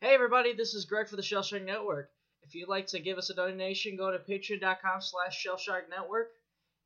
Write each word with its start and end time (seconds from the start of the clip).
Hey 0.00 0.14
everybody, 0.14 0.52
this 0.52 0.74
is 0.74 0.84
Greg 0.84 1.08
for 1.08 1.16
the 1.16 1.22
Shellshock 1.22 1.64
Network. 1.64 2.08
If 2.44 2.54
you'd 2.54 2.68
like 2.68 2.86
to 2.86 3.00
give 3.00 3.18
us 3.18 3.30
a 3.30 3.34
donation, 3.34 3.96
go 3.96 4.12
to 4.12 4.20
patreon.com 4.20 5.00
slash 5.00 5.44
Shellshock 5.44 5.90
Network. 5.90 6.30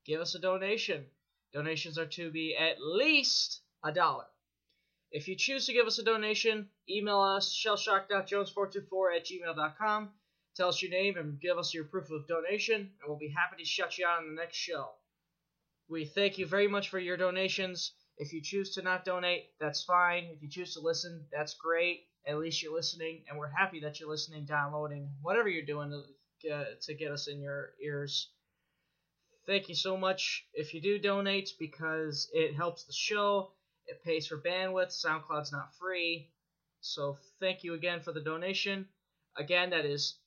Give 0.07 0.19
us 0.19 0.35
a 0.35 0.39
donation. 0.39 1.05
Donations 1.53 1.99
are 1.99 2.07
to 2.07 2.31
be 2.31 2.57
at 2.57 2.81
least 2.81 3.61
a 3.85 3.93
dollar. 3.93 4.25
If 5.11 5.29
you 5.29 5.37
choose 5.37 5.67
to 5.67 5.75
give 5.75 5.87
us 5.87 5.99
a 5.99 6.03
donation, 6.03 6.71
email 6.89 7.21
us 7.21 7.55
shellshock.jones424 7.55 9.17
at 9.17 9.27
gmail.com. 9.27 10.09
Tell 10.57 10.71
us 10.71 10.81
your 10.81 10.91
name 10.91 11.19
and 11.19 11.39
give 11.39 11.59
us 11.59 11.75
your 11.75 11.85
proof 11.85 12.11
of 12.11 12.27
donation, 12.27 12.81
and 12.81 13.07
we'll 13.07 13.19
be 13.19 13.29
happy 13.29 13.63
to 13.63 13.69
shut 13.69 13.99
you 13.99 14.07
out 14.07 14.23
on 14.23 14.35
the 14.35 14.41
next 14.41 14.57
show. 14.57 14.89
We 15.87 16.07
thank 16.07 16.39
you 16.39 16.47
very 16.47 16.67
much 16.67 16.89
for 16.89 16.99
your 16.99 17.19
donations. 17.19 17.93
If 18.17 18.33
you 18.33 18.41
choose 18.41 18.75
to 18.77 18.83
not 18.83 19.05
donate, 19.05 19.51
that's 19.61 19.85
fine. 19.85 20.31
If 20.35 20.43
you 20.43 20.49
choose 20.49 20.73
to 20.75 20.81
listen, 20.81 21.27
that's 21.31 21.53
great. 21.53 22.07
At 22.27 22.39
least 22.39 22.63
you're 22.63 22.75
listening, 22.75 23.25
and 23.29 23.39
we're 23.39 23.51
happy 23.51 23.81
that 23.81 23.99
you're 23.99 24.09
listening, 24.09 24.45
downloading, 24.45 25.09
whatever 25.23 25.49
you're 25.49 25.67
doing 25.67 25.91
to 25.91 26.03
get, 26.41 26.81
to 26.83 26.95
get 26.95 27.11
us 27.11 27.27
in 27.27 27.41
your 27.41 27.71
ears. 27.83 28.31
Thank 29.47 29.69
you 29.69 29.75
so 29.75 29.97
much 29.97 30.47
if 30.55 30.73
you 30.73 30.81
do 30.81 30.99
donate 30.99 31.51
because 31.59 32.31
it 32.33 32.55
helps 32.55 32.85
the 32.85 32.93
show. 32.93 33.53
It 33.87 34.05
pays 34.05 34.29
for 34.29 34.39
bandwidth. 34.39 34.93
SoundCloud's 35.05 35.51
not 35.51 35.75
free. 35.81 36.31
So 36.81 37.19
thank 37.41 37.65
you 37.65 37.75
again 37.75 38.01
for 38.01 38.13
the 38.13 38.21
donation. 38.21 38.87
Again, 39.37 39.71
that 39.71 39.85
is 39.85 40.19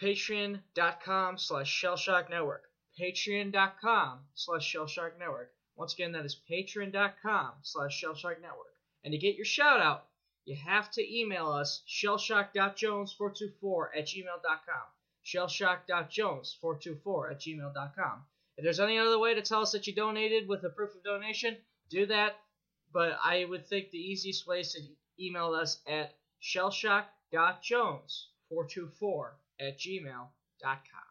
patreon.com 0.00 1.38
slash 1.38 1.82
shellshock 1.82 2.30
network. 2.30 2.64
Patreon.com 2.98 4.20
slash 4.34 4.74
shellshock 4.74 5.18
network. 5.18 5.52
Once 5.76 5.92
again, 5.94 6.12
that 6.12 6.24
is 6.24 6.40
patreon.com 6.50 7.52
slash 7.62 8.02
shellshock 8.02 8.40
network. 8.40 8.74
And 9.04 9.12
to 9.12 9.18
get 9.18 9.36
your 9.36 9.44
shout 9.44 9.80
out, 9.80 10.06
you 10.48 10.56
have 10.56 10.90
to 10.92 11.14
email 11.14 11.48
us 11.48 11.82
shellshock.jones424 11.86 13.86
at 13.96 14.06
gmail.com. 14.06 14.86
Shellshock.jones424 15.26 17.30
at 17.30 17.40
gmail.com. 17.40 18.22
If 18.56 18.64
there's 18.64 18.80
any 18.80 18.98
other 18.98 19.18
way 19.18 19.34
to 19.34 19.42
tell 19.42 19.60
us 19.60 19.72
that 19.72 19.86
you 19.86 19.94
donated 19.94 20.48
with 20.48 20.64
a 20.64 20.70
proof 20.70 20.94
of 20.94 21.04
donation, 21.04 21.58
do 21.90 22.06
that. 22.06 22.36
But 22.92 23.18
I 23.22 23.44
would 23.44 23.66
think 23.66 23.90
the 23.90 23.98
easiest 23.98 24.46
way 24.46 24.60
is 24.60 24.72
to 24.72 24.80
email 25.22 25.52
us 25.52 25.82
at 25.86 26.14
shellshock.jones424 26.42 29.30
at 29.60 29.78
gmail.com. 29.78 31.07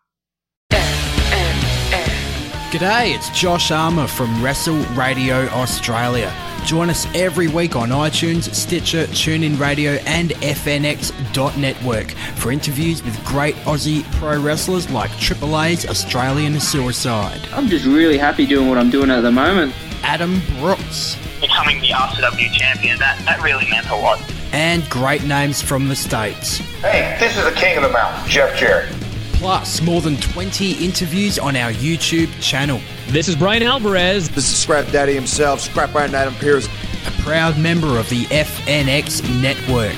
G'day, 2.72 3.16
it's 3.16 3.30
Josh 3.30 3.72
Armour 3.72 4.08
from 4.08 4.44
Wrestle 4.44 4.80
Radio 4.94 5.48
Australia. 5.48 6.34
Join 6.66 6.90
us 6.90 7.08
every 7.16 7.48
week 7.48 7.78
on 7.78 7.90
iTunes, 7.90 8.54
Stitcher, 8.54 9.06
TuneIn 9.06 9.58
Radio, 9.58 9.92
and 10.06 10.32
FNX.network 10.32 12.12
for 12.36 12.52
interviews 12.52 13.02
with 13.04 13.24
great 13.24 13.56
Aussie 13.64 14.04
pro 14.16 14.38
wrestlers 14.42 14.90
like 14.90 15.10
Triple 15.18 15.58
A's 15.62 15.86
Australian 15.88 16.60
Suicide, 16.60 17.40
I'm 17.54 17.68
just 17.70 17.86
really 17.86 18.18
happy 18.18 18.46
doing 18.46 18.68
what 18.68 18.78
I'm 18.78 18.90
doing 18.90 19.12
at 19.12 19.22
the 19.22 19.32
moment. 19.32 19.74
Adam 20.04 20.42
Brooks, 20.60 21.16
becoming 21.40 21.80
the 21.80 21.88
RCW 21.92 22.52
champion, 22.52 23.00
that, 23.00 23.18
that 23.26 23.42
really 23.42 23.70
meant 23.70 23.88
a 23.90 23.96
lot. 23.96 24.20
and 24.52 24.88
great 24.90 25.24
names 25.24 25.62
from 25.62 25.88
the 25.88 25.96
States. 25.96 26.58
Hey, 26.82 27.16
this 27.18 27.38
is 27.38 27.46
the 27.46 27.52
king 27.52 27.78
of 27.78 27.84
the 27.84 27.90
mountain, 27.90 28.30
Jeff 28.30 28.58
Jarrett. 28.60 28.94
Plus, 29.38 29.82
more 29.82 30.02
than 30.02 30.18
20 30.18 30.84
interviews 30.84 31.38
on 31.38 31.56
our 31.56 31.72
YouTube 31.72 32.32
channel. 32.42 32.82
This 33.10 33.28
is 33.28 33.36
Bryan 33.36 33.62
Alvarez. 33.62 34.30
This 34.30 34.50
is 34.50 34.58
Scrap 34.58 34.90
Daddy 34.92 35.14
himself, 35.14 35.62
Scrap 35.62 35.96
Iron 35.96 36.16
Adam 36.16 36.34
Pierce. 36.36 36.68
a 37.06 37.12
proud 37.22 37.58
member 37.60 38.00
of 38.00 38.10
the 38.10 38.24
FNX 38.26 39.22
network. 39.40 39.96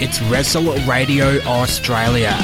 It's 0.00 0.22
Wrestle 0.22 0.72
Radio 0.86 1.40
Australia. 1.42 2.36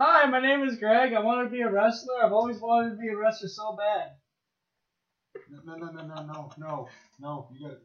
Hi, 0.00 0.26
my 0.30 0.40
name 0.40 0.62
is 0.62 0.76
Greg. 0.78 1.12
I 1.12 1.18
want 1.18 1.44
to 1.44 1.50
be 1.50 1.60
a 1.62 1.68
wrestler. 1.68 2.22
I've 2.22 2.30
always 2.32 2.60
wanted 2.60 2.90
to 2.90 2.96
be 2.96 3.08
a 3.08 3.16
wrestler 3.16 3.48
so 3.48 3.76
bad. 3.76 4.12
No, 5.64 5.74
no, 5.74 5.90
no, 5.90 6.02
no, 6.06 6.22
no, 6.22 6.50
no, 6.56 6.88
no. 7.18 7.48
You 7.50 7.68
got. 7.68 7.78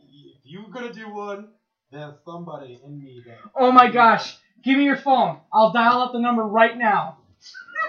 If 0.00 0.40
you're 0.42 0.68
gonna 0.70 0.92
do 0.92 1.08
one, 1.14 1.46
there's 1.92 2.14
somebody 2.24 2.80
in 2.84 2.98
me 2.98 3.22
that. 3.26 3.38
Oh 3.54 3.70
my 3.70 3.88
gosh. 3.88 4.36
Give 4.64 4.76
me 4.76 4.82
your 4.82 4.96
phone. 4.96 5.38
I'll 5.52 5.70
dial 5.70 6.00
up 6.00 6.10
the 6.12 6.18
number 6.18 6.42
right 6.42 6.76
now. 6.76 7.18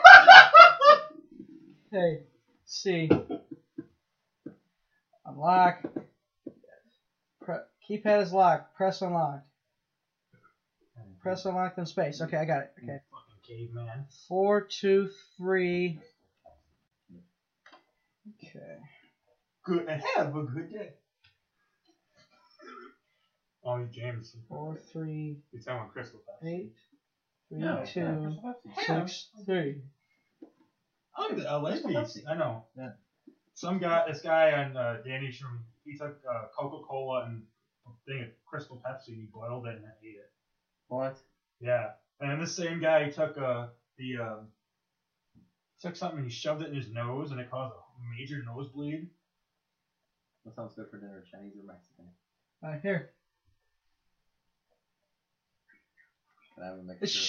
hey, 1.91 2.19
see. 2.65 3.09
Unlock. 5.25 5.81
Pre- 7.41 7.55
keypad 7.89 8.21
is 8.21 8.31
locked. 8.31 8.75
Press 8.75 9.01
unlock. 9.01 9.41
Press 11.29 11.45
unlock 11.45 11.77
in 11.77 11.85
space. 11.85 12.21
Okay, 12.21 12.37
I 12.37 12.45
got 12.45 12.61
it. 12.63 12.71
Okay. 12.81 12.97
Fucking 13.11 13.67
caveman. 13.69 14.05
Four, 14.27 14.61
two, 14.61 15.09
three. 15.37 15.99
Okay. 18.43 18.77
Good. 19.63 19.85
And 19.87 20.01
have 20.15 20.35
a 20.35 20.41
good 20.41 20.71
day. 20.71 20.89
Oh, 23.63 23.77
you 23.77 23.85
James. 23.91 24.35
Four, 24.47 24.75
three, 24.91 25.37
You 25.51 25.59
sound 25.61 25.91
Crystal 25.91 26.19
Pepsi. 26.19 26.47
eight, 26.49 26.73
three, 27.49 27.59
No, 27.59 27.83
two, 27.85 27.99
yeah, 27.99 28.15
Crystal 28.15 28.43
Pepsi. 28.87 29.01
six, 29.01 29.29
three. 29.45 29.81
I'm 31.15 31.37
the 31.37 31.43
LA 31.43 31.69
Crystal. 31.71 31.91
Pepsi. 31.91 32.21
I 32.27 32.35
know. 32.37 32.63
Yeah. 32.75 32.89
Some 33.53 33.77
guy, 33.77 34.05
this 34.07 34.21
guy 34.21 34.53
on 34.53 34.75
uh, 34.75 34.97
Danny 35.05 35.27
Shroom, 35.27 35.59
he 35.83 35.95
took 35.95 36.17
uh, 36.27 36.45
Coca 36.57 36.83
Cola 36.87 37.25
and 37.25 37.43
a 37.85 37.89
thing 38.11 38.23
of 38.23 38.29
Crystal 38.47 38.77
Pepsi 38.83 39.09
and 39.09 39.17
he 39.17 39.27
boiled 39.31 39.67
it 39.67 39.75
and 39.75 39.83
then 39.83 39.91
ate 40.01 40.15
it. 40.15 40.31
What? 40.89 41.17
Yeah. 41.61 41.91
And 42.19 42.41
this 42.41 42.55
same 42.55 42.81
guy, 42.81 43.09
took 43.09 43.37
uh, 43.37 43.67
the 43.97 44.17
um, 44.17 44.47
took 45.81 45.95
something 45.95 46.19
and 46.19 46.27
he 46.27 46.33
shoved 46.33 46.61
it 46.61 46.69
in 46.69 46.75
his 46.75 46.89
nose 46.89 47.31
and 47.31 47.39
it 47.39 47.49
caused 47.49 47.73
a 47.73 48.17
major 48.17 48.43
nosebleed. 48.45 49.07
What 50.43 50.55
sounds 50.55 50.73
good 50.73 50.89
for 50.89 50.97
dinner, 50.97 51.23
Chinese 51.31 51.53
or 51.57 51.65
Mexican? 51.65 52.05
Uh, 52.61 52.81
here. 52.81 53.11
Can 56.55 56.63
I 56.63 56.67
have 56.67 56.79
a 56.79 56.83
mixture? 56.83 57.19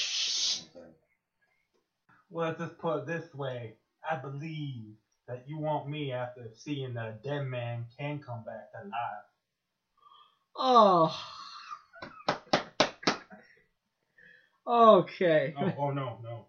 I'm. 0.75 0.83
Well, 2.31 2.49
let's 2.49 2.61
just 2.61 2.79
put 2.79 2.99
it 2.99 3.07
this 3.07 3.35
way. 3.35 3.75
I 4.09 4.17
believe 4.17 4.95
that 5.29 5.45
you 5.47 5.59
want 5.59 5.89
me 5.89 6.13
after 6.13 6.49
seeing 6.57 6.95
that 6.95 7.09
a 7.09 7.29
dead 7.29 7.47
man 7.47 7.85
can 7.99 8.21
come 8.21 8.43
back 8.45 8.73
to 8.73 8.89
life. 8.89 9.25
Oh. 10.57 11.17
Okay. 14.71 15.53
Oh, 15.59 15.73
oh 15.79 15.91
no, 15.91 16.19
no. 16.23 16.23
no, 16.23 16.45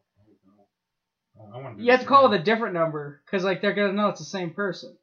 no. 1.35 1.55
I 1.55 1.57
want 1.61 1.77
to 1.77 1.83
You 1.83 1.91
have 1.91 2.01
to 2.01 2.05
call 2.05 2.29
with 2.29 2.39
a 2.39 2.43
different 2.43 2.73
number, 2.75 3.19
because 3.25 3.43
like 3.43 3.61
they're 3.61 3.73
gonna 3.73 3.93
know 3.93 4.09
it's 4.09 4.19
the 4.19 4.25
same 4.25 4.51
person. 4.51 4.95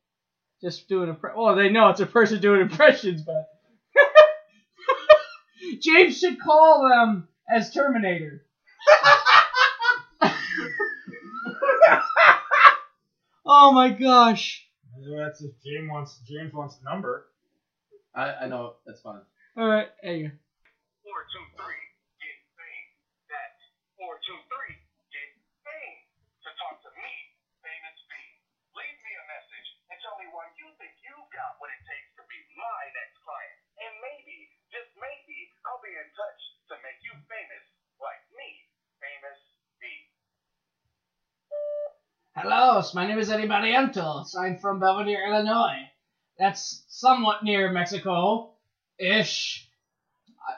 Just 0.61 0.89
doing 0.89 1.13
impre- 1.13 1.37
Well, 1.37 1.55
they 1.57 1.69
know 1.69 1.89
it's 1.89 2.01
a 2.01 2.07
person 2.07 2.41
doing 2.41 2.61
impressions, 2.61 3.23
but 3.23 3.49
James 5.81 6.19
should 6.19 6.41
call 6.41 6.89
them 6.89 7.29
as 7.49 7.73
Terminator. 7.73 8.45
oh 13.47 13.73
my 13.73 13.91
gosh! 13.91 14.67
That's 15.17 15.43
if 15.43 15.53
James 15.65 15.91
wants 15.91 16.21
James 16.27 16.53
wants 16.53 16.77
the 16.77 16.85
number. 16.91 17.27
I, 18.15 18.33
I 18.43 18.47
know, 18.49 18.75
that's 18.87 19.01
fine. 19.01 19.21
All 19.57 19.69
right, 19.69 19.89
there 20.03 20.17
you 20.17 20.29
go. 20.29 20.35
423 21.07 21.55
Get 22.19 22.37
Fame. 22.59 22.89
That's 23.31 23.61
423 23.95 24.75
Get 25.15 25.31
Fame. 25.63 26.03
To 26.43 26.51
talk 26.59 26.83
to 26.83 26.91
me, 26.99 27.11
Famous 27.63 27.99
B. 28.11 28.13
Leave 28.75 28.99
me 29.07 29.13
a 29.15 29.25
message 29.31 29.69
and 29.93 29.97
tell 30.03 30.19
me 30.19 30.27
why 30.35 30.51
you 30.59 30.69
got 31.39 31.55
what 31.63 31.71
it 31.71 31.79
takes 31.87 32.11
to 32.19 32.27
be 32.27 32.39
my 32.59 32.83
next 32.99 33.15
client. 33.23 33.59
And 33.79 33.95
maybe, 34.03 34.51
just 34.75 34.91
maybe, 34.99 35.39
I'll 35.63 35.79
be 35.79 35.95
in 35.95 36.11
touch 36.19 36.41
to 36.67 36.75
make 36.83 36.99
you 37.07 37.15
famous 37.31 37.67
like 38.03 38.27
me, 38.35 38.67
Famous 38.99 39.39
B. 39.79 39.87
Hello, 42.35 42.83
my 42.91 43.07
name 43.07 43.23
is 43.23 43.31
Eddie 43.31 43.47
Barrientos. 43.47 44.35
I'm 44.35 44.59
from 44.59 44.83
Belvidere, 44.83 45.31
Illinois. 45.31 45.87
That's 46.43 46.83
somewhat 46.91 47.47
near 47.47 47.71
Mexico 47.71 48.51
ish. 48.99 49.71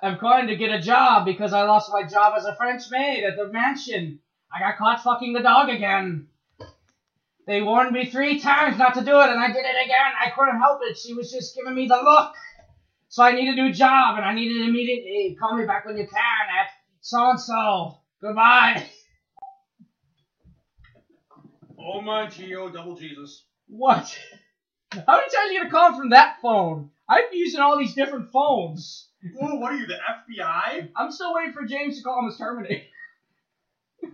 I'm 0.01 0.17
going 0.17 0.49
to 0.49 0.57
get 0.57 0.73
a 0.73 0.81
job 0.81 1.27
because 1.27 1.53
I 1.53 1.69
lost 1.69 1.93
my 1.93 2.09
job 2.09 2.33
as 2.37 2.47
a 2.47 2.57
French 2.57 2.85
maid 2.91 3.25
at 3.25 3.37
the 3.37 3.53
mansion. 3.53 4.21
I 4.49 4.61
got 4.61 4.79
caught 4.79 5.05
fucking 5.05 5.35
the 5.35 5.43
dog 5.45 5.69
again. 5.69 6.29
They 7.47 7.63
warned 7.63 7.93
me 7.93 8.11
three 8.11 8.39
times 8.41 8.79
not 8.79 8.95
to 8.95 9.05
do 9.05 9.21
it, 9.21 9.31
and 9.31 9.41
I 9.41 9.49
did 9.49 9.65
it 9.65 9.85
again. 9.85 10.13
I 10.25 10.31
couldn't 10.31 10.61
help 10.61 10.81
it. 10.83 10.99
She 10.99 11.15
was 11.15 11.33
just 11.33 11.57
giving 11.57 11.75
me 11.75 11.87
the 11.87 11.97
look. 11.97 12.33
So 13.09 13.25
I 13.25 13.33
need 13.33 13.49
a 13.49 13.55
new 13.55 13.73
job, 13.73 14.17
and 14.17 14.25
I 14.25 14.35
need 14.35 14.51
it 14.51 14.69
immediately. 14.69 15.37
Call 15.39 15.57
me 15.57 15.67
back 15.67 15.85
when 15.85 15.97
you 15.97 16.07
can 16.07 16.17
at 16.17 16.69
so 17.01 17.31
and 17.31 17.41
so. 17.41 17.99
Goodbye. 18.21 18.87
Oh 21.79 22.01
my 22.03 22.27
Geo, 22.27 22.69
double 22.69 22.95
Jesus. 22.95 23.47
What? 23.67 24.17
How 24.93 25.17
many 25.17 25.31
times 25.31 25.35
are 25.35 25.53
you 25.53 25.61
gonna 25.61 25.71
call 25.71 25.97
from 25.97 26.11
that 26.11 26.37
phone? 26.43 26.91
I've 27.09 27.31
been 27.31 27.39
using 27.39 27.61
all 27.61 27.79
these 27.79 27.95
different 27.95 28.31
phones. 28.31 29.09
Oh, 29.41 29.57
what 29.57 29.73
are 29.73 29.77
you, 29.77 29.87
the 29.87 29.99
FBI? 29.99 30.91
I'm 30.97 31.11
still 31.11 31.35
waiting 31.35 31.53
for 31.53 31.65
James 31.65 31.97
to 31.99 32.03
call 32.03 32.21
him 32.21 32.29
as 32.29 32.39
Terminator. 32.39 32.85
and 34.05 34.13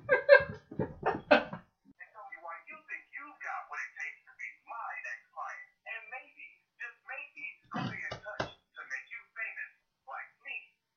tell 1.31 2.26
me 2.26 2.37
why 2.43 2.56
you 2.67 2.76
think 2.90 3.02
you've 3.14 3.38
got 3.38 3.61
what 3.70 3.78
it 3.78 3.93
takes 3.94 4.20
to 4.26 4.32
be 4.34 4.49
my 4.67 4.93
next 5.06 5.26
client. 5.31 5.69
And 5.87 6.02
maybe, 6.11 6.44
just 6.76 6.99
maybe, 7.06 7.44
I'll 7.73 7.87
be 7.87 8.00
in 8.00 8.14
touch 8.19 8.50
to 8.50 8.81
make 8.90 9.06
you 9.08 9.20
famous 9.32 9.73
like 10.11 10.31
me, 10.43 10.56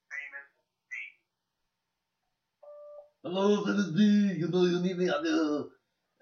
famous 0.10 0.50
B. 0.90 0.94
Hello, 3.31 3.64
Dennis 3.64 3.92
B. 3.92 4.02
You 4.40 4.48
know 4.48 4.66
you 4.66 4.80
need 4.80 4.98
me. 4.98 5.08
I'm, 5.08 5.24
uh, 5.24 5.62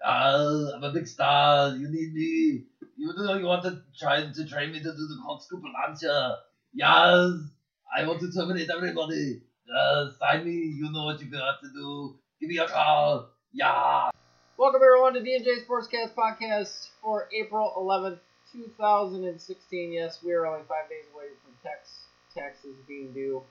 uh, 0.06 0.72
I'm 0.74 0.84
a 0.84 0.92
big 0.92 1.06
star. 1.06 1.70
You 1.70 1.88
need 1.88 2.12
me. 2.12 2.64
You 2.98 3.14
know 3.16 3.32
you 3.32 3.46
want 3.46 3.62
to 3.62 3.80
try 3.98 4.20
to 4.20 4.46
train 4.46 4.72
me 4.72 4.78
to 4.80 4.92
do 4.92 5.06
the 5.08 5.16
Corkscrew 5.24 5.62
launcher. 5.72 6.36
Yes. 6.74 7.32
I 7.96 8.06
want 8.06 8.20
to 8.20 8.30
terminate 8.30 8.68
everybody. 8.68 9.40
Uh, 9.74 10.10
sign 10.18 10.44
me. 10.44 10.52
You 10.52 10.92
know 10.92 11.06
what 11.06 11.18
you 11.22 11.30
got 11.30 11.62
to 11.62 11.68
do. 11.72 12.18
Give 12.42 12.50
me 12.50 12.58
a 12.58 12.68
call. 12.68 13.30
Yeah. 13.54 14.10
Welcome 14.58 14.82
everyone 14.84 15.14
to 15.14 15.22
D&J 15.22 15.64
Sportscast 15.66 16.12
podcast 16.12 16.88
for 17.00 17.26
April 17.34 17.72
11th, 17.78 18.18
2016. 18.52 19.92
Yes, 19.92 20.18
we 20.22 20.32
are 20.32 20.46
only 20.46 20.66
five 20.68 20.90
days 20.90 21.06
away 21.14 21.28
from 21.42 21.54
tax 21.62 21.88
taxes 22.34 22.76
being 22.86 23.14
due 23.14 23.42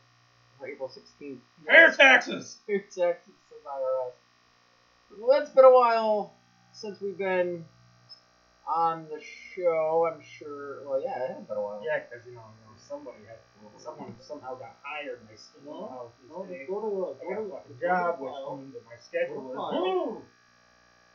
for 0.59 0.68
April 0.68 0.89
16th. 0.89 1.39
Air 1.69 1.92
taxes! 1.92 2.57
Air 2.69 2.80
taxes 2.81 3.33
from 3.46 3.46
IRS. 3.67 4.11
Well, 5.19 5.41
it's 5.41 5.51
been 5.51 5.65
a 5.65 5.71
while 5.71 6.33
since 6.71 6.99
we've 7.01 7.17
been 7.17 7.65
on 8.67 9.07
the 9.09 9.21
show. 9.55 10.09
I'm 10.11 10.21
sure. 10.21 10.83
Well, 10.85 11.01
yeah, 11.01 11.23
it 11.23 11.27
has 11.35 11.43
been 11.45 11.57
a 11.57 11.61
while. 11.61 11.81
Yeah, 11.85 11.99
because 12.03 12.25
you 12.25 12.33
know, 12.35 12.43
you 12.59 12.67
know, 12.67 12.75
somebody 12.77 13.17
had, 13.27 13.37
someone 13.77 14.13
somehow 14.19 14.55
got 14.55 14.75
hired. 14.83 15.19
And 15.21 15.29
they 15.29 15.35
still 15.37 15.61
No, 15.65 15.71
know 15.71 16.11
no, 16.29 16.45
this 16.45 16.51
day. 16.51 16.65
go 16.67 16.81
to 16.81 17.25
I 17.25 17.33
got 17.33 17.41
a 17.41 17.45
go 17.47 17.55
fucking 17.55 17.75
to 17.79 17.81
job, 17.87 18.19
go 18.19 18.25
which 18.25 18.33
to 18.35 18.55
means 18.61 18.73
that 18.73 18.85
my 18.85 18.97
schedule 18.99 19.53
Go 19.53 20.17
is. 20.19 20.23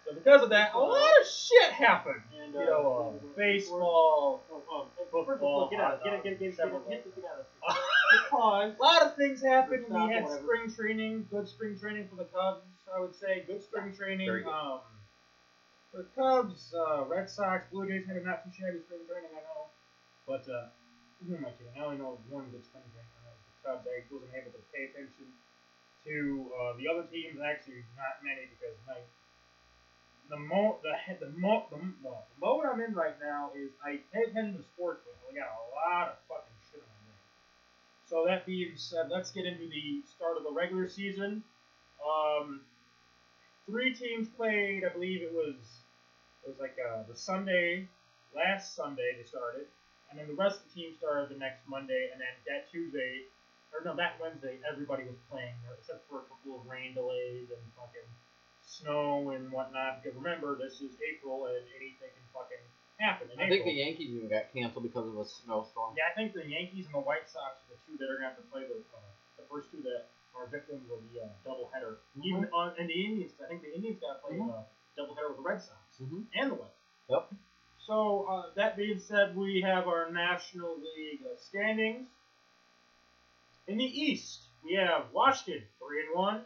So 0.04 0.14
because 0.14 0.42
of 0.42 0.50
that, 0.50 0.74
a 0.74 0.78
lot 0.78 1.20
of 1.20 1.26
shit 1.28 1.70
happened. 1.70 2.22
And, 2.34 2.52
You 2.54 2.66
know, 2.66 3.20
uh, 3.22 3.26
baseball, 3.36 4.42
football, 4.48 5.68
Get 5.70 5.78
out, 5.78 6.02
hot 6.02 6.04
get 6.04 6.12
out, 6.14 6.24
get 6.24 6.32
out, 6.32 6.34
dogs, 6.34 6.48
get 6.58 6.64
out, 6.64 6.88
get 6.88 6.98
out, 6.98 7.14
get 7.14 7.24
out. 7.24 7.76
a 8.32 8.74
lot 8.80 9.02
of 9.02 9.16
things 9.16 9.42
happened. 9.42 9.86
We 9.88 10.12
had 10.12 10.24
whatever. 10.24 10.42
spring 10.42 10.70
training, 10.70 11.26
good 11.30 11.48
spring 11.48 11.76
training 11.78 12.08
for 12.08 12.16
the 12.16 12.24
Cubs. 12.24 12.64
I 12.94 13.00
would 13.00 13.14
say 13.14 13.44
good 13.46 13.62
spring 13.62 13.92
training. 13.92 14.26
Good. 14.28 14.46
Um, 14.46 14.80
for 15.90 16.04
the 16.04 16.08
Cubs, 16.16 16.74
uh, 16.74 17.04
Red 17.04 17.28
Sox, 17.28 17.64
Blue 17.70 17.86
Jays 17.86 18.06
had 18.06 18.16
a 18.16 18.24
not 18.24 18.44
too 18.44 18.50
shabby 18.52 18.80
spring 18.80 19.04
training, 19.08 19.30
I 19.32 19.40
know. 19.44 19.68
But 20.26 20.44
uh, 20.48 20.68
who 21.24 21.36
am 21.36 21.46
I 21.46 21.52
kidding? 21.56 21.72
I 21.76 21.84
only 21.84 21.98
know 21.98 22.18
one 22.28 22.48
good 22.50 22.64
spring 22.64 22.84
training. 22.92 23.12
that 23.24 23.32
was 23.32 23.44
the 23.44 23.56
Cubs. 23.64 23.84
I 23.88 24.04
wasn't 24.12 24.32
able 24.36 24.52
to 24.52 24.62
pay 24.72 24.88
attention 24.92 25.28
to 26.04 26.50
uh, 26.52 26.72
the 26.76 26.88
other 26.88 27.04
teams. 27.08 27.38
Actually, 27.40 27.84
not 27.96 28.20
many 28.24 28.48
because 28.50 28.76
my 28.86 28.98
the 30.32 30.40
mo 30.40 30.80
the 30.82 30.96
the 31.20 31.30
mo 31.36 31.68
the, 31.70 31.76
the 31.76 32.14
mode 32.40 32.64
I'm 32.64 32.80
in 32.80 32.94
right 32.94 33.14
now 33.20 33.52
is 33.52 33.70
I 33.84 34.00
pay 34.10 34.24
attention 34.32 34.56
to 34.56 34.64
sports, 34.74 35.04
but 35.04 35.14
we 35.28 35.36
got 35.36 35.52
a 35.52 35.64
lot 35.76 36.08
of 36.08 36.16
fucking 36.24 36.42
shit 36.42 36.42
on 36.42 36.48
my 36.48 36.51
So 38.12 38.26
that 38.28 38.44
being 38.44 38.76
said, 38.76 39.08
let's 39.08 39.30
get 39.30 39.46
into 39.46 39.64
the 39.72 40.02
start 40.04 40.36
of 40.36 40.44
the 40.44 40.52
regular 40.52 40.86
season. 40.86 41.42
Um, 42.04 42.60
three 43.64 43.94
teams 43.94 44.28
played. 44.28 44.84
I 44.84 44.92
believe 44.92 45.22
it 45.22 45.32
was 45.32 45.56
it 46.44 46.50
was 46.50 46.58
like 46.60 46.76
uh, 46.76 47.04
the 47.08 47.16
Sunday 47.16 47.88
last 48.36 48.76
Sunday 48.76 49.16
they 49.16 49.24
started, 49.24 49.64
and 50.10 50.20
then 50.20 50.28
the 50.28 50.34
rest 50.34 50.60
of 50.60 50.68
the 50.68 50.74
team 50.78 50.92
started 50.98 51.30
the 51.30 51.40
next 51.40 51.66
Monday, 51.66 52.10
and 52.12 52.20
then 52.20 52.36
that 52.44 52.68
Tuesday 52.70 53.24
or 53.72 53.80
no 53.82 53.96
that 53.96 54.20
Wednesday 54.20 54.60
everybody 54.70 55.04
was 55.04 55.16
playing 55.30 55.56
except 55.78 56.06
for 56.06 56.20
a 56.20 56.24
couple 56.28 56.60
of 56.60 56.68
rain 56.68 56.92
delays 56.92 57.48
and 57.48 57.64
fucking 57.72 58.12
snow 58.60 59.30
and 59.30 59.50
whatnot. 59.50 60.02
Because 60.02 60.14
remember, 60.20 60.54
this 60.60 60.82
is 60.84 60.92
April 61.00 61.46
and 61.46 61.64
anything 61.80 62.12
can 62.12 62.28
fucking 62.36 62.60
happen 63.02 63.26
I 63.34 63.50
think 63.50 63.66
the 63.66 63.74
Yankees 63.74 64.14
even 64.14 64.30
got 64.30 64.54
canceled 64.54 64.86
because 64.86 65.06
of 65.10 65.18
a 65.18 65.26
snowstorm. 65.26 65.98
Yeah, 65.98 66.06
I 66.10 66.14
think 66.14 66.32
the 66.32 66.46
Yankees 66.46 66.86
and 66.86 66.94
the 66.94 67.04
White 67.04 67.26
Sox 67.26 67.58
are 67.66 67.74
the 67.74 67.78
two 67.82 67.98
that 67.98 68.06
are 68.06 68.16
gonna 68.22 68.30
have 68.30 68.38
to 68.38 68.46
play 68.46 68.62
the 68.70 68.78
uh, 68.94 69.02
the 69.36 69.44
first 69.50 69.70
two 69.74 69.82
that 69.82 70.06
are 70.38 70.46
victims 70.46 70.86
of 70.88 71.02
the 71.10 71.20
uh, 71.20 71.28
doubleheader. 71.44 71.98
Even 72.22 72.46
on 72.54 72.72
and 72.78 72.88
the 72.88 72.94
Indians, 73.04 73.34
I 73.42 73.48
think 73.50 73.62
the 73.62 73.74
Indians 73.74 73.98
got 74.00 74.22
to 74.22 74.28
play 74.28 74.38
Mhm. 74.38 74.48
uh, 74.54 74.62
doubleheader 74.96 75.28
with 75.34 75.42
the 75.42 75.42
Red 75.42 75.60
Sox 75.60 75.82
Mhm. 76.00 76.24
and 76.34 76.50
the 76.52 76.54
White. 76.54 76.78
Yep. 77.10 77.28
So 77.86 78.24
uh, 78.30 78.54
that 78.54 78.76
being 78.76 78.98
said, 78.98 79.36
we 79.36 79.60
have 79.66 79.88
our 79.88 80.10
National 80.10 80.78
League 80.78 81.26
uh, 81.26 81.36
standings. 81.36 82.06
In 83.66 83.76
the 83.78 83.84
East, 83.84 84.48
we 84.64 84.74
have 84.74 85.10
Washington 85.12 85.66
three 85.78 86.06
and 86.06 86.14
one, 86.14 86.42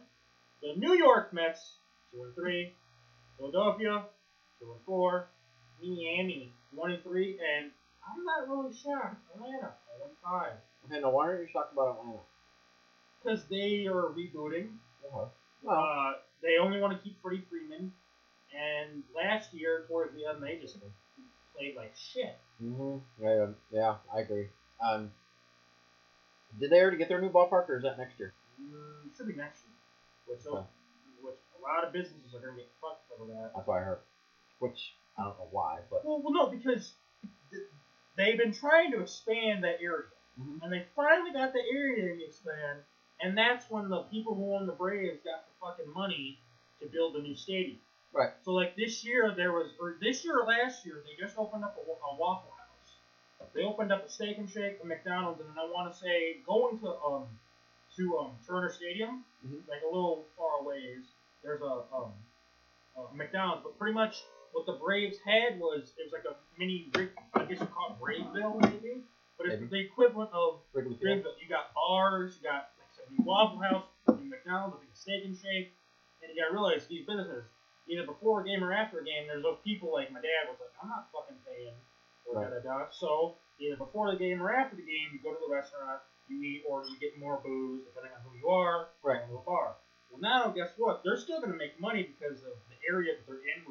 the 0.61 0.73
New 0.75 0.93
York 0.93 1.33
Mets 1.33 1.77
two 2.11 2.23
and 2.23 2.33
three, 2.35 2.73
Philadelphia 3.37 4.05
two 4.59 4.71
and 4.71 4.81
four, 4.85 5.27
Miami 5.81 6.53
one 6.71 6.91
and 6.91 7.03
three, 7.03 7.39
and 7.39 7.71
I'm 8.07 8.23
not 8.23 8.47
really 8.49 8.73
shocked. 8.73 9.17
Atlanta 9.35 9.73
one 9.97 10.09
and 10.09 10.17
five 10.23 10.53
Okay, 10.85 11.01
now 11.01 11.09
why 11.11 11.27
aren't 11.27 11.41
you 11.41 11.53
talking 11.53 11.73
about 11.73 11.97
Atlanta? 11.99 12.19
because 13.23 13.45
they 13.49 13.87
are 13.87 14.09
rebooting. 14.15 14.69
Uh-huh. 15.05 15.25
Well, 15.63 15.79
Uh, 15.83 16.13
they 16.41 16.57
only 16.57 16.79
want 16.79 16.93
to 16.95 17.03
keep 17.03 17.21
Freddie 17.21 17.43
Freeman, 17.49 17.91
and 18.55 19.03
last 19.15 19.53
year 19.53 19.85
towards 19.87 20.13
the 20.15 20.25
end 20.25 20.41
they 20.41 20.57
just 20.57 20.77
played 21.55 21.75
like 21.75 21.95
shit. 21.95 22.37
Mm-hmm. 22.63 22.97
yeah, 23.23 23.47
yeah, 23.71 23.95
I 24.13 24.19
agree. 24.21 24.47
Um, 24.79 25.11
did 26.59 26.69
they 26.69 26.79
already 26.79 26.97
get 26.97 27.09
their 27.09 27.19
new 27.21 27.29
ballpark, 27.29 27.67
or 27.69 27.77
is 27.77 27.83
that 27.83 27.97
next 27.97 28.17
year? 28.19 28.33
Mm, 28.61 29.15
should 29.15 29.27
be 29.27 29.33
next 29.33 29.63
year, 29.65 29.73
which 30.25 30.45
Okay. 30.45 30.65
which 31.21 31.35
a 31.57 31.61
lot 31.61 31.83
of 31.83 31.91
businesses 31.91 32.33
are 32.33 32.39
gonna 32.39 32.55
get 32.55 32.69
fucked 32.81 33.11
over 33.11 33.31
that. 33.33 33.51
That's 33.55 33.67
what 33.67 33.77
I 33.81 33.83
heard. 33.83 33.99
Which 34.59 34.95
I 35.17 35.23
don't 35.23 35.37
know 35.37 35.47
why, 35.51 35.79
but 35.89 36.05
Well, 36.05 36.21
well, 36.21 36.33
no, 36.33 36.47
because 36.47 36.93
they've 38.15 38.37
been 38.37 38.51
trying 38.51 38.91
to 38.91 39.01
expand 39.01 39.63
that 39.63 39.79
area, 39.81 40.07
Mhm. 40.39 40.61
and 40.61 40.71
they 40.71 40.83
finally 40.95 41.31
got 41.31 41.53
the 41.53 41.61
area 41.61 42.15
to 42.15 42.23
expand, 42.23 42.83
and 43.19 43.37
that's 43.37 43.69
when 43.69 43.89
the 43.89 44.03
people 44.03 44.35
who 44.35 44.53
own 44.53 44.65
the 44.67 44.73
Braves 44.73 45.21
got 45.23 45.45
the 45.45 45.51
fucking 45.59 45.89
money 45.91 46.37
to 46.79 46.87
build 46.87 47.13
the 47.13 47.19
new 47.19 47.35
stadium. 47.35 47.79
Right. 48.11 48.31
So 48.43 48.53
like 48.53 48.75
this 48.75 49.03
year 49.03 49.31
there 49.33 49.51
was, 49.51 49.73
or 49.79 49.95
this 49.99 50.23
year 50.23 50.39
or 50.39 50.45
last 50.45 50.85
year, 50.85 51.01
they 51.05 51.15
just 51.15 51.37
opened 51.37 51.63
up 51.63 51.75
a, 51.77 51.81
a 51.81 52.15
Waffle 52.15 52.51
House. 52.51 52.95
They 53.53 53.63
opened 53.63 53.91
up 53.91 54.03
a 54.03 54.09
Steak 54.09 54.37
and 54.37 54.49
Shake, 54.49 54.79
a 54.81 54.85
McDonald's, 54.85 55.41
and 55.41 55.57
I 55.59 55.65
want 55.65 55.91
to 55.91 55.97
say 55.97 56.37
going 56.45 56.77
to 56.79 56.99
um 57.01 57.27
to 57.95 58.17
um 58.19 58.37
Turner 58.45 58.69
Stadium, 58.69 59.23
Mhm. 59.45 59.67
like 59.67 59.81
a 59.81 59.85
little 59.85 60.25
far 60.37 60.59
away 60.59 60.77
is 60.79 61.13
there's 61.43 61.61
a 61.61 61.83
um 61.91 62.13
a 62.95 63.13
McDonald's, 63.13 63.63
but 63.63 63.77
pretty 63.77 63.93
much 63.93 64.25
what 64.53 64.65
the 64.65 64.73
Braves 64.73 65.17
had 65.25 65.59
was 65.59 65.93
it 65.97 66.03
was 66.09 66.13
like 66.13 66.25
a 66.25 66.35
mini, 66.59 66.89
I 67.33 67.43
guess 67.45 67.59
you 67.59 67.67
call 67.67 67.95
it 67.95 67.99
Braveville 68.01 68.59
maybe, 68.61 69.03
but 69.37 69.47
it's 69.47 69.61
Maybe. 69.61 69.67
the 69.69 69.79
equivalent 69.85 70.31
of 70.33 70.59
Wrigley 70.73 70.97
Field. 70.97 71.23
Braveville. 71.23 71.35
You 71.41 71.47
got 71.49 71.73
bars, 71.73 72.37
you 72.41 72.47
got 72.49 72.71
like 72.79 72.89
I 72.97 73.05
new 73.13 73.23
Waffle 73.25 73.59
House, 73.61 73.85
new 74.19 74.29
McDonald's, 74.29 74.77
like 74.79 74.89
a 74.91 74.95
Steak 74.97 75.25
and 75.25 75.35
Shake, 75.37 75.71
and 76.21 76.31
you 76.33 76.41
gotta 76.41 76.53
realize 76.53 76.85
these 76.87 77.05
businesses 77.05 77.45
either 77.87 78.03
before 78.05 78.41
a 78.41 78.45
game 78.45 78.63
or 78.63 78.73
after 78.73 78.99
a 78.99 79.05
game, 79.05 79.27
there's 79.27 79.43
those 79.43 79.59
people 79.63 79.93
like 79.93 80.11
my 80.11 80.19
dad 80.19 80.49
was 80.51 80.59
like, 80.59 80.73
I'm 80.83 80.89
not 80.89 81.07
fucking 81.15 81.39
paying 81.47 81.75
for 82.25 82.35
Right. 82.35 82.51
da 82.51 82.59
da 82.59 82.83
da. 82.83 82.91
So 82.91 83.35
either 83.63 83.77
before 83.77 84.11
the 84.11 84.19
game 84.19 84.41
or 84.43 84.51
after 84.51 84.75
the 84.75 84.83
game, 84.83 85.07
you 85.15 85.19
go 85.23 85.31
to 85.31 85.39
the 85.39 85.47
restaurant, 85.53 86.03
you 86.27 86.35
eat, 86.43 86.63
or 86.67 86.83
you 86.83 86.99
get 86.99 87.15
more 87.17 87.39
booze 87.39 87.87
depending 87.87 88.11
on 88.11 88.19
who 88.27 88.35
you 88.35 88.49
are. 88.51 88.89
Right. 89.03 89.23
To 89.31 89.37
a 89.39 89.41
bar. 89.47 89.79
Well, 90.11 90.19
now 90.19 90.51
guess 90.51 90.71
what? 90.75 90.99
They're 91.07 91.15
still 91.15 91.39
going 91.39 91.51
to 91.51 91.57
make 91.57 91.79
money 91.79 92.03
because 92.11 92.43
of 92.43 92.59
the 92.67 92.75
area 92.91 93.15
that 93.15 93.23
they're 93.23 93.39
in 93.55 93.63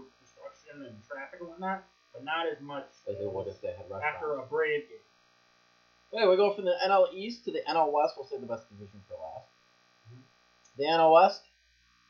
construction 0.77 0.95
and 0.97 1.09
traffic 1.09 1.41
and 1.41 1.49
whatnot, 1.49 1.85
but 2.13 2.25
not 2.25 2.47
as 2.47 2.61
much 2.61 2.87
As 3.09 3.19
they 3.19 3.27
would 3.27 3.47
if 3.47 3.61
they 3.61 3.69
had 3.69 3.89
restaurants. 3.91 4.05
after 4.15 4.35
a 4.39 4.47
Brave 4.47 4.85
game. 4.89 4.99
Okay, 6.15 6.29
we 6.29 6.37
go 6.37 6.53
from 6.53 6.65
the 6.65 6.75
NL 6.87 7.13
East 7.15 7.45
to 7.45 7.53
the 7.53 7.61
NL 7.69 7.93
West. 7.93 8.15
We'll 8.17 8.27
save 8.27 8.41
the 8.41 8.47
best 8.47 8.69
division 8.71 9.03
for 9.09 9.15
last. 9.15 9.49
Mm-hmm. 10.09 10.23
The 10.79 10.85
NL 10.85 11.13
West, 11.13 11.43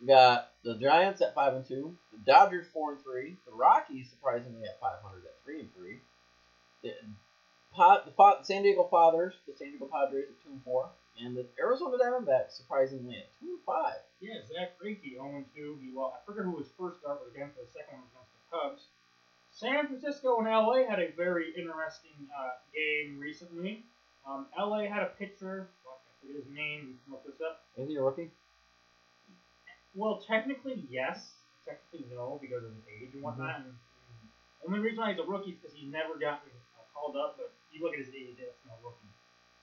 we 0.00 0.06
got 0.06 0.52
the 0.64 0.75
Giants 0.76 1.23
at 1.23 1.35
five 1.35 1.54
and 1.54 1.66
two, 1.66 1.96
the 2.12 2.18
Dodgers 2.18 2.66
four 2.73 2.92
and 2.92 3.02
three, 3.02 3.37
the 3.46 3.52
Rockies 3.54 4.11
surprisingly 4.11 4.64
at 4.64 4.78
five 4.80 5.00
hundred 5.02 5.25
at 5.25 5.42
three 5.44 5.61
and 5.61 5.75
three. 5.75 5.99
The, 6.82 6.92
Pa- 7.75 8.02
the 8.04 8.11
Pa- 8.12 8.42
San 8.42 8.62
Diego 8.62 8.85
Fathers, 8.90 9.35
the 9.49 9.54
San 9.56 9.70
Diego 9.70 9.88
Padres 9.90 10.28
at 10.28 10.37
two 10.44 10.52
and 10.52 10.62
four, 10.62 10.88
And 11.20 11.37
the 11.37 11.46
Arizona 11.58 11.96
Diamondbacks 11.96 12.52
surprisingly 12.52 13.16
at 13.16 13.28
two 13.40 13.56
and 13.56 13.64
five. 13.66 14.00
Yeah, 14.20 14.40
Zach 14.49 14.76
Greinke 14.80 15.12
0 15.16 15.44
2. 15.56 15.78
He 15.80 15.92
well, 15.96 16.12
I 16.16 16.25
forget 16.25 16.44
who 16.44 16.56
his 16.58 16.68
first 16.78 17.00
start 17.00 17.20
was 17.25 17.32
against. 17.35 17.56
The 17.56 17.64
second 17.73 17.96
one 18.00 18.04
was 18.04 18.12
against 18.12 18.25
the 18.25 18.25
Cubs. 18.50 18.82
San 19.52 19.86
Francisco 19.86 20.38
and 20.38 20.46
LA 20.46 20.84
had 20.88 21.00
a 21.00 21.12
very 21.16 21.48
interesting 21.56 22.28
uh, 22.28 22.60
game 22.74 23.18
recently. 23.18 23.84
Um, 24.28 24.46
LA 24.58 24.84
had 24.84 25.02
a 25.02 25.10
pitcher. 25.18 25.68
Fuck, 25.82 26.00
I 26.04 26.12
forget 26.20 26.44
his 26.44 26.52
name. 26.54 26.92
We 26.92 26.94
can 27.04 27.12
look 27.12 27.24
this 27.24 27.40
up. 27.40 27.64
Is 27.78 27.88
he 27.88 27.96
a 27.96 28.02
rookie? 28.02 28.30
Well, 29.94 30.22
technically 30.26 30.84
yes. 30.90 31.32
Technically 31.64 32.06
no, 32.14 32.38
because 32.40 32.64
of 32.64 32.70
his 32.70 32.84
age 33.00 33.14
and 33.14 33.22
whatnot. 33.22 33.64
And, 33.64 33.74
the 34.60 34.74
only 34.74 34.80
reason 34.80 34.98
why 34.98 35.12
he's 35.12 35.20
a 35.20 35.24
rookie 35.24 35.52
is 35.52 35.56
because 35.62 35.76
he 35.76 35.86
never 35.86 36.18
got 36.18 36.42
uh, 36.44 36.82
called 36.92 37.16
up. 37.16 37.38
But 37.38 37.52
you 37.72 37.82
look 37.82 37.94
at 37.94 38.00
his 38.00 38.12
age, 38.12 38.36
that's 38.36 38.60
no 38.66 38.74
rookie. 38.82 39.08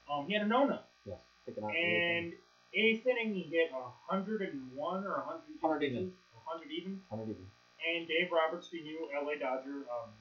Um, 0.10 0.26
he 0.28 0.34
had 0.34 0.44
a 0.44 0.50
no-no. 0.50 0.80
Yes. 1.06 1.20
Picking 1.46 1.64
out 1.64 1.76
And 1.76 2.34
eighth 2.74 3.06
inning, 3.06 3.34
he 3.36 3.44
hit 3.52 3.72
101 3.72 4.74
or 4.80 5.12
100 5.12 5.42
100 5.62 5.84
even. 5.84 6.14
100 6.34 6.72
even. 6.72 7.02
Hundred 7.10 7.30
even. 7.30 7.46
And 7.84 8.08
Dave 8.08 8.32
Roberts, 8.32 8.72
the 8.72 8.80
new 8.80 9.12
LA 9.12 9.36
Dodger 9.36 9.84
um, 9.92 10.16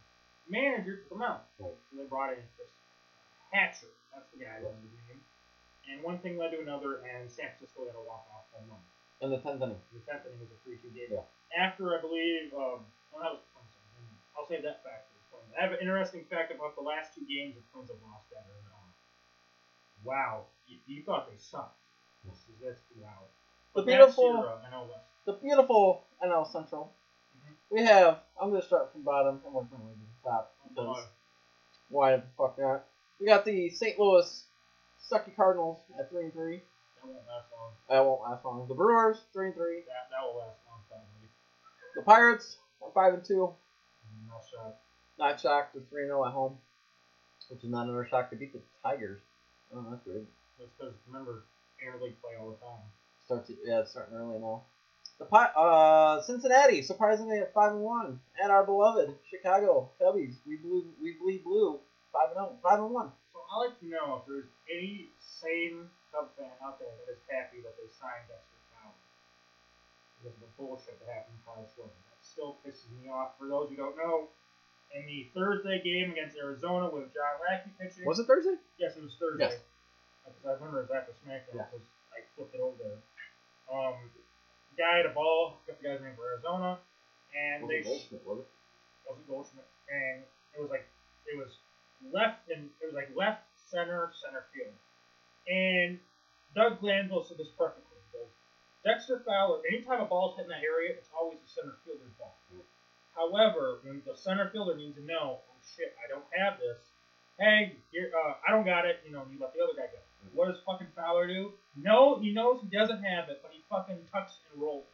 manager, 0.50 1.06
took 1.06 1.14
him 1.14 1.22
out. 1.22 1.46
Right. 1.58 1.70
So 1.70 1.96
they 1.96 2.06
brought 2.10 2.34
in 2.34 2.42
Chris 2.58 2.70
Hatcher. 3.54 3.92
That's 4.10 4.26
the 4.34 4.42
guy 4.42 4.58
his 4.58 4.92
name. 5.06 5.22
And 5.88 6.02
one 6.02 6.18
thing 6.18 6.38
led 6.38 6.50
to 6.54 6.60
another, 6.62 7.02
and 7.06 7.30
San 7.30 7.50
Francisco 7.54 7.86
got 7.86 7.98
a 7.98 8.02
walk-off 8.02 8.46
home 8.54 8.70
run. 8.70 8.82
In 9.22 9.30
the 9.30 9.38
tenth 9.38 9.62
inning. 9.62 9.78
The 9.94 10.02
tenth 10.02 10.26
inning 10.26 10.42
was 10.42 10.50
a 10.50 10.58
three-two 10.66 10.90
game. 10.90 11.14
Yeah. 11.14 11.26
After 11.54 11.94
I 11.94 12.00
believe, 12.02 12.50
um, 12.54 12.86
well, 13.10 13.22
that 13.22 13.32
was 13.38 13.42
the 13.42 13.62
and 13.98 14.08
I'll 14.34 14.46
save 14.48 14.62
that 14.66 14.82
fact 14.82 15.12
the. 15.12 15.58
I 15.58 15.62
have 15.62 15.72
an 15.72 15.80
interesting 15.80 16.24
fact 16.30 16.52
about 16.52 16.76
the 16.76 16.82
last 16.82 17.14
two 17.14 17.24
games 17.28 17.54
the 17.54 17.62
Twins 17.72 17.90
have 17.90 18.00
lost 18.00 18.30
that 18.32 18.44
are 18.48 18.72
on. 18.72 18.88
Wow, 20.04 20.46
you, 20.66 20.78
you 20.86 21.02
thought 21.04 21.30
they 21.30 21.38
sucked. 21.38 21.78
This 22.24 22.38
is 22.48 22.56
that's 22.62 22.80
wow. 22.98 23.28
The 23.74 23.82
beautiful- 23.82 24.44
uh, 24.48 24.68
NL 24.68 24.88
West. 24.88 25.06
The 25.26 25.34
beautiful 25.34 26.04
NL 26.24 26.46
Central. 26.50 26.92
We 27.72 27.82
have. 27.84 28.18
I'm 28.40 28.50
gonna 28.50 28.62
start 28.62 28.92
from 28.92 29.00
bottom 29.00 29.40
and 29.46 29.54
work 29.54 29.64
my 29.72 29.78
way 29.78 29.92
to 29.92 29.98
the 29.98 30.28
top. 30.28 30.54
Oh, 30.76 31.02
why 31.88 32.16
the 32.16 32.22
fuck 32.36 32.58
not? 32.58 32.84
We 33.18 33.24
got 33.24 33.46
the 33.46 33.70
St. 33.70 33.98
Louis 33.98 34.44
Sucky 35.10 35.34
Cardinals 35.34 35.78
at 35.98 36.10
three 36.10 36.24
and 36.24 36.32
three. 36.34 36.60
That 37.00 37.08
won't 37.08 37.26
last 37.26 37.46
long. 37.56 37.72
That 37.88 38.04
won't 38.04 38.20
last 38.20 38.44
long. 38.44 38.68
The 38.68 38.74
Brewers 38.74 39.22
three 39.32 39.46
and 39.46 39.54
three. 39.54 39.76
That 39.88 40.10
that 40.10 40.20
will 40.22 40.38
last 40.38 40.58
long 40.68 40.80
probably. 40.86 41.28
The 41.96 42.02
Pirates 42.02 42.58
are 42.82 42.90
five 42.92 43.14
and 43.14 43.24
two. 43.24 43.48
No 44.28 44.36
shot. 44.50 44.76
Not 45.18 45.40
shocked. 45.40 45.72
They're 45.72 45.82
three 45.88 46.02
and 46.02 46.10
zero 46.10 46.26
at 46.26 46.32
home, 46.32 46.58
which 47.48 47.64
is 47.64 47.70
not 47.70 47.86
another 47.86 48.04
shock 48.04 48.28
to 48.30 48.36
beat 48.36 48.52
the 48.52 48.60
Tigers. 48.82 49.20
Oh, 49.74 49.82
that's 49.88 50.02
good. 50.04 50.26
That's 50.58 50.70
because 50.78 50.92
remember, 51.06 51.44
interleague 51.80 52.20
play 52.20 52.36
all 52.38 52.50
the 52.50 52.66
time. 52.66 52.84
Starts 53.24 53.50
yeah, 53.64 53.80
it's 53.80 53.92
starting 53.92 54.14
early 54.14 54.38
now. 54.38 54.60
The 55.22 55.30
Pi- 55.30 55.54
uh 55.54 56.18
Cincinnati 56.26 56.82
surprisingly 56.82 57.38
at 57.38 57.54
five 57.54 57.78
and 57.78 57.86
one, 57.86 58.18
and 58.42 58.50
our 58.50 58.66
beloved 58.66 59.14
Chicago 59.30 59.90
Cubbies. 60.02 60.42
We 60.42 60.56
blew 60.58 60.90
we 60.98 61.14
bleed 61.14 61.46
blue 61.46 61.78
five 62.10 62.34
and 62.34 62.42
zero, 62.42 62.58
five 62.58 62.82
and 62.82 62.90
one. 62.90 63.14
So 63.30 63.38
I'd 63.38 63.70
like 63.70 63.78
to 63.78 63.86
know 63.86 64.18
if 64.18 64.26
there's 64.26 64.50
any 64.66 65.14
sane 65.22 65.86
Cub 66.10 66.34
fan 66.34 66.50
out 66.58 66.82
there 66.82 66.90
that 66.90 67.06
is 67.14 67.22
happy 67.30 67.62
that 67.62 67.78
they 67.78 67.86
signed 67.86 68.26
Dexter 68.26 68.58
Fowler. 68.74 68.98
Because 70.18 70.34
of 70.34 70.42
the 70.42 70.50
bullshit 70.58 70.98
that 70.98 71.06
happened 71.06 71.38
in 71.38 71.42
college 71.46 71.70
football. 71.70 71.94
That 72.10 72.18
still 72.26 72.58
pisses 72.66 72.90
me 72.98 73.06
off. 73.06 73.38
For 73.38 73.46
those 73.46 73.70
who 73.70 73.78
don't 73.78 73.94
know, 73.94 74.26
in 74.90 75.06
the 75.06 75.30
Thursday 75.38 75.78
game 75.86 76.10
against 76.18 76.34
Arizona 76.34 76.90
with 76.90 77.14
John 77.14 77.38
Lackey 77.46 77.70
pitching. 77.78 78.02
Was 78.10 78.18
it 78.18 78.26
Thursday? 78.26 78.58
Yes, 78.74 78.98
it 78.98 79.06
was 79.06 79.14
Thursday. 79.22 79.54
Yes. 79.54 79.62
Because 80.26 80.42
I 80.50 80.52
remember 80.58 80.82
it 80.82 80.90
was 80.90 80.94
after 80.98 81.14
SmackDown 81.22 81.62
Yeah. 81.62 81.70
because 81.70 81.86
I 82.10 82.26
flipped 82.34 82.58
it 82.58 82.60
over 82.60 82.74
there. 82.82 82.98
Um, 83.70 84.10
guy 84.76 85.02
had 85.02 85.06
a 85.06 85.14
ball, 85.14 85.60
got 85.66 85.80
the 85.80 85.84
guy's 85.88 86.00
name 86.00 86.16
for 86.16 86.28
Arizona, 86.32 86.78
and 87.36 87.68
they 87.68 87.82
was 87.84 88.08
it? 88.12 88.22
Was 88.24 88.40
it? 88.40 88.48
wasn't 89.08 89.28
Goldschmidt, 89.28 89.68
and 89.90 90.22
it 90.56 90.60
was 90.60 90.70
like 90.70 90.86
it 91.26 91.36
was 91.36 91.58
left 92.10 92.48
and 92.50 92.70
it 92.80 92.86
was 92.86 92.94
like 92.94 93.10
left 93.14 93.44
center 93.68 94.12
center 94.20 94.44
field, 94.54 94.74
and 95.48 95.98
Doug 96.54 96.80
Glanville 96.80 97.24
said 97.24 97.38
this 97.38 97.50
perfectly. 97.56 97.96
He 97.96 98.18
goes, 98.18 98.30
Dexter 98.84 99.22
Fowler, 99.24 99.64
anytime 99.68 100.00
a 100.00 100.08
ball's 100.08 100.36
hit 100.36 100.44
in 100.44 100.52
that 100.52 100.64
area, 100.64 100.92
it's 100.92 101.08
always 101.16 101.40
the 101.40 101.48
center 101.48 101.76
fielder's 101.84 102.12
ball. 102.20 102.36
However, 103.16 103.80
when 103.84 104.00
the 104.04 104.16
center 104.16 104.48
fielder 104.48 104.76
needs 104.76 104.96
to 104.96 105.04
know, 105.04 105.40
oh 105.44 105.58
shit, 105.64 105.96
I 106.00 106.08
don't 106.08 106.24
have 106.32 106.58
this. 106.58 106.80
Hey, 107.38 107.76
uh, 107.92 108.34
I 108.46 108.52
don't 108.52 108.64
got 108.64 108.84
it. 108.84 109.00
You 109.04 109.12
know, 109.12 109.24
you 109.28 109.40
let 109.40 109.52
the 109.52 109.60
other 109.60 109.76
guy 109.76 109.88
go. 109.92 110.00
What 110.32 110.48
does 110.48 110.58
fucking 110.64 110.88
Fowler 110.96 111.26
do? 111.26 111.52
No, 111.76 112.18
he 112.18 112.32
knows 112.32 112.60
he 112.62 112.68
doesn't 112.76 113.02
have 113.02 113.28
it, 113.28 113.40
but 113.42 113.52
he 113.52 113.62
fucking 113.68 113.98
tucks 114.12 114.38
and 114.52 114.62
rolls, 114.62 114.84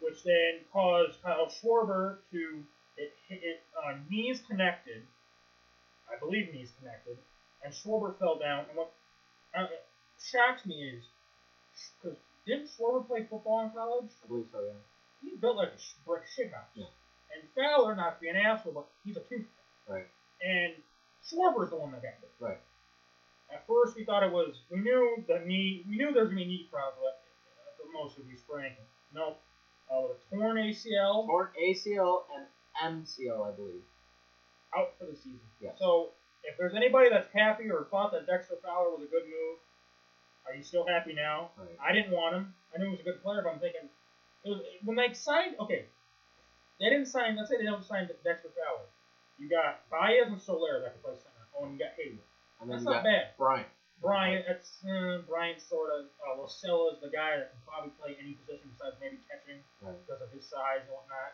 which 0.00 0.22
then 0.24 0.64
caused 0.72 1.22
Kyle 1.22 1.46
Schwarber 1.46 2.18
to 2.32 2.62
it, 2.96 3.12
hit 3.28 3.40
it 3.42 3.62
uh, 3.76 3.94
knees 4.08 4.42
connected, 4.48 5.02
I 6.10 6.18
believe 6.18 6.52
knees 6.52 6.72
connected, 6.78 7.18
and 7.64 7.72
Schwarber 7.72 8.18
fell 8.18 8.38
down. 8.38 8.64
And 8.68 8.76
what 8.78 8.92
uh, 9.56 9.66
shocks 10.20 10.64
me 10.64 10.90
is 10.96 11.04
because 12.00 12.16
didn't 12.46 12.68
Schwarber 12.68 13.06
play 13.06 13.26
football 13.28 13.64
in 13.64 13.70
college? 13.70 14.10
I 14.24 14.28
believe 14.28 14.46
so. 14.52 14.60
Yeah. 14.60 14.72
He's 15.22 15.38
built 15.38 15.56
like 15.56 15.68
a 15.68 16.08
brick 16.08 16.22
shithouse. 16.22 16.70
Yeah. 16.74 16.86
And 17.34 17.48
Fowler, 17.54 17.94
not 17.94 18.16
to 18.16 18.20
be 18.20 18.28
an 18.28 18.36
asshole, 18.36 18.72
but 18.72 18.86
he's 19.04 19.16
a 19.16 19.20
tooth. 19.20 19.46
Right. 19.88 20.06
And 20.40 20.74
Schwarber's 21.24 21.70
the 21.70 21.76
one 21.76 21.92
that 21.92 22.02
got 22.02 22.14
hit. 22.20 22.32
Right. 22.38 22.58
At 23.52 23.66
first, 23.66 23.96
we 23.96 24.04
thought 24.04 24.22
it 24.22 24.32
was. 24.32 24.62
We 24.70 24.80
knew 24.80 25.24
the 25.26 25.40
knee. 25.40 25.84
We 25.88 25.96
knew 25.96 26.12
there 26.12 26.22
was 26.22 26.30
gonna 26.30 26.42
be 26.42 26.46
knee 26.46 26.68
problems, 26.70 26.98
at 27.06 27.78
the 27.78 27.84
most 27.92 28.18
of 28.18 28.28
be 28.28 28.36
sprained. 28.36 28.74
Nope. 29.14 29.40
Uh, 29.90 30.02
with 30.02 30.18
a 30.18 30.36
torn 30.36 30.56
ACL, 30.56 31.26
Torn 31.26 31.48
ACL 31.62 32.24
and 32.34 32.46
MCL, 33.04 33.46
I 33.46 33.54
believe. 33.54 33.82
out 34.76 34.94
for 34.98 35.06
the 35.06 35.14
season. 35.16 35.40
Yes. 35.60 35.78
So, 35.78 36.10
if 36.42 36.58
there's 36.58 36.74
anybody 36.74 37.08
that's 37.08 37.32
happy 37.32 37.70
or 37.70 37.86
thought 37.90 38.12
that 38.12 38.26
Dexter 38.26 38.56
Fowler 38.62 38.90
was 38.90 39.02
a 39.02 39.10
good 39.10 39.24
move, 39.24 39.58
are 40.46 40.54
you 40.54 40.62
still 40.62 40.86
happy 40.86 41.14
now? 41.14 41.50
Right. 41.56 41.78
I 41.80 41.92
didn't 41.92 42.12
want 42.12 42.34
him. 42.34 42.54
I 42.74 42.78
knew 42.78 42.86
he 42.86 42.90
was 42.90 43.00
a 43.00 43.04
good 43.04 43.22
player, 43.22 43.42
but 43.42 43.54
I'm 43.54 43.60
thinking 43.60 43.88
it 44.44 44.48
was, 44.48 44.60
when 44.84 44.96
they 44.96 45.12
signed. 45.12 45.54
Okay, 45.60 45.86
they 46.80 46.90
didn't 46.90 47.06
sign. 47.06 47.36
Let's 47.36 47.50
say 47.50 47.56
they 47.58 47.64
don't 47.64 47.84
sign 47.84 48.08
Dexter 48.22 48.50
Fowler. 48.54 48.86
You 49.38 49.48
got 49.48 49.88
Baez 49.90 50.28
and 50.28 50.40
Soler 50.40 50.80
that 50.80 50.92
can 50.92 51.02
play 51.02 51.14
center. 51.14 51.46
Oh, 51.56 51.64
and 51.64 51.72
you 51.74 51.78
got 51.78 51.94
Heyward. 51.98 52.26
And 52.60 52.70
then 52.70 52.76
That's 52.82 52.84
not 52.84 53.04
bad. 53.04 53.36
Brian. 53.36 53.66
Brian, 54.00 54.44
that's 54.46 54.76
uh, 54.84 55.24
Bryant 55.26 55.60
sort 55.60 55.88
of. 55.90 56.04
Uh, 56.20 56.36
La 56.40 56.46
Stella 56.46 56.92
is 56.92 57.00
the 57.00 57.08
guy 57.08 57.36
that 57.40 57.48
can 57.52 57.60
probably 57.64 57.92
play 57.96 58.12
any 58.20 58.36
position 58.36 58.68
besides 58.72 58.96
maybe 59.00 59.16
catching 59.24 59.64
Right. 59.80 59.96
because 60.04 60.20
of 60.20 60.28
his 60.32 60.44
size 60.44 60.84
and 60.84 60.92
whatnot. 60.92 61.32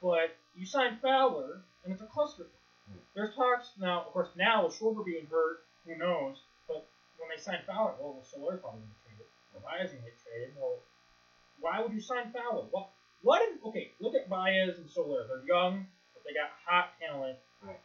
But 0.00 0.36
you 0.54 0.66
sign 0.66 0.98
Fowler, 1.00 1.64
and 1.84 1.92
it's 1.92 2.02
a 2.02 2.06
cluster. 2.12 2.48
Hmm. 2.90 2.98
There's 3.14 3.34
talks 3.34 3.72
now, 3.80 4.04
of 4.04 4.12
course, 4.12 4.28
now 4.36 4.64
with 4.66 4.74
Schwarber 4.76 5.04
being 5.04 5.26
hurt, 5.30 5.64
who 5.86 5.96
knows? 5.96 6.42
But 6.68 6.88
when 7.16 7.30
they 7.32 7.40
sign 7.40 7.60
Fowler, 7.66 7.94
well, 8.00 8.20
Soler's 8.24 8.60
probably 8.60 8.80
going 8.84 8.92
to 8.92 9.00
trade 9.06 9.20
it. 9.20 9.30
Baez 9.62 9.90
going 9.94 10.02
to 10.04 10.10
get 10.10 10.18
traded. 10.20 10.56
Well, 10.58 10.82
why 11.60 11.80
would 11.80 11.92
you 11.94 12.00
sign 12.02 12.32
Fowler? 12.32 12.66
What? 12.70 12.90
What 13.22 13.40
is 13.48 13.62
okay? 13.64 13.94
Look 14.00 14.16
at 14.18 14.28
Baez 14.28 14.76
and 14.78 14.90
Soler. 14.90 15.24
They're 15.28 15.46
young, 15.46 15.86
but 16.12 16.24
they 16.26 16.34
got 16.34 16.50
hot 16.66 16.98
talent. 16.98 17.38
Right. 17.62 17.78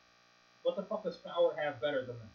What 0.64 0.76
the 0.76 0.84
fuck 0.90 1.04
does 1.06 1.18
Fowler 1.24 1.54
have 1.62 1.80
better 1.80 2.02
than 2.02 2.18
them? 2.18 2.30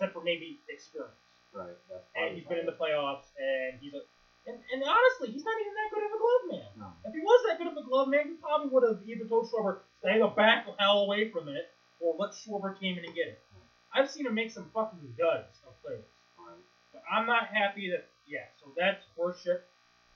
Except 0.00 0.16
for 0.16 0.24
maybe 0.24 0.64
experience. 0.72 1.12
Right. 1.52 1.76
That's 1.92 2.08
And 2.16 2.32
he's 2.32 2.48
been 2.48 2.56
in 2.56 2.64
the 2.64 2.72
playoffs, 2.72 3.28
and 3.36 3.76
he's 3.84 3.92
a. 3.92 4.00
And, 4.48 4.56
and 4.56 4.80
honestly, 4.80 5.28
he's 5.28 5.44
not 5.44 5.60
even 5.60 5.74
that 5.76 5.88
good 5.92 6.04
of 6.08 6.12
a 6.16 6.20
glove 6.24 6.44
man. 6.48 6.70
No. 6.80 6.88
If 7.04 7.12
he 7.12 7.20
was 7.20 7.44
that 7.44 7.60
good 7.60 7.68
of 7.68 7.76
a 7.76 7.84
glove 7.84 8.08
man, 8.08 8.32
he 8.32 8.34
probably 8.40 8.72
would 8.72 8.88
have 8.88 9.04
either 9.04 9.28
told 9.28 9.52
Schwarber, 9.52 9.84
stay 10.00 10.16
the 10.16 10.32
back 10.32 10.64
hell 10.80 11.04
away 11.04 11.28
from 11.28 11.52
it, 11.52 11.68
or 12.00 12.16
let 12.16 12.32
Schwarber 12.32 12.80
came 12.80 12.96
in 12.96 13.04
and 13.04 13.14
get 13.14 13.28
it. 13.28 13.44
I've 13.92 14.08
seen 14.08 14.24
him 14.24 14.32
make 14.32 14.50
some 14.50 14.70
fucking 14.72 15.12
duds 15.18 15.60
of 15.68 15.76
plays. 15.84 16.00
Right. 16.40 16.56
But 16.96 17.02
I'm 17.12 17.26
not 17.26 17.52
happy 17.52 17.90
that, 17.90 18.08
yeah, 18.26 18.48
so 18.56 18.72
that's 18.72 19.04
horseshit. 19.12 19.60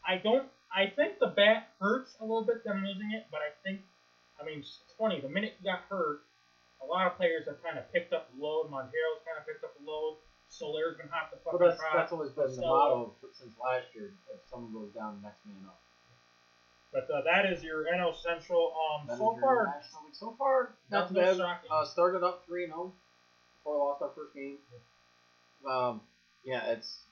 I 0.01 0.17
don't, 0.17 0.49
I 0.73 0.89
think 0.89 1.19
the 1.19 1.37
bat 1.37 1.69
hurts 1.79 2.17
a 2.21 2.25
little 2.25 2.47
bit, 2.47 2.65
them 2.65 2.81
losing 2.81 3.13
it, 3.13 3.27
but 3.31 3.41
I 3.45 3.53
think, 3.63 3.83
I 4.41 4.47
mean, 4.47 4.61
it's 4.61 4.95
funny, 4.99 5.21
the 5.21 5.29
minute 5.29 5.55
he 5.61 5.65
got 5.65 5.81
hurt, 5.91 6.23
a 6.85 6.87
lot 6.87 7.07
of 7.09 7.17
players 7.17 7.47
have 7.47 7.61
kind 7.63 7.79
of 7.79 7.91
picked 7.93 8.13
up 8.13 8.29
the 8.35 8.43
load. 8.43 8.69
Montero's 8.71 9.25
kind 9.25 9.41
of 9.41 9.47
picked 9.49 9.65
up 9.65 9.73
the 9.79 9.85
load. 9.89 10.19
Soler's 10.49 10.97
been 10.97 11.09
hot 11.09 11.31
the 11.33 11.39
Well, 11.45 11.57
fucking 11.57 11.67
that's, 11.67 11.81
trot. 11.81 11.93
that's 11.97 12.13
always 12.13 12.31
been 12.31 12.47
the 12.53 12.55
So- 12.55 12.69
motto 12.69 13.15
for, 13.21 13.29
since 13.33 13.55
last 13.59 13.87
year. 13.95 14.13
If 14.33 14.45
someone 14.49 14.73
goes 14.73 14.93
down, 14.93 15.17
the 15.21 15.27
next 15.29 15.45
man 15.47 15.65
up. 15.67 15.81
But 16.93 17.11
uh, 17.11 17.23
that 17.27 17.47
is 17.51 17.65
your 17.65 17.87
NL 17.91 18.15
Central. 18.15 18.71
Um, 18.71 19.09
That 19.09 19.19
so 19.19 19.37
far, 19.41 19.83
So 20.13 20.31
far, 20.39 20.75
not 20.93 21.09
too 21.09 21.15
bad. 21.15 21.41
Uh, 21.41 21.85
started 21.85 22.23
up 22.23 22.45
three 22.47 22.65
and 22.65 22.73
zero 22.73 22.93
before 23.59 23.75
we 23.75 23.79
lost 23.83 24.03
our 24.03 24.11
first 24.15 24.33
game. 24.35 24.59
Um, 25.67 26.03
yeah, 26.45 26.71
it's 26.71 27.03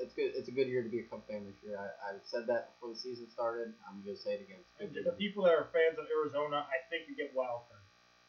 it's 0.00 0.12
good. 0.14 0.32
It's 0.34 0.48
a 0.48 0.50
good 0.50 0.66
year 0.66 0.82
to 0.82 0.88
be 0.88 0.98
a 0.98 1.04
Cub 1.06 1.22
fan 1.28 1.46
this 1.46 1.54
year. 1.62 1.78
I, 1.78 1.84
I 2.10 2.18
said 2.24 2.48
that 2.48 2.74
before 2.74 2.90
the 2.90 2.98
season 2.98 3.30
started. 3.30 3.72
I'm 3.86 4.02
gonna 4.02 4.16
say 4.16 4.34
it 4.34 4.40
again. 4.42 4.58
It's 4.80 4.90
good 4.92 5.04
the 5.06 5.12
people 5.14 5.44
that 5.44 5.54
are 5.54 5.68
fans 5.70 5.94
of 6.00 6.06
Arizona, 6.10 6.66
I 6.66 6.82
think 6.90 7.06
you 7.06 7.14
get 7.14 7.30
wild 7.36 7.62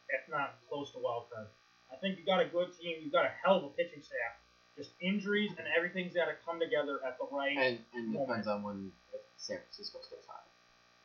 if 0.08 0.22
not 0.30 0.54
close 0.68 0.90
to 0.92 0.98
wild 0.98 1.30
card. 1.32 1.46
I 1.92 1.96
think 1.96 2.18
you 2.18 2.24
got 2.24 2.40
a 2.40 2.46
good 2.48 2.72
team. 2.76 3.00
You 3.04 3.10
got 3.10 3.24
a 3.24 3.32
hell 3.44 3.56
of 3.58 3.64
a 3.64 3.68
pitching 3.70 4.02
staff. 4.02 4.34
just 4.76 4.90
injuries 5.00 5.52
and 5.56 5.66
everything's 5.76 6.14
got 6.14 6.26
to 6.26 6.34
come 6.44 6.58
together 6.58 6.98
at 7.06 7.16
the 7.18 7.26
right. 7.30 7.56
And 7.56 7.78
and 7.94 8.10
moment. 8.10 8.26
depends 8.28 8.46
on 8.48 8.62
when 8.62 8.92
San 9.36 9.58
Francisco 9.62 9.98
stays 10.02 10.26
hot. 10.26 10.42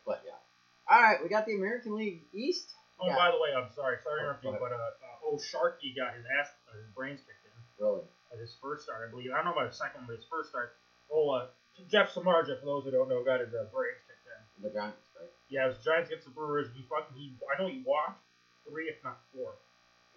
But 0.04 0.22
yeah. 0.26 0.34
All 0.90 0.98
right, 1.00 1.22
we 1.22 1.28
got 1.30 1.46
the 1.46 1.54
American 1.54 1.94
League 1.94 2.22
East. 2.34 2.74
Oh, 2.98 3.06
Yeah. 3.06 3.14
by 3.16 3.30
the 3.30 3.38
way, 3.38 3.54
I'm 3.54 3.70
sorry, 3.72 3.96
sorry 4.02 4.20
to 4.20 4.26
interrupt 4.26 4.44
you, 4.44 4.50
but 4.58 4.72
uh, 4.72 4.76
uh, 4.76 5.24
oh 5.30 5.38
Sharky 5.38 5.94
got 5.94 6.18
his 6.18 6.26
ass, 6.38 6.50
uh, 6.68 6.74
his 6.76 6.90
brains 6.92 7.20
kicked 7.22 7.46
in 7.46 7.54
Really? 7.78 8.02
at 8.34 8.38
his 8.42 8.52
first 8.60 8.84
start, 8.84 9.06
I 9.06 9.10
believe. 9.10 9.30
I 9.30 9.36
don't 9.40 9.46
know 9.46 9.56
about 9.56 9.70
his 9.70 9.78
second, 9.78 10.04
but 10.10 10.16
his 10.18 10.26
first 10.26 10.50
start. 10.50 10.74
Oh, 11.12 11.30
uh, 11.30 11.46
Jeff 11.88 12.12
Samardzija, 12.12 12.58
for 12.60 12.66
those 12.66 12.84
who 12.84 12.90
don't 12.90 13.08
know, 13.08 13.22
got 13.24 13.40
his 13.40 13.54
uh, 13.54 13.70
brains 13.72 14.02
kicked 14.04 14.26
in. 14.26 14.66
The 14.66 14.70
Giants, 14.74 15.06
right? 15.16 15.30
Yeah, 15.48 15.70
it 15.70 15.78
was 15.78 15.80
Giants 15.86 16.10
against 16.10 16.26
the 16.26 16.34
Brewers. 16.34 16.68
He 16.74 16.82
fucking, 16.90 17.14
he, 17.16 17.32
I 17.48 17.56
know 17.62 17.68
he 17.70 17.80
walked 17.86 18.20
three, 18.70 18.86
if 18.88 19.02
not 19.04 19.18
four. 19.34 19.52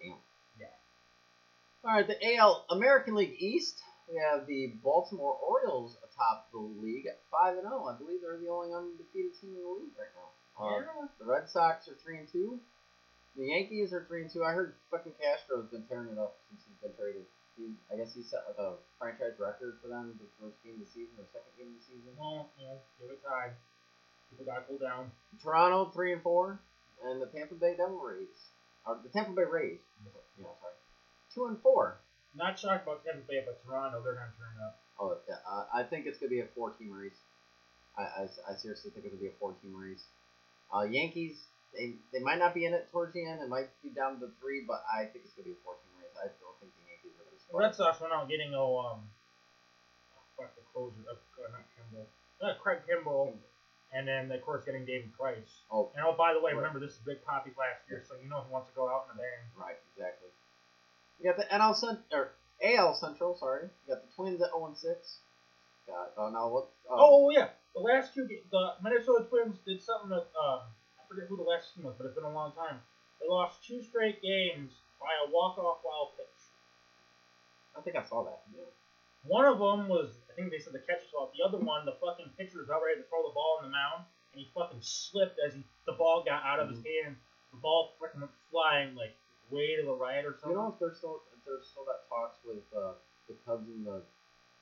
Damn. 0.00 0.16
Yeah. 0.58 0.66
All 1.84 1.94
right, 1.96 2.06
the 2.06 2.18
AL 2.36 2.66
American 2.70 3.14
League 3.14 3.36
East. 3.38 3.82
We 4.08 4.20
have 4.20 4.46
the 4.46 4.74
Baltimore 4.82 5.32
Orioles 5.40 5.96
atop 6.04 6.48
the 6.52 6.58
league 6.58 7.06
at 7.06 7.20
five 7.30 7.56
and 7.56 7.62
zero. 7.64 7.88
I 7.88 7.96
believe 7.96 8.20
they're 8.20 8.36
the 8.36 8.52
only 8.52 8.72
undefeated 8.74 9.32
team 9.40 9.56
in 9.56 9.62
the 9.64 9.68
league 9.80 9.96
right 9.96 10.12
now. 10.12 10.28
Uh, 10.60 10.76
Yeah. 10.76 11.08
The 11.18 11.24
Red 11.24 11.48
Sox 11.48 11.88
are 11.88 11.96
three 12.04 12.18
and 12.18 12.28
two. 12.28 12.60
The 13.36 13.46
Yankees 13.48 13.92
are 13.92 14.04
three 14.04 14.22
and 14.22 14.30
two. 14.30 14.44
I 14.44 14.52
heard 14.52 14.74
fucking 14.90 15.14
Castro's 15.18 15.66
been 15.72 15.82
tearing 15.88 16.12
it 16.12 16.18
up 16.18 16.36
since 16.48 16.62
he's 16.68 16.76
been 16.78 16.94
traded. 16.94 17.24
He, 17.56 17.72
I 17.90 17.96
guess 17.96 18.14
he 18.14 18.22
set 18.22 18.44
like 18.46 18.58
a 18.58 18.74
franchise 18.98 19.38
record 19.38 19.78
for 19.80 19.88
them 19.88 20.18
the 20.20 20.26
first 20.38 20.62
game 20.62 20.74
of 20.74 20.80
the 20.80 20.90
season 20.90 21.14
or 21.18 21.26
second 21.32 21.54
game 21.56 21.72
of 21.72 21.78
the 21.80 21.86
season. 21.86 22.12
Well, 22.18 22.50
know, 22.58 22.78
give 23.00 23.10
it 23.10 23.22
time. 23.24 23.56
People 24.30 24.44
got 24.46 24.62
to 24.62 24.64
cool 24.68 24.78
down. 24.78 25.10
Toronto 25.42 25.90
three 25.94 26.12
and 26.12 26.22
four, 26.22 26.60
and 27.02 27.20
the 27.22 27.26
Tampa 27.26 27.54
Bay 27.54 27.74
Devil 27.76 27.98
Rays, 27.98 28.50
or 28.86 28.98
the 29.02 29.08
Tampa 29.08 29.32
Bay 29.32 29.44
Rays. 29.48 29.78
Yeah, 30.38 30.44
sorry, 30.60 30.74
two 31.32 31.46
and 31.46 31.58
four. 31.60 31.96
Not 32.34 32.58
shocked 32.58 32.82
about 32.86 33.04
Tampa 33.04 33.22
Bay, 33.26 33.42
but 33.46 33.62
Toronto, 33.64 34.02
they're 34.02 34.14
going 34.14 34.26
to 34.26 34.38
turn 34.38 34.58
up. 34.66 34.78
Oh, 34.98 35.16
yeah, 35.28 35.38
uh, 35.46 35.66
I 35.74 35.82
think 35.82 36.06
it's 36.06 36.18
gonna 36.18 36.30
be 36.30 36.40
a 36.40 36.46
four-team 36.54 36.92
race. 36.92 37.18
I, 37.98 38.02
I, 38.02 38.28
I 38.50 38.54
seriously 38.54 38.90
think 38.90 39.06
it'll 39.06 39.18
be 39.18 39.26
a 39.26 39.38
four-team 39.38 39.74
race. 39.74 40.02
Uh, 40.74 40.82
Yankees, 40.82 41.46
they 41.74 41.94
they 42.12 42.18
might 42.18 42.38
not 42.38 42.54
be 42.54 42.64
in 42.64 42.74
it 42.74 42.90
towards 42.90 43.12
the 43.12 43.26
end. 43.26 43.42
It 43.42 43.48
might 43.48 43.70
be 43.82 43.90
down 43.90 44.18
to 44.20 44.30
three, 44.40 44.62
but 44.66 44.82
I 44.86 45.06
think 45.06 45.26
it's 45.26 45.34
gonna 45.34 45.50
be 45.50 45.54
a 45.54 45.62
four-team 45.66 45.90
race. 45.98 46.14
I 46.18 46.30
don't 46.42 46.54
think 46.62 46.70
the 46.78 46.86
Yankees 46.86 47.14
are 47.18 47.26
gonna. 47.26 47.38
The 47.50 47.58
Red 47.58 47.74
Sox 47.74 48.00
went 48.00 48.12
out 48.12 48.28
getting 48.28 48.54
oh 48.54 48.78
um, 48.78 49.02
fuck 50.38 50.54
the 50.54 50.62
closer, 50.72 51.02
uh, 51.10 51.18
not 51.50 51.66
Kimbrel, 51.74 52.06
uh, 52.42 52.54
Craig 52.62 52.82
Kimbrel, 52.86 53.34
and 53.94 54.06
then 54.06 54.30
of 54.32 54.42
course 54.42 54.64
getting 54.64 54.84
David 54.84 55.12
Price. 55.16 55.62
Oh, 55.70 55.90
And 55.96 56.04
oh, 56.04 56.12
by 56.12 56.32
the 56.34 56.40
way, 56.40 56.52
Right. 56.52 56.58
remember 56.58 56.80
this 56.80 56.92
is 56.92 57.02
Big 57.06 57.22
Poppy's 57.24 57.56
last 57.56 57.88
year, 57.88 58.02
so 58.06 58.14
you 58.22 58.28
know 58.28 58.42
he 58.46 58.52
wants 58.52 58.68
to 58.68 58.74
go 58.74 58.88
out 58.88 59.06
in 59.10 59.16
a 59.16 59.18
bang. 59.18 59.42
right, 59.56 59.78
exactly. 59.94 60.28
You 61.18 61.24
got 61.30 61.36
the 61.38 61.46
NL 61.46 61.74
Cent 61.74 62.00
or 62.12 62.32
AL 62.62 62.94
Central. 62.94 63.34
Sorry, 63.36 63.64
you 63.86 63.94
got 63.94 64.02
the 64.02 64.10
Twins 64.14 64.42
at 64.42 64.50
zero 64.50 64.66
and 64.66 64.76
six. 64.76 65.20
Got 65.86 66.12
oh 66.16 66.28
no 66.30 66.48
what? 66.48 66.68
Oh 66.90 67.30
yeah, 67.30 67.48
the 67.74 67.80
last 67.80 68.14
two, 68.14 68.26
games, 68.26 68.42
the 68.50 68.74
Minnesota 68.82 69.24
Twins 69.28 69.58
did 69.64 69.80
something 69.82 70.10
that 70.10 70.26
um, 70.34 70.60
I 70.98 71.06
forget 71.08 71.26
who 71.28 71.36
the 71.36 71.42
last 71.44 71.74
team 71.74 71.84
was, 71.84 71.94
but 71.96 72.06
it's 72.06 72.14
been 72.14 72.24
a 72.24 72.32
long 72.32 72.52
time. 72.52 72.80
They 73.20 73.28
lost 73.28 73.62
two 73.64 73.80
straight 73.82 74.20
games 74.22 74.72
by 75.00 75.12
a 75.26 75.30
walk-off 75.30 75.78
wild 75.84 76.16
pitch. 76.16 76.26
I 77.76 77.80
think 77.80 77.96
I 77.96 78.02
saw 78.02 78.24
that. 78.24 78.42
Yeah. 78.54 78.64
One 79.24 79.48
of 79.48 79.56
them 79.56 79.88
was, 79.88 80.20
I 80.28 80.36
think 80.36 80.52
they 80.52 80.60
said 80.60 80.76
the 80.76 80.84
catcher's 80.84 81.08
fault. 81.08 81.32
The 81.32 81.40
other 81.40 81.56
one, 81.56 81.88
the 81.88 81.96
fucking 81.96 82.36
pitcher 82.36 82.60
was 82.60 82.68
about 82.68 82.84
ready 82.84 83.00
to 83.00 83.06
throw 83.08 83.24
the 83.24 83.32
ball 83.32 83.60
on 83.60 83.68
the 83.68 83.72
mound, 83.72 84.04
and 84.32 84.36
he 84.36 84.52
fucking 84.52 84.84
slipped 84.84 85.40
as 85.40 85.56
he 85.56 85.64
the 85.88 85.96
ball 85.96 86.24
got 86.24 86.44
out 86.44 86.60
of 86.60 86.68
his 86.68 86.80
hand. 86.84 87.16
The 87.52 87.60
ball 87.60 87.96
freaking 87.96 88.20
went 88.20 88.36
flying 88.52 88.92
like 88.92 89.16
way 89.48 89.76
to 89.80 89.84
the 89.84 89.96
right 89.96 90.24
or 90.24 90.36
something. 90.36 90.52
You 90.52 90.60
know 90.60 90.72
if 90.72 90.80
there's 90.80 91.00
still 91.00 91.24
if 91.32 91.40
there's 91.48 91.64
still 91.72 91.88
that 91.88 92.04
talks 92.08 92.36
with 92.44 92.64
uh, 92.76 93.00
the 93.28 93.36
Cubs 93.48 93.68
and 93.68 93.86
the 93.86 94.04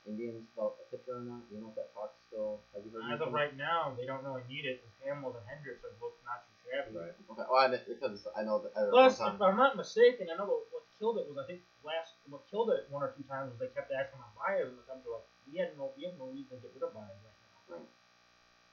Indians 0.06 0.46
about 0.54 0.78
a 0.82 0.84
pitcher 0.90 1.18
or 1.18 1.26
not? 1.26 1.46
You 1.50 1.62
know 1.62 1.70
if 1.70 1.78
that 1.78 1.94
talk's 1.94 2.18
still? 2.26 2.62
Have 2.74 2.82
you 2.86 2.90
heard? 2.90 3.06
As 3.06 3.22
of 3.22 3.30
anything? 3.30 3.34
right 3.34 3.54
now, 3.58 3.94
they 3.98 4.06
don't 4.06 4.22
really 4.22 4.42
need 4.50 4.66
it 4.66 4.82
because 4.82 4.94
Hamels 5.02 5.38
and 5.38 5.46
Hendricks 5.46 5.82
are 5.86 5.94
both 5.98 6.18
not 6.26 6.42
too 6.46 6.54
shabby. 6.66 6.94
Right. 6.94 7.14
Okay. 7.14 7.46
Well, 7.46 7.58
I 7.58 7.66
meant 7.70 7.86
because 7.86 8.26
I 8.34 8.42
know 8.42 8.62
that. 8.62 8.74
at 8.74 8.90
Plus, 8.90 9.18
if 9.18 9.40
I'm 9.40 9.58
not 9.58 9.74
mistaken, 9.78 10.26
I 10.30 10.38
know 10.38 10.46
what, 10.46 10.66
what 10.70 10.84
killed 10.98 11.18
it 11.18 11.26
was 11.30 11.38
I 11.38 11.46
think 11.46 11.62
last 11.86 12.11
what 12.28 12.42
killed 12.50 12.70
it 12.70 12.86
one 12.90 13.02
or 13.02 13.12
two 13.16 13.24
times 13.24 13.50
was 13.50 13.58
they 13.58 13.72
kept 13.74 13.90
asking 13.90 14.18
about 14.18 14.34
Baez 14.38 14.68
and 14.68 14.78
the 14.78 14.84
were 15.08 15.18
like, 15.18 15.28
we 15.46 15.58
had 15.58 15.76
no 15.76 15.90
we 15.96 16.04
have 16.04 16.16
no 16.18 16.30
reason 16.30 16.56
to 16.56 16.62
get 16.62 16.72
rid 16.74 16.84
of 16.86 16.94
Baez 16.94 17.16
right 17.22 17.40
now. 17.42 17.76
Right. 17.76 17.88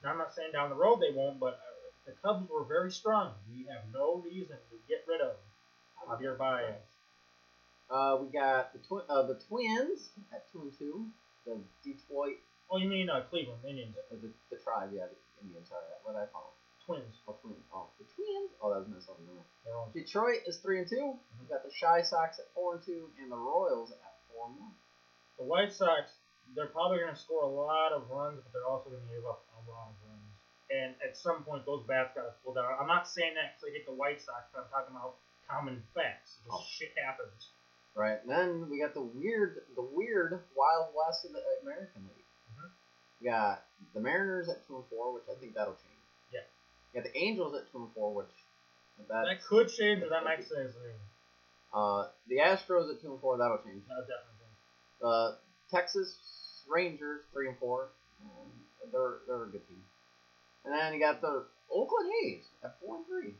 Now 0.02 0.10
I'm 0.14 0.18
not 0.18 0.34
saying 0.34 0.52
down 0.52 0.70
the 0.70 0.78
road 0.78 1.00
they 1.02 1.12
won't, 1.14 1.40
but 1.40 1.58
uh, 1.60 1.90
the 2.06 2.14
Cubs 2.22 2.48
were 2.48 2.64
very 2.64 2.90
strong. 2.90 3.34
We 3.50 3.66
have 3.66 3.90
no 3.92 4.22
reason 4.24 4.56
to 4.70 4.76
get 4.88 5.04
rid 5.06 5.20
of 5.20 5.36
Javier 6.06 6.38
Baez. 6.38 6.86
Uh, 7.90 8.18
we 8.22 8.30
got 8.30 8.72
the 8.72 8.78
twi- 8.78 9.08
uh, 9.08 9.26
the 9.26 9.34
Twins 9.48 10.10
at 10.32 10.50
two 10.52 10.62
and 10.62 10.72
two. 10.78 11.06
The 11.46 11.56
Detroit, 11.82 12.36
Oh, 12.70 12.78
you 12.78 12.86
mean 12.88 13.10
uh, 13.10 13.26
Cleveland 13.28 13.66
Indians 13.66 13.96
uh, 13.98 14.14
the, 14.22 14.30
the 14.50 14.56
tribe, 14.62 14.90
yeah, 14.94 15.10
the 15.10 15.18
Indians. 15.42 15.68
Sorry, 15.68 15.82
what 16.04 16.14
I 16.14 16.30
call 16.30 16.54
them? 16.54 16.59
Twins? 16.90 17.22
Oh, 17.28 17.38
Twins. 17.38 17.62
Oh, 17.70 17.86
the 17.98 18.04
Twins. 18.18 18.50
Oh, 18.58 18.70
that 18.74 18.82
was 18.82 18.88
Minnesota. 18.90 19.22
Detroit 19.94 20.42
is 20.46 20.58
three 20.58 20.78
and 20.82 20.88
two. 20.88 21.14
We 21.38 21.46
got 21.46 21.62
the 21.62 21.70
Chi 21.70 22.02
Sox 22.02 22.38
at 22.42 22.50
four 22.54 22.74
and 22.74 22.82
two, 22.82 23.06
and 23.22 23.30
the 23.30 23.38
Royals 23.38 23.92
at 23.94 24.18
four 24.26 24.50
and 24.50 24.58
one. 24.58 24.74
The 25.38 25.44
White 25.46 25.72
Sox, 25.72 26.18
they're 26.54 26.66
probably 26.74 26.98
going 26.98 27.14
to 27.14 27.18
score 27.20 27.44
a 27.46 27.48
lot 27.48 27.92
of 27.92 28.10
runs, 28.10 28.42
but 28.42 28.52
they're 28.52 28.66
also 28.66 28.90
going 28.90 29.06
to 29.06 29.12
give 29.14 29.24
up 29.24 29.46
a 29.54 29.62
lot 29.70 29.94
of 29.94 29.96
runs. 30.02 30.26
And 30.70 30.94
at 31.02 31.16
some 31.16 31.42
point, 31.42 31.66
those 31.66 31.82
bats 31.86 32.10
got 32.14 32.26
to 32.26 32.34
pull 32.44 32.54
down. 32.54 32.66
I'm 32.78 32.86
not 32.86 33.06
saying 33.08 33.34
that 33.34 33.54
because 33.54 33.70
I 33.70 33.78
hate 33.78 33.86
the 33.86 33.94
White 33.94 34.20
Sox, 34.22 34.50
but 34.52 34.66
I'm 34.66 34.70
talking 34.70 34.94
about 34.94 35.14
common 35.46 35.82
facts. 35.94 36.38
Oh. 36.50 36.62
shit 36.66 36.90
happens. 36.98 37.50
Right. 37.94 38.18
And 38.22 38.30
then 38.30 38.70
we 38.70 38.78
got 38.78 38.94
the 38.94 39.02
weird, 39.02 39.66
the 39.74 39.82
weird 39.82 40.42
Wild 40.54 40.94
West 40.94 41.24
of 41.26 41.32
the 41.34 41.42
American 41.62 42.06
League. 42.06 42.26
Mhm. 42.54 42.70
We 43.20 43.26
got 43.26 43.66
the 43.94 44.00
Mariners 44.00 44.48
at 44.48 44.64
two 44.66 44.76
and 44.78 44.86
four, 44.86 45.12
which 45.12 45.26
I 45.28 45.34
think 45.40 45.54
that'll 45.54 45.74
change. 45.74 45.99
Yeah. 46.94 47.02
The 47.02 47.16
Angels 47.16 47.54
at 47.54 47.70
two 47.70 47.78
and 47.78 47.92
four, 47.94 48.14
which 48.14 48.26
that, 49.08 49.24
could 49.48 49.68
change, 49.68 50.02
or 50.02 50.08
that 50.10 50.24
might 50.24 50.44
stay 50.44 50.62
the 50.62 50.72
same. 50.72 51.00
uh 51.72 52.08
the 52.28 52.36
Astros 52.36 52.90
at 52.90 53.00
two 53.00 53.12
and 53.12 53.20
four, 53.20 53.38
that'll 53.38 53.58
change. 53.58 53.82
That 53.88 54.06
definitely 54.08 54.38
change. 54.40 54.56
Uh, 55.02 55.32
Texas 55.70 56.64
Rangers 56.68 57.22
three 57.32 57.48
and 57.48 57.58
four, 57.58 57.88
um, 58.22 58.50
they're 58.92 59.18
they're 59.26 59.44
a 59.44 59.48
good 59.48 59.66
team. 59.68 59.82
And 60.64 60.74
then 60.74 60.92
you 60.92 61.00
got 61.00 61.20
the 61.20 61.44
Oakland 61.72 62.10
A's 62.24 62.44
at 62.62 62.78
four 62.80 62.96
and 62.96 63.06
three. 63.06 63.34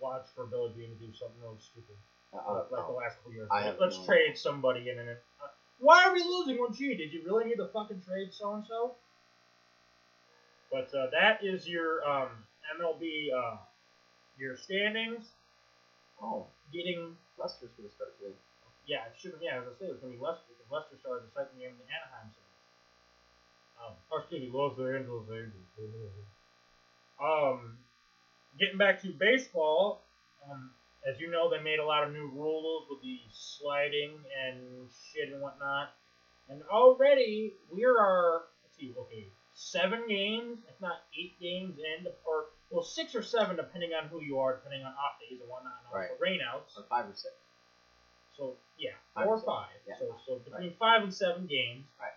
Watch 0.00 0.26
for 0.36 0.46
Billy 0.46 0.72
Beane 0.76 0.90
to 0.90 1.06
do 1.06 1.12
something 1.18 1.40
really 1.42 1.58
stupid. 1.58 1.96
Uh, 2.32 2.62
like, 2.70 2.86
the 2.86 2.92
last 2.92 3.16
couple 3.16 3.32
years. 3.32 3.48
Let's 3.80 3.98
no 3.98 4.04
trade 4.04 4.36
somebody 4.36 4.90
in 4.90 4.98
it. 4.98 5.22
Uh, 5.42 5.48
why 5.80 6.04
are 6.04 6.12
we 6.12 6.22
losing? 6.22 6.58
Well, 6.58 6.70
gee, 6.70 6.94
did 6.94 7.12
you 7.12 7.22
really 7.24 7.46
need 7.46 7.56
to 7.56 7.68
fucking 7.72 8.02
trade 8.06 8.28
so 8.32 8.54
and 8.54 8.64
so? 8.66 8.94
But 10.70 10.94
uh, 10.94 11.08
that 11.12 11.42
is 11.42 11.66
your 11.66 12.06
um, 12.06 12.28
MLB 12.76 13.32
uh, 13.32 13.56
your 14.38 14.56
standings. 14.56 15.32
oh, 16.22 16.46
Getting 16.72 17.16
Lester's 17.38 17.70
gonna 17.76 17.88
start 17.90 18.18
today. 18.20 18.34
yeah, 18.86 19.08
it 19.08 19.16
should 19.16 19.32
yeah. 19.40 19.58
As 19.58 19.64
I 19.64 19.72
say, 19.80 19.86
it's 19.88 20.00
gonna 20.00 20.12
be 20.12 20.20
Lester 20.20 20.44
because 20.52 20.68
Lester 20.70 20.96
started 21.00 21.24
the 21.28 21.32
second 21.32 21.56
game 21.58 21.72
in 21.72 21.80
the 21.80 21.88
Anaheim 21.88 22.28
series. 22.34 22.48
Um, 23.80 23.94
or 24.10 24.20
excuse 24.20 24.42
me, 24.42 24.50
Los 24.52 24.76
Angeles 24.78 25.24
Angels. 25.30 25.64
Um, 27.22 27.78
getting 28.58 28.76
back 28.78 29.00
to 29.02 29.08
baseball, 29.10 30.02
um, 30.44 30.70
as 31.08 31.18
you 31.20 31.30
know, 31.30 31.48
they 31.50 31.62
made 31.62 31.78
a 31.78 31.84
lot 31.84 32.04
of 32.04 32.12
new 32.12 32.28
rules 32.34 32.84
with 32.90 33.00
the 33.02 33.18
sliding 33.32 34.12
and 34.44 34.88
shit 35.12 35.32
and 35.32 35.40
whatnot. 35.40 35.94
And 36.48 36.62
already 36.70 37.54
we 37.72 37.84
are, 37.84 38.42
let's 38.64 38.76
see, 38.78 38.94
okay, 38.98 39.26
seven 39.54 40.06
games, 40.08 40.58
if 40.68 40.80
not 40.80 41.02
eight 41.18 41.38
games 41.40 41.78
in, 41.78 42.06
or 42.26 42.46
well, 42.70 42.82
six 42.84 43.14
or 43.14 43.22
seven, 43.22 43.56
depending 43.56 43.92
on 43.94 44.08
who 44.08 44.20
you 44.22 44.38
are, 44.38 44.56
depending 44.56 44.84
on 44.84 44.92
off 44.92 45.18
days 45.20 45.40
and 45.40 45.48
whatnot, 45.48 45.72
and 45.84 45.92
Right. 45.94 46.10
rainouts. 46.20 46.76
Or 46.76 46.82
five 46.84 47.06
or 47.08 47.14
six. 47.14 47.34
So 48.36 48.56
yeah, 48.76 48.90
Five 49.14 49.24
four 49.24 49.34
or 49.36 49.40
five. 49.42 49.70
Yeah. 49.86 49.94
So 49.98 50.14
so 50.26 50.38
between 50.38 50.74
five 50.76 51.02
and 51.02 51.12
seven 51.14 51.46
games. 51.46 51.84
Right. 52.00 52.12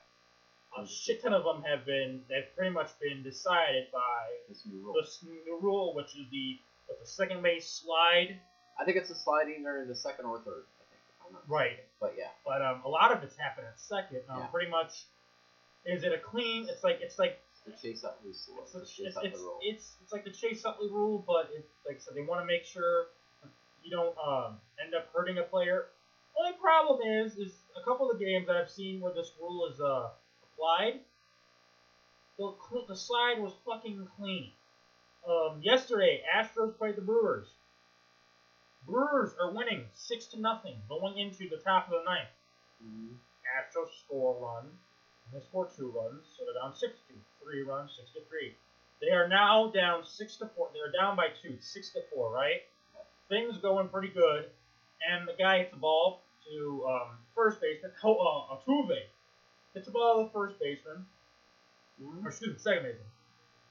A 0.77 0.87
shit 0.87 1.21
ton 1.21 1.33
of 1.33 1.43
them 1.43 1.63
have 1.63 1.85
been 1.85 2.23
they've 2.29 2.47
pretty 2.55 2.71
much 2.71 2.97
been 2.99 3.23
decided 3.23 3.91
by 3.91 4.29
This 4.47 4.65
new 4.65 4.79
rule. 4.85 4.93
this 4.93 5.19
new 5.23 5.57
rule, 5.61 5.93
which 5.93 6.15
is 6.15 6.29
the 6.31 6.59
the 6.99 7.05
second 7.05 7.41
base 7.41 7.67
slide. 7.67 8.39
I 8.79 8.85
think 8.85 8.97
it's 8.97 9.09
a 9.09 9.15
sliding 9.15 9.65
or 9.65 9.81
in 9.81 9.87
the 9.87 9.95
second 9.95 10.25
or 10.25 10.39
third. 10.39 10.63
I 10.79 10.83
think. 10.89 11.01
If 11.09 11.25
I'm 11.27 11.33
not 11.33 11.43
Right. 11.49 11.79
But 11.99 12.15
yeah. 12.17 12.29
But 12.45 12.61
um, 12.61 12.81
a 12.85 12.89
lot 12.89 13.11
of 13.11 13.23
it's 13.23 13.35
happened 13.37 13.67
at 13.67 13.79
second. 13.79 14.21
Um, 14.29 14.39
Yeah. 14.41 14.45
Pretty 14.47 14.69
much, 14.71 15.03
is 15.85 16.03
it 16.03 16.11
a 16.13 16.17
clean? 16.19 16.67
It's 16.69 16.83
like 16.83 16.99
it's 17.01 17.17
like 17.17 17.39
The 17.65 17.74
chase 17.74 18.04
up 18.04 18.19
loose. 18.26 18.50
it's 18.63 18.76
it's, 18.76 18.91
chase 18.91 19.08
it's, 19.08 19.17
up 19.17 19.24
it's, 19.24 19.38
the 19.38 19.43
rule. 19.43 19.60
it's, 19.62 19.95
it's 20.02 20.12
like 20.12 20.24
the 20.24 20.32
Chase 20.32 20.65
Utley 20.65 20.89
rule, 20.89 21.24
but 21.28 21.50
it's 21.56 21.69
like 21.88 22.02
so 22.02 22.12
they 22.12 22.21
want 22.21 22.41
to 22.41 22.45
make 22.45 22.65
sure 22.65 23.08
you 23.84 23.91
don't 23.91 24.15
um, 24.17 24.58
end 24.84 24.95
up 24.95 25.10
hurting 25.13 25.38
a 25.38 25.43
player. 25.43 25.86
Only 26.39 26.58
problem 26.60 27.02
is, 27.06 27.38
is 27.38 27.54
a 27.80 27.84
couple 27.84 28.10
of 28.10 28.19
games 28.19 28.47
that 28.47 28.56
I've 28.56 28.69
seen 28.69 29.00
where 29.00 29.13
this 29.13 29.32
rule 29.39 29.69
is 29.71 29.80
uh, 29.80 30.10
applied. 30.54 31.02
The 32.38 32.54
the 32.88 32.95
slide 32.95 33.38
was 33.39 33.54
fucking 33.65 34.08
clean. 34.17 34.52
Um, 35.28 35.60
yesterday, 35.62 36.24
Astros 36.36 36.76
played 36.78 36.95
the 36.95 37.02
Brewers. 37.02 37.47
Brewers 38.88 39.36
are 39.39 39.52
winning 39.52 39.86
six 39.93 40.26
to 40.28 40.39
nothing 40.39 40.76
going 40.89 41.19
into 41.19 41.47
the 41.47 41.58
top 41.58 41.86
of 41.86 41.91
the 41.91 42.04
ninth. 42.10 42.30
Mhm. 42.84 43.17
Astros 43.54 43.91
score 44.04 44.36
a 44.36 44.39
run, 44.39 44.65
and 44.65 45.34
they 45.34 45.45
score 45.45 45.67
two 45.67 45.91
runs, 45.91 46.26
so 46.36 46.45
they're 46.45 46.56
down 46.56 46.76
six 46.76 46.93
to 47.08 47.13
two. 47.13 47.19
Three 47.43 47.63
runs, 47.63 47.91
six 47.97 48.12
to 48.12 48.21
three. 48.30 48.56
They 49.01 49.10
are 49.10 49.27
now 49.27 49.71
down 49.73 50.06
six 50.06 50.36
to 50.38 50.47
four. 50.56 50.69
They're 50.73 50.91
down 50.91 51.15
by 51.15 51.30
two, 51.41 51.58
six 51.60 51.89
to 51.91 52.01
four, 52.13 52.32
right? 52.32 52.62
Things 53.30 53.58
going 53.58 53.89
pretty 53.89 54.10
good, 54.10 54.45
and 55.10 55.27
the 55.27 55.34
guy 55.34 55.60
hits 55.60 55.71
the 55.71 55.77
ball 55.77 56.21
to 56.49 56.86
um, 56.88 57.17
first 57.34 57.60
baseman, 57.62 57.91
Ho- 58.01 58.17
uh, 58.49 58.54
Altuve. 58.56 58.97
Hits 59.73 59.86
the 59.86 59.91
ball 59.91 60.19
to 60.19 60.23
the 60.25 60.32
first 60.32 60.60
baseman, 60.60 61.06
or 62.23 62.27
excuse 62.27 62.51
me, 62.51 62.58
second 62.60 62.84
baseman. 62.84 63.08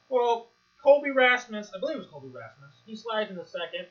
Well, 0.08 0.48
Colby 0.82 1.10
Rasmus, 1.10 1.70
I 1.74 1.78
believe 1.78 1.96
it 1.96 2.00
was 2.00 2.08
Colby 2.08 2.28
Rasmus, 2.28 2.82
he 2.86 2.96
slides 2.96 3.30
in 3.30 3.36
the 3.36 3.44
second, 3.44 3.86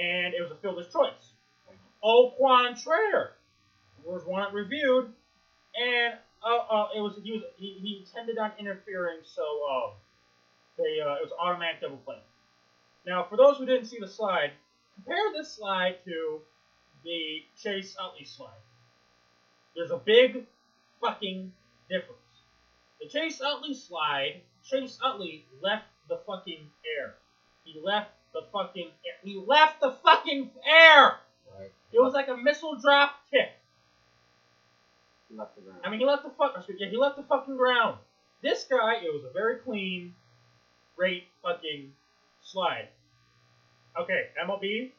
and 0.00 0.34
it 0.34 0.40
was 0.40 0.50
a 0.52 0.56
fielder's 0.56 0.90
choice. 0.92 1.32
Oquan 2.02 2.80
Trader 2.80 3.32
was 4.04 4.24
one 4.24 4.42
that 4.42 4.52
reviewed, 4.54 5.12
and 5.76 6.14
uh, 6.44 6.74
uh, 6.74 6.88
it 6.96 7.00
was 7.00 7.14
he 7.22 7.32
was 7.32 7.42
he, 7.56 7.78
he 7.80 8.04
intended 8.04 8.38
on 8.38 8.52
interfering, 8.58 9.18
so 9.24 9.42
um, 9.42 9.90
they 10.76 11.00
uh, 11.00 11.14
it 11.14 11.22
was 11.22 11.32
automatic 11.38 11.80
double 11.80 11.98
play. 11.98 12.18
Now, 13.06 13.24
for 13.28 13.36
those 13.36 13.58
who 13.58 13.66
didn't 13.66 13.86
see 13.86 13.98
the 13.98 14.08
slide, 14.08 14.52
compare 14.94 15.32
this 15.32 15.52
slide 15.52 15.96
to 16.04 16.40
the 17.04 17.42
Chase 17.60 17.96
Utley 18.00 18.24
slide. 18.24 18.50
There's 19.74 19.90
a 19.90 19.96
big 19.98 20.44
fucking 21.00 21.52
difference. 21.88 22.18
The 23.00 23.08
Chase 23.08 23.40
Utley 23.40 23.74
slide, 23.74 24.42
Chase 24.64 24.98
Utley 25.04 25.44
left 25.60 25.86
the 26.08 26.18
fucking 26.26 26.70
air. 26.98 27.14
He 27.64 27.80
left 27.82 28.10
the 28.32 28.42
fucking 28.52 28.86
air. 28.86 29.14
He 29.24 29.42
left 29.44 29.80
the 29.80 29.92
fucking 30.04 30.50
air. 30.66 31.16
Right. 31.58 31.72
It 31.92 32.00
was 32.00 32.12
like 32.12 32.28
a 32.28 32.36
missile 32.36 32.76
drop 32.76 33.14
kick. 33.30 33.50
He 35.32 35.38
left 35.38 35.56
the 35.56 35.62
ground. 35.62 35.80
I 35.82 35.88
mean, 35.88 35.98
he 36.00 36.04
left 36.06 36.24
the 36.24 36.30
fuck. 36.30 36.62
Yeah, 36.78 36.88
he 36.90 36.96
left 36.98 37.16
the 37.16 37.22
fucking 37.22 37.56
ground. 37.56 37.98
This 38.42 38.64
guy, 38.64 38.96
it 38.96 39.12
was 39.12 39.24
a 39.24 39.32
very 39.32 39.56
clean, 39.56 40.14
great 40.94 41.24
fucking 41.42 41.90
slide. 42.42 42.88
Okay, 43.98 44.28
MLB, 44.44 44.90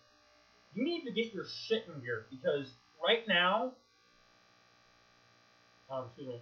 you 0.73 0.83
need 0.83 1.03
to 1.05 1.11
get 1.11 1.33
your 1.33 1.45
shit 1.45 1.85
in 1.93 2.01
gear 2.01 2.25
because 2.31 2.67
right 3.05 3.27
now, 3.27 3.73
um, 5.91 6.05
excuse 6.07 6.27
me. 6.29 6.41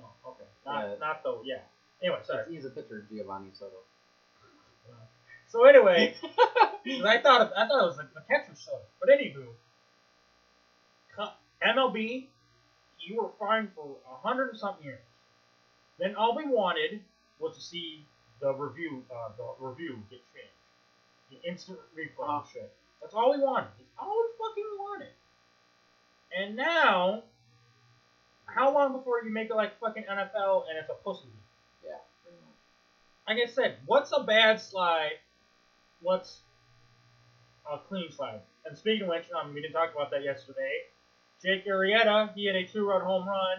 Oh, 0.00 0.30
okay. 0.30 0.44
Not, 0.64 0.84
Yeah. 0.84 0.94
not 1.00 1.22
the 1.24 1.40
yeah. 1.44 1.62
Anyway, 2.02 2.20
sorry. 2.24 2.44
He's 2.54 2.64
a 2.64 2.70
pitcher, 2.70 3.06
Giovanni 3.10 3.50
Soto. 3.54 3.72
So 5.48 5.64
anyway, 5.66 6.16
I 7.06 7.20
thought 7.22 7.42
it, 7.46 7.52
I 7.56 7.68
thought 7.68 7.84
it 7.84 7.86
was 7.86 7.98
a, 7.98 8.08
a 8.18 8.22
catcher's 8.28 8.58
soda. 8.58 8.82
But 8.98 9.08
anywho, 9.10 9.46
MLB, 11.62 12.26
you 13.00 13.16
were 13.16 13.30
fined 13.38 13.70
for 13.74 13.96
a 14.10 14.16
hundred 14.16 14.48
and 14.50 14.58
something 14.58 14.84
years. 14.84 15.00
Then 15.98 16.14
all 16.16 16.34
we 16.34 16.44
wanted 16.46 17.00
was 17.38 17.54
to 17.54 17.60
see 17.60 18.04
the 18.40 18.52
review, 18.52 19.04
uh, 19.10 19.30
the 19.36 19.64
review 19.64 20.02
get 20.10 20.20
changed, 20.34 20.50
the 21.30 21.48
instant 21.48 21.78
refund 21.94 22.28
Uh-huh. 22.30 22.42
shit. 22.52 22.72
That's 23.00 23.14
all 23.14 23.30
we 23.30 23.38
wanted. 23.38 23.70
That's 23.78 23.90
all 23.98 24.16
we 24.18 24.28
fucking 24.38 24.64
wanted. 24.78 25.12
And 26.36 26.56
now, 26.56 27.22
how 28.46 28.72
long 28.72 28.92
before 28.92 29.22
you 29.22 29.30
make 29.30 29.50
it 29.50 29.54
like 29.54 29.78
fucking 29.78 30.04
NFL 30.04 30.64
and 30.68 30.78
it's 30.78 30.88
a 30.88 30.94
pussy? 30.94 31.28
Yeah, 31.84 31.98
pretty 32.22 32.38
much. 32.38 32.56
like 33.28 33.38
I 33.38 33.50
said, 33.50 33.76
what's 33.86 34.12
a 34.12 34.20
bad 34.20 34.60
slide? 34.60 35.18
What's 36.00 36.40
a 37.70 37.78
clean 37.78 38.10
slide? 38.10 38.40
And 38.64 38.76
speaking 38.76 39.02
of 39.02 39.08
which, 39.08 39.30
um, 39.30 39.54
we 39.54 39.60
didn't 39.60 39.74
talk 39.74 39.92
about 39.92 40.10
that 40.10 40.22
yesterday. 40.22 40.82
Jake 41.44 41.66
Arrieta, 41.66 42.32
he 42.34 42.46
had 42.46 42.56
a 42.56 42.64
two-run 42.64 43.02
home 43.02 43.28
run, 43.28 43.58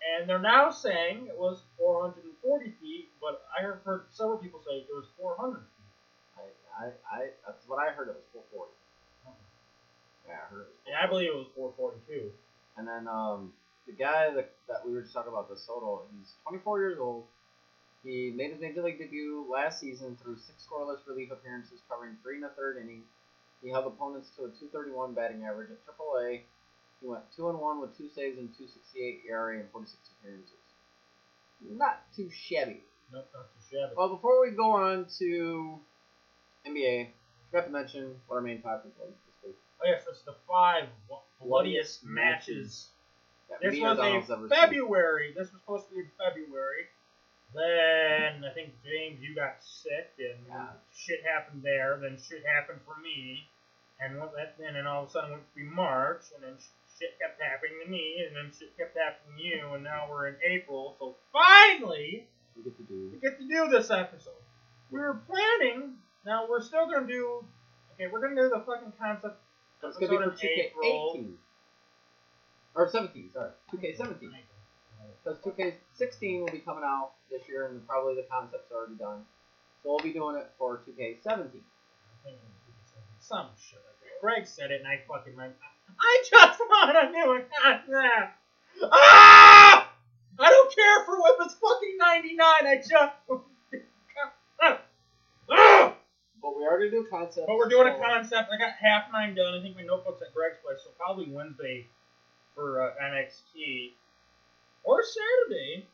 and 0.00 0.28
they're 0.28 0.38
now 0.38 0.70
saying 0.70 1.26
it 1.28 1.38
was 1.38 1.60
440 1.76 2.72
feet, 2.80 3.10
but 3.20 3.44
I 3.52 3.62
have 3.62 3.82
heard 3.84 4.04
several 4.10 4.38
people 4.38 4.62
say 4.66 4.78
it 4.78 4.88
was 4.88 5.04
400 5.20 5.58
feet. 5.60 5.66
I, 6.40 6.84
I, 6.86 6.88
I, 7.12 7.28
that's 7.46 7.68
what 7.68 7.76
I 7.76 7.92
heard. 7.92 8.08
It 8.08 8.16
was 8.16 8.24
440. 8.32 8.72
Yeah, 10.26 10.32
I 10.32 10.48
heard 10.48 10.62
it. 10.62 10.72
Was 10.72 10.80
And 10.88 10.96
I 10.96 11.06
believe 11.06 11.28
it 11.28 11.36
was 11.36 11.52
442. 11.54 12.32
And 12.78 12.88
then 12.88 13.04
um, 13.06 13.52
the 13.86 13.92
guy 13.92 14.32
that, 14.32 14.56
that 14.68 14.80
we 14.86 14.94
were 14.94 15.02
just 15.02 15.12
talking 15.12 15.28
about, 15.28 15.50
the 15.50 15.60
Soto, 15.60 16.08
he's 16.16 16.32
24 16.48 16.80
years 16.80 16.98
old. 16.98 17.24
He 18.02 18.32
made 18.34 18.52
his 18.52 18.60
major 18.60 18.80
league 18.82 18.98
debut 18.98 19.44
last 19.44 19.78
season 19.78 20.16
through 20.22 20.38
six 20.38 20.64
scoreless 20.64 21.04
relief 21.06 21.30
appearances, 21.30 21.84
covering 21.84 22.16
three 22.22 22.36
and 22.36 22.46
a 22.46 22.52
third 22.56 22.78
innings. 22.80 23.04
He 23.60 23.68
held 23.68 23.84
opponents 23.84 24.30
to 24.40 24.44
a 24.44 24.48
231 24.48 25.12
batting 25.12 25.44
average 25.44 25.68
at 25.68 25.84
AAA. 25.84 26.48
He 27.00 27.06
went 27.08 27.22
two 27.34 27.48
and 27.48 27.58
one 27.58 27.80
with 27.80 27.96
two 27.96 28.08
saves 28.08 28.38
and 28.38 28.48
268 28.56 29.22
ERA 29.28 29.58
in 29.60 29.66
46 29.72 30.10
appearances. 30.20 30.54
Not 31.62 32.00
too 32.14 32.28
shabby. 32.30 32.82
Nope, 33.12 33.28
not 33.34 33.46
too 33.52 33.76
shabby. 33.76 33.94
Well, 33.96 34.08
before 34.08 34.40
we 34.40 34.50
go 34.50 34.70
on 34.72 35.06
to 35.18 35.80
NBA, 36.66 37.06
I 37.06 37.10
forgot 37.50 37.66
to 37.66 37.70
mention 37.72 38.20
what 38.26 38.36
our 38.36 38.42
main 38.42 38.60
topic 38.60 38.92
was 38.98 39.10
this 39.26 39.34
week. 39.44 39.56
Oh 39.82 39.88
yes, 39.88 40.04
it's 40.08 40.22
the 40.22 40.34
five 40.48 40.88
bloodiest 41.08 41.26
Bloodiest 41.40 42.04
matches. 42.04 42.88
That 43.48 43.60
This 43.62 43.80
was 43.80 43.98
seen. 43.98 44.48
February. 44.48 45.32
This 45.36 45.50
was 45.50 45.60
supposed 45.60 45.88
to 45.88 45.94
be 45.94 46.00
in 46.00 46.10
February. 46.18 46.86
Then 47.54 48.44
I 48.44 48.52
think 48.52 48.74
James, 48.84 49.20
you 49.20 49.34
got 49.34 49.56
sick, 49.60 50.12
and 50.18 50.46
Yeah. 50.46 50.68
shit 50.92 51.24
happened 51.24 51.62
there. 51.62 51.96
Then 51.96 52.16
shit 52.18 52.44
happened 52.46 52.80
for 52.86 52.94
me, 52.96 53.48
and 53.98 54.20
then, 54.58 54.76
and 54.76 54.86
all 54.86 55.02
of 55.02 55.08
a 55.08 55.10
sudden 55.12 55.30
it 55.30 55.32
went 55.34 55.48
to 55.48 55.54
be 55.56 55.64
March, 55.64 56.30
and 56.34 56.44
then 56.44 56.56
shit 57.00 57.18
kept 57.18 57.40
happening 57.40 57.80
to 57.82 57.90
me, 57.90 58.24
and 58.26 58.36
then 58.36 58.52
shit 58.52 58.76
kept 58.76 58.96
happening 58.96 59.38
to 59.38 59.42
you, 59.42 59.74
and 59.74 59.82
now 59.82 60.06
we're 60.10 60.28
in 60.28 60.36
April. 60.44 60.96
So 60.98 61.16
finally, 61.32 62.28
We 62.56 62.62
get 62.62 62.76
to 62.76 62.82
do 62.82 63.10
we 63.12 63.18
get 63.18 63.38
to 63.38 63.48
do 63.48 63.68
this 63.68 63.90
episode. 63.90 64.36
We 64.90 65.00
were 65.00 65.14
planning. 65.26 65.94
Now 66.26 66.46
we're 66.48 66.60
still 66.60 66.86
gonna 66.90 67.06
do. 67.06 67.44
Okay, 67.94 68.08
we're 68.12 68.20
gonna 68.20 68.36
do 68.36 68.50
the 68.50 68.60
fucking 68.60 68.92
concept. 69.00 69.40
It's 69.82 69.96
gonna 69.96 70.10
be 70.10 70.16
for 70.16 70.30
episode 70.30 70.48
2K18 70.76 71.32
or 72.74 72.88
17. 72.88 73.30
Sorry, 73.32 73.50
2K17. 73.72 74.30
Because 75.24 75.38
2K16 75.40 76.40
will 76.40 76.52
be 76.52 76.58
coming 76.58 76.84
out 76.84 77.12
this 77.30 77.48
year, 77.48 77.66
and 77.68 77.86
probably 77.86 78.14
the 78.14 78.26
concept's 78.30 78.70
already 78.72 78.94
done. 78.94 79.24
So 79.82 79.90
we'll 79.90 79.98
be 80.00 80.12
doing 80.12 80.36
it 80.36 80.50
for 80.58 80.82
2K17. 80.86 81.62
Some 83.20 83.48
shit 83.58 83.78
like 83.78 84.00
that. 84.00 84.20
Greg 84.20 84.46
said 84.46 84.70
it, 84.70 84.80
and 84.80 84.88
I 84.88 85.00
fucking 85.08 85.36
went. 85.36 85.54
I 85.98 86.22
just 86.28 86.60
want 86.60 86.96
a 86.96 87.10
new 87.10 87.42
concept. 87.62 88.32
Ah! 88.92 89.90
I 90.38 90.48
don't 90.48 90.74
care 90.74 91.04
for 91.04 91.16
if 91.28 91.46
it's 91.46 91.54
fucking 91.54 91.96
99. 91.98 92.66
I 92.66 92.76
just. 92.76 93.12
Ah! 95.52 95.94
But 96.40 96.56
we 96.56 96.64
already 96.64 96.90
do 96.90 97.06
concept. 97.10 97.46
But 97.46 97.56
we're 97.56 97.68
doing 97.68 97.88
a 97.88 97.98
concept. 97.98 98.48
I 98.52 98.56
got 98.56 98.72
half 98.80 99.12
nine 99.12 99.34
done. 99.34 99.54
I 99.54 99.62
think 99.62 99.76
my 99.76 99.82
notebook's 99.82 100.22
at 100.22 100.32
Greg's 100.32 100.56
place, 100.64 100.78
so 100.82 100.90
probably 100.96 101.28
Wednesday 101.28 101.86
for 102.54 102.82
uh, 102.82 102.92
NXT 103.02 103.92
or 104.84 105.02
Saturday 105.02 105.86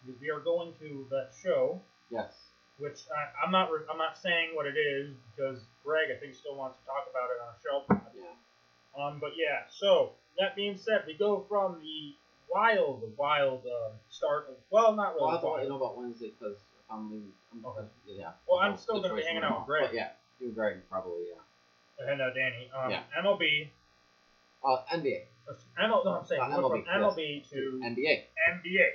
because 0.00 0.20
we 0.20 0.30
are 0.30 0.40
going 0.40 0.72
to 0.80 1.06
that 1.10 1.30
show. 1.42 1.80
Yes. 2.10 2.32
Which 2.78 3.04
I, 3.12 3.44
I'm 3.44 3.52
not. 3.52 3.70
Re- 3.70 3.84
I'm 3.90 3.98
not 3.98 4.16
saying 4.16 4.54
what 4.54 4.66
it 4.66 4.78
is 4.78 5.12
because 5.36 5.60
Greg, 5.84 6.08
I 6.08 6.18
think, 6.18 6.34
still 6.34 6.56
wants 6.56 6.78
to 6.80 6.86
talk 6.86 7.04
about 7.10 7.28
it 7.28 7.38
on 7.44 7.52
a 7.52 7.60
show. 7.60 8.09
Um, 9.00 9.18
but 9.20 9.30
yeah. 9.36 9.64
So 9.70 10.12
that 10.38 10.54
being 10.56 10.76
said, 10.76 11.04
we 11.06 11.14
go 11.14 11.44
from 11.48 11.80
the 11.80 12.14
wild, 12.52 13.02
wild 13.16 13.62
uh, 13.66 13.90
start. 14.10 14.48
Of, 14.50 14.56
well, 14.70 14.94
not 14.94 15.14
really. 15.14 15.26
Well, 15.26 15.36
I 15.36 15.40
thought 15.40 15.62
you 15.62 15.68
know 15.68 15.76
about 15.76 15.96
Wednesday 15.98 16.32
because 16.38 16.56
I'm 16.90 17.10
leaving, 17.10 17.32
I'm, 17.52 17.64
Okay. 17.64 17.86
yeah. 18.06 18.30
Well, 18.48 18.58
I'm 18.60 18.76
still 18.76 19.00
gonna 19.00 19.14
be 19.14 19.22
hanging 19.22 19.42
out 19.44 19.60
with. 19.60 19.66
Greg. 19.66 19.82
But 19.86 19.94
yeah, 19.94 20.08
you 20.40 20.50
Greg 20.50 20.76
probably 20.90 21.24
yeah. 21.30 22.10
and 22.12 22.20
uh, 22.20 22.30
Danny. 22.34 22.70
Um, 22.76 22.90
Yeah. 22.90 23.02
MLB. 23.18 23.68
Uh, 24.64 24.76
NBA. 24.92 25.22
ML, 25.80 26.04
no, 26.04 26.12
I'm 26.18 26.24
saying 26.26 26.40
Uh, 26.40 26.46
MLB, 26.58 26.84
from 26.84 26.84
MLB 26.84 27.48
to 27.50 27.80
NBA. 27.82 28.22
NBA. 28.50 28.88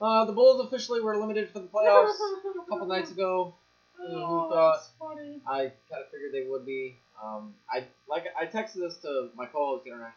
Uh, 0.00 0.24
the 0.24 0.32
Bulls 0.32 0.60
officially 0.66 1.00
were 1.00 1.14
eliminated 1.14 1.50
for 1.50 1.60
the 1.60 1.68
playoffs 1.68 2.08
a 2.10 2.68
couple 2.68 2.86
nights 2.86 3.10
ago. 3.10 3.54
Who 3.96 4.04
Oh, 4.08 4.48
thought? 4.50 4.72
that's 4.74 4.90
funny. 4.98 5.40
I 5.46 5.72
kind 5.90 6.02
of 6.04 6.10
figured 6.10 6.32
they 6.32 6.48
would 6.48 6.66
be. 6.66 6.96
Um, 7.22 7.54
I 7.70 7.84
like 8.08 8.24
I 8.38 8.46
texted 8.46 8.80
this 8.80 8.96
to 8.98 9.30
my 9.36 9.46
co-host 9.46 9.84
the 9.84 9.92
other. 9.92 10.12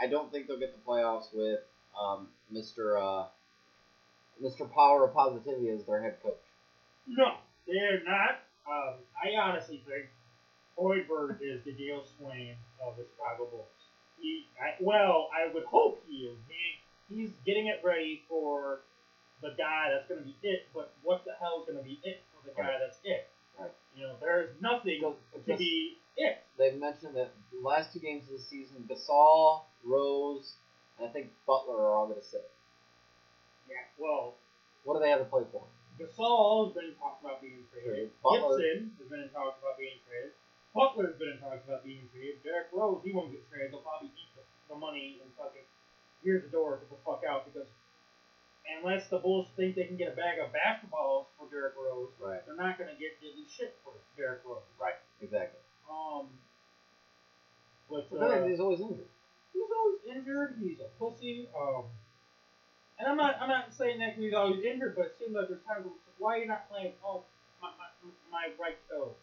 I 0.00 0.06
don't 0.06 0.30
think 0.30 0.46
they'll 0.48 0.58
get 0.58 0.74
the 0.74 0.90
playoffs 0.90 1.32
with 1.32 1.60
um, 1.98 2.28
Mr. 2.52 3.00
Uh, 3.00 3.26
Mr. 4.42 4.70
Power 4.72 5.04
of 5.04 5.14
Positivity 5.14 5.70
as 5.70 5.84
their 5.84 6.02
head 6.02 6.16
coach. 6.22 6.34
No, 7.06 7.34
they're 7.66 8.02
not. 8.04 8.40
Um, 8.68 8.94
I 9.22 9.36
honestly 9.40 9.82
think 9.86 10.06
Hoiberg 10.78 11.38
is 11.40 11.62
the 11.64 11.72
Dale 11.72 12.02
Sveum 12.02 12.54
of 12.84 12.96
the 12.96 13.04
Chicago 13.04 13.48
Bulls. 13.50 13.66
He, 14.20 14.46
I, 14.60 14.74
well, 14.80 15.28
I 15.32 15.52
would 15.52 15.64
hope 15.64 16.02
he 16.08 16.24
is. 16.26 16.36
He, 16.48 17.14
he's 17.14 17.30
getting 17.46 17.66
it 17.68 17.80
ready 17.84 18.22
for 18.28 18.80
the 19.42 19.50
guy 19.56 19.90
that's 19.92 20.08
going 20.08 20.20
to 20.20 20.26
be 20.26 20.34
it. 20.42 20.66
But 20.74 20.92
what 21.02 21.24
the 21.24 21.32
hell 21.38 21.60
is 21.60 21.66
going 21.70 21.78
to 21.78 21.84
be 21.84 22.00
it 22.02 22.22
for 22.32 22.48
the 22.48 22.54
guy 22.56 22.68
Right. 22.68 22.78
that's 22.80 22.98
it? 23.04 23.28
Right. 23.60 23.70
You 23.94 24.08
know, 24.08 24.14
there's 24.20 24.50
nothing 24.60 25.00
to 25.02 25.14
just- 25.46 25.58
be 25.58 25.98
it. 26.16 26.38
They 26.58 26.70
mentioned 26.72 27.16
that 27.16 27.32
the 27.52 27.60
last 27.66 27.92
two 27.92 27.98
games 27.98 28.24
of 28.30 28.36
the 28.36 28.42
season, 28.42 28.86
Gasol, 28.88 29.62
Rose, 29.82 30.54
and 30.98 31.08
I 31.08 31.10
think 31.12 31.30
Butler 31.46 31.74
are 31.76 31.94
all 31.94 32.06
going 32.06 32.20
to 32.20 32.26
sit. 32.26 32.50
Yeah, 33.68 33.82
well, 33.98 34.34
What 34.84 34.94
do 34.94 35.00
they 35.00 35.10
have 35.10 35.20
to 35.20 35.24
play 35.24 35.42
for? 35.50 35.64
Gasol 35.98 36.66
has 36.66 36.74
been 36.74 36.94
talked 37.00 37.22
about 37.24 37.40
being 37.40 37.64
traded. 37.72 38.10
Butler- 38.22 38.58
Gibson 38.58 38.92
has 38.98 39.08
been 39.08 39.28
talked 39.30 39.58
about 39.62 39.78
being 39.78 39.98
traded. 40.06 40.32
Butler's 40.74 41.16
been 41.18 41.38
talked 41.40 41.64
about 41.66 41.84
being 41.84 42.08
traded. 42.12 42.42
Derrick 42.42 42.68
Rose, 42.74 43.00
he 43.04 43.12
won't 43.12 43.30
get 43.30 43.48
traded. 43.48 43.70
They'll 43.72 43.80
probably 43.86 44.10
eat 44.14 44.30
the, 44.34 44.42
the 44.74 44.78
money 44.78 45.20
and 45.22 45.30
fucking 45.38 45.62
here's 46.22 46.42
the 46.42 46.50
door, 46.50 46.78
to 46.78 46.86
the 46.90 46.98
fuck 47.06 47.22
out 47.28 47.46
because 47.46 47.68
unless 48.80 49.06
the 49.08 49.18
Bulls 49.18 49.46
think 49.56 49.76
they 49.76 49.84
can 49.84 49.96
get 49.96 50.12
a 50.12 50.16
bag 50.16 50.38
of 50.40 50.50
basketballs 50.50 51.26
for 51.38 51.46
Derrick 51.50 51.74
Rose, 51.78 52.10
Right. 52.18 52.44
they're 52.46 52.56
not 52.56 52.76
gonna 52.78 52.96
get 52.98 53.20
diddly 53.22 53.48
shit 53.48 53.76
for 53.84 53.92
Derrick 54.16 54.40
Rose. 54.44 54.64
Right. 54.80 54.96
Exactly. 55.20 55.60
Um, 55.90 56.26
but 57.90 58.06
uh, 58.16 58.46
he's 58.46 58.60
always 58.60 58.80
injured. 58.80 59.06
he's 59.52 59.70
always 59.70 59.98
injured. 60.16 60.56
He's 60.58 60.80
a 60.80 60.88
pussy. 60.98 61.48
Um, 61.56 61.84
and 62.98 63.08
I'm 63.08 63.16
not 63.16 63.36
I'm 63.40 63.48
not 63.48 63.72
saying 63.72 63.98
that 63.98 64.14
he's 64.14 64.32
always 64.32 64.62
injured, 64.62 64.94
but 64.94 65.06
it 65.06 65.14
seems 65.18 65.34
like 65.34 65.48
there's 65.48 65.62
times 65.66 65.84
where 65.84 65.94
it's 65.94 66.06
like, 66.06 66.18
why 66.18 66.36
are 66.36 66.38
you 66.38 66.46
not 66.46 66.68
playing? 66.70 66.92
Oh, 67.04 67.22
my 67.60 67.68
my, 67.78 68.10
my 68.30 68.44
right 68.60 68.76
toe. 68.88 69.14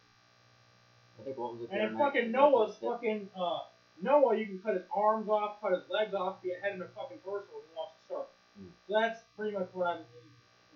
I 1.20 1.24
think 1.24 1.38
what 1.38 1.54
was 1.54 1.64
it? 1.64 1.70
And 1.72 1.94
night? 1.94 2.00
fucking 2.00 2.32
Noah's 2.32 2.76
fucking 2.78 3.30
uh 3.36 3.60
Noah, 4.02 4.36
you 4.36 4.46
can 4.48 4.60
cut 4.60 4.74
his 4.74 4.84
arms 4.96 5.30
off, 5.30 5.62
cut 5.62 5.72
his 5.72 5.86
legs 5.90 6.14
off, 6.14 6.42
get 6.44 6.62
head 6.62 6.74
in 6.74 6.82
a 6.82 6.90
fucking 6.98 7.20
torso 7.24 7.46
when 7.54 7.64
he 7.70 7.74
wants 7.76 7.94
to 7.94 8.02
start. 8.06 8.28
Hmm. 8.58 8.74
So 8.88 9.00
that's 9.00 9.20
pretty 9.38 9.54
much 9.54 9.70
what 9.74 9.88
I'm. 9.88 10.02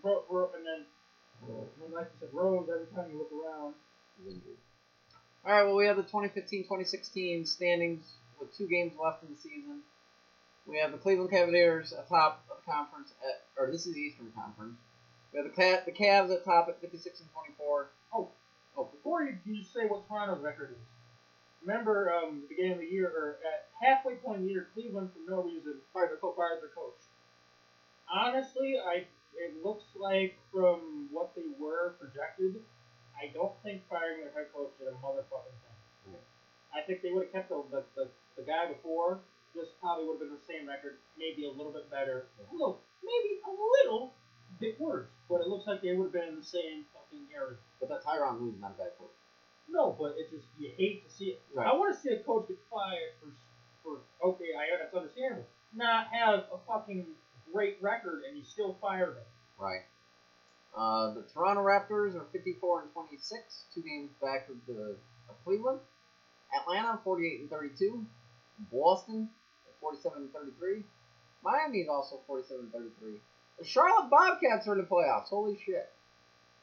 Ro- 0.03 0.23
ro- 0.29 0.51
and 0.53 0.61
then, 0.61 0.85
and 1.49 1.67
then 1.81 1.91
like 1.91 2.05
you 2.13 2.17
said, 2.19 2.29
Rose. 2.31 2.69
Every 2.69 2.85
time 2.93 3.09
you 3.09 3.17
look 3.17 3.33
around, 3.33 3.73
He's 4.17 4.33
injured. 4.33 4.61
All 5.45 5.51
right. 5.51 5.63
Well, 5.63 5.75
we 5.75 5.86
have 5.86 5.97
the 5.97 6.03
2015-2016 6.03 7.47
standings 7.47 8.03
with 8.39 8.55
two 8.58 8.65
games 8.65 8.93
left 9.01 9.23
in 9.23 9.29
the 9.29 9.36
season. 9.36 9.81
We 10.65 10.79
have 10.79 10.91
the 10.91 10.97
Cleveland 10.97 11.29
Cavaliers 11.29 11.93
atop 11.93 12.43
of 12.49 12.58
the 12.65 12.71
conference 12.71 13.13
at, 13.21 13.43
or 13.62 13.69
this 13.69 13.86
is 13.86 13.93
the 13.93 13.99
Eastern 14.01 14.31
Conference. 14.36 14.75
We 15.31 15.38
have 15.38 15.45
the 15.45 15.81
the 15.86 15.91
Cavs 15.91 16.34
at 16.34 16.43
top 16.43 16.67
at 16.69 16.81
56 16.81 17.19
and 17.19 17.29
24. 17.31 17.89
Oh, 18.12 18.29
oh, 18.75 18.86
before 18.86 19.21
you, 19.23 19.38
you 19.45 19.63
say 19.63 19.86
what 19.86 20.08
Toronto's 20.08 20.41
record 20.41 20.71
is, 20.71 20.84
remember 21.62 22.12
um, 22.12 22.41
the 22.41 22.47
beginning 22.47 22.73
of 22.73 22.79
the 22.79 22.88
year, 22.88 23.08
or 23.08 23.38
at 23.45 23.67
halfway 23.79 24.15
point 24.15 24.39
in 24.39 24.47
the 24.47 24.51
year, 24.51 24.67
Cleveland 24.73 25.12
for 25.13 25.29
no 25.29 25.43
reason 25.43 25.75
fired 25.93 26.10
their, 26.10 26.17
co- 26.17 26.34
fired 26.36 26.62
their 26.62 26.69
coach. 26.69 26.97
Honestly, 28.12 28.79
I 28.79 29.05
it 29.38 29.63
looks 29.63 29.84
like 29.99 30.39
from 30.51 31.10
what 31.12 31.36
they 31.36 31.43
were 31.60 31.93
projected, 31.99 32.63
I 33.15 33.32
don't 33.34 33.56
think 33.63 33.88
firing 33.89 34.21
their 34.21 34.34
head 34.36 34.51
coach 34.54 34.75
did 34.78 34.88
a 34.88 34.95
motherfucking 34.99 35.58
thing. 35.63 36.19
I 36.75 36.84
think 36.84 37.01
they 37.01 37.12
would 37.15 37.32
have 37.32 37.34
kept 37.34 37.49
the, 37.49 37.63
the, 37.71 37.82
the, 37.95 38.06
the 38.36 38.43
guy 38.43 38.67
before. 38.67 39.23
Just 39.56 39.80
probably 39.80 40.04
would 40.04 40.19
have 40.19 40.28
been 40.28 40.36
the 40.36 40.43
same 40.43 40.67
record, 40.67 40.99
maybe 41.15 41.47
a 41.47 41.51
little 41.51 41.71
bit 41.71 41.88
better. 41.88 42.28
A 42.36 42.43
little, 42.51 42.84
maybe 42.99 43.39
a 43.47 43.51
little 43.56 44.12
bit 44.60 44.75
worse. 44.75 45.08
But 45.32 45.39
it 45.39 45.47
looks 45.47 45.65
like 45.65 45.82
they 45.82 45.95
would 45.95 46.12
have 46.12 46.13
been 46.13 46.36
in 46.36 46.36
the 46.36 46.43
same 46.43 46.84
fucking 46.91 47.32
area. 47.32 47.56
But 47.80 47.88
that 47.88 48.04
Tyronn 48.04 48.43
Lue's 48.43 48.60
not 48.60 48.75
a 48.75 48.78
bad 48.78 48.99
coach. 48.99 49.15
No, 49.71 49.95
but 49.97 50.19
it 50.19 50.30
just 50.30 50.45
you 50.60 50.71
hate 50.78 51.08
to 51.08 51.10
see 51.10 51.39
it. 51.39 51.41
Right. 51.56 51.67
I 51.67 51.73
want 51.73 51.95
to 51.95 51.99
see 51.99 52.13
a 52.13 52.19
coach 52.19 52.47
get 52.47 52.60
fired 52.69 53.15
for 53.23 53.32
for 53.82 54.04
okay, 54.28 54.51
I 54.54 54.75
that's 54.78 54.93
understandable. 54.93 55.47
Not 55.73 56.08
have 56.12 56.45
a 56.51 56.60
fucking 56.67 57.08
great 57.51 57.78
record 57.82 58.23
and 58.28 58.38
you 58.38 58.43
still 58.43 58.78
fire 58.82 59.15
them. 59.15 59.30
Right. 59.58 59.88
Uh, 60.75 61.13
the 61.13 61.23
Toronto 61.33 61.61
Raptors 61.63 62.15
are 62.15 62.25
54 62.31 62.81
and 62.81 62.91
26, 62.91 63.63
two 63.73 63.81
games 63.81 64.11
back 64.21 64.49
of 64.49 64.57
the 64.67 64.97
of 65.29 65.43
Cleveland. 65.45 65.79
Atlanta 66.53 66.99
48 67.03 67.41
and 67.41 67.49
32. 67.49 68.05
Boston 68.71 69.29
47 69.81 70.17
and 70.23 70.33
33. 70.33 70.83
Miami 71.43 71.79
is 71.79 71.89
also 71.89 72.19
47 72.27 72.63
and 72.63 72.73
33. 72.73 73.21
The 73.59 73.65
Charlotte 73.65 74.09
Bobcats 74.09 74.67
are 74.67 74.73
in 74.73 74.79
the 74.79 74.88
playoffs. 74.88 75.29
Holy 75.29 75.57
shit. 75.63 75.91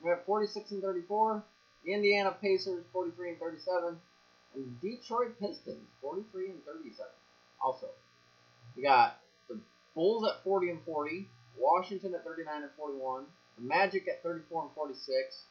We 0.02 0.10
have 0.10 0.24
46 0.26 0.72
and 0.72 0.82
34. 0.82 1.42
The 1.84 1.92
Indiana 1.92 2.34
Pacers 2.40 2.84
43 2.92 3.30
and 3.30 3.38
37. 3.38 3.96
And 4.54 4.80
Detroit 4.80 5.38
Pistons 5.40 5.88
43 6.00 6.50
and 6.50 6.64
37. 6.64 7.10
Also, 7.64 7.86
we 8.76 8.82
got 8.82 9.20
the 9.48 9.58
Bulls 9.94 10.28
at 10.28 10.42
40 10.42 10.70
and 10.70 10.84
40. 10.84 11.28
Washington 11.56 12.14
at 12.14 12.24
39 12.24 12.62
and 12.62 12.70
41. 12.76 13.24
The 13.58 13.64
Magic 13.64 14.08
at 14.08 14.22
34 14.22 14.62
and 14.62 14.72
46. 14.74 15.44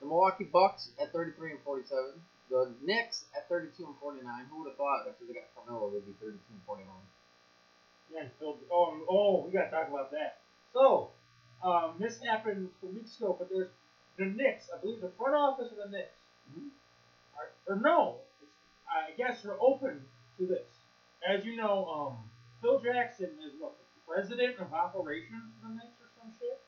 The 0.00 0.06
Milwaukee 0.06 0.44
Bucks 0.44 0.90
at 1.00 1.12
33 1.12 1.52
and 1.52 1.60
47. 1.62 2.20
The 2.50 2.74
Knicks 2.82 3.24
at 3.36 3.48
32 3.48 3.86
and 3.86 3.96
49. 4.00 4.44
Who 4.50 4.62
would 4.62 4.68
have 4.68 4.76
thought 4.76 5.08
after 5.08 5.24
they 5.26 5.34
got 5.34 5.48
Carmelo 5.54 5.90
they'd 5.90 6.06
be 6.06 6.12
32 6.20 6.38
and 6.50 6.62
49? 6.66 6.86
Yeah, 8.12 8.28
Phil, 8.38 8.58
oh, 8.70 9.00
oh, 9.08 9.46
we 9.46 9.52
gotta 9.52 9.70
talk 9.70 9.88
about 9.88 10.10
that. 10.10 10.40
So, 10.72 11.10
um, 11.64 11.96
this 11.98 12.20
happened 12.20 12.68
a 12.82 12.86
weeks 12.86 13.16
ago, 13.16 13.36
but 13.38 13.48
there's 13.48 13.70
the 14.18 14.26
Knicks. 14.26 14.68
I 14.74 14.80
believe 14.80 15.00
the 15.00 15.12
front 15.16 15.34
office 15.34 15.72
of 15.72 15.78
the 15.78 15.96
Knicks, 15.96 16.12
are, 17.36 17.74
or 17.74 17.80
no, 17.80 18.16
it's, 18.42 18.52
I 18.84 19.16
guess 19.16 19.42
they're 19.42 19.60
open 19.60 20.02
to 20.38 20.46
this. 20.46 20.68
As 21.26 21.44
you 21.44 21.56
know, 21.56 21.86
um, 21.88 22.30
Phil 22.60 22.80
Jackson 22.80 23.30
is 23.46 23.52
what 23.58 23.74
the 23.78 24.12
president 24.12 24.58
of 24.58 24.72
operations 24.72 25.50
for 25.60 25.68
the 25.68 25.74
Knicks 25.74 25.96
or 25.98 26.10
some 26.20 26.32
shit. 26.38 26.61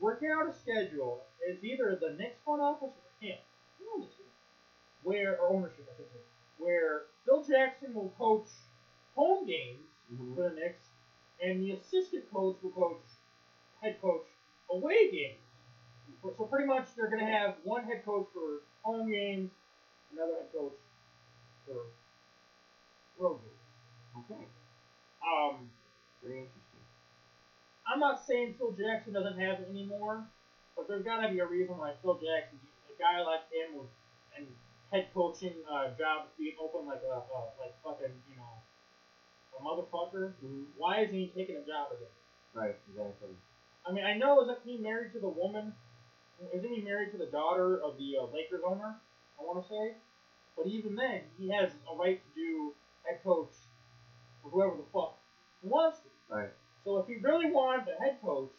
Working 0.00 0.30
out 0.30 0.48
a 0.48 0.54
schedule 0.54 1.24
is 1.48 1.62
either 1.64 1.98
the 2.00 2.14
Knicks 2.16 2.38
front 2.44 2.62
office 2.62 2.90
or 2.90 3.26
him, 3.26 3.38
where 5.02 5.38
or 5.40 5.48
ownership, 5.48 5.88
I 5.92 5.96
should 5.96 6.06
say, 6.12 6.20
where 6.58 7.02
Phil 7.24 7.44
Jackson 7.44 7.94
will 7.94 8.12
coach 8.18 8.48
home 9.14 9.46
games 9.46 9.80
mm-hmm. 10.12 10.34
for 10.34 10.50
the 10.50 10.54
Knicks, 10.54 10.86
and 11.42 11.62
the 11.62 11.72
assistant 11.72 12.30
coach 12.32 12.56
will 12.62 12.70
coach 12.70 13.02
head 13.82 14.00
coach 14.00 14.26
away 14.70 15.10
games. 15.10 15.38
So 16.22 16.44
pretty 16.44 16.66
much 16.66 16.86
they're 16.96 17.10
going 17.10 17.24
to 17.24 17.30
have 17.30 17.54
one 17.64 17.84
head 17.84 18.04
coach 18.04 18.26
for 18.32 18.62
home 18.82 19.10
games, 19.10 19.50
another 20.12 20.32
head 20.34 20.52
coach 20.52 20.74
for 21.66 21.86
road 23.18 23.38
games. 23.42 24.30
Okay. 24.30 24.44
Um, 25.22 25.70
Very 26.22 26.38
interesting. 26.40 26.82
I'm 27.98 28.14
not 28.14 28.24
saying 28.24 28.54
Phil 28.58 28.70
Jackson 28.78 29.12
doesn't 29.12 29.40
have 29.40 29.58
it 29.58 29.66
anymore, 29.68 30.22
but 30.76 30.86
there's 30.86 31.02
got 31.02 31.26
to 31.26 31.32
be 31.34 31.40
a 31.40 31.46
reason 31.46 31.76
why 31.76 31.94
Phil 32.00 32.14
Jackson, 32.14 32.60
a 32.86 32.94
guy 32.94 33.18
like 33.26 33.42
him 33.50 33.74
with 33.74 33.90
and 34.38 34.46
head 34.92 35.08
coaching 35.12 35.54
uh, 35.66 35.90
jobs 35.98 36.30
being 36.38 36.54
open 36.62 36.86
like 36.86 37.02
a 37.02 37.10
uh, 37.10 37.50
like 37.58 37.74
fucking 37.82 38.14
you 38.30 38.36
know 38.36 38.62
a 39.58 39.62
motherfucker. 39.66 40.30
Why 40.76 41.00
isn't 41.00 41.12
he 41.12 41.32
taking 41.34 41.56
a 41.56 41.66
job 41.66 41.90
again? 41.90 42.14
Right, 42.54 42.76
exactly. 42.88 43.34
I 43.84 43.90
mean, 43.90 44.04
I 44.04 44.14
know 44.14 44.42
isn't 44.42 44.58
he 44.64 44.76
married 44.76 45.12
to 45.14 45.18
the 45.18 45.26
woman? 45.26 45.74
Isn't 46.54 46.72
he 46.72 46.80
married 46.80 47.10
to 47.10 47.18
the 47.18 47.26
daughter 47.26 47.82
of 47.82 47.98
the 47.98 48.14
uh, 48.16 48.32
Lakers 48.32 48.62
owner? 48.64 48.94
I 49.40 49.42
want 49.42 49.60
to 49.60 49.68
say, 49.68 49.94
but 50.56 50.68
even 50.68 50.94
then, 50.94 51.22
he 51.36 51.50
has 51.50 51.70
a 51.92 51.96
right 51.96 52.20
to 52.22 52.40
do 52.40 52.70
head 53.02 53.18
coach 53.24 53.50
for 54.40 54.50
whoever 54.50 54.76
the 54.76 54.86
fuck 54.92 55.18
he 55.60 55.68
wants 55.68 55.98
to. 55.98 56.32
Right. 56.32 56.50
So 56.84 56.98
if 56.98 57.06
he 57.06 57.16
really 57.16 57.50
wanted 57.50 57.86
the 57.86 57.96
head 58.02 58.18
coach, 58.22 58.54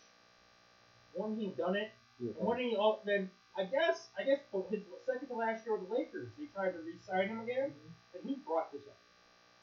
wouldn't 1.14 1.38
he 1.40 1.46
have 1.48 1.58
done 1.58 1.76
it? 1.76 1.90
Yeah. 2.20 2.32
Wouldn't 2.38 2.66
he? 2.66 2.76
Oh, 2.78 3.00
then 3.06 3.30
I 3.58 3.64
guess 3.64 4.10
I 4.18 4.24
guess 4.24 4.40
his 4.70 4.82
second 5.06 5.28
to 5.28 5.36
last 5.36 5.66
year 5.66 5.76
with 5.76 5.88
the 5.88 5.94
Lakers, 5.94 6.30
they 6.38 6.46
tried 6.54 6.74
to 6.74 6.80
re-sign 6.80 7.30
him 7.30 7.40
again, 7.40 7.74
and 8.14 8.24
he 8.24 8.38
brought 8.46 8.72
this 8.72 8.88
up. 8.88 8.98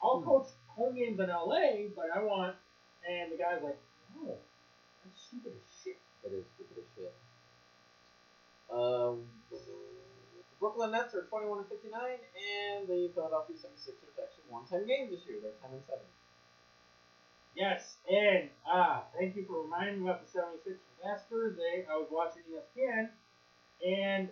I'll 0.01 0.19
Hmm. 0.19 0.25
coach 0.25 0.47
home 0.67 0.95
games 0.95 1.19
in 1.19 1.29
LA, 1.29 1.87
but 1.95 2.09
I 2.13 2.19
want, 2.19 2.55
and 3.07 3.31
the 3.31 3.37
guy's 3.37 3.61
like, 3.61 3.77
no, 4.15 4.37
that's 5.03 5.21
stupid 5.21 5.53
as 5.55 5.81
shit. 5.83 5.97
That 6.23 6.33
is 6.33 6.45
stupid 6.55 6.77
as 6.77 6.85
shit. 6.95 7.13
Um, 8.69 9.25
Brooklyn 10.59 10.91
Nets 10.91 11.13
are 11.13 11.23
21 11.23 11.59
and 11.59 11.67
59, 11.67 12.19
and 12.35 12.87
the 12.87 13.09
Philadelphia 13.13 13.55
76ers 13.55 14.17
actually 14.21 14.43
won 14.49 14.65
10 14.65 14.85
games 14.85 15.11
this 15.11 15.25
year. 15.25 15.39
They're 15.41 15.51
10 15.61 15.71
and 15.71 15.83
7. 15.85 15.99
Yes, 17.57 17.97
and 18.05 18.49
ah, 18.69 19.01
thank 19.17 19.35
you 19.35 19.43
for 19.49 19.63
reminding 19.63 20.03
me 20.03 20.05
about 20.05 20.21
the 20.21 20.29
76ers. 20.29 20.77
Last 21.03 21.25
Thursday, 21.27 21.87
I 21.89 21.97
was 21.97 22.05
watching 22.11 22.43
ESPN, 22.53 23.09
and 23.81 24.29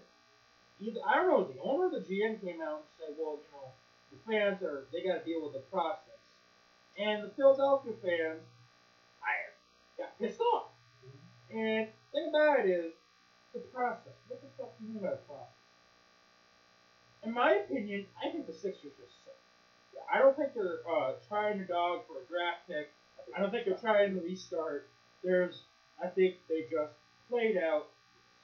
either 0.80 1.00
I 1.02 1.16
don't 1.16 1.30
know, 1.34 1.44
the 1.44 1.60
owner 1.60 1.88
or 1.88 1.90
the 1.90 2.06
GM 2.06 2.40
came 2.40 2.62
out 2.62 2.86
and 2.86 2.90
said, 2.94 3.16
"Well, 3.18 3.42
you 3.42 3.50
know, 3.50 3.74
the 4.14 4.22
fans 4.30 4.62
are 4.62 4.86
they 4.94 5.02
got 5.02 5.18
to 5.18 5.26
deal 5.26 5.42
with 5.42 5.54
the 5.54 5.66
process," 5.74 6.22
and 7.00 7.24
the 7.24 7.34
Philadelphia 7.34 7.94
fans, 7.98 8.46
I 9.26 9.34
got 9.98 10.20
pissed 10.20 10.40
off. 10.54 10.70
And 11.50 11.90
the 11.90 12.12
thing 12.14 12.30
about 12.30 12.60
it 12.60 12.70
is, 12.70 12.94
the 13.54 13.60
process. 13.74 14.14
What 14.28 14.42
the 14.42 14.50
fuck 14.56 14.78
do 14.78 14.86
you 14.86 14.94
mean 14.94 15.02
by 15.02 15.18
the 15.18 15.26
process? 15.26 15.66
In 17.24 17.34
my 17.34 17.54
opinion, 17.66 18.06
I 18.22 18.30
think 18.30 18.46
the 18.46 18.54
Sixers 18.54 18.94
just 19.02 19.26
suck. 19.26 19.34
I 20.14 20.20
don't 20.20 20.38
think 20.38 20.54
they're 20.54 20.86
uh, 20.86 21.14
trying 21.28 21.58
to 21.58 21.66
dog 21.66 22.06
for 22.06 22.22
a 22.22 22.26
draft 22.30 22.68
pick. 22.68 22.94
I 23.36 23.40
don't 23.42 23.52
think 23.52 23.66
they're 23.66 23.78
trying 23.78 24.14
to 24.16 24.22
restart. 24.22 24.88
There's, 25.24 25.64
I 26.02 26.08
think 26.08 26.36
they 26.50 26.62
just 26.70 26.94
played 27.30 27.58
out 27.58 27.88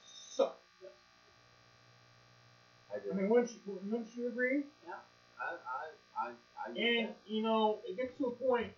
suck. 0.04 0.58
I 2.94 2.98
agree. 2.98 3.12
I 3.12 3.15
mean, 3.15 3.30
wouldn't 3.30 3.52
you, 3.54 3.60
wouldn't 3.65 4.15
you 4.15 4.28
agree? 4.28 4.63
Yeah. 4.86 4.94
I, 5.39 5.56
I, 5.56 6.28
I, 6.28 6.32
I 6.70 6.74
get 6.74 6.84
And 6.84 7.08
that. 7.10 7.17
you 7.26 7.41
know, 7.41 7.80
it 7.88 7.96
gets 7.96 8.17
to 8.17 8.26
a 8.26 8.32
point. 8.32 8.72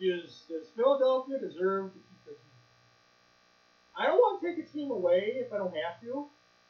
Does 0.00 0.44
does 0.48 0.68
Philadelphia 0.76 1.38
deserve 1.40 1.90
to 1.92 1.98
keep 1.98 2.24
the 2.24 2.30
team? 2.32 2.54
I 3.98 4.06
don't 4.06 4.18
want 4.18 4.40
to 4.40 4.46
take 4.46 4.64
a 4.64 4.68
team 4.68 4.92
away 4.92 5.42
if 5.42 5.52
I 5.52 5.56
don't 5.58 5.74
have 5.74 6.00
to, 6.02 6.26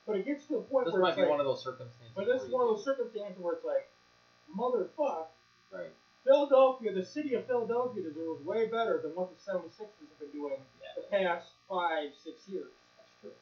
but 0.06 0.16
it 0.16 0.24
gets 0.24 0.46
to 0.46 0.56
a 0.56 0.62
point 0.62 0.86
this 0.86 0.92
where 0.94 1.02
might 1.02 1.08
it's 1.10 1.16
be 1.16 1.22
like, 1.22 1.30
one 1.30 1.40
of 1.40 1.44
those 1.46 1.62
circumstances. 1.62 2.16
but 2.16 2.24
this 2.24 2.40
where 2.40 2.44
is 2.44 2.48
you 2.48 2.54
one 2.56 2.62
of 2.68 2.74
those 2.74 2.84
circumstances 2.84 3.36
where 3.38 3.52
it's 3.54 3.64
like, 3.66 3.84
motherfuck, 4.56 5.26
Right. 5.70 5.92
Philadelphia, 6.28 6.92
the 6.92 7.04
city 7.04 7.32
of 7.32 7.46
Philadelphia 7.46 8.02
deserves 8.02 8.44
way 8.44 8.66
better 8.68 9.00
than 9.02 9.14
what 9.16 9.30
the 9.32 9.40
76ers 9.40 10.08
have 10.12 10.18
been 10.20 10.30
doing 10.30 10.60
Yeah. 10.82 10.88
the 10.94 11.02
past 11.08 11.48
five, 11.66 12.12
six 12.22 12.46
years. 12.46 12.70
That's 12.98 13.10
true. 13.22 13.32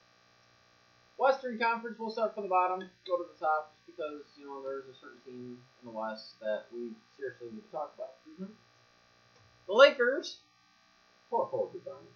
Western 1.19 1.59
Conference, 1.59 1.99
we'll 1.99 2.11
start 2.11 2.33
from 2.35 2.45
the 2.45 2.49
bottom, 2.49 2.89
go 3.05 3.17
to 3.17 3.25
the 3.25 3.39
top, 3.45 3.73
just 3.75 3.87
because 3.87 4.23
you 4.39 4.47
know 4.47 4.63
there's 4.63 4.87
a 4.87 4.95
certain 4.95 5.21
team 5.23 5.61
in 5.83 5.85
the 5.85 5.91
West 5.91 6.39
that 6.39 6.67
we 6.73 6.95
seriously 7.17 7.51
need 7.51 7.65
to 7.65 7.71
talk 7.73 7.93
about. 7.97 8.15
Mhm. 8.39 8.55
The 9.67 9.73
Lakers, 9.75 10.39
poor 11.29 11.47
Kobe 11.49 11.81
Bryant. 11.81 12.07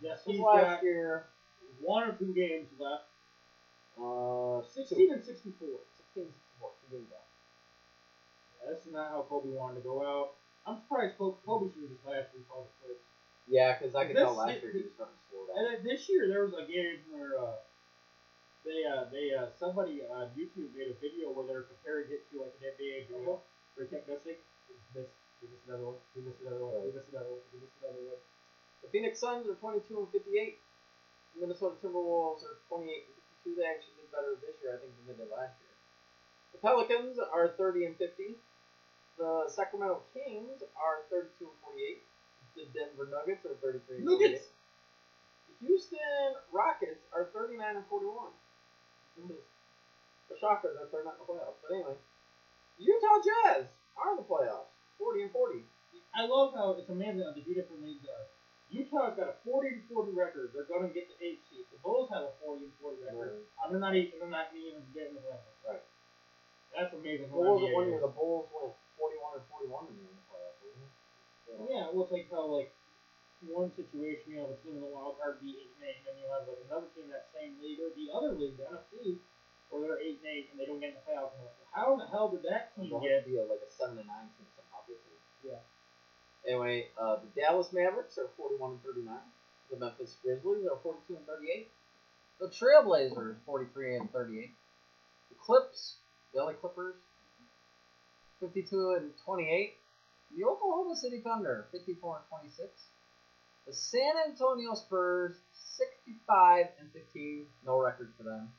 Yes, 0.00 0.22
he's 0.24 0.38
last 0.38 0.76
got 0.76 0.82
year, 0.84 1.26
one 1.80 2.04
or 2.08 2.12
two 2.12 2.32
games 2.32 2.68
left. 2.78 3.04
uh, 4.00 4.62
16 4.62 5.12
and 5.12 5.24
64. 5.24 5.80
16, 5.96 6.22
and 6.22 6.32
64, 6.32 6.70
two 6.82 6.96
games 6.96 7.10
left. 7.10 7.27
That's 8.68 8.84
not 8.92 9.08
how 9.08 9.24
Kobe 9.24 9.48
wanted 9.48 9.80
to 9.80 9.88
go 9.88 10.04
out. 10.04 10.36
I'm 10.68 10.76
surprised 10.84 11.16
Kobe, 11.16 11.40
Kobe 11.48 11.72
should 11.72 11.88
have 11.88 11.96
just 11.96 12.04
last 12.04 12.28
year 12.36 12.44
it 12.44 12.48
quits. 12.52 13.00
Yeah, 13.48 13.72
because 13.72 13.96
I 13.96 14.04
could 14.04 14.16
This- 14.16 14.28
tell 14.28 14.36
last 14.36 14.60
year 14.60 14.72
he 14.76 14.84
was 14.84 14.92
starting 14.92 15.16
to 15.16 15.24
slow 15.32 15.48
down. 15.48 15.56
And 15.56 15.64
then 15.72 15.78
this 15.88 16.04
year 16.12 16.28
there 16.28 16.44
was 16.44 16.52
a 16.52 16.68
game 16.68 17.00
where 17.08 17.40
uh, 17.40 17.56
they 18.68 18.84
uh, 18.84 19.08
they 19.08 19.32
uh, 19.32 19.48
somebody 19.56 20.04
on 20.04 20.28
YouTube 20.36 20.76
made 20.76 20.92
a 20.92 20.98
video 21.00 21.32
where 21.32 21.48
they're 21.48 21.64
comparing 21.64 22.12
it 22.12 22.28
to 22.28 22.44
like 22.44 22.52
an 22.60 22.68
NBA 22.76 23.08
drill 23.08 23.40
where 23.72 23.88
he 23.88 23.96
kept 23.96 24.04
missing. 24.04 24.36
This, 24.92 25.08
he 25.40 25.48
missed 25.48 25.64
another 25.64 25.96
one. 25.96 25.98
He 26.12 26.20
missed 26.20 26.44
another 26.44 26.60
one. 26.68 26.84
He 26.84 26.92
missed 26.92 27.08
another 27.08 27.32
one. 27.32 27.40
He 27.48 27.56
missed 27.56 27.80
another 27.80 28.04
one. 28.04 28.20
The 28.84 28.88
Phoenix 28.92 29.16
Suns 29.16 29.48
are 29.48 29.56
22 29.56 29.88
and 29.96 30.12
58. 30.12 30.60
The 31.34 31.40
Minnesota 31.40 31.80
Timberwolves 31.80 32.44
are 32.44 32.60
28 32.68 32.84
and 33.08 33.16
52. 33.48 33.56
They 33.56 33.64
actually 33.64 33.96
did 33.96 34.12
better 34.12 34.36
this 34.44 34.60
year, 34.60 34.76
I 34.76 34.78
think, 34.84 34.92
than 35.00 35.16
they 35.16 35.24
did 35.24 35.32
last 35.32 35.56
year. 35.64 35.72
The 36.52 36.60
Pelicans 36.60 37.16
are 37.16 37.48
30 37.56 37.84
and 37.86 37.96
50. 37.96 38.36
The 39.18 39.50
Sacramento 39.50 40.06
Kings 40.14 40.62
are 40.78 41.02
32 41.10 41.50
and 41.50 41.58
48. 41.66 42.06
The 42.54 42.64
Denver 42.70 43.10
Nuggets 43.10 43.42
are 43.42 43.58
33 43.58 43.98
and 43.98 44.06
48. 44.06 44.06
Nuggets. 44.06 44.44
The 45.50 45.54
Houston 45.66 46.30
Rockets 46.54 47.02
are 47.10 47.26
39 47.34 47.82
and 47.82 47.86
41. 47.90 48.30
This 49.18 49.34
is 49.34 49.42
a 50.30 50.38
shocker 50.38 50.70
that 50.70 50.94
they're 50.94 51.02
not 51.02 51.18
in 51.18 51.26
the 51.26 51.28
playoffs. 51.34 51.58
But 51.58 51.74
anyway, 51.74 51.98
Utah 52.78 53.18
Jazz 53.18 53.66
are 53.98 54.14
in 54.14 54.22
the 54.22 54.28
playoffs, 54.30 54.70
40 55.02 55.26
and 55.26 55.32
40. 55.34 55.66
I 56.14 56.22
love 56.30 56.54
how 56.54 56.78
it's 56.78 56.86
amazing 56.86 57.26
how 57.26 57.34
the 57.34 57.42
two 57.42 57.58
different 57.58 57.82
leagues 57.82 58.06
are. 58.06 58.26
Utah's 58.70 59.18
got 59.18 59.34
a 59.34 59.36
40 59.42 59.82
and 59.82 59.84
40 59.90 60.14
record. 60.14 60.54
They're 60.54 60.68
going 60.70 60.86
to 60.86 60.94
get 60.94 61.10
the 61.10 61.18
eighth 61.18 61.42
seed. 61.50 61.66
The 61.74 61.82
Bulls 61.82 62.06
have 62.14 62.22
a 62.22 62.32
40 62.38 62.70
and 62.70 62.76
40 62.78 63.02
record. 63.02 63.42
Uh, 63.58 63.66
they're 63.66 63.82
not 63.82 63.98
even. 63.98 64.14
They're 64.20 64.30
not 64.30 64.54
even 64.54 64.84
getting 64.94 65.18
the 65.18 65.24
playoffs. 65.24 65.58
Right. 65.66 65.82
That's 66.76 66.92
amazing. 66.94 67.32
What 67.32 67.58
was 67.58 67.66
it 67.66 67.74
one 67.74 67.88
year? 67.90 67.98
The 67.98 68.12
Bulls 68.12 68.46
went 68.52 68.76
41 68.98 69.38
and 69.38 69.46
41 69.48 69.94
in 69.94 69.96
the 70.02 70.24
playoffs, 70.28 70.58
wasn't 70.60 70.84
it? 70.84 71.72
Yeah, 71.72 71.88
well, 71.90 72.04
it's 72.04 72.12
like 72.12 72.28
how 72.30 72.44
like 72.50 72.70
one 73.46 73.70
situation 73.78 74.34
you 74.34 74.42
have 74.42 74.50
a 74.50 74.58
team 74.66 74.74
in 74.76 74.82
the 74.82 74.90
wild 74.90 75.16
card 75.22 75.38
be 75.38 75.54
eight 75.62 75.70
and 75.78 75.82
eight, 75.86 76.02
and 76.02 76.10
then 76.10 76.16
you 76.18 76.26
have 76.28 76.44
like 76.50 76.58
another 76.66 76.90
team 76.92 77.06
in 77.06 77.14
that 77.14 77.30
same 77.32 77.54
league 77.62 77.78
or 77.78 77.88
the 77.94 78.10
other 78.10 78.34
league, 78.34 78.58
the 78.58 78.66
NFC, 78.66 79.16
where 79.70 79.80
they're 79.86 80.02
eight 80.02 80.18
and 80.20 80.28
eight 80.28 80.50
and 80.50 80.58
they 80.58 80.66
don't 80.66 80.82
get 80.82 80.92
in 80.92 80.98
the 80.98 81.04
playoffs. 81.06 81.32
And 81.38 81.46
like, 81.46 81.54
How 81.70 81.94
in 81.94 82.02
the 82.02 82.08
hell 82.10 82.28
did 82.28 82.42
that 82.50 82.74
team 82.74 82.90
It'll 82.90 83.00
get? 83.00 83.22
have 83.22 83.24
to 83.24 83.30
be 83.30 83.38
a, 83.38 83.46
like 83.46 83.62
a 83.62 83.70
7 83.70 83.94
and 83.94 84.06
9 84.06 84.34
team 84.36 84.48
somehow, 84.58 84.82
basically. 84.90 85.22
Yeah. 85.46 85.62
Anyway, 86.46 86.88
uh, 86.98 87.16
the 87.22 87.30
Dallas 87.38 87.70
Mavericks 87.72 88.18
are 88.18 88.28
41 88.36 88.78
and 88.78 88.82
39. 88.82 89.14
The 89.70 89.76
Memphis 89.76 90.16
Grizzlies 90.24 90.66
are 90.66 90.78
42 90.82 91.16
and 91.16 91.26
38. 91.26 91.68
The 92.40 92.48
Trailblazers 92.48 93.36
43 93.44 93.96
and 93.96 94.10
38. 94.12 94.50
The 95.30 95.34
Clips, 95.36 95.96
the 96.32 96.42
LA 96.42 96.52
Clippers, 96.52 96.94
52 98.40 98.96
and 99.00 99.10
28. 99.24 99.74
The 100.36 100.44
Oklahoma 100.44 100.94
City 100.94 101.20
Thunder 101.24 101.66
54 101.72 102.16
and 102.16 102.24
26. 102.28 102.68
The 103.66 103.72
San 103.72 104.12
Antonio 104.28 104.74
Spurs 104.74 105.36
65 105.54 106.66
and 106.80 106.90
15. 106.92 107.46
No 107.66 107.78
record 107.80 108.12
for 108.16 108.22
them. 108.24 108.50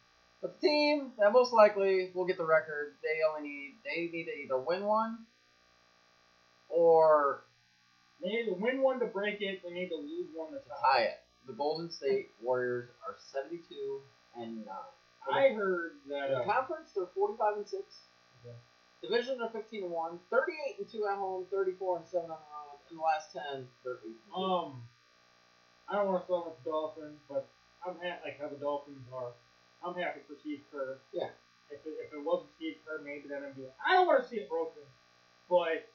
But 0.41 0.59
the 0.61 0.67
team 0.67 1.11
that 1.19 1.31
most 1.33 1.51
likely 1.53 2.11
will 2.13 2.25
get 2.25 2.37
the 2.37 2.45
record, 2.45 2.95
they 3.03 3.19
only 3.27 3.49
need 3.49 3.75
they 3.83 4.09
need 4.11 4.25
to 4.25 4.31
either 4.31 4.57
win 4.57 4.85
one 4.85 5.19
or 6.69 7.43
They 8.21 8.29
need 8.29 8.45
to 8.45 8.53
win 8.53 8.81
one 8.81 8.99
to 8.99 9.05
break 9.07 9.41
it. 9.41 9.61
They 9.63 9.71
need 9.73 9.89
to 9.89 9.95
lose 9.95 10.27
one 10.33 10.51
to 10.51 10.59
tie. 10.81 11.03
it. 11.03 11.19
The 11.47 11.53
Golden 11.53 11.89
State 11.89 12.31
Warriors 12.41 12.89
are 13.07 13.15
72 13.31 14.01
and 14.35 14.65
9. 14.65 14.75
I 15.31 15.49
heard 15.53 15.93
that. 16.09 16.29
In 16.31 16.35
Uh, 16.35 16.43
conference, 16.45 16.91
they're 16.95 17.07
45 17.07 17.57
and 17.57 17.67
6. 17.67 17.81
Okay. 18.45 18.55
Division, 19.01 19.39
they're 19.39 19.49
15 19.49 19.83
and 19.83 19.91
1. 19.91 20.19
38 20.29 20.79
and 20.79 20.89
2 20.89 21.07
at 21.07 21.17
home, 21.17 21.45
34 21.51 21.97
and 21.97 22.07
7 22.07 22.23
on 22.23 22.27
the 22.27 22.51
road. 22.51 22.79
In 22.91 22.97
the 22.97 23.03
last 23.03 23.31
10, 23.31 23.67
they're 23.83 24.03
8 24.03 24.11
and 24.11 24.33
2. 24.33 24.35
um, 24.35 24.83
I 25.87 25.95
don't 25.95 26.07
want 26.11 26.21
to 26.21 26.25
start 26.27 26.45
with 26.45 26.57
the 26.61 26.69
Dolphins, 26.69 27.19
but 27.25 27.47
I'm 27.81 27.97
happy 27.97 28.21
like 28.29 28.37
how 28.37 28.51
the 28.51 28.59
Dolphins 28.59 29.07
are. 29.09 29.33
I'm 29.81 29.95
happy 29.95 30.21
for 30.27 30.35
Steve 30.43 30.61
Kerr. 30.69 30.99
Yeah. 31.15 31.31
If 31.71 31.81
it, 31.85 31.95
if 32.03 32.11
it 32.11 32.21
wasn't 32.21 32.51
Steve 32.59 32.83
Kerr, 32.83 33.01
maybe 33.01 33.29
then 33.29 33.45
I'd 33.45 33.55
be 33.55 33.63
like, 33.63 33.79
I 33.79 33.95
don't 33.95 34.05
want 34.05 34.21
to 34.21 34.27
see 34.27 34.43
it 34.43 34.49
broken. 34.49 34.83
But 35.47 35.87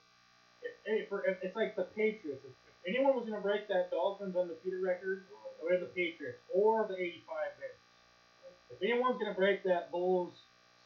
if, 0.64 0.72
if, 0.88 1.12
if 1.12 1.36
it's 1.44 1.56
like 1.56 1.76
the 1.76 1.84
Patriots. 1.94 2.42
If, 2.42 2.50
if 2.50 2.74
anyone 2.88 3.14
was 3.14 3.28
going 3.28 3.36
to 3.36 3.44
break 3.44 3.68
that 3.68 3.90
Dolphins 3.90 4.36
undefeated 4.36 4.80
record, 4.80 5.28
it 5.28 5.62
would 5.62 5.80
the 5.80 5.92
Patriots 5.92 6.40
or 6.52 6.88
the 6.88 6.96
85 6.96 7.60
Bears. 7.60 7.80
If 8.72 8.82
anyone's 8.82 9.20
going 9.20 9.32
to 9.32 9.38
break 9.38 9.62
that 9.64 9.90
Bulls 9.90 10.34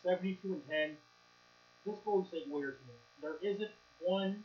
72 0.02 0.38
and 0.44 0.62
10, 0.68 0.96
this 1.88 1.98
Golden 2.04 2.28
State 2.28 2.48
Warriors 2.48 2.78
team. 2.84 2.94
There 3.20 3.38
isn't 3.42 3.70
one 4.00 4.44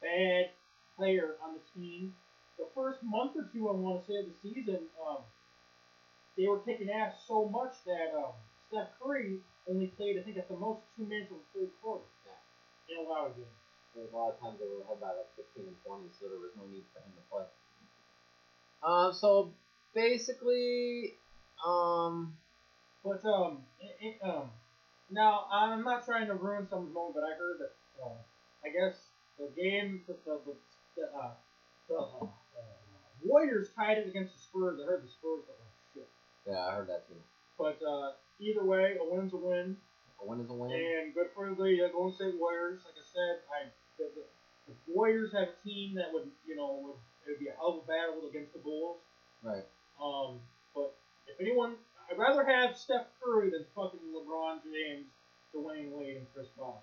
bad 0.00 0.50
player 0.96 1.36
on 1.42 1.54
the 1.54 1.64
team. 1.74 2.14
The 2.58 2.66
first 2.74 3.02
month 3.02 3.32
or 3.36 3.50
two, 3.52 3.68
I 3.68 3.72
want 3.72 4.00
to 4.00 4.06
say, 4.06 4.18
of 4.20 4.26
the 4.26 4.36
season, 4.42 4.86
um, 5.02 5.18
they 6.36 6.46
were 6.46 6.60
kicking 6.60 6.90
ass 6.90 7.14
so 7.26 7.46
much 7.46 7.74
that 7.86 8.14
um, 8.14 8.32
Steph 8.68 8.88
Curry 9.02 9.40
only 9.68 9.86
played, 9.96 10.18
I 10.18 10.22
think, 10.22 10.36
at 10.36 10.48
the 10.48 10.56
most 10.56 10.80
two 10.96 11.04
minutes 11.04 11.30
of 11.32 11.38
the 11.38 11.60
third 11.60 11.70
quarter 11.82 12.04
in 12.88 13.04
a 13.04 13.08
lot 13.08 13.26
of 13.26 13.36
games. 13.36 13.48
There's 13.94 14.12
a 14.12 14.16
lot 14.16 14.34
of 14.34 14.40
times 14.40 14.58
they 14.58 14.66
were 14.66 14.82
ahead 14.82 15.00
by 15.00 15.14
like 15.14 15.30
15 15.36 15.66
and 15.66 15.76
20, 15.86 16.10
so 16.18 16.28
there 16.28 16.38
was 16.38 16.50
no 16.56 16.66
need 16.66 16.84
for 16.92 17.00
him 17.00 17.14
to 17.14 17.24
play. 17.30 17.46
Um, 18.82 19.12
so 19.12 19.52
basically, 19.94 21.14
um, 21.64 22.34
But 23.04 23.24
um, 23.24 23.62
it, 23.80 23.96
it, 24.00 24.16
um, 24.26 24.50
now 25.10 25.46
I'm 25.52 25.84
not 25.84 26.04
trying 26.04 26.26
to 26.28 26.34
ruin 26.34 26.66
someone's 26.68 26.94
moment, 26.94 27.14
but 27.16 27.24
I 27.24 27.34
heard 27.36 27.58
that 27.60 27.72
uh, 28.02 28.16
I 28.64 28.68
guess 28.70 29.08
the 29.38 29.48
game, 29.60 30.02
the 30.06 30.14
the 30.24 30.40
the, 30.46 30.54
the, 30.96 31.02
uh, 31.16 31.30
the 31.88 31.96
uh, 31.98 32.26
Warriors 33.24 33.68
tied 33.76 33.98
it 33.98 34.06
against 34.08 34.34
the 34.34 34.40
Spurs. 34.40 34.80
I 34.82 34.86
heard 34.86 35.02
the 35.04 35.08
Spurs 35.08 35.44
look 35.48 35.58
like 35.60 35.74
shit. 35.94 36.08
yeah, 36.46 36.66
I 36.66 36.74
heard 36.74 36.88
that 36.88 37.08
too. 37.08 37.16
But 37.58 37.78
uh, 37.86 38.12
either 38.40 38.64
way, 38.64 38.96
a 39.00 39.04
win's 39.04 39.32
a 39.32 39.36
win, 39.36 39.76
A 40.22 40.26
win 40.26 40.40
is 40.40 40.50
a 40.50 40.54
win. 40.54 40.70
and 40.72 41.14
good 41.14 41.28
for 41.34 41.48
the 41.54 41.84
uh, 41.84 41.88
Golden 41.92 42.14
State 42.14 42.34
Warriors. 42.38 42.80
Like 42.84 42.98
I 42.98 43.06
said, 43.06 43.34
I 43.48 43.68
the, 43.98 44.10
the, 44.14 44.24
the 44.68 44.74
Warriors 44.92 45.32
have 45.32 45.48
a 45.54 45.56
team 45.64 45.94
that 45.94 46.12
would 46.12 46.28
you 46.46 46.56
know 46.56 46.80
would 46.82 46.96
it 47.26 47.30
would 47.30 47.40
be 47.40 47.48
a 47.48 47.56
hell 47.56 47.80
of 47.80 47.84
a 47.84 47.86
battle 47.88 48.28
against 48.28 48.52
the 48.52 48.58
Bulls. 48.60 48.98
Right. 49.42 49.64
Um, 50.00 50.40
but 50.74 50.96
if 51.28 51.40
anyone, 51.40 51.76
I'd 52.10 52.18
rather 52.18 52.44
have 52.44 52.76
Steph 52.76 53.06
Curry 53.22 53.50
than 53.50 53.64
fucking 53.74 54.00
LeBron 54.14 54.58
James, 54.64 55.06
Dwyane 55.54 55.90
Wade, 55.90 56.16
and 56.18 56.26
Chris 56.34 56.48
Bosh. 56.58 56.82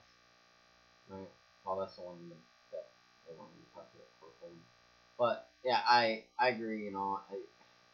Right. 1.10 1.30
Oh, 1.66 1.80
that's 1.80 1.96
the 1.96 2.02
one 2.02 2.18
that 2.72 2.86
they 3.28 3.36
wanted 3.38 3.54
to 3.54 3.74
talk 3.74 3.88
for 4.20 4.30
home. 4.42 4.58
But 5.18 5.48
yeah, 5.64 5.80
I 5.88 6.24
I 6.40 6.50
agree. 6.50 6.84
You 6.86 6.92
know, 6.92 7.20
I, 7.30 7.36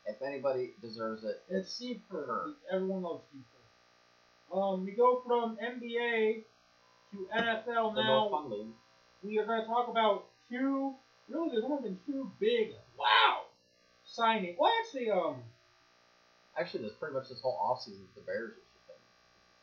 if 0.05 0.21
anybody 0.21 0.73
deserves 0.81 1.23
it, 1.23 1.41
it's 1.49 1.73
Steve 1.73 2.01
Kerr. 2.09 2.53
Everyone 2.71 3.01
loves 3.01 3.23
Steve 3.29 3.43
Kerr. 3.51 4.57
Um, 4.57 4.85
we 4.85 4.91
go 4.91 5.21
from 5.25 5.57
NBA 5.57 6.43
to 7.11 7.27
NFL 7.35 7.95
the 7.95 8.01
now. 8.01 8.07
no 8.07 8.29
fun 8.31 8.49
league. 8.51 8.67
we 9.23 9.37
are 9.39 9.45
going 9.45 9.61
to 9.61 9.67
talk 9.67 9.89
about 9.89 10.25
two. 10.49 10.93
Really, 11.27 11.49
there's 11.51 11.65
only 11.65 11.89
been 11.89 11.99
two 12.05 12.31
big 12.39 12.71
wow 12.97 13.41
signing. 14.05 14.55
Well, 14.57 14.71
actually, 14.79 15.11
um, 15.11 15.35
Actually, 16.59 16.81
there's 16.81 16.93
pretty 16.93 17.13
much 17.13 17.29
this 17.29 17.41
whole 17.41 17.57
offseason 17.57 18.05
the 18.15 18.21
Bears 18.21 18.53
has 18.53 18.63
just. 18.87 18.99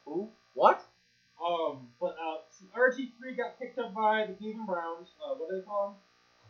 Who? 0.04 0.28
What? 0.54 0.84
um, 1.44 1.88
but 2.00 2.16
uh, 2.22 2.38
RG 2.78 3.10
three 3.18 3.34
got 3.36 3.58
picked 3.58 3.78
up 3.78 3.94
by 3.94 4.26
the 4.26 4.34
Cleveland 4.34 4.66
Browns. 4.66 5.08
Uh, 5.22 5.34
what 5.34 5.50
do 5.50 5.56
they 5.56 5.62
call 5.62 5.88
him? 5.88 5.94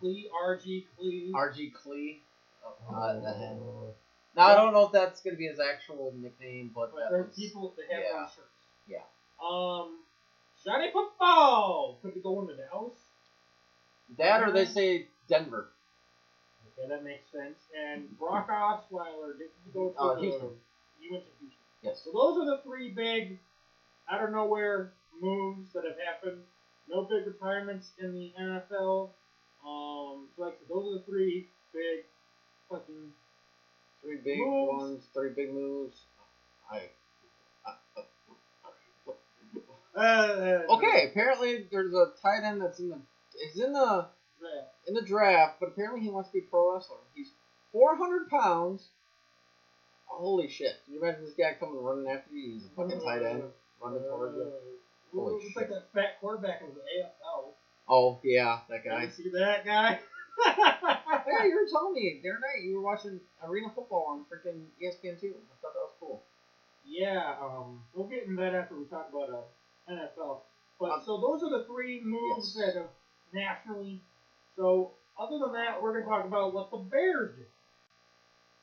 Clee 0.00 0.28
RG 0.46 0.84
Clee. 0.96 1.32
RG 1.34 1.72
Clee. 1.72 2.20
Oh, 2.64 2.94
uh, 2.94 3.20
that- 3.20 3.58
now 4.36 4.46
I 4.48 4.54
don't 4.56 4.72
know 4.72 4.86
if 4.86 4.92
that's 4.92 5.20
gonna 5.20 5.36
be 5.36 5.46
his 5.46 5.60
actual 5.60 6.12
nickname, 6.16 6.72
but 6.74 6.92
But 6.92 7.08
there's 7.10 7.28
was, 7.28 7.36
people 7.36 7.72
that 7.76 7.86
have 7.90 8.02
it 8.02 8.12
on 8.12 8.20
yeah. 8.22 8.26
shirts. 8.26 8.48
Yeah. 8.88 9.02
Um, 9.40 9.98
Johnny 10.64 10.90
Football 10.92 11.98
could 12.02 12.14
be 12.14 12.20
going 12.20 12.48
to 12.48 12.56
Dallas. 12.56 12.98
That 14.18 14.42
or 14.42 14.50
they 14.50 14.64
say 14.64 15.08
Denver. 15.28 15.68
Okay, 16.78 16.88
that 16.88 17.04
makes 17.04 17.30
sense. 17.30 17.56
And 17.76 18.18
Brock 18.18 18.48
Osweiler 18.50 19.38
did 19.38 19.50
he 19.64 19.70
go 19.72 19.90
to 19.90 19.98
Uh, 19.98 20.14
Houston. 20.16 20.50
He 20.98 21.10
went 21.10 21.24
to 21.24 21.30
Houston. 21.40 21.58
Yes. 21.82 22.00
So 22.04 22.10
those 22.12 22.38
are 22.42 22.46
the 22.56 22.62
three 22.62 22.90
big, 22.90 23.38
out 24.10 24.24
of 24.24 24.30
nowhere 24.30 24.92
moves 25.20 25.72
that 25.72 25.84
have 25.84 25.98
happened. 25.98 26.42
No 26.88 27.02
big 27.04 27.26
retirements 27.26 27.92
in 27.98 28.12
the 28.14 28.32
NFL. 28.38 29.10
Um, 29.66 30.28
so 30.36 30.42
like 30.42 30.54
I 30.54 30.56
said, 30.58 30.68
those 30.68 30.86
are 30.94 30.98
the 30.98 31.04
three 31.04 31.48
big 31.72 32.04
fucking. 32.68 33.12
Three 34.02 34.16
big 34.16 34.38
Moves. 34.38 34.82
ones, 34.82 35.04
three 35.14 35.30
big 35.30 35.50
moves. 35.54 35.96
I. 36.70 36.90
Uh, 39.96 40.62
Okay, 40.68 41.08
apparently 41.10 41.68
there's 41.70 41.94
a 41.94 42.12
tight 42.20 42.42
end 42.44 42.60
that's 42.60 42.80
in 42.80 42.88
the 42.90 42.98
is 43.48 43.58
in 43.60 43.72
the 43.72 44.06
Yeah. 44.44 44.62
in 44.88 44.94
the 44.94 45.02
draft, 45.02 45.56
but 45.60 45.68
apparently 45.68 46.00
he 46.00 46.10
wants 46.10 46.28
to 46.28 46.32
be 46.34 46.40
a 46.40 46.42
pro 46.50 46.74
wrestler. 46.74 46.98
He's 47.14 47.30
400 47.72 48.28
pounds. 48.28 48.88
Holy 50.06 50.48
shit! 50.48 50.74
Can 50.84 50.94
you 50.94 51.02
imagine 51.02 51.24
this 51.24 51.34
guy 51.34 51.56
coming 51.58 51.82
running 51.82 52.08
after 52.08 52.32
you? 52.34 52.52
He's 52.54 52.64
a 52.66 52.68
fucking 52.76 53.00
tight 53.00 53.22
end 53.22 53.42
running 53.82 54.02
towards 54.02 54.36
you. 54.36 54.52
Holy 55.12 55.42
Looks 55.42 55.56
like 55.56 55.68
that 55.70 55.92
fat 55.92 56.20
quarterback 56.20 56.62
of 56.62 56.74
the 56.74 56.80
AFL. 56.80 57.54
Oh 57.88 58.18
yeah, 58.22 58.60
that 58.68 58.82
Did 58.84 58.90
guy. 58.90 59.02
you 59.04 59.10
see 59.10 59.30
that 59.30 59.64
guy? 59.64 59.98
Hey, 61.24 61.48
you 61.48 61.54
were 61.56 61.68
telling 61.70 61.94
me 61.94 62.20
the 62.22 62.28
other 62.30 62.38
night 62.40 62.64
you 62.64 62.76
were 62.76 62.82
watching 62.82 63.18
arena 63.42 63.68
football 63.74 64.06
on 64.10 64.24
freaking 64.28 64.60
E 64.80 64.86
ESPN 64.86 65.18
two. 65.20 65.34
I 65.34 65.54
thought 65.62 65.72
that 65.72 65.84
was 65.88 65.94
cool. 65.98 66.22
Yeah, 66.84 67.34
um, 67.40 67.80
we'll 67.94 68.08
get 68.08 68.24
into 68.24 68.36
that 68.42 68.54
after 68.54 68.76
we 68.76 68.84
talk 68.84 69.08
about 69.10 69.30
uh, 69.30 69.90
NFL. 69.92 70.40
But 70.78 70.90
Um, 70.90 71.02
so 71.06 71.16
those 71.18 71.42
are 71.42 71.58
the 71.58 71.64
three 71.64 72.02
moves 72.04 72.54
yes. 72.58 72.66
that 72.66 72.74
have 72.82 72.90
nationally. 73.32 74.02
So 74.56 74.92
other 75.18 75.38
than 75.38 75.52
that, 75.52 75.82
we're 75.82 75.92
going 75.92 76.04
to 76.04 76.10
talk 76.10 76.24
about 76.24 76.54
what 76.54 76.70
the 76.70 76.78
Bears 76.78 77.36
did. 77.36 77.46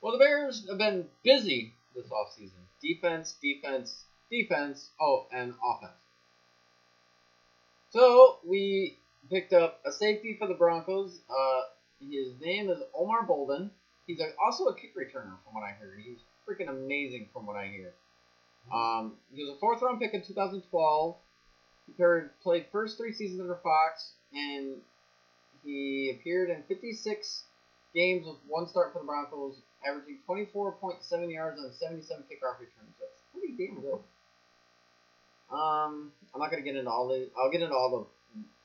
Well, 0.01 0.13
the 0.13 0.17
Bears 0.17 0.65
have 0.67 0.77
been 0.77 1.07
busy 1.23 1.73
this 1.95 2.07
offseason. 2.07 2.61
Defense, 2.81 3.35
defense, 3.41 4.05
defense. 4.29 4.89
Oh, 4.99 5.25
and 5.31 5.53
offense. 5.63 5.93
So 7.91 8.37
we 8.45 8.97
picked 9.29 9.53
up 9.53 9.79
a 9.85 9.91
safety 9.91 10.35
for 10.39 10.47
the 10.47 10.53
Broncos. 10.53 11.19
Uh, 11.29 11.61
his 11.99 12.33
name 12.39 12.69
is 12.69 12.81
Omar 12.95 13.23
Bolden. 13.23 13.71
He's 14.07 14.21
also 14.43 14.65
a 14.65 14.75
kick 14.75 14.95
returner, 14.95 15.37
from 15.43 15.53
what 15.53 15.63
I 15.63 15.71
heard. 15.71 15.99
He's 16.03 16.19
freaking 16.47 16.69
amazing, 16.69 17.27
from 17.31 17.45
what 17.45 17.55
I 17.55 17.67
hear. 17.67 17.93
Um, 18.73 19.13
he 19.33 19.43
was 19.43 19.55
a 19.55 19.59
fourth 19.59 19.81
round 19.81 19.99
pick 19.99 20.13
in 20.13 20.21
2012. 20.21 21.15
He 21.87 21.93
played 22.43 22.65
first 22.71 22.97
three 22.97 23.11
seasons 23.11 23.41
under 23.41 23.55
Fox, 23.55 24.13
and 24.33 24.77
he 25.64 26.16
appeared 26.20 26.49
in 26.49 26.64
56 26.68 27.43
games 27.93 28.26
with 28.26 28.38
one 28.47 28.68
start 28.68 28.93
for 28.93 28.99
the 28.99 29.05
Broncos, 29.05 29.55
averaging 29.88 30.20
24.7 30.28 31.32
yards 31.32 31.59
on 31.59 31.72
77 31.74 32.24
kickoff 32.24 32.59
returns. 32.59 32.95
That's 32.99 33.22
pretty 33.34 33.53
damn 33.57 33.82
good. 33.82 33.99
Um, 35.51 36.12
I'm 36.34 36.39
not 36.39 36.49
gonna 36.49 36.64
get 36.64 36.76
into 36.76 36.89
all 36.89 37.07
the. 37.09 37.28
I'll 37.38 37.51
get 37.51 37.62
into 37.62 37.76
all 37.76 38.07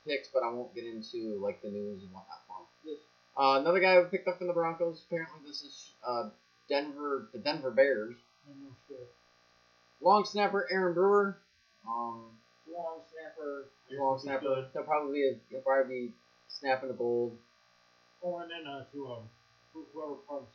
the 0.06 0.10
picks, 0.10 0.28
but 0.28 0.42
I 0.44 0.50
won't 0.52 0.72
get 0.74 0.84
into 0.84 1.38
like 1.42 1.60
the 1.62 1.68
news 1.70 2.02
and 2.02 2.12
whatnot 2.12 2.42
for 2.46 2.88
him. 2.88 2.96
Uh, 3.36 3.60
another 3.60 3.80
guy 3.80 3.98
we 3.98 4.04
picked 4.06 4.28
up 4.28 4.38
from 4.38 4.46
the 4.46 4.52
Broncos. 4.52 5.02
Apparently, 5.08 5.40
this 5.46 5.62
is 5.62 5.90
uh, 6.06 6.28
Denver, 6.68 7.28
the 7.32 7.38
Denver 7.38 7.70
Bears. 7.72 8.14
Long 10.00 10.24
snapper 10.24 10.68
Aaron 10.70 10.94
Brewer. 10.94 11.38
Um, 11.88 12.26
Long 12.72 13.00
snapper. 13.10 13.64
long 13.98 14.18
snapper. 14.18 14.66
He'll 14.72 14.82
probably 14.82 15.12
be, 15.20 15.38
he'll 15.50 15.60
probably 15.60 15.94
be 16.08 16.12
snapping 16.60 16.88
the 16.88 16.94
gold, 16.94 17.36
Oh, 18.22 18.38
and 18.38 18.50
then 18.50 18.66
uh, 18.66 18.84
to 18.92 19.06
um, 19.12 19.22
whoever 19.92 20.14
punts. 20.28 20.52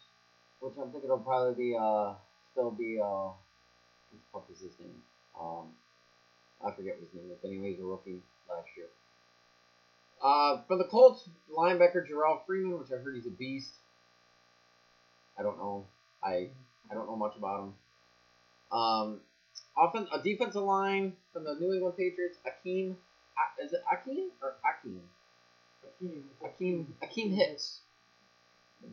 which 0.60 0.74
I'm 0.80 0.92
thinking 0.92 1.06
it'll 1.10 1.20
probably 1.20 1.54
be 1.54 1.76
uh 1.80 2.14
still 2.52 2.72
be 2.72 3.00
uh 3.00 3.32
what 3.32 4.12
the 4.12 4.18
fuck 4.34 4.46
is 4.52 4.60
his 4.62 4.78
name? 4.80 5.02
Um, 5.40 5.68
I 6.66 6.72
forget 6.72 6.96
what 7.00 7.08
his 7.10 7.14
name 7.14 7.32
is. 7.32 7.38
But 7.42 7.48
anyway, 7.50 7.72
he's 7.72 7.80
a 7.80 7.84
rookie 7.84 8.20
last 8.50 8.68
year. 8.76 8.88
Uh, 10.22 10.62
for 10.68 10.78
the 10.78 10.84
Colts, 10.84 11.28
linebacker 11.56 12.08
Jerrell 12.08 12.46
Freeman, 12.46 12.78
which 12.80 12.92
I 12.92 13.02
heard 13.02 13.16
he's 13.16 13.26
a 13.26 13.32
beast. 13.32 13.74
I 15.40 15.44
don't 15.44 15.58
know. 15.58 15.86
I 16.24 16.50
I 16.90 16.94
don't 16.94 17.08
know 17.08 17.16
much 17.16 17.36
about 17.38 17.64
him. 17.64 17.74
Um, 18.72 19.20
often 19.78 20.08
a 20.14 20.22
defensive 20.22 20.62
line 20.64 21.14
from 21.34 21.44
the 21.46 21.56
New 21.56 21.74
England 21.74 21.96
Patriots, 21.98 22.38
Akeem. 22.46 22.96
Is 23.64 23.74
it 23.74 23.82
Akeem 23.92 24.28
or 24.42 24.56
Akeem? 24.66 25.00
Akeem. 26.02 26.22
Akeem 26.44 26.86
Akiem 27.04 27.36
Hicks. 27.36 27.80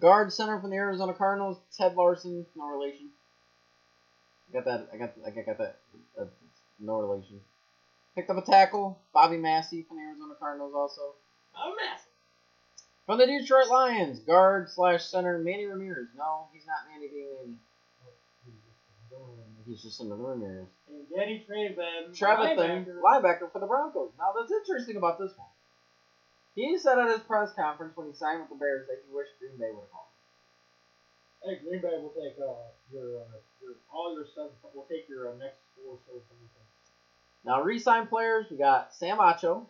Guard 0.01 0.33
center 0.33 0.61
from 0.61 0.71
the 0.71 0.77
Arizona 0.77 1.15
Cardinals, 1.15 1.59
Ted 1.77 1.97
Larsen, 1.97 2.45
no 2.55 2.67
relation. 2.69 3.09
I 4.51 4.53
got 4.53 4.65
that. 4.67 4.89
I 4.93 4.97
got. 4.97 5.15
I 5.27 5.31
got 5.31 5.59
that. 5.59 5.77
Uh, 6.21 6.25
no 6.79 7.01
relation. 7.01 7.41
Picked 8.15 8.31
up 8.31 8.37
a 8.37 8.43
tackle, 8.43 8.99
Bobby 9.13 9.37
Massie 9.37 9.83
from 9.83 9.97
the 9.99 10.03
Arizona 10.03 10.35
Cardinals, 10.39 10.75
also. 10.75 11.15
A 11.55 11.69
mess. 11.71 12.03
From 13.07 13.19
the 13.19 13.27
Detroit 13.27 13.69
Lions, 13.69 14.19
guard 14.21 14.69
slash 14.69 15.05
center 15.05 15.39
Manny 15.39 15.65
Ramirez. 15.65 16.09
No, 16.17 16.47
he's 16.53 16.67
not 16.67 16.91
Manny 16.93 17.09
being 17.09 17.27
Manny. 17.35 17.57
He's 19.67 19.83
just 19.83 20.01
another 20.01 20.23
Ramirez. 20.23 20.67
And 20.89 21.07
Danny 21.15 21.45
Trevathan. 21.49 22.19
Trevathan, 22.19 22.87
linebacker. 22.87 23.01
linebacker 23.01 23.53
for 23.53 23.61
the 23.61 23.67
Broncos. 23.67 24.11
Now, 24.19 24.33
that's 24.39 24.53
interesting 24.53 24.97
about 24.97 25.19
this 25.19 25.33
one. 25.37 25.49
He 26.59 26.77
said 26.77 26.99
at 26.99 27.09
his 27.09 27.21
press 27.21 27.55
conference 27.55 27.97
when 27.97 28.09
he 28.09 28.13
signed 28.13 28.41
with 28.41 28.51
the 28.51 28.57
Bears 28.59 28.87
that 28.89 28.99
he 29.07 29.15
wished 29.15 29.31
Green 29.39 29.55
Bay 29.55 29.71
would 29.71 29.87
have 29.87 29.93
called. 29.95 30.11
Hey, 31.47 31.63
Green 31.63 31.81
Bay 31.81 32.03
will 32.03 32.11
take 32.11 32.35
uh, 32.35 32.75
your, 32.91 33.23
uh, 33.23 33.39
your 33.63 33.79
all 33.95 34.13
your 34.13 34.27
stuff. 34.27 34.51
We'll 34.75 34.91
take 34.91 35.09
your 35.09 35.31
uh, 35.31 35.39
next 35.39 35.63
four 35.79 35.99
shows 36.05 36.23
you. 36.27 36.49
Now, 37.45 37.63
re-signed 37.63 38.09
players, 38.09 38.47
we 38.51 38.57
got 38.57 38.93
Sam 38.93 39.19
Acho, 39.19 39.63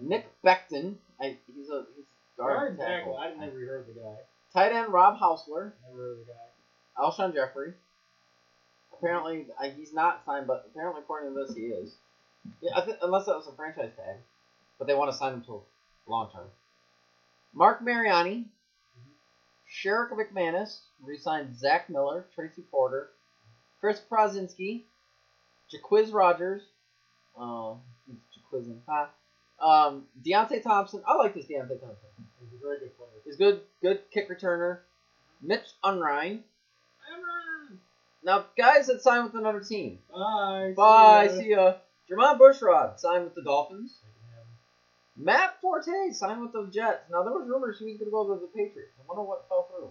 Nick 0.00 0.24
Becton. 0.42 0.94
I, 1.20 1.36
he's 1.54 1.68
a 1.68 1.84
he's 1.94 2.06
guard 2.38 2.78
tackle. 2.78 3.18
I 3.18 3.34
never 3.34 3.58
heard 3.58 3.86
the 3.86 4.00
guy. 4.00 4.16
Tight 4.54 4.72
end 4.72 4.92
Rob 4.92 5.18
Housler, 5.18 5.72
Never 5.86 6.08
heard 6.08 6.18
the 6.20 6.32
guy. 6.32 7.02
Alshon 7.02 7.34
Jeffery. 7.34 7.74
Apparently, 8.94 9.46
he's 9.76 9.92
not 9.92 10.24
signed, 10.24 10.46
but 10.46 10.64
apparently, 10.70 11.02
according 11.02 11.34
to 11.34 11.44
this, 11.44 11.54
he 11.54 11.64
is. 11.66 11.94
Yeah, 12.62 12.70
I 12.76 12.80
th- 12.80 12.96
unless 13.02 13.26
that 13.26 13.36
was 13.36 13.46
a 13.46 13.52
franchise 13.52 13.90
tag, 13.94 14.16
but 14.78 14.86
they 14.86 14.94
want 14.94 15.10
to 15.10 15.16
sign 15.16 15.34
him 15.34 15.42
to 15.42 15.62
long 16.06 16.30
term. 16.32 16.46
Marc 17.54 17.82
Mariani, 17.82 18.44
Sherrick 19.68 20.10
McManus, 20.10 20.78
re-signed 21.02 21.58
Zach 21.58 21.88
Miller, 21.88 22.26
Tracy 22.34 22.62
Porter, 22.70 23.08
Chris 23.80 24.00
Prosinski, 24.10 24.82
Jacquizz 25.72 26.12
Rodgers, 26.12 26.62
uh, 27.38 27.74
he's 28.06 28.16
Jaquizing, 28.36 28.78
huh? 28.88 29.06
Um, 29.60 30.04
Deonte 30.24 30.62
Thompson. 30.62 31.02
I 31.06 31.14
like 31.16 31.34
this 31.34 31.46
Deonte 31.46 31.68
Thompson. 31.80 32.08
He's 32.40 32.60
a 32.60 32.62
very 32.62 32.78
good 32.78 32.96
player. 32.96 33.10
He's 33.24 33.36
good, 33.36 33.60
good 33.82 34.00
kick 34.10 34.28
returner. 34.28 34.78
Mitch 35.42 35.66
Unrein. 35.84 36.40
Now, 38.24 38.46
guys 38.56 38.88
that 38.88 39.02
signed 39.02 39.24
with 39.24 39.34
another 39.34 39.60
team. 39.60 39.98
Bye. 40.12 40.74
Bye. 40.76 41.28
See 41.28 41.34
ya. 41.34 41.40
See 41.40 41.50
ya. 41.50 41.74
Jermon 42.10 42.38
Bushrod 42.38 42.98
signed 42.98 43.24
with 43.24 43.34
the 43.34 43.42
Dolphins. 43.42 43.98
Matt 45.16 45.60
Forte 45.60 46.12
signed 46.12 46.40
with 46.42 46.52
the 46.52 46.68
Jets. 46.72 47.08
Now, 47.10 47.22
there 47.24 47.32
was 47.32 47.48
rumors 47.48 47.78
he 47.78 47.86
was 47.86 47.96
going 47.98 48.10
to 48.10 48.12
go 48.12 48.34
to 48.34 48.40
the 48.40 48.52
Patriots. 48.52 48.92
I 49.00 49.02
wonder 49.08 49.24
what 49.24 49.48
fell 49.48 49.68
through. 49.72 49.88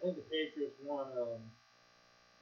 I 0.00 0.08
think 0.08 0.16
the 0.16 0.28
Patriots 0.32 0.76
won. 0.82 1.12
Um, 1.12 1.44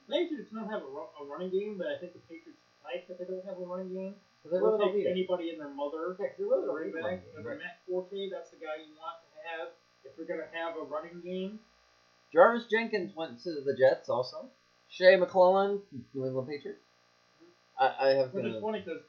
the 0.06 0.14
Patriots 0.14 0.50
don't 0.54 0.70
have 0.70 0.82
a, 0.86 0.90
ru- 0.90 1.10
a 1.18 1.22
running 1.26 1.50
game, 1.50 1.74
but 1.76 1.88
I 1.90 1.98
think 1.98 2.14
the 2.14 2.22
Patriots 2.30 2.62
like 2.86 3.08
that 3.10 3.18
they 3.18 3.26
don't 3.26 3.44
have 3.44 3.58
a 3.58 3.66
running 3.66 3.90
game. 3.92 4.14
So 4.42 4.48
they 4.54 4.62
don't 4.62 4.78
take 4.78 5.06
anybody 5.10 5.50
in 5.50 5.58
their 5.58 5.68
mother. 5.74 6.14
Yeah, 6.22 6.30
they 6.38 6.44
really 6.46 6.70
running 6.70 6.94
back. 6.94 7.26
right. 7.42 7.58
Matt 7.58 7.82
Forte, 7.90 8.30
that's 8.30 8.54
the 8.54 8.62
guy 8.62 8.78
you 8.78 8.94
want 8.94 9.18
to 9.18 9.38
have 9.50 9.68
if 10.06 10.14
you're 10.14 10.30
going 10.30 10.38
to 10.38 10.50
have 10.54 10.78
a 10.78 10.86
running 10.86 11.18
game. 11.20 11.58
Jarvis 12.32 12.70
Jenkins 12.70 13.10
went 13.16 13.42
to 13.42 13.58
the 13.66 13.74
Jets 13.74 14.08
also. 14.08 14.46
Shea 14.88 15.18
McClellin, 15.18 15.80
New 16.14 16.26
England 16.26 16.46
Patriots. 16.48 16.80
I, 17.78 17.90
I 18.00 18.08
have 18.22 18.32
Which 18.32 18.44
been. 18.44 18.54
is 18.54 18.62
funny 18.62 18.80
because 18.86 19.02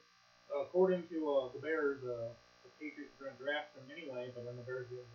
according 0.56 1.04
to 1.10 1.30
uh, 1.30 1.54
the 1.54 1.60
Bears, 1.60 2.02
uh, 2.04 2.30
the 2.64 2.70
Patriots 2.80 3.14
are 3.20 3.26
going 3.26 3.38
to 3.38 3.44
draft 3.44 3.76
him 3.76 3.86
anyway, 3.92 4.32
but 4.34 4.46
then 4.46 4.56
the 4.56 4.64
Bears 4.64 4.88
didn't. 4.90 5.06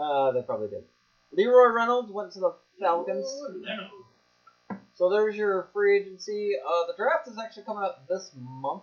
Uh, 0.00 0.32
they 0.32 0.42
probably 0.42 0.68
did. 0.68 0.84
LaRoy 1.36 1.74
Reynolds 1.74 2.10
went 2.10 2.32
to 2.32 2.40
the 2.40 2.54
Falcons. 2.80 3.26
So 4.94 5.10
there's 5.10 5.36
your 5.36 5.68
free 5.72 5.98
agency. 5.98 6.52
Uh, 6.56 6.86
the 6.86 6.94
draft 6.96 7.26
is 7.28 7.38
actually 7.38 7.64
coming 7.64 7.82
up 7.82 8.06
this 8.08 8.30
month, 8.38 8.82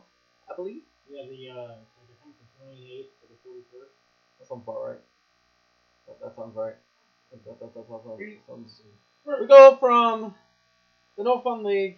I 0.52 0.56
believe. 0.56 0.82
Yeah, 1.10 1.24
the 1.30 1.50
uh, 1.50 1.76
the 2.10 2.66
28th 2.66 3.10
to 3.22 3.26
the 3.30 3.50
41st. 3.50 3.94
That 4.40 4.48
sounds 4.48 4.64
about 4.64 4.82
right. 4.86 5.00
That, 6.08 6.20
that 6.22 6.36
sounds 6.36 6.56
right. 6.56 6.76
That, 7.32 7.46
that, 7.46 7.60
that, 7.60 7.76
that 7.76 7.88
sounds, 7.88 8.34
sounds, 8.48 8.82
we 9.40 9.48
go 9.48 9.78
from 9.80 10.34
the 11.18 11.24
No 11.24 11.40
Fun 11.42 11.64
League 11.64 11.98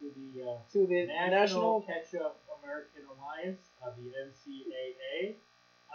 to 0.00 0.06
the 0.16 0.42
uh, 0.42 0.56
To 0.72 0.86
the 0.86 1.06
National, 1.06 1.30
National 1.30 1.80
Ketchup 1.82 2.36
American 2.62 3.02
Alliance, 3.06 3.60
uh, 3.84 3.90
the 3.96 4.08
NCAA. 4.16 5.34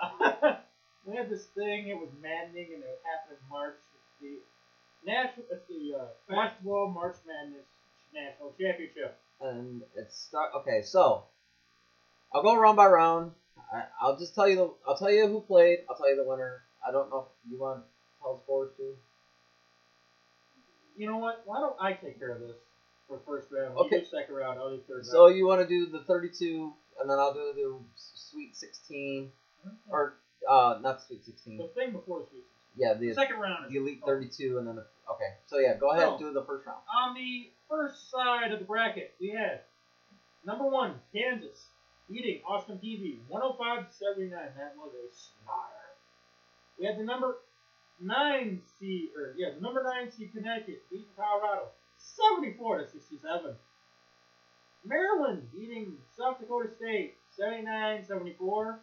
Uh, 0.02 0.58
we 1.06 1.16
had 1.16 1.30
this 1.30 1.46
thing. 1.56 1.88
It 1.88 1.98
was 1.98 2.10
maddening, 2.22 2.74
and 2.74 2.84
it 2.84 3.02
happened 3.04 3.38
in 3.42 3.50
March. 3.50 3.76
It's 3.94 4.22
the 4.22 5.10
national. 5.10 5.46
It's 5.52 5.68
the 5.68 5.98
uh, 5.98 6.06
basketball 6.30 6.92
March 6.94 7.16
Madness 7.26 7.66
National 8.14 8.54
Championship. 8.60 9.18
and 9.42 9.82
it's 9.96 10.16
start. 10.16 10.52
Okay, 10.58 10.82
so 10.84 11.24
I'll 12.34 12.44
go 12.44 12.56
round 12.56 12.78
by 12.78 12.88
round. 12.88 13.32
I, 13.74 13.84
I'll 14.00 14.18
just 14.18 14.36
tell 14.36 14.48
you 14.48 14.56
the. 14.56 14.74
I'll 14.88 14.98
tell 14.98 15.12
you 15.12 15.28
who 15.28 15.42
played. 15.42 15.80
I'll 15.90 15.96
tell 15.96 16.10
you 16.10 16.16
the 16.16 16.28
winner. 16.28 16.62
I 16.88 16.92
don't 16.92 17.10
know 17.10 17.26
if 17.26 17.52
you 17.52 17.58
want 17.58 17.80
to 17.80 17.86
tell 18.22 18.36
the 18.36 18.42
scores 18.44 18.70
too. 18.78 18.94
You 20.96 21.08
know 21.08 21.18
what? 21.18 21.42
Why 21.46 21.60
don't 21.60 21.76
I 21.82 21.94
take 21.94 22.20
care 22.20 22.32
of 22.32 22.40
this 22.42 22.56
for 23.08 23.20
first 23.26 23.48
round? 23.52 23.78
Okay. 23.78 24.04
Second 24.10 24.36
round. 24.36 24.60
I'll 24.60 24.76
do 24.76 24.82
third 24.88 25.06
So 25.06 25.28
you 25.28 25.46
want 25.48 25.62
to 25.62 25.68
do 25.68 25.90
the 25.92 26.00
32, 26.00 26.74
and 27.02 27.10
then 27.10 27.20
I'll 27.20 27.34
do 27.34 27.52
the 27.56 27.80
Sweet 27.96 28.56
16, 28.56 29.32
or 29.90 30.16
uh, 30.50 30.80
not 30.82 31.02
Sweet 31.02 31.24
16. 31.26 31.58
the 31.58 31.68
thing 31.76 31.92
before 31.92 32.20
the 32.22 32.26
Sweet 32.30 32.44
Yeah, 32.76 32.94
The 32.94 33.14
second 33.14 33.40
round 33.40 33.72
the 33.72 33.78
Elite 33.78 34.02
32, 34.06 34.58
and 34.58 34.68
then 34.68 34.76
the, 34.76 34.86
okay. 35.12 35.38
So 35.48 35.60
yeah, 35.60 35.78
go 35.78 35.92
ahead 35.92 36.08
and 36.10 36.20
do 36.20 36.34
the 36.34 36.44
first 36.44 36.66
round. 36.66 36.80
On 36.94 37.16
the 37.16 37.50
first 37.70 38.12
side 38.12 38.52
of 38.52 38.60
the 38.60 38.66
bracket, 38.66 39.14
we 39.20 39.30
had 39.30 39.62
number 40.46 40.66
one, 40.68 40.96
Kansas, 41.14 41.66
beating 42.10 42.42
Austin 42.48 42.80
Peay 42.84 43.18
105 43.28 43.90
to 43.90 43.96
79. 43.96 44.32
That 44.58 44.76
was 44.78 44.92
a 44.94 45.06
slaughter. 45.14 45.86
We 46.80 46.86
had 46.86 46.98
the 46.98 47.04
number 47.04 47.38
nine 48.02 48.62
seed, 48.78 49.10
or 49.16 49.34
yeah, 49.38 49.56
the 49.56 49.62
number 49.62 49.84
nine 49.84 50.12
seed 50.12 50.32
Connecticut 50.34 50.84
beating 50.92 51.08
Colorado 51.16 51.70
74 52.14 52.80
to 52.80 52.88
67. 52.88 53.56
Maryland 54.86 55.48
beating 55.52 55.98
South 56.18 56.40
Dakota 56.40 56.70
State 56.78 57.16
79 57.36 58.04
74. 58.06 58.80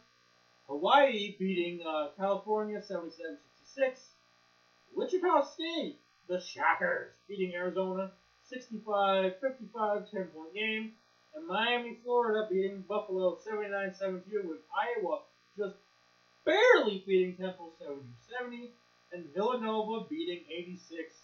Hawaii 0.66 1.36
beating 1.38 1.80
uh, 1.86 2.08
California 2.16 2.82
77 2.82 3.38
66. 3.74 4.08
Wichita 4.94 5.42
State, 5.42 5.98
the 6.28 6.38
Shockers, 6.38 7.14
beating 7.28 7.54
Arizona 7.54 8.10
65 8.42 9.34
55 9.40 10.10
10 10.10 10.24
point 10.26 10.54
game. 10.54 10.92
And 11.34 11.46
Miami, 11.46 11.98
Florida, 12.04 12.46
beating 12.50 12.84
Buffalo 12.86 13.38
79 13.42 13.94
72, 13.94 14.48
with 14.48 14.58
Iowa 14.68 15.20
just 15.56 15.76
barely 16.44 17.02
beating 17.06 17.36
Temple 17.36 17.72
70 17.78 18.02
70. 18.40 18.72
And 19.12 19.26
Villanova 19.34 20.06
beating 20.08 20.44
86, 20.50 21.21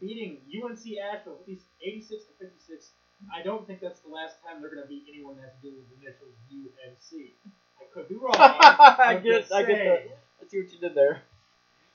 beating 0.00 0.38
UNC 0.48 0.82
Asheville 0.98 1.38
at 1.42 1.48
least 1.48 1.66
86 1.82 2.24
to 2.24 2.32
56. 2.46 2.90
I 3.30 3.42
don't 3.42 3.66
think 3.66 3.80
that's 3.80 4.00
the 4.00 4.10
last 4.10 4.36
time 4.42 4.60
they're 4.60 4.70
going 4.70 4.82
to 4.82 4.88
beat 4.88 5.06
anyone 5.08 5.36
that 5.36 5.52
has 5.52 5.54
to 5.62 5.70
do 5.70 5.76
with 5.76 5.86
the 5.90 5.96
initials 6.02 6.34
UNC. 6.50 7.34
I 7.78 7.84
could 7.94 8.08
be 8.08 8.16
wrong. 8.16 8.34
I 8.38 9.20
get, 9.22 9.52
I 9.52 9.62
get 9.62 9.78
that. 9.78 10.18
I 10.42 10.48
see 10.48 10.58
what 10.58 10.72
you 10.72 10.78
did 10.80 10.94
there. 10.94 11.22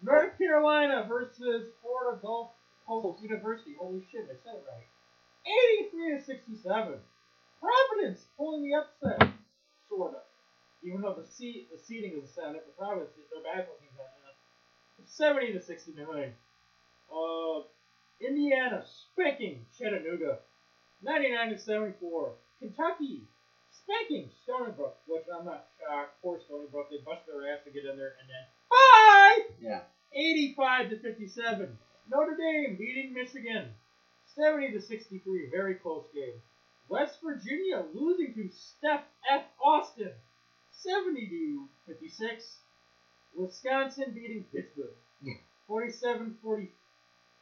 North 0.01 0.37
Carolina 0.37 1.05
versus 1.09 1.67
Florida 1.81 2.19
Gulf 2.21 2.51
Coast 2.87 3.21
University. 3.21 3.75
Holy 3.79 4.05
shit, 4.11 4.29
I 4.29 4.37
said 4.43 4.55
it 4.55 4.65
right. 4.69 4.87
83 5.91 6.17
to 6.17 6.23
67. 6.23 6.93
Providence 7.59 8.25
pulling 8.37 8.63
the 8.63 8.75
upset, 8.75 9.29
sort 9.89 10.13
of. 10.13 10.21
Even 10.83 11.01
though 11.01 11.17
the 11.19 11.25
seat 11.25 11.69
the 11.73 11.79
seating 11.81 12.13
is 12.15 12.29
the 12.29 12.41
same, 12.41 12.53
but 12.53 12.77
Providence 12.77 13.11
their 13.15 13.43
basketball 13.43 13.75
team's 13.81 13.97
not 13.97 14.13
enough. 14.21 14.37
70 15.09 15.53
to 15.53 15.61
69. 15.61 16.33
Uh, 17.11 17.63
Indiana 18.19 18.83
spanking 18.85 19.65
Chattanooga, 19.77 20.39
99 21.03 21.49
to 21.49 21.57
74. 21.57 22.33
Kentucky 22.59 23.23
spanking 23.71 24.29
Stony 24.43 24.71
Brook, 24.75 24.97
which 25.07 25.23
I'm 25.33 25.45
not 25.45 25.67
shocked. 25.79 26.21
Poor 26.21 26.39
Stony 26.45 26.67
Brook, 26.71 26.87
they 26.89 26.97
bust 27.05 27.27
their 27.27 27.53
ass 27.53 27.63
to 27.65 27.71
get 27.71 27.85
in 27.85 27.97
there, 27.97 28.15
and 28.19 28.29
then 28.29 28.45
bye. 28.69 29.39
Yeah. 29.61 29.81
85 30.13 30.89
to 30.89 30.99
57. 30.99 31.77
Notre 32.09 32.37
Dame 32.37 32.75
beating 32.77 33.13
Michigan 33.13 33.69
70 34.25 34.71
to 34.71 34.81
63. 34.81 35.49
Very 35.51 35.75
close 35.75 36.05
game. 36.13 36.41
West 36.89 37.19
Virginia 37.21 37.83
losing 37.93 38.33
to 38.33 38.49
Steph 38.49 39.03
F. 39.29 39.43
Austin 39.63 40.11
70 40.71 41.27
to 41.27 41.67
56. 41.87 42.57
Wisconsin 43.35 44.11
beating 44.15 44.45
Pittsburgh 44.51 44.95
47 45.67 46.37
40 46.41 46.71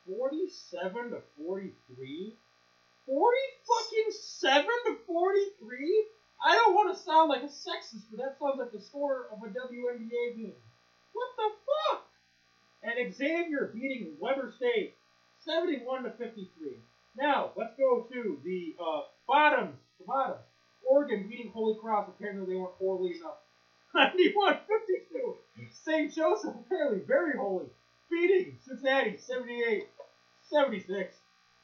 47 0.07 1.11
to 1.11 1.21
43. 1.37 2.37
40 3.05 3.37
fucking 3.67 4.11
7 4.11 4.65
to 4.65 4.97
43? 5.05 6.07
I 6.45 6.55
don't 6.55 6.73
want 6.73 6.95
to 6.95 7.03
sound 7.03 7.29
like 7.29 7.43
a 7.43 7.47
sexist, 7.47 8.05
but 8.11 8.17
that 8.17 8.37
sounds 8.39 8.59
like 8.59 8.71
the 8.71 8.81
score 8.81 9.27
of 9.31 9.39
a 9.43 9.47
WNBA 9.47 10.35
game. 10.35 10.53
What 11.13 11.29
the 11.37 11.49
fuck? 11.65 12.07
And 12.83 13.13
Xavier 13.13 13.71
beating 13.73 14.13
Weber 14.19 14.53
State 14.57 14.95
71 15.39 16.03
to 16.03 16.11
53. 16.11 16.49
Now, 17.17 17.51
let's 17.55 17.75
go 17.77 18.07
to 18.11 18.39
the 18.43 18.75
uh, 18.79 19.01
bottoms. 19.27 19.77
The 19.99 20.05
bottoms. 20.05 20.41
Oregon 20.87 21.27
beating 21.29 21.51
Holy 21.51 21.79
Cross. 21.79 22.09
Apparently, 22.09 22.53
they 22.53 22.59
weren't 22.59 22.75
holy 22.77 23.15
enough. 23.15 23.37
91 23.95 24.59
52. 24.67 25.35
St. 25.71 26.13
Joseph, 26.13 26.53
apparently 26.65 26.99
very 27.07 27.37
holy, 27.37 27.67
beating 28.11 28.57
Cincinnati 28.65 29.17
78 29.17 29.87
76. 30.49 31.15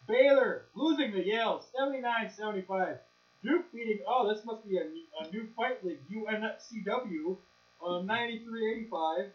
Baylor 0.08 0.64
losing 0.76 1.12
to 1.12 1.24
Yale 1.24 1.64
79 1.78 2.30
75. 2.30 2.98
Duke 3.44 3.72
beating, 3.74 4.00
oh, 4.08 4.28
this 4.32 4.44
must 4.46 4.68
be 4.68 4.78
a, 4.78 4.84
new- 4.86 5.08
a 5.20 5.30
new 5.32 5.48
fight 5.56 5.84
league, 5.84 6.00
UNCW, 6.12 7.38
uh, 7.86 8.02
93 8.02 8.72
85. 8.72 9.26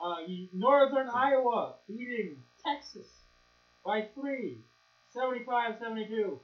Uh, 0.00 0.16
Northern 0.52 1.08
Iowa 1.08 1.74
beating 1.88 2.36
Texas 2.64 3.08
by 3.84 4.02
three, 4.14 4.58
75 5.12 5.76
72. 5.78 6.38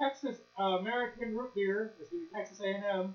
Texas 0.00 0.36
uh, 0.58 0.78
American 0.78 1.34
Root 1.34 1.54
Beer, 1.54 1.92
this 1.98 2.08
be 2.08 2.26
Texas 2.34 2.60
A&M, 2.60 3.14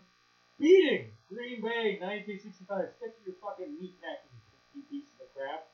beating 0.59 1.11
Green 1.30 1.61
Bay 1.61 1.97
1965. 2.01 2.89
Stick 2.97 3.15
to 3.17 3.22
your 3.26 3.36
fucking 3.41 3.74
meat 3.80 3.95
packing, 4.01 4.38
you 4.76 4.82
pieces 4.89 5.13
of 5.22 5.28
crap. 5.34 5.70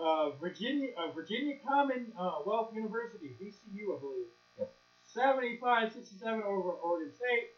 Uh, 0.00 0.30
Virginia, 0.40 0.90
uh, 0.96 1.10
Virginia 1.12 1.56
Common 1.66 2.12
uh, 2.18 2.38
Wealth 2.46 2.72
University, 2.74 3.34
VCU, 3.40 3.96
I 3.96 4.00
believe. 4.00 4.26
Yes. 4.58 4.68
75 5.04 5.92
67 5.92 6.42
over 6.42 6.70
Oregon 6.70 7.12
State. 7.14 7.50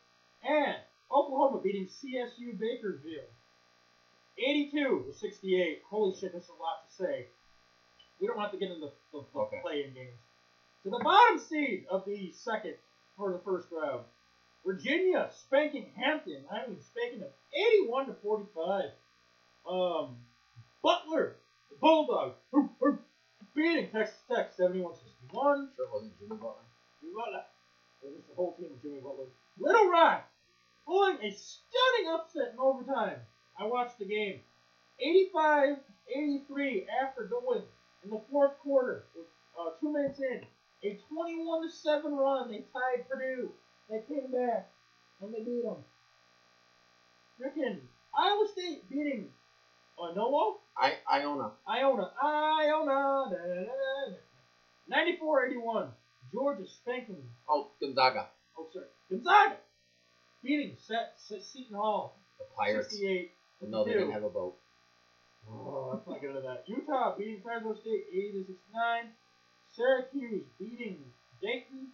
And 0.45 0.77
Oklahoma 1.11 1.61
beating 1.63 1.87
CSU 1.87 2.59
Bakersfield. 2.59 3.29
82 4.39 5.05
to 5.07 5.13
68. 5.13 5.83
Holy 5.89 6.17
shit, 6.19 6.33
that's 6.33 6.49
a 6.49 6.53
lot 6.53 6.89
to 6.89 6.93
say. 6.95 7.27
We 8.21 8.27
don't 8.27 8.39
have 8.39 8.51
to 8.53 8.57
get 8.59 8.71
into 8.71 8.81
the, 8.81 8.93
the, 9.13 9.25
the 9.33 9.39
Okay. 9.41 9.61
playing 9.63 9.95
games. 9.95 10.19
To 10.85 10.91
the 10.91 11.01
bottom 11.05 11.39
seed 11.39 11.87
of 11.91 12.05
the 12.07 12.33
second 12.33 12.75
for 13.17 13.31
the 13.33 13.39
first 13.45 13.69
round. 13.71 14.03
Virginia 14.67 15.29
spanking 15.33 15.91
Hampton. 15.97 16.45
I 16.51 16.67
mean, 16.67 16.79
spanking 16.81 17.21
them 17.21 17.31
81 17.55 18.07
to 18.07 18.15
45. 18.15 18.91
Um, 19.69 20.17
Butler, 21.83 22.07
the 22.07 22.07
Bulldogs, 22.07 22.37
whoop, 22.51 22.71
whoop, 22.79 23.03
beating 23.55 23.91
Texas 23.91 24.23
Tech 24.31 24.53
71 24.57 24.95
61. 24.95 25.69
Sure 25.77 25.87
wasn't 25.93 26.19
Jimmy 26.19 26.37
Butler. 26.37 26.63
Jimmy 27.01 27.15
Butler. 27.17 27.45
It 28.03 28.15
was 28.15 28.23
the 28.29 28.35
whole 28.35 28.55
team 28.55 28.71
of 28.73 28.83
Jimmy 28.83 29.01
Butler. 29.01 29.27
Little 29.59 29.91
Rock 29.91 30.25
pulling 30.87 31.17
a 31.17 31.31
stunning 31.31 32.15
upset 32.15 32.53
in 32.53 32.59
overtime. 32.59 33.19
I 33.59 33.67
watched 33.67 33.99
the 33.99 34.07
game. 34.07 34.41
85 35.01 35.77
83 36.09 36.87
after 37.03 37.25
going 37.25 37.63
in 38.05 38.11
the 38.11 38.21
fourth 38.31 38.59
quarter 38.59 39.05
with 39.17 39.27
uh, 39.59 39.71
two 39.81 39.93
minutes 39.93 40.21
in. 40.21 40.43
A 40.85 40.99
21 41.13 41.71
7 41.71 42.13
run. 42.13 42.51
They 42.51 42.65
tied 42.73 43.09
Purdue. 43.09 43.51
They 43.91 44.03
came 44.09 44.31
back 44.33 44.71
and 45.21 45.35
they 45.35 45.41
beat 45.41 45.63
them. 45.63 45.83
Freaking 47.41 47.79
Iowa 48.17 48.47
State 48.53 48.89
beating 48.91 49.29
Noah? 50.15 50.57
I 50.77 50.95
Iona. 51.21 51.51
Iona, 51.69 52.11
Iona, 52.23 53.31
da, 53.31 53.37
da, 53.37 53.55
da, 53.55 54.97
da. 54.99 55.03
94-81. 55.23 55.89
Georgia 56.33 56.67
spanking, 56.67 57.23
Oh, 57.49 57.69
Gonzaga. 57.81 58.29
oh 58.59 58.67
sorry, 58.73 58.87
Gonzaga 59.11 59.57
beating 60.43 60.75
Set, 60.79 61.13
Set 61.17 61.43
Seton 61.43 61.77
Hall. 61.77 62.17
The 62.39 62.45
Pirates. 62.57 62.91
68. 62.91 63.31
No, 63.69 63.85
they 63.85 63.93
didn't 63.93 64.13
have 64.13 64.25
a 64.25 64.29
boat. 64.31 64.57
Oh, 65.49 65.91
let's 65.93 66.07
not 66.07 66.21
get 66.21 66.31
into 66.31 66.41
that. 66.43 66.65
Utah 66.67 67.15
beating 67.17 67.41
Fresno 67.43 67.75
State 67.75 68.05
80 68.13 68.33
to 68.33 68.45
69. 68.47 69.09
Syracuse 69.77 70.45
beating 70.59 70.99
Dayton 71.41 71.89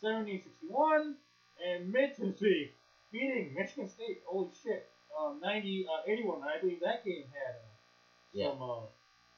70 0.00 0.42
61. 0.42 1.14
And 1.64 1.92
Mid 1.92 2.16
Tennessee 2.16 2.70
beating 3.12 3.54
Michigan 3.56 3.88
State. 3.88 4.22
Holy 4.26 4.48
shit. 4.62 4.88
Um, 5.18 5.40
90 5.40 5.86
uh, 5.88 6.10
81. 6.10 6.40
I 6.42 6.60
believe 6.60 6.80
that 6.84 7.04
game 7.04 7.24
had 7.32 7.54
uh, 7.56 7.68
Yeah. 8.32 8.50
some. 8.50 8.62
Uh, 8.62 8.80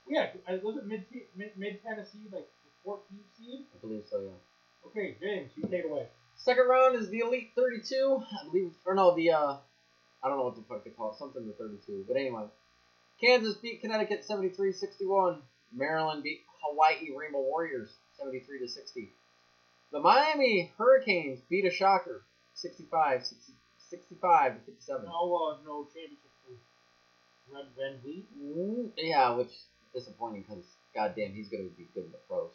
yeah, 0.08 0.30
I- 0.48 0.56
was 0.62 0.76
it 0.76 0.86
Mid 0.86 1.04
Mid, 1.36 1.56
mid 1.56 1.82
Tennessee 1.82 2.26
like 2.32 2.48
the 2.64 2.90
14th 2.90 3.36
seed? 3.38 3.66
I 3.74 3.78
believe 3.80 4.04
so, 4.10 4.20
yeah. 4.20 4.88
Okay, 4.90 5.16
James, 5.20 5.50
you 5.56 5.62
take 5.64 5.84
it 5.84 5.90
away. 5.90 6.06
Second 6.36 6.68
round 6.68 6.96
is 6.96 7.08
the 7.10 7.18
Elite 7.20 7.50
32. 7.54 8.22
I 8.22 8.44
believe, 8.46 8.72
or 8.86 8.94
no, 8.94 9.14
the, 9.14 9.30
uh, 9.30 9.56
I 10.22 10.28
don't 10.28 10.38
know 10.38 10.44
what 10.44 10.56
the 10.56 10.62
fuck 10.62 10.84
they 10.84 10.90
call 10.90 11.12
it. 11.12 11.18
Something 11.18 11.46
the 11.46 11.52
32. 11.52 12.04
But 12.08 12.16
anyway. 12.16 12.44
Kansas 13.20 13.56
beat 13.56 13.80
Connecticut 13.80 14.24
73 14.24 14.72
61. 14.72 15.42
Maryland 15.74 16.22
beat 16.22 16.42
Hawaii 16.62 17.10
Rainbow 17.16 17.40
Warriors 17.40 17.90
73 18.16 18.60
to 18.60 18.68
60. 18.68 19.10
The 19.90 20.00
Miami 20.00 20.72
Hurricanes 20.78 21.40
beat 21.50 21.64
a 21.64 21.70
shocker 21.70 22.22
65 22.54 23.24
60, 23.26 23.52
65 23.90 24.54
to 24.54 24.60
57. 24.72 25.04
No, 25.06 25.10
uh, 25.10 25.56
no 25.64 25.84
championship 25.84 26.30
for 26.44 27.54
Red 27.54 27.66
Van 27.76 27.98
Vliet. 28.02 28.26
Mm, 28.38 28.90
yeah, 28.96 29.30
which 29.34 29.48
is 29.48 29.64
disappointing 29.94 30.42
because 30.42 30.64
goddamn, 30.94 31.32
he's 31.32 31.48
gonna 31.48 31.64
be 31.76 31.88
good 31.94 32.04
in 32.04 32.12
the 32.12 32.18
pros. 32.28 32.52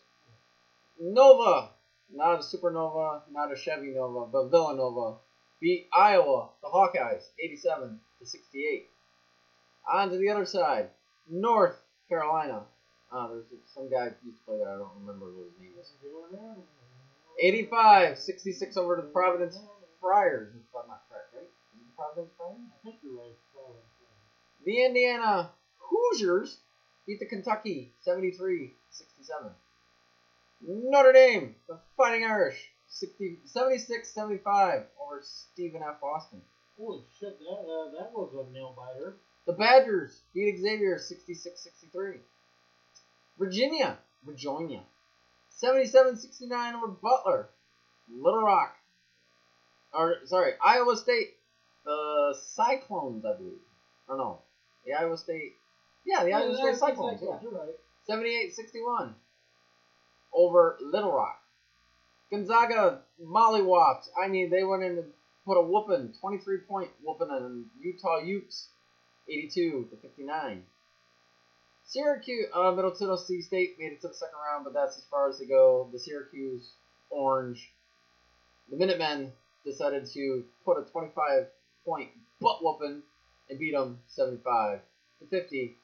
Nova, 1.00 1.70
not 2.14 2.36
a 2.36 2.38
supernova, 2.38 3.22
not 3.32 3.52
a 3.52 3.56
Chevy 3.56 3.88
Nova, 3.88 4.26
but 4.26 4.50
Villanova 4.50 5.18
beat 5.60 5.88
Iowa, 5.94 6.50
the 6.62 6.68
Hawkeyes, 6.68 7.24
87 7.40 8.00
to 8.20 8.26
68. 8.26 8.90
On 9.92 10.10
to 10.12 10.18
the 10.18 10.30
other 10.30 10.46
side, 10.46 10.90
North 11.30 11.76
Carolina. 12.10 12.64
Uh, 13.12 13.28
there's 13.30 13.46
some 13.74 13.90
guy 13.90 14.10
who 14.10 14.28
used 14.28 14.40
to 14.40 14.46
play 14.46 14.58
there. 14.58 14.74
I 14.74 14.78
don't 14.78 14.92
remember 15.00 15.26
what 15.28 15.46
his 15.46 15.60
name 15.62 15.72
is. 15.80 15.92
85, 17.40 18.18
66 18.18 18.78
over 18.78 18.96
to 18.96 19.02
the 19.04 19.08
Providence 19.10 19.58
Friars. 20.02 20.54
If 20.56 20.62
I'm 20.76 20.88
not 20.88 21.03
The 21.98 22.22
I 22.22 22.26
think 22.84 22.98
you're 23.04 23.14
right. 23.14 23.38
Probably. 23.54 23.82
The 24.66 24.86
Indiana 24.86 25.52
Hoosiers 25.80 26.58
beat 27.06 27.20
the 27.20 27.26
Kentucky 27.26 27.94
73 28.02 28.74
67. 28.90 29.52
Notre 30.66 31.12
Dame, 31.12 31.56
the 31.68 31.80
Fighting 31.98 32.26
Irish, 32.26 32.72
60, 32.88 33.40
76 33.46 34.08
75 34.10 34.84
over 35.02 35.22
Stephen 35.22 35.82
F. 35.84 36.02
Austin. 36.02 36.42
Holy 36.78 37.02
shit, 37.20 37.38
that, 37.40 37.46
uh, 37.46 37.92
that 38.00 38.12
was 38.14 38.34
a 38.34 38.52
nail 38.54 38.74
biter. 38.76 39.18
The 39.46 39.54
Badgers 39.54 40.22
beat 40.34 40.58
Xavier 40.58 40.98
66 40.98 41.60
63. 41.62 42.20
Virginia, 43.38 43.98
Virginia, 44.26 44.82
77 45.50 46.18
69 46.18 46.76
over 46.76 46.88
Butler. 46.88 47.50
Little 48.10 48.44
Rock, 48.44 48.76
or 49.94 50.18
sorry, 50.26 50.54
Iowa 50.64 50.98
State, 50.98 51.36
the 51.86 52.36
Cyclones, 52.40 53.26
I 53.26 53.38
believe. 53.38 53.60
Or 54.08 54.18
no, 54.18 54.40
the 54.86 54.94
Iowa 54.94 55.18
State, 55.18 55.56
yeah, 56.06 56.24
the 56.24 56.30
Yeah, 56.30 56.40
Iowa 56.40 56.58
State 56.58 56.78
Cyclones, 56.78 57.22
yeah. 57.24 57.40
You're 57.42 57.52
right. 57.52 57.76
78 58.06 58.54
61 58.54 59.16
over 60.34 60.78
Little 60.82 61.12
Rock. 61.12 61.40
Gonzaga 62.32 63.02
mollywopped. 63.24 64.10
I 64.22 64.28
mean, 64.28 64.50
they 64.50 64.64
went 64.64 64.84
in 64.84 64.98
and 64.98 65.12
put 65.46 65.58
a 65.58 65.62
whooping, 65.62 66.14
23 66.20 66.58
point 66.60 66.90
whooping 67.04 67.30
on 67.30 67.66
Utah 67.80 68.20
Utes, 68.20 68.70
82 69.30 69.90
to 69.92 69.98
59. 69.98 70.64
Syracuse, 71.86 72.48
uh, 72.56 72.72
Middle 72.72 72.92
Tennessee 72.92 73.42
State 73.42 73.78
made 73.78 73.92
it 73.92 74.02
to 74.02 74.08
the 74.08 74.14
second 74.14 74.36
round, 74.50 74.64
but 74.64 74.74
that's 74.74 74.98
as 74.98 75.04
far 75.12 75.30
as 75.30 75.38
they 75.38 75.46
go. 75.46 75.90
The 75.92 76.00
Syracuse 76.00 76.72
Orange, 77.10 77.72
the 78.70 78.78
Minutemen 78.78 79.32
decided 79.66 80.08
to 80.14 80.44
put 80.66 80.78
a 80.78 80.90
25 80.90 81.48
point 81.86 82.10
butt 82.42 82.64
whooping 82.64 83.02
and 83.50 83.60
beat 83.60 83.74
them 83.74 84.00
75 84.08 84.80
to 85.20 85.26
50. 85.28 85.76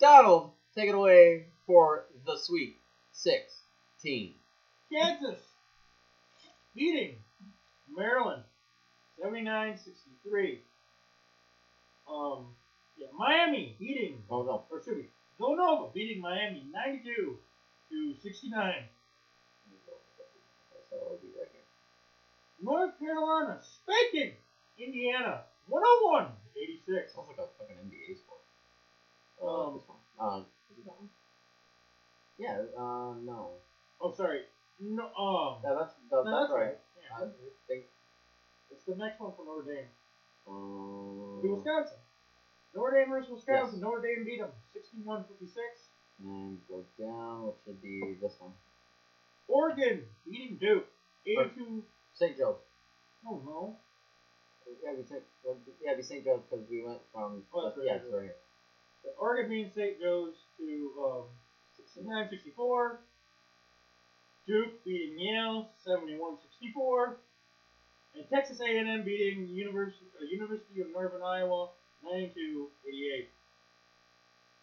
Donald, 0.00 0.50
take 0.74 0.88
it 0.88 0.94
away 0.94 1.46
for 1.66 2.04
the 2.26 2.36
Sweet 2.38 2.76
16. 3.12 4.34
Kansas 4.92 5.40
beating 6.74 7.16
Maryland 7.94 8.42
79-63. 9.22 10.58
Um, 12.10 12.46
yeah, 12.96 13.08
Miami 13.18 13.76
beating, 13.78 14.22
Oh 14.30 14.42
no. 14.42 14.64
or 14.70 14.78
excuse 14.78 14.96
me, 14.98 15.04
Villanova 15.38 15.90
beating 15.92 16.20
Miami 16.22 16.64
92 16.72 17.36
to 17.90 18.14
69. 18.22 18.74
So 20.90 20.96
it'll 20.96 21.16
be 21.18 21.28
right 21.38 21.48
here. 21.52 21.62
North 22.62 22.98
Carolina 22.98 23.60
spanking 23.62 24.32
Indiana 24.78 25.42
101 25.68 26.32
86. 26.56 27.12
Sounds 27.14 27.28
like 27.28 27.38
a 27.38 27.48
fucking 27.58 27.76
NBA 27.76 28.16
sport. 28.16 28.40
Um, 29.42 29.74
this 29.78 29.86
one. 29.88 29.98
Uh, 30.18 30.40
is 30.72 30.78
it 30.78 30.84
that 30.86 30.96
one? 30.98 31.08
Yeah, 32.38 32.62
uh, 32.78 33.14
no. 33.26 33.58
Oh, 34.00 34.12
sorry. 34.12 34.42
No, 34.80 35.04
um, 35.18 35.58
Yeah, 35.64 35.74
that's, 35.74 35.94
that, 36.10 36.22
no, 36.24 36.30
that's, 36.30 36.52
right. 36.54 36.78
Yeah, 36.96 37.16
I 37.16 37.20
that's 37.26 37.34
right. 37.42 37.52
think, 37.66 37.84
It's 38.70 38.84
the 38.84 38.94
next 38.94 39.18
one 39.20 39.32
from 39.34 39.46
Notre 39.46 39.66
Dame. 39.66 39.90
um, 40.46 41.40
To 41.42 41.48
Wisconsin. 41.54 41.98
Notre 42.74 42.94
Dame 42.98 43.10
versus 43.10 43.30
Wisconsin. 43.30 43.80
Notre 43.80 44.02
Dame 44.02 44.24
beat 44.24 44.38
them 44.38 44.50
61 44.72 45.24
56. 45.26 45.90
and 46.22 46.58
go 46.68 46.84
down, 46.98 47.46
which 47.46 47.56
should 47.64 47.82
be 47.82 48.14
this 48.20 48.34
one. 48.38 48.52
Oregon 49.48 50.04
beating 50.24 50.56
Duke 50.60 50.86
82. 51.26 51.82
St. 52.14 52.36
Joe's. 52.36 52.56
Oh 53.26 53.40
no. 53.44 53.76
Yeah, 54.82 54.92
we 54.96 55.04
St. 55.04 55.22
Yeah, 55.82 55.94
be 55.94 56.02
St. 56.02 56.24
Joe's 56.24 56.42
because 56.48 56.64
we 56.68 56.82
went 56.84 57.00
from. 57.12 57.42
Oh, 57.52 57.64
that's 57.64 57.76
right, 57.78 57.86
yeah, 57.86 57.92
that's 57.94 58.04
it's 58.04 58.14
right 58.14 58.22
here. 58.22 58.36
The 59.04 59.10
Oregon 59.18 59.48
beating 59.48 59.72
St. 59.74 60.00
Joe's 60.00 60.34
to 60.58 60.90
um, 61.00 61.22
69 61.76 62.28
64. 62.30 63.00
Duke 64.46 64.84
beating 64.84 65.18
Yale 65.18 65.68
71 65.84 66.36
64. 66.60 67.16
And 68.16 68.24
Texas 68.30 68.60
A&M 68.60 69.04
beating 69.04 69.48
University, 69.48 70.06
uh, 70.20 70.24
University 70.24 70.80
of 70.80 70.88
Northern 70.92 71.22
Iowa 71.22 71.68
92 72.02 72.68
88. 72.88 73.28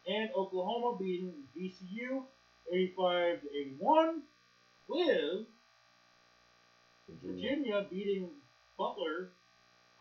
And 0.08 0.30
Oklahoma 0.36 0.98
beating 1.00 1.34
VCU 1.56 2.24
85 2.72 3.42
to 3.42 3.48
81. 3.56 4.22
With 4.88 5.46
Virginia 7.24 7.86
beating 7.90 8.30
Butler 8.78 9.30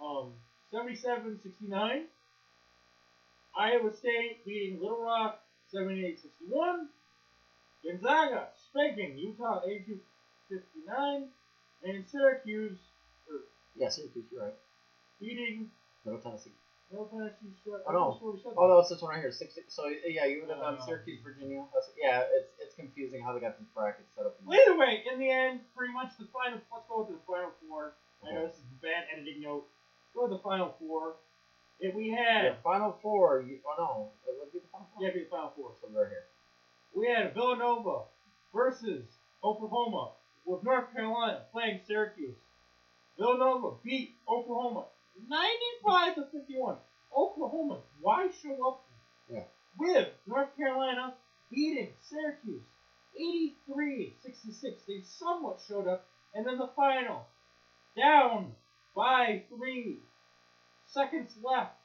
um, 0.00 0.32
77 0.70 1.38
69. 1.42 2.04
Iowa 3.56 3.92
State 3.92 4.44
beating 4.44 4.80
Little 4.80 5.02
Rock 5.02 5.40
78 5.70 6.20
61. 6.20 6.88
Gonzaga 7.84 8.48
spanking 8.70 9.16
Utah 9.18 9.60
82 9.64 9.98
59. 10.48 11.28
And 11.84 12.04
Syracuse 12.08 12.78
er, 13.30 13.42
Yeah, 13.76 13.88
Syracuse, 13.90 14.24
you're 14.32 14.42
right. 14.42 14.54
beating 15.20 15.70
Middle 16.04 16.20
Tennessee. 16.20 16.50
Middle 16.90 17.06
Tennessee. 17.06 17.52
Oh, 17.86 17.92
no. 17.92 18.10
that's 18.12 18.22
where 18.22 18.32
we 18.32 18.40
said 18.40 18.52
Oh, 18.56 18.66
that. 18.66 18.74
no, 18.74 18.78
it's 18.80 18.88
this 18.88 19.02
one 19.02 19.12
right 19.12 19.20
here. 19.20 19.32
Six, 19.32 19.58
so, 19.68 19.86
yeah, 20.08 20.24
you 20.24 20.40
would 20.40 20.50
have 20.50 20.60
done 20.60 20.78
Oh. 20.80 20.86
Syracuse, 20.86 21.20
Virginia. 21.22 21.64
That's, 21.74 21.90
yeah, 22.00 22.24
it's 22.32 22.50
it's 22.58 22.74
confusing 22.74 23.22
how 23.22 23.32
they 23.34 23.40
got 23.40 23.58
these 23.58 23.68
brackets 23.74 24.08
set 24.16 24.24
up. 24.26 24.36
Well, 24.44 24.58
either 24.58 24.76
way, 24.78 25.04
in 25.12 25.18
the 25.20 25.30
end, 25.30 25.60
pretty 25.76 25.92
much 25.92 26.16
the 26.18 26.26
final. 26.32 26.58
Let's 26.72 26.88
go 26.88 27.04
with 27.04 27.12
the 27.12 27.20
final 27.28 27.52
four. 27.68 27.92
I 28.26 28.32
know 28.32 28.46
this 28.48 28.56
is 28.56 28.64
a 28.64 28.80
bad 28.82 29.04
editing 29.12 29.42
note. 29.42 29.68
Go 30.14 30.22
with 30.22 30.30
the 30.30 30.38
final 30.38 30.74
four. 30.78 31.16
If 31.80 31.94
we 31.94 32.10
Yeah, 32.10 32.42
had, 32.42 32.62
Final 32.62 32.98
Four. 33.02 33.42
You, 33.46 33.58
oh, 33.66 33.74
no. 33.78 34.08
It 34.30 34.38
would 34.38 34.52
be 34.52 34.60
the 34.60 34.66
Final 34.70 34.86
Four. 34.94 35.02
yeah, 35.02 35.12
be 35.12 35.24
the 35.24 35.30
final 35.30 35.52
four. 35.56 35.72
So 35.82 35.88
right 35.88 36.08
here. 36.08 36.24
We 36.94 37.08
had 37.08 37.34
Villanova 37.34 38.04
versus 38.54 39.02
Oklahoma 39.42 40.12
with 40.44 40.62
North 40.62 40.92
Carolina 40.94 41.42
playing 41.52 41.80
Syracuse. 41.86 42.36
Villanova 43.18 43.76
beat 43.82 44.14
Oklahoma 44.28 44.86
95 45.28 46.14
to 46.16 46.24
51. 46.32 46.76
Oklahoma, 47.16 47.80
why 48.00 48.28
show 48.42 48.68
up? 48.68 48.84
Yeah. 49.28 49.42
With 49.78 50.08
North 50.26 50.56
Carolina 50.56 51.14
beating 51.50 51.90
Syracuse 52.00 52.62
83 53.16 54.14
66. 54.22 54.82
They 54.86 55.00
somewhat 55.02 55.60
showed 55.66 55.88
up. 55.88 56.06
And 56.34 56.46
then 56.46 56.58
the 56.58 56.68
final, 56.74 57.26
down 57.96 58.52
by 58.94 59.42
three. 59.48 59.98
Seconds 60.86 61.36
left. 61.42 61.76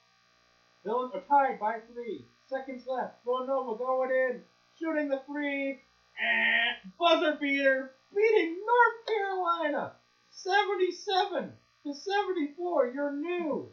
Villan- 0.85 1.13
or 1.13 1.21
tied 1.21 1.59
by 1.59 1.79
three. 1.93 2.25
Seconds 2.47 2.87
left. 2.87 3.23
Villanova 3.23 3.77
going 3.77 4.11
in, 4.11 4.43
shooting 4.77 5.09
the 5.09 5.19
three, 5.27 5.81
and 6.19 6.93
buzzer 6.97 7.35
beater, 7.35 7.91
beating 8.13 8.57
North 8.65 9.05
Carolina, 9.07 9.93
77 10.31 11.53
to 11.83 11.93
74. 11.93 12.87
Your 12.87 13.11
new 13.11 13.69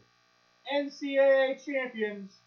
NCAA 0.73 1.63
champions, 1.63 2.37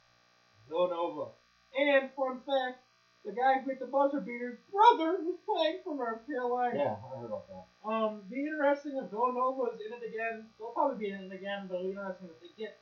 Villanova. 0.69 1.31
And 1.79 2.11
fun 2.13 2.41
fact, 2.41 2.83
the 3.25 3.33
guy 3.33 3.61
who 3.61 3.69
hit 3.69 3.79
the 3.81 3.87
buzzer 3.87 4.21
beater's 4.21 4.59
brother 4.73 5.21
was 5.21 5.37
playing 5.45 5.79
for 5.85 5.95
North 5.95 6.25
Carolina. 6.27 6.73
Yeah, 6.77 6.97
I 6.97 7.21
heard 7.21 7.27
about 7.29 7.45
that. 7.53 7.65
Um, 7.85 8.23
be 8.31 8.41
interesting 8.49 8.97
if 8.97 9.11
Villanova 9.11 9.77
is 9.77 9.81
in 9.81 9.93
it 9.93 10.05
again. 10.09 10.47
They'll 10.59 10.73
probably 10.73 10.99
be 10.99 11.13
in 11.13 11.29
it 11.29 11.33
again, 11.33 11.67
but 11.69 11.81
it'll 11.81 11.93
be 11.93 11.97
interesting 11.97 12.29
if 12.33 12.41
they 12.41 12.53
get 12.57 12.79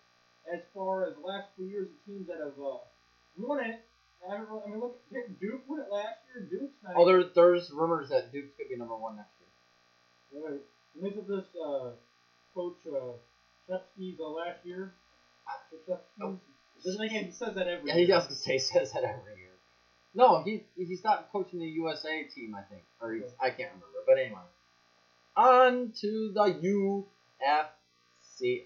as 0.53 0.61
far 0.75 1.07
as 1.07 1.15
the 1.15 1.27
last 1.27 1.49
few 1.57 1.67
years 1.67 1.89
of 1.91 1.99
teams 2.07 2.27
that 2.29 2.39
have 2.39 2.55
uh, 2.59 2.79
won 3.39 3.65
it. 3.65 3.81
I, 4.27 4.33
haven't 4.35 4.51
really, 4.51 4.63
I 4.67 4.71
mean, 4.71 4.81
look, 4.81 4.99
didn't 5.13 5.39
Duke 5.39 5.63
win 5.69 5.81
it 5.81 5.91
last 5.93 6.19
year? 6.27 6.47
Duke's 6.51 6.75
not. 6.83 6.95
Oh, 6.97 7.07
there, 7.07 7.23
there's 7.35 7.71
rumors 7.71 8.09
that 8.11 8.33
Duke's 8.33 8.51
could 8.59 8.69
be 8.69 8.77
number 8.77 8.97
one 8.97 9.17
next 9.17 9.31
year. 9.39 10.43
Right. 10.43 10.61
And 10.97 11.07
isn't 11.07 11.29
this 11.29 11.47
uh, 11.55 11.91
Coach 12.55 12.79
uh, 12.91 13.15
Shepsky's 13.71 14.19
uh, 14.19 14.27
last 14.29 14.65
year? 14.65 14.93
Shepsky's? 15.87 16.39
Doesn't 16.85 17.09
he? 17.11 17.19
He 17.19 17.31
says 17.31 17.55
that 17.55 17.67
every 17.69 17.89
Yeah, 17.89 17.95
he 17.95 18.01
year. 18.01 18.09
does 18.09 18.39
say 18.39 18.59
says 18.59 18.93
that 18.93 19.05
every 19.05 19.39
year. 19.39 19.48
No, 20.15 20.43
he 20.43 20.65
he's 20.77 21.05
not 21.05 21.31
coaching 21.31 21.61
the 21.61 21.67
USA 21.67 22.25
team, 22.25 22.55
I 22.55 22.63
think, 22.63 22.83
or 23.01 23.13
he's, 23.13 23.23
I 23.41 23.51
can't 23.51 23.71
remember. 23.73 24.03
But 24.07 24.19
anyway, 24.19 24.41
on 25.37 25.93
to 26.01 26.33
the 26.35 26.45
UFC. 26.63 27.05
Do 28.41 28.65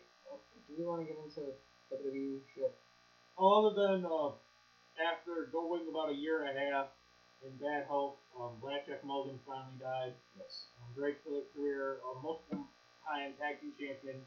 we 0.79 0.85
want 0.85 1.03
to 1.03 1.07
get 1.07 1.17
into 1.23 1.53
WWE 1.93 2.39
shit? 2.55 2.75
Other 3.39 3.75
than 3.75 4.05
uh, 4.07 4.31
after 5.01 5.49
going 5.53 5.89
about 5.89 6.11
a 6.11 6.15
year 6.15 6.45
and 6.47 6.57
a 6.57 6.61
half 6.61 6.87
in 7.45 7.51
bad 7.57 7.85
health, 7.87 8.15
um, 8.39 8.53
Blackjack 8.63 9.05
Mulligan 9.05 9.39
finally 9.47 9.77
died. 9.81 10.13
Yes. 10.39 10.67
Um, 10.81 10.89
great 10.95 11.23
career- 11.25 11.43
career, 11.55 11.97
uh, 12.05 12.21
multiple 12.23 12.65
time 13.07 13.33
tag 13.39 13.61
team 13.61 13.73
champion, 13.79 14.23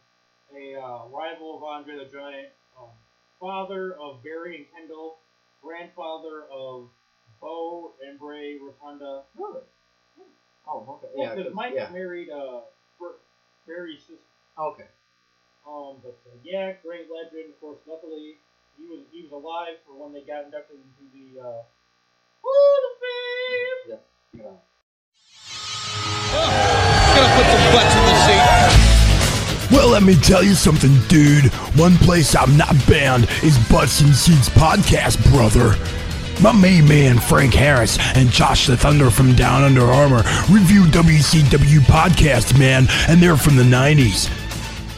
a 0.53 0.75
uh, 0.79 1.05
rival 1.07 1.57
of 1.57 1.63
Andre 1.63 1.97
the 1.97 2.05
Giant, 2.05 2.49
um, 2.77 2.89
father 3.39 3.93
of 3.99 4.21
Barry 4.23 4.57
and 4.57 4.65
Kendall, 4.75 5.17
grandfather 5.63 6.43
of 6.51 6.89
Bo 7.45 7.93
and 8.05 8.17
Bray 8.19 8.57
Rotunda. 8.57 9.21
Really? 9.37 9.61
Oh, 10.67 10.97
okay. 10.97 11.07
Yeah, 11.15 11.35
Yeah, 11.35 11.49
Mike 11.53 11.73
yeah. 11.75 11.89
married 11.93 12.29
uh, 12.31 12.61
Ber- 12.99 13.21
Barry's 13.67 13.99
sister. 13.99 14.25
Okay. 14.57 14.87
Um, 15.67 15.97
but 16.01 16.17
uh, 16.25 16.33
yeah, 16.43 16.73
great 16.83 17.05
legend. 17.13 17.53
Of 17.53 17.61
course, 17.61 17.77
luckily 17.87 18.37
he 18.77 18.85
was 18.89 19.01
he 19.11 19.21
was 19.21 19.31
alive 19.31 19.77
for 19.85 19.93
when 19.93 20.11
they 20.13 20.21
got 20.21 20.45
inducted 20.45 20.77
into 20.77 21.05
the 21.13 21.39
uh, 21.39 21.61
Hall 22.41 22.81
of 22.89 22.93
Fame. 23.01 23.99
Yeah. 24.33 24.41
Yeah. 24.41 24.57
Well, 29.71 29.89
let 29.89 30.03
me 30.03 30.15
tell 30.15 30.43
you 30.43 30.53
something, 30.53 30.95
dude. 31.07 31.45
One 31.77 31.97
place 31.97 32.35
I'm 32.35 32.55
not 32.55 32.75
banned 32.87 33.27
is 33.43 33.57
Butts 33.69 34.01
and 34.01 34.15
Seats 34.15 34.49
Podcast, 34.49 35.17
brother. 35.31 35.75
My 36.41 36.51
main 36.51 36.87
man, 36.87 37.17
Frank 37.17 37.53
Harris, 37.53 37.97
and 38.15 38.29
Josh 38.29 38.67
the 38.67 38.77
Thunder 38.77 39.09
from 39.09 39.33
Down 39.35 39.63
Under 39.63 39.85
Armour 39.85 40.21
review 40.49 40.83
WCW 40.83 41.79
podcast, 41.81 42.57
man, 42.59 42.85
and 43.09 43.21
they're 43.21 43.37
from 43.37 43.55
the 43.55 43.63
90s. 43.63 44.29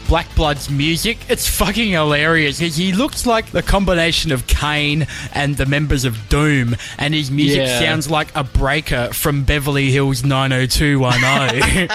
Black 0.08 0.26
Blood's 0.34 0.68
music, 0.70 1.18
it's 1.28 1.46
fucking 1.48 1.90
hilarious. 1.92 2.58
He- 2.58 2.68
He 2.68 2.92
looks 2.92 3.24
like 3.26 3.50
the 3.52 3.62
combination 3.62 4.32
of 4.32 4.46
Kane 4.46 5.06
and 5.32 5.56
the 5.56 5.66
members 5.66 6.04
of 6.04 6.28
Doom, 6.28 6.76
and 6.98 7.14
his 7.14 7.30
music 7.30 7.60
Yeah. 7.60 7.78
sounds 7.78 8.10
like 8.10 8.28
a 8.34 8.42
breaker 8.44 9.08
from 9.12 9.44
Beverly 9.44 9.90
Hills 9.90 10.24
90210. 10.24 11.88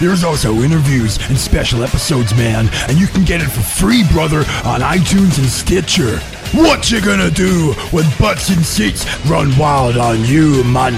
There's 0.00 0.22
also 0.22 0.54
interviews 0.62 1.18
and 1.28 1.36
special 1.36 1.82
episodes, 1.82 2.32
man, 2.32 2.68
and 2.88 2.96
you 2.96 3.08
can 3.08 3.24
get 3.24 3.40
it 3.40 3.48
for 3.48 3.62
free, 3.62 4.04
brother, 4.12 4.38
on 4.64 4.80
iTunes 4.80 5.38
and 5.40 5.48
Stitcher. 5.48 6.20
What 6.54 6.88
you 6.88 7.00
gonna 7.00 7.32
do 7.32 7.72
when 7.90 8.04
Butts 8.16 8.48
and 8.50 8.64
Seats 8.64 9.04
run 9.26 9.50
wild 9.58 9.96
on 9.96 10.24
you, 10.24 10.62
man? 10.62 10.92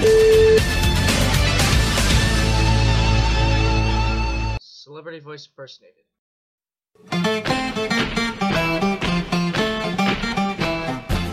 Celebrity 4.61 5.21
voice 5.21 5.47
impersonated. 5.47 6.05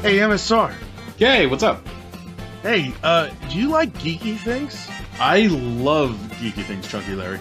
Hey, 0.04 0.20
MSR. 0.20 0.74
Yay, 1.18 1.48
what's 1.48 1.64
up? 1.64 1.86
Hey, 2.62 2.94
uh, 3.04 3.30
do 3.50 3.60
you 3.60 3.68
like 3.68 3.92
geeky 3.96 4.38
things? 4.38 4.88
I 5.20 5.48
love 5.48 6.12
geeky 6.40 6.64
things, 6.64 6.88
Chunky 6.88 7.14
Larry. 7.14 7.40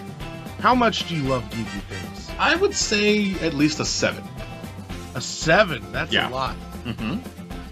How 0.59 0.73
much 0.75 1.07
do 1.07 1.15
you 1.15 1.23
love 1.23 1.43
geeky 1.49 1.81
things? 1.83 2.29
I 2.39 2.55
would 2.55 2.73
say 2.73 3.33
at 3.41 3.53
least 3.53 3.79
a 3.79 3.85
seven. 3.85 4.23
A 5.15 5.21
seven. 5.21 5.91
That's 5.91 6.11
Yeah. 6.11 6.29
a 6.29 6.31
lot. 6.31 6.55
Mm-hmm. 6.85 7.19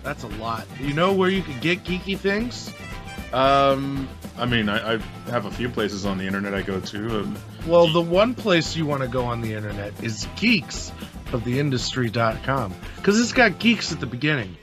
That's 0.04 0.24
a 0.24 0.28
lot. 0.28 0.66
You 0.80 0.94
know 0.94 1.14
where 1.14 1.30
you 1.30 1.42
can 1.42 1.60
get 1.60 1.84
geeky 1.84 2.18
things? 2.18 2.72
Um, 3.34 4.08
I 4.38 4.46
mean, 4.46 4.70
I, 4.70 4.94
I 4.96 4.98
have 5.30 5.46
a 5.46 5.52
few 5.52 5.68
places 5.70 6.06
on 6.06 6.18
the 6.18 6.26
internet 6.26 6.54
I 6.54 6.62
go 6.62 6.80
to. 6.80 7.20
Um, 7.22 7.38
Well, 7.66 7.88
the 7.88 8.02
one 8.02 8.34
place 8.36 8.76
you 8.76 8.86
want 8.86 9.02
to 9.02 9.08
go 9.08 9.26
on 9.26 9.42
the 9.42 9.54
internet 9.54 9.94
is 10.04 10.28
geeks 10.36 10.92
of 11.34 11.44
the 11.44 11.60
industry.com 11.60 12.74
because 12.98 13.20
it's 13.20 13.34
got 13.34 13.58
geeks 13.60 13.92
at 13.92 14.00
the 14.00 14.06
beginning. 14.06 14.56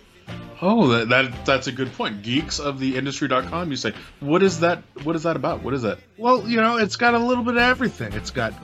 Oh, 0.62 0.88
that, 0.88 1.08
that 1.10 1.44
that's 1.44 1.66
a 1.66 1.72
good 1.72 1.92
point. 1.92 2.22
Geeks 2.22 2.58
of 2.58 2.78
the 2.78 2.96
industry.com. 2.96 3.70
You 3.70 3.76
say, 3.76 3.92
what 4.20 4.42
is 4.42 4.60
that? 4.60 4.82
What 5.02 5.16
is 5.16 5.24
that 5.24 5.36
about? 5.36 5.62
What 5.62 5.74
is 5.74 5.82
that? 5.82 5.98
Well, 6.16 6.48
you 6.48 6.60
know, 6.60 6.78
it's 6.78 6.96
got 6.96 7.14
a 7.14 7.18
little 7.18 7.44
bit 7.44 7.56
of 7.56 7.62
everything. 7.62 8.14
It's 8.14 8.30
got 8.30 8.54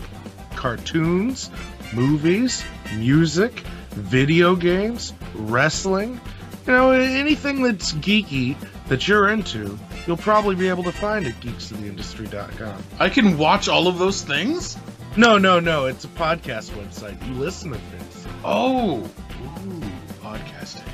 cartoons, 0.57 1.51
movies, 1.92 2.64
music, 2.96 3.61
video 3.90 4.57
games, 4.57 5.12
wrestling. 5.34 6.20
You 6.66 6.72
know, 6.72 6.90
anything 6.92 7.62
that's 7.62 7.92
geeky 7.94 8.57
that 8.88 9.09
you're 9.09 9.28
into, 9.30 9.78
you'll 10.07 10.16
probably 10.16 10.55
be 10.55 10.68
able 10.68 10.84
to 10.84 10.92
find 10.92 11.26
at 11.26 11.34
geeksoftheindustry.com. 11.40 12.82
I 12.99 13.09
can 13.09 13.38
watch 13.38 13.68
all 13.68 13.86
of 13.86 13.99
those 13.99 14.22
things. 14.22 14.76
No, 15.16 15.38
no, 15.38 15.61
no. 15.61 15.86
It's 15.86 16.05
a 16.05 16.09
podcast 16.09 16.70
website. 16.70 17.26
You 17.26 17.34
listen 17.34 17.72
to 17.72 17.78
things. 17.78 18.26
Oh, 18.44 18.99
Ooh, 18.99 19.82
podcasting. 20.22 20.88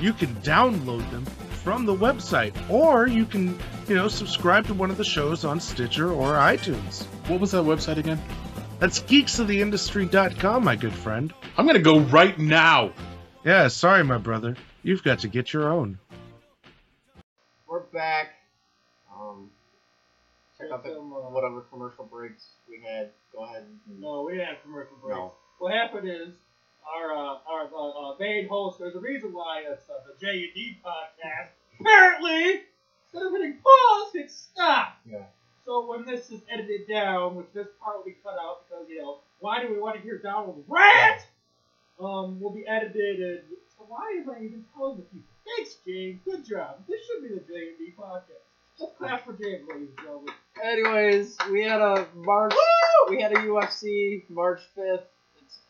You 0.00 0.12
can 0.12 0.34
download 0.36 1.08
them 1.10 1.24
from 1.62 1.86
the 1.86 1.94
website, 1.94 2.54
or 2.68 3.06
you 3.06 3.24
can, 3.24 3.58
you 3.88 3.94
know, 3.94 4.08
subscribe 4.08 4.66
to 4.66 4.74
one 4.74 4.90
of 4.90 4.96
the 4.96 5.04
shows 5.04 5.44
on 5.44 5.60
Stitcher 5.60 6.12
or 6.12 6.32
iTunes. 6.34 7.04
What 7.28 7.40
was 7.40 7.52
that 7.52 7.64
website 7.64 7.96
again? 7.96 8.20
That's 8.80 9.00
geeksoftheindustry.com, 9.00 10.64
my 10.64 10.76
good 10.76 10.92
friend. 10.92 11.32
I'm 11.56 11.66
gonna 11.66 11.78
go 11.78 12.00
right 12.00 12.38
now. 12.38 12.92
Yeah, 13.44 13.68
sorry, 13.68 14.04
my 14.04 14.18
brother. 14.18 14.56
You've 14.82 15.02
got 15.02 15.20
to 15.20 15.28
get 15.28 15.52
your 15.52 15.68
own. 15.72 15.98
We're 17.66 17.80
back. 17.80 18.34
Um, 19.14 19.50
check 20.58 20.68
out 20.72 20.84
the 20.84 20.90
whatever 20.90 21.62
commercial 21.62 22.04
breaks 22.04 22.44
we 22.68 22.82
had. 22.86 23.10
Go 23.32 23.44
ahead. 23.44 23.64
And, 23.86 24.00
No, 24.00 24.22
we 24.24 24.32
didn't 24.34 24.48
have 24.48 24.62
commercial 24.62 24.96
breaks. 25.02 25.16
No. 25.16 25.32
What 25.58 25.72
happened 25.72 26.08
is 26.08 26.34
our 26.86 27.12
uh, 27.12 27.38
our 27.46 27.70
uh, 27.74 28.12
uh, 28.12 28.16
main 28.18 28.48
host. 28.48 28.78
There's 28.78 28.94
a 28.94 29.00
reason 29.00 29.32
why 29.32 29.64
it's 29.70 29.88
uh, 29.88 29.94
the 30.06 30.14
J 30.24 30.44
and 30.44 30.54
D 30.54 30.78
podcast. 30.84 31.48
Apparently, 31.80 32.62
instead 33.06 33.26
of 33.26 33.32
hitting 33.32 33.58
pause, 33.62 34.12
hit 34.12 34.30
stop. 34.30 34.98
Yeah. 35.04 35.24
So 35.64 35.86
when 35.88 36.04
this 36.04 36.30
is 36.30 36.42
edited 36.50 36.86
down, 36.88 37.36
which 37.36 37.46
this 37.54 37.68
part 37.82 37.98
will 37.98 38.04
be 38.04 38.16
cut 38.22 38.34
out 38.40 38.68
because 38.68 38.86
you 38.88 39.00
know 39.00 39.18
why 39.40 39.62
do 39.62 39.72
we 39.72 39.78
want 39.78 39.96
to 39.96 40.02
hear 40.02 40.18
Donald 40.18 40.64
rant? 40.68 41.26
Um, 41.98 42.40
will 42.40 42.50
be 42.52 42.66
edited. 42.66 43.20
And, 43.20 43.40
so 43.76 43.86
why 43.88 44.20
am 44.20 44.30
I 44.30 44.44
even 44.44 44.64
telling 44.74 44.96
the 44.96 45.02
people? 45.02 45.28
Thanks, 45.44 45.76
James. 45.86 46.20
Good 46.24 46.44
job. 46.44 46.84
This 46.88 47.00
should 47.06 47.22
be 47.22 47.34
the 47.34 47.40
J 47.40 47.68
and 47.68 47.78
D 47.78 47.94
podcast. 47.98 48.44
Let's 48.78 48.92
clap 48.98 49.24
for 49.24 49.32
James, 49.32 49.62
ladies 49.68 49.88
and 49.96 49.98
gentlemen. 49.98 50.34
Anyways, 50.62 51.36
we 51.50 51.62
had 51.64 51.80
a 51.80 52.06
March. 52.14 52.54
We 53.08 53.20
had 53.20 53.32
a 53.32 53.36
UFC 53.36 54.28
March 54.28 54.60
fifth. 54.74 55.06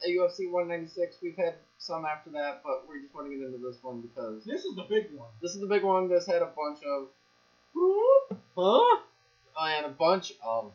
UFC 0.09 0.51
196. 0.51 1.17
We've 1.23 1.37
had 1.37 1.55
some 1.79 2.05
after 2.05 2.31
that, 2.31 2.63
but 2.65 2.85
we 2.89 3.01
just 3.03 3.15
want 3.15 3.27
to 3.31 3.37
get 3.37 3.45
into 3.45 3.59
this 3.59 3.77
one 3.83 4.01
because 4.01 4.45
This 4.45 4.65
is 4.65 4.75
the 4.77 4.85
big 4.89 5.07
one. 5.15 5.29
this 5.43 5.55
is 5.55 5.61
the 5.61 5.67
big 5.67 5.83
one. 5.83 6.09
This 6.09 6.27
had 6.27 6.43
a 6.43 6.51
bunch 6.57 6.79
of 6.85 7.09
Huh? 8.57 9.01
and 9.61 9.87
a 9.87 9.91
bunch 9.91 10.33
of 10.45 10.73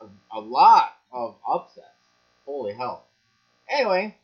a, 0.00 0.06
a 0.38 0.40
lot 0.40 0.96
of 1.12 1.36
upsets. 1.48 1.86
Holy 2.44 2.72
hell! 2.72 3.04
Anyway, 3.68 4.16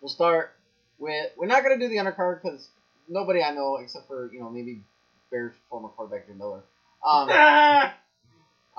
we'll 0.00 0.08
start 0.08 0.54
with. 0.98 1.30
We're 1.36 1.46
not 1.46 1.62
gonna 1.62 1.78
do 1.78 1.88
the 1.88 1.96
undercard 1.96 2.42
because 2.42 2.68
nobody 3.08 3.42
I 3.42 3.52
know 3.52 3.76
except 3.76 4.08
for 4.08 4.32
you 4.32 4.40
know 4.40 4.48
maybe 4.50 4.82
Bears 5.30 5.52
former 5.68 5.88
quarterback 5.88 6.26
Jim 6.26 6.38
Miller. 6.38 6.62
Um, 7.06 7.28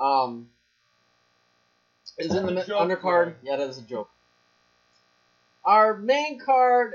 um, 0.04 0.48
is 2.18 2.34
in 2.34 2.46
the 2.46 2.52
undercard. 2.52 3.34
Yeah, 3.42 3.56
that 3.56 3.68
is 3.68 3.78
a 3.78 3.82
joke. 3.82 4.10
Our 5.68 5.94
main 5.94 6.40
card 6.40 6.94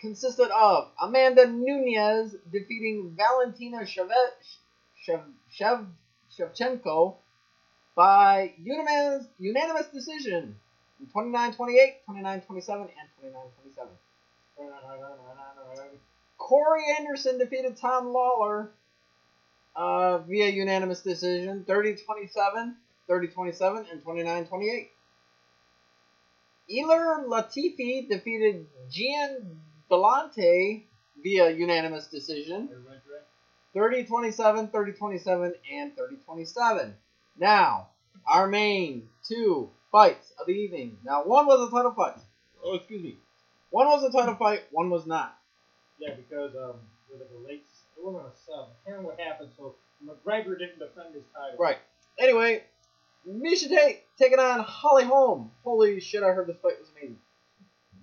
consisted 0.00 0.50
of 0.50 0.88
Amanda 1.00 1.46
Nunes 1.46 2.34
defeating 2.52 3.14
Valentina 3.16 3.78
Shev- 3.82 4.10
Shev- 5.06 5.32
Shev- 5.58 5.86
Shevchenko 6.36 7.14
by 7.96 8.52
unanimous, 8.62 9.26
unanimous 9.38 9.86
decision 9.88 10.56
in 11.00 11.06
29-28, 11.08 11.94
29-27, 12.08 12.88
and 12.98 13.34
29-27. 13.34 13.88
Corey 16.38 16.84
Anderson 16.98 17.38
defeated 17.38 17.76
Tom 17.76 18.06
Lawlor 18.08 18.68
uh, 19.76 20.18
via 20.18 20.48
unanimous 20.48 21.00
decision 21.02 21.64
30-27, 21.68 22.74
30-27, 23.08 23.86
and 23.92 24.04
29-28. 24.04 24.86
Ilir 26.70 27.26
Latifi 27.26 28.08
defeated 28.08 28.66
Gian 28.90 29.60
Villante 29.90 30.84
via 31.22 31.50
unanimous 31.50 32.06
decision. 32.08 32.68
Everybody's 32.70 33.02
30 33.74 34.04
27, 34.04 34.68
30 34.68 34.92
27, 34.92 35.54
and 35.72 35.96
30 35.96 36.16
27. 36.24 36.94
Now, 37.38 37.88
our 38.26 38.48
main 38.48 39.08
two 39.26 39.70
fights 39.92 40.32
of 40.38 40.46
the 40.46 40.52
evening. 40.52 40.98
Now, 41.04 41.24
one 41.24 41.46
was 41.46 41.68
a 41.68 41.70
title 41.70 41.92
fight. 41.92 42.18
Oh, 42.62 42.74
excuse 42.74 43.02
me. 43.02 43.16
One 43.70 43.86
was 43.86 44.02
a 44.02 44.10
title 44.10 44.34
fight, 44.34 44.64
one 44.70 44.90
was 44.90 45.06
not. 45.06 45.36
Yeah, 45.98 46.14
because 46.14 46.54
um, 46.56 46.76
like 47.12 47.28
a 47.34 47.46
late. 47.46 47.64
It 47.96 48.04
wasn't 48.04 48.26
a 48.26 48.36
sub. 48.46 48.68
I 48.68 48.84
can't 48.84 48.98
remember 48.98 49.10
what 49.10 49.20
happened. 49.20 49.50
So 49.56 49.74
McGregor 50.04 50.58
didn't 50.58 50.78
defend 50.78 51.14
his 51.14 51.24
title. 51.34 51.58
Right. 51.58 51.78
Anyway, 52.18 52.62
Miesha 53.28 53.68
Tate 53.68 54.02
taking 54.18 54.38
on 54.38 54.60
Holly 54.60 55.04
Holm. 55.04 55.50
Holy 55.62 56.00
shit, 56.00 56.22
I 56.22 56.28
heard 56.28 56.46
this 56.46 56.56
fight 56.62 56.78
was 56.80 56.88
amazing. 56.96 57.18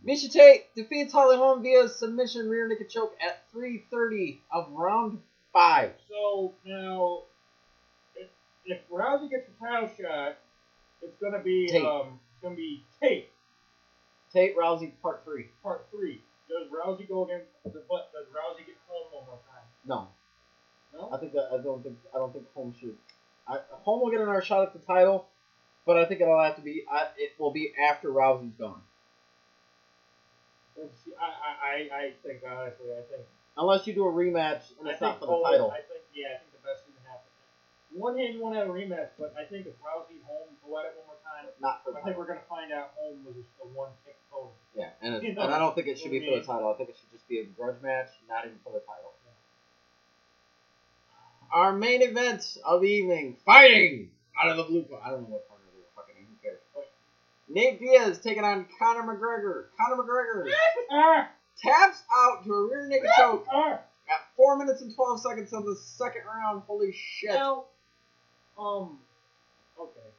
Miesha 0.06 0.32
Tate 0.32 0.74
defeats 0.76 1.12
Holly 1.12 1.36
Holm 1.38 1.64
via 1.64 1.88
submission 1.90 2.48
rear 2.50 2.68
naked 2.68 2.90
choke 2.90 3.16
at 3.26 3.52
3.30 3.52 4.38
of 4.52 4.72
round 4.72 5.20
5. 5.52 5.92
So 6.10 6.54
now, 6.66 7.24
if, 8.16 8.28
if 8.66 8.88
Rousey 8.90 9.30
gets 9.30 9.50
a 9.50 9.64
title 9.64 9.90
shot, 10.00 10.38
it's 11.02 11.16
gonna 11.22 11.42
be 11.42 11.68
Tate. 11.68 11.86
um, 11.86 12.20
it's 12.32 12.44
gonna 12.44 12.56
be 12.56 12.84
Tate 13.02 13.30
Tate 14.32 14.56
Rousey 14.58 14.92
part 15.02 15.24
3. 15.26 15.48
part 15.64 15.88
three. 15.92 16.22
Does 16.50 16.68
Rousey 16.70 17.08
go 17.08 17.26
against 17.26 17.48
the 17.64 17.82
but 17.90 18.12
does 18.14 18.28
Rousey 18.28 18.66
get 18.66 18.76
Holm 18.88 19.08
one 19.12 19.26
more 19.26 19.40
time? 19.50 19.64
No. 19.86 20.10
No. 20.94 21.10
I 21.12 21.18
think 21.18 21.34
that 21.34 21.50
I 21.52 21.58
don't 21.64 21.82
think 21.82 21.98
I 22.14 22.18
don't 22.20 22.32
think 22.32 22.46
Holm 22.54 22.74
should. 22.80 22.96
I, 23.48 23.60
Holm 23.84 24.02
will 24.02 24.10
get 24.10 24.22
another 24.22 24.42
shot 24.42 24.64
at 24.64 24.74
the 24.74 24.80
title, 24.80 25.28
but 25.86 25.98
I 25.98 26.06
think 26.06 26.22
it'll 26.22 26.42
have 26.42 26.56
to 26.56 26.62
be. 26.62 26.84
I, 26.92 27.08
it 27.18 27.34
will 27.38 27.52
be 27.52 27.74
after 27.80 28.10
Rousey's 28.10 28.56
gone, 28.56 28.82
I, 30.76 31.30
I, 31.64 31.76
I, 31.96 32.04
think 32.24 32.44
honestly, 32.44 32.92
I 32.92 33.04
think 33.08 33.24
unless 33.58 33.88
you 33.88 33.94
do 33.94 34.06
a 34.06 34.12
rematch 34.12 34.76
and 34.80 34.88
it's 34.88 35.00
not 35.00 35.20
for 35.20 35.28
the 35.28 35.40
title. 35.44 35.72
I 35.72 35.80
think 35.88 36.04
yeah, 36.12 36.36
I 36.36 36.44
think 36.44 36.52
the 36.52 36.64
best 36.64 36.84
thing 36.84 36.96
to 37.00 37.04
happen. 37.08 37.30
One 37.96 38.18
hand, 38.20 38.36
you 38.36 38.44
want 38.44 38.56
to 38.56 38.60
have 38.60 38.70
a 38.70 38.76
rematch, 38.76 39.16
but 39.16 39.32
I 39.40 39.48
think 39.48 39.68
if 39.68 39.76
Rousey 39.80 40.20
Holm 40.28 40.52
go 40.60 40.76
at 40.80 40.92
it 40.92 41.00
one 41.00 41.16
more 41.16 41.22
time, 41.24 41.48
Not 41.64 41.84
for 41.84 41.96
the 41.96 42.00
I 42.00 42.02
think 42.04 42.20
we're 42.20 42.28
gonna 42.28 42.50
find 42.52 42.72
out 42.76 42.92
Holm 43.00 43.24
was 43.24 43.36
just 43.40 43.52
a 43.64 43.68
one 43.72 43.92
kick 44.04 44.20
opponent. 44.28 44.60
Yeah, 44.76 44.92
and, 45.00 45.24
You 45.24 45.34
know, 45.34 45.48
and 45.48 45.54
I 45.56 45.60
don't 45.60 45.76
think 45.76 45.88
it 45.88 45.98
should 46.00 46.12
be 46.12 46.20
for 46.28 46.36
the 46.36 46.44
title. 46.44 46.68
I 46.68 46.76
think 46.76 46.92
it 46.92 47.00
should 47.00 47.12
just 47.12 47.28
be 47.28 47.40
a 47.40 47.48
grudge 47.48 47.80
match, 47.80 48.12
not 48.28 48.44
even 48.44 48.60
for 48.64 48.76
the 48.76 48.84
title. 48.84 49.16
Our 51.56 51.72
main 51.72 52.02
event 52.02 52.58
of 52.66 52.82
the 52.82 52.88
evening, 52.90 53.38
fighting 53.46 54.10
out 54.38 54.52
of 54.52 54.58
the 54.58 54.64
blue. 54.64 54.86
I 55.02 55.10
don't 55.10 55.22
know 55.22 55.36
what 55.36 55.48
corner 55.48 55.64
they 55.72 55.80
were 55.80 55.88
fucking 55.96 56.16
in. 56.20 56.26
Who 56.28 56.36
cares? 56.44 56.60
Nate 57.48 57.80
Diaz 57.80 58.20
taking 58.20 58.44
on 58.44 58.66
Conor 58.78 59.04
McGregor. 59.04 59.68
Conor 59.80 60.04
McGregor 60.04 60.52
taps 61.58 62.04
out 62.14 62.44
to 62.44 62.52
a 62.52 62.68
rear 62.68 62.90
naked 62.90 63.10
choke 63.18 63.46
ah. 63.50 63.80
at 64.10 64.20
four 64.36 64.58
minutes 64.58 64.82
and 64.82 64.94
twelve 64.94 65.22
seconds 65.22 65.54
of 65.54 65.64
the 65.64 65.78
second 65.78 66.24
round. 66.28 66.64
Holy 66.68 66.92
shit! 66.92 67.32
Now, 67.32 67.64
um, 68.60 69.00
okay. 69.80 70.10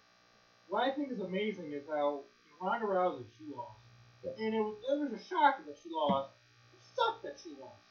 What 0.71 0.85
I 0.85 0.95
think 0.95 1.13
is 1.13 1.21
amazing 1.21 1.71
is 1.75 1.83
how 1.87 2.21
Ronda 2.63 2.87
Rousey 2.87 3.25
she 3.37 3.45
lost, 3.55 3.77
and 4.41 4.55
it 4.55 4.61
was 4.61 4.77
it 4.91 4.99
was 4.99 5.13
a 5.13 5.23
shock 5.23 5.57
that 5.67 5.77
she 5.83 5.91
lost. 5.93 6.31
It 6.73 6.81
sucked 6.97 7.25
that 7.25 7.39
she 7.45 7.51
lost. 7.61 7.86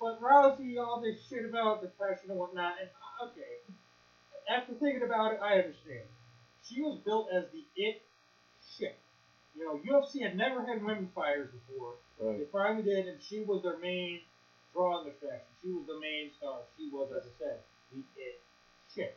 But 0.00 0.20
Rousey, 0.20 0.78
all 0.78 1.00
this 1.00 1.26
shit 1.28 1.44
about 1.44 1.82
depression 1.82 2.30
and 2.30 2.38
whatnot, 2.38 2.74
and 2.80 2.90
uh, 3.20 3.26
okay, 3.26 3.64
after 4.48 4.74
thinking 4.74 5.02
about 5.02 5.32
it, 5.32 5.40
I 5.42 5.58
understand. 5.58 6.04
She 6.62 6.82
was 6.82 6.98
built 7.04 7.28
as 7.32 7.44
the 7.52 7.64
it 7.76 8.02
shit. 8.76 8.98
You 9.56 9.64
know, 9.64 9.80
UFC 9.80 10.22
had 10.22 10.36
never 10.36 10.64
had 10.66 10.84
women 10.84 11.08
fighters 11.14 11.48
before. 11.50 11.94
They 12.20 12.44
finally 12.52 12.82
did, 12.82 13.06
and 13.06 13.22
she 13.22 13.40
was 13.40 13.62
their 13.62 13.78
main 13.78 14.20
draw 14.72 15.00
in 15.00 15.04
the 15.06 15.12
faction. 15.12 15.52
She 15.62 15.72
was 15.72 15.86
the 15.86 15.98
main 15.98 16.30
star. 16.36 16.60
She 16.76 16.90
was, 16.92 17.08
as 17.12 17.24
I 17.24 17.32
said, 17.38 17.58
the 17.92 17.98
it 18.16 18.40
shit. 18.92 19.16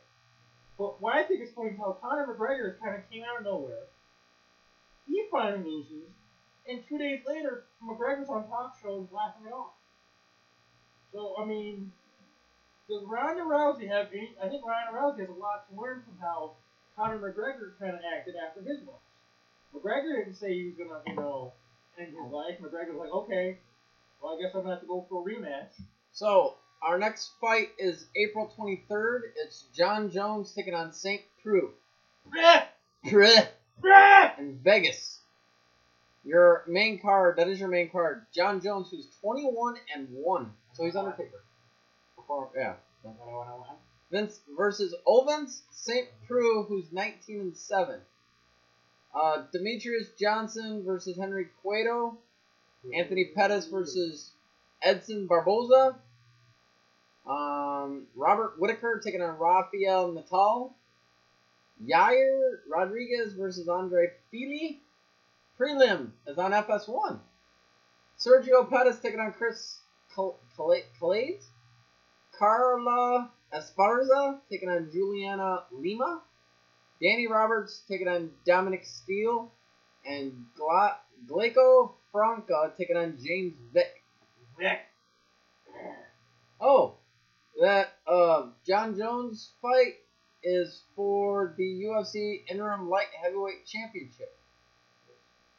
But 0.78 1.00
what 1.00 1.14
I 1.14 1.24
think 1.24 1.42
is 1.42 1.52
funny 1.54 1.70
is 1.70 1.78
how 1.78 1.98
Conor 2.00 2.32
McGregor 2.32 2.78
kind 2.80 2.96
of 2.96 3.08
came 3.10 3.22
out 3.24 3.38
of 3.38 3.44
nowhere. 3.44 3.84
He 5.06 5.24
finally 5.30 5.64
loses, 5.64 6.08
and 6.68 6.80
two 6.88 6.96
days 6.96 7.20
later, 7.26 7.64
McGregor's 7.84 8.28
on 8.28 8.48
talk 8.48 8.76
shows 8.80 9.08
laughing 9.12 9.46
it 9.46 9.52
off. 9.52 9.72
So 11.12 11.34
I 11.38 11.44
mean, 11.44 11.90
does 12.88 13.02
Ronda 13.04 13.42
Rousey 13.42 13.88
have 13.88 14.08
any? 14.12 14.34
I 14.42 14.48
think 14.48 14.64
Ronda 14.64 14.92
Rousey 14.92 15.20
has 15.20 15.28
a 15.28 15.32
lot 15.32 15.68
to 15.70 15.80
learn 15.80 16.02
from 16.02 16.18
how 16.20 16.52
Conor 16.96 17.18
McGregor 17.18 17.78
kind 17.78 17.94
of 17.94 18.00
acted 18.16 18.34
after 18.36 18.60
his 18.60 18.78
loss. 18.86 19.00
McGregor 19.74 20.24
didn't 20.24 20.36
say 20.36 20.54
he 20.54 20.66
was 20.66 20.74
gonna, 20.74 21.00
you 21.06 21.14
know, 21.16 21.52
end 21.98 22.08
his 22.08 22.32
life. 22.32 22.58
McGregor's 22.60 22.98
like, 22.98 23.12
okay, 23.12 23.56
well, 24.22 24.36
I 24.36 24.42
guess 24.42 24.50
I'm 24.54 24.62
gonna 24.62 24.74
have 24.74 24.80
to 24.82 24.86
go 24.86 25.06
for 25.08 25.22
a 25.22 25.32
rematch. 25.32 25.82
So 26.12 26.54
our 26.82 26.98
next 26.98 27.30
fight 27.40 27.70
is 27.78 28.06
April 28.16 28.52
twenty 28.56 28.82
third. 28.88 29.32
It's 29.36 29.64
Jon 29.74 30.10
Jones 30.10 30.52
taking 30.54 30.74
on 30.74 30.92
Saint 30.92 31.22
Preux. 31.42 31.70
in 34.38 34.58
Vegas. 34.62 35.20
Your 36.22 36.64
main 36.66 37.00
card, 37.00 37.36
that 37.38 37.48
is 37.48 37.58
your 37.58 37.68
main 37.70 37.88
card. 37.88 38.26
Jon 38.34 38.60
Jones, 38.60 38.88
who's 38.90 39.06
21 39.22 39.76
and 39.94 40.06
1. 40.10 40.52
So 40.72 40.84
he's 40.84 40.96
Undertaker. 40.96 41.42
Before, 42.16 42.48
yeah. 42.56 42.74
Vince 44.10 44.40
versus 44.56 44.94
Ovince 45.06 45.62
St. 45.70 46.08
Preux, 46.26 46.64
who's 46.64 46.92
19 46.92 47.40
and 47.40 47.56
7. 47.56 48.00
Uh, 49.14 49.42
Demetrious 49.52 50.16
Johnson 50.18 50.84
versus 50.84 51.16
Henry 51.16 51.48
Cejudo. 51.64 52.16
Anthony 52.94 53.26
Pettis 53.34 53.66
versus 53.66 54.30
Edson 54.82 55.26
Barboza. 55.26 55.96
Um, 57.26 58.06
Robert 58.16 58.58
Whitaker 58.58 59.00
taking 59.04 59.22
on 59.22 59.38
Rafael 59.38 60.12
Natal. 60.12 60.74
Yair 61.86 62.58
Rodriguez 62.68 63.32
versus 63.34 63.68
Andre 63.68 64.10
Fili. 64.30 64.80
Prelim 65.58 66.10
is 66.26 66.38
on 66.38 66.52
FS1. 66.52 67.18
Sergio 68.18 68.68
Pettis 68.68 68.98
taking 69.00 69.20
on 69.20 69.32
Chris 69.32 69.78
Kelades. 70.58 71.44
Carla 72.38 73.30
Esparza 73.52 74.40
taking 74.50 74.68
on 74.68 74.90
Juliana 74.92 75.64
Lima. 75.72 76.22
Danny 77.02 77.26
Roberts 77.26 77.82
taking 77.88 78.08
on 78.08 78.30
Dominic 78.46 78.84
Steele. 78.84 79.50
And 80.04 80.46
Gla- 80.56 80.98
Glaico 81.26 81.92
Franca 82.12 82.72
taking 82.78 82.96
on 82.96 83.18
James 83.22 83.54
Vick. 83.72 84.02
Vic. 84.58 84.80
Oh, 86.60 86.94
that 87.60 87.94
uh, 88.06 88.48
Jon 88.66 88.96
Jones 88.96 89.50
fight 89.62 89.96
is 90.42 90.82
for 90.96 91.54
the 91.56 91.84
UFC 91.84 92.42
Interim 92.48 92.88
Light 92.88 93.08
Heavyweight 93.22 93.66
Championship. 93.66 94.36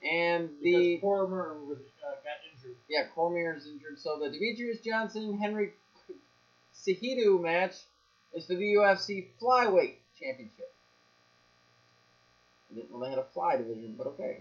And 0.03 0.49
the 0.62 0.95
Because 0.95 1.01
Cormier 1.01 1.57
was 1.64 1.78
uh, 1.78 2.16
got 2.24 2.41
injured. 2.64 2.78
yeah, 2.89 3.03
Cormier 3.16 3.55
is 3.55 3.68
injured, 3.68 3.99
so 3.99 4.20
the 4.20 4.30
Demetrious 4.30 4.84
Johnson 4.84 5.38
Henry 5.39 5.74
Cejudo 6.76 7.41
match 7.41 7.76
is 8.34 8.45
for 8.47 8.55
the 8.55 8.74
UFC 8.76 9.28
Flyweight 9.41 9.95
Championship. 10.20 10.74
I 12.72 12.76
didn't 12.76 12.91
know 12.91 13.03
they 13.03 13.09
had 13.09 13.20
a 13.20 13.26
fly 13.34 13.57
division, 13.57 13.95
but 13.97 14.07
okay. 14.07 14.39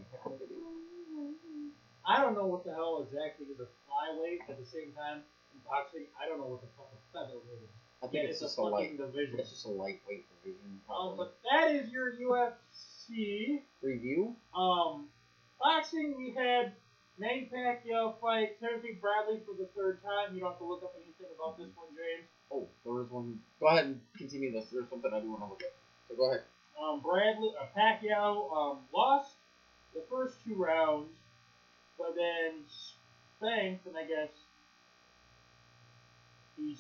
I 2.07 2.21
don't 2.23 2.35
know 2.35 2.47
what 2.47 2.64
the 2.64 2.73
hell 2.73 3.05
exactly 3.07 3.47
is 3.47 3.61
a 3.61 3.64
flyweight. 3.87 4.49
At 4.49 4.59
the 4.59 4.64
same 4.66 4.93
time, 4.93 5.23
in 5.55 5.61
boxing, 5.68 6.07
I 6.21 6.29
don't 6.29 6.39
know 6.39 6.47
what 6.47 6.61
the 6.62 6.68
fuck 6.77 6.91
a 6.95 6.99
featherweight 7.12 7.62
is. 7.62 7.68
I 8.03 8.07
think 8.07 8.25
Yeah, 8.25 8.31
it's, 8.31 8.41
a 8.41 8.45
just 8.45 8.59
a 8.59 8.62
light. 8.62 8.97
division. 8.97 9.39
It's 9.39 9.51
just 9.51 9.66
a 9.66 9.68
lightweight 9.71 10.25
division. 10.43 10.64
Um, 10.64 10.81
probably. 10.87 11.16
but 11.18 11.37
that 11.51 11.71
is 11.75 11.91
your 11.93 12.12
UFC. 12.14 13.61
Review. 13.83 14.35
Um, 14.55 15.09
boxing, 15.62 16.14
we 16.16 16.33
had 16.33 16.73
Manny 17.18 17.50
Pacquiao 17.52 18.14
fight 18.20 18.58
Timothy 18.61 18.98
Bradley 19.00 19.40
for 19.44 19.54
the 19.54 19.68
third 19.76 20.02
time. 20.02 20.34
You 20.34 20.40
don't 20.40 20.50
have 20.50 20.58
to 20.58 20.64
look 20.64 20.82
up 20.82 20.94
anything 20.96 21.26
about 21.36 21.58
this 21.58 21.68
one, 21.76 21.88
James. 21.94 22.26
Oh, 22.52 22.66
there 22.84 23.02
is 23.02 23.11
one. 23.11 23.40
Go 23.61 23.66
ahead 23.66 23.84
and 23.84 24.00
continue 24.16 24.52
this. 24.52 24.66
There's 24.72 24.88
something 24.88 25.12
I 25.12 25.20
do 25.20 25.30
want 25.30 25.42
to 25.42 25.48
look 25.48 25.62
at. 25.62 25.72
So 26.08 26.16
go 26.16 26.30
ahead. 26.30 26.44
Um, 26.80 27.00
Bradley, 27.00 27.52
uh, 27.61 27.66
Pacquiao 27.78 28.52
um, 28.56 28.78
lost 28.94 29.34
the 29.94 30.02
first 30.08 30.36
two 30.46 30.54
rounds, 30.54 31.11
but 31.98 32.14
then 32.16 32.64
spanked, 33.36 33.86
and 33.86 33.96
I 33.96 34.04
guess 34.04 34.30
he 36.56 36.76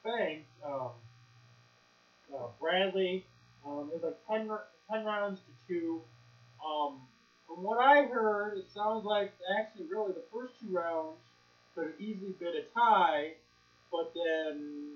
spanked 0.00 0.48
um, 0.64 0.90
uh, 2.34 2.46
Bradley. 2.60 3.26
Um, 3.66 3.90
it 3.92 4.02
was 4.02 4.14
like 4.28 4.40
10, 4.40 4.50
10 4.90 5.04
rounds 5.04 5.40
to 5.40 5.52
two. 5.68 6.00
Um, 6.64 7.00
from 7.48 7.62
what 7.62 7.80
I 7.80 8.04
heard, 8.04 8.58
it 8.58 8.66
sounds 8.74 9.04
like 9.04 9.32
actually 9.58 9.86
really 9.90 10.12
the 10.12 10.22
first 10.32 10.52
two 10.60 10.70
rounds 10.70 11.16
could 11.74 11.86
have 11.86 12.00
easily 12.00 12.32
been 12.38 12.54
a 12.54 12.62
tie, 12.78 13.32
but 13.90 14.12
then, 14.14 14.92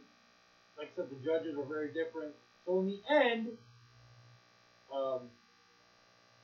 like 0.76 0.88
I 0.92 0.96
said, 0.96 1.10
the 1.10 1.16
judges 1.24 1.56
are 1.56 1.64
very 1.64 1.88
different. 1.88 2.34
So 2.66 2.80
in 2.80 2.86
the 2.86 3.00
end, 3.10 3.56
um, 4.94 5.30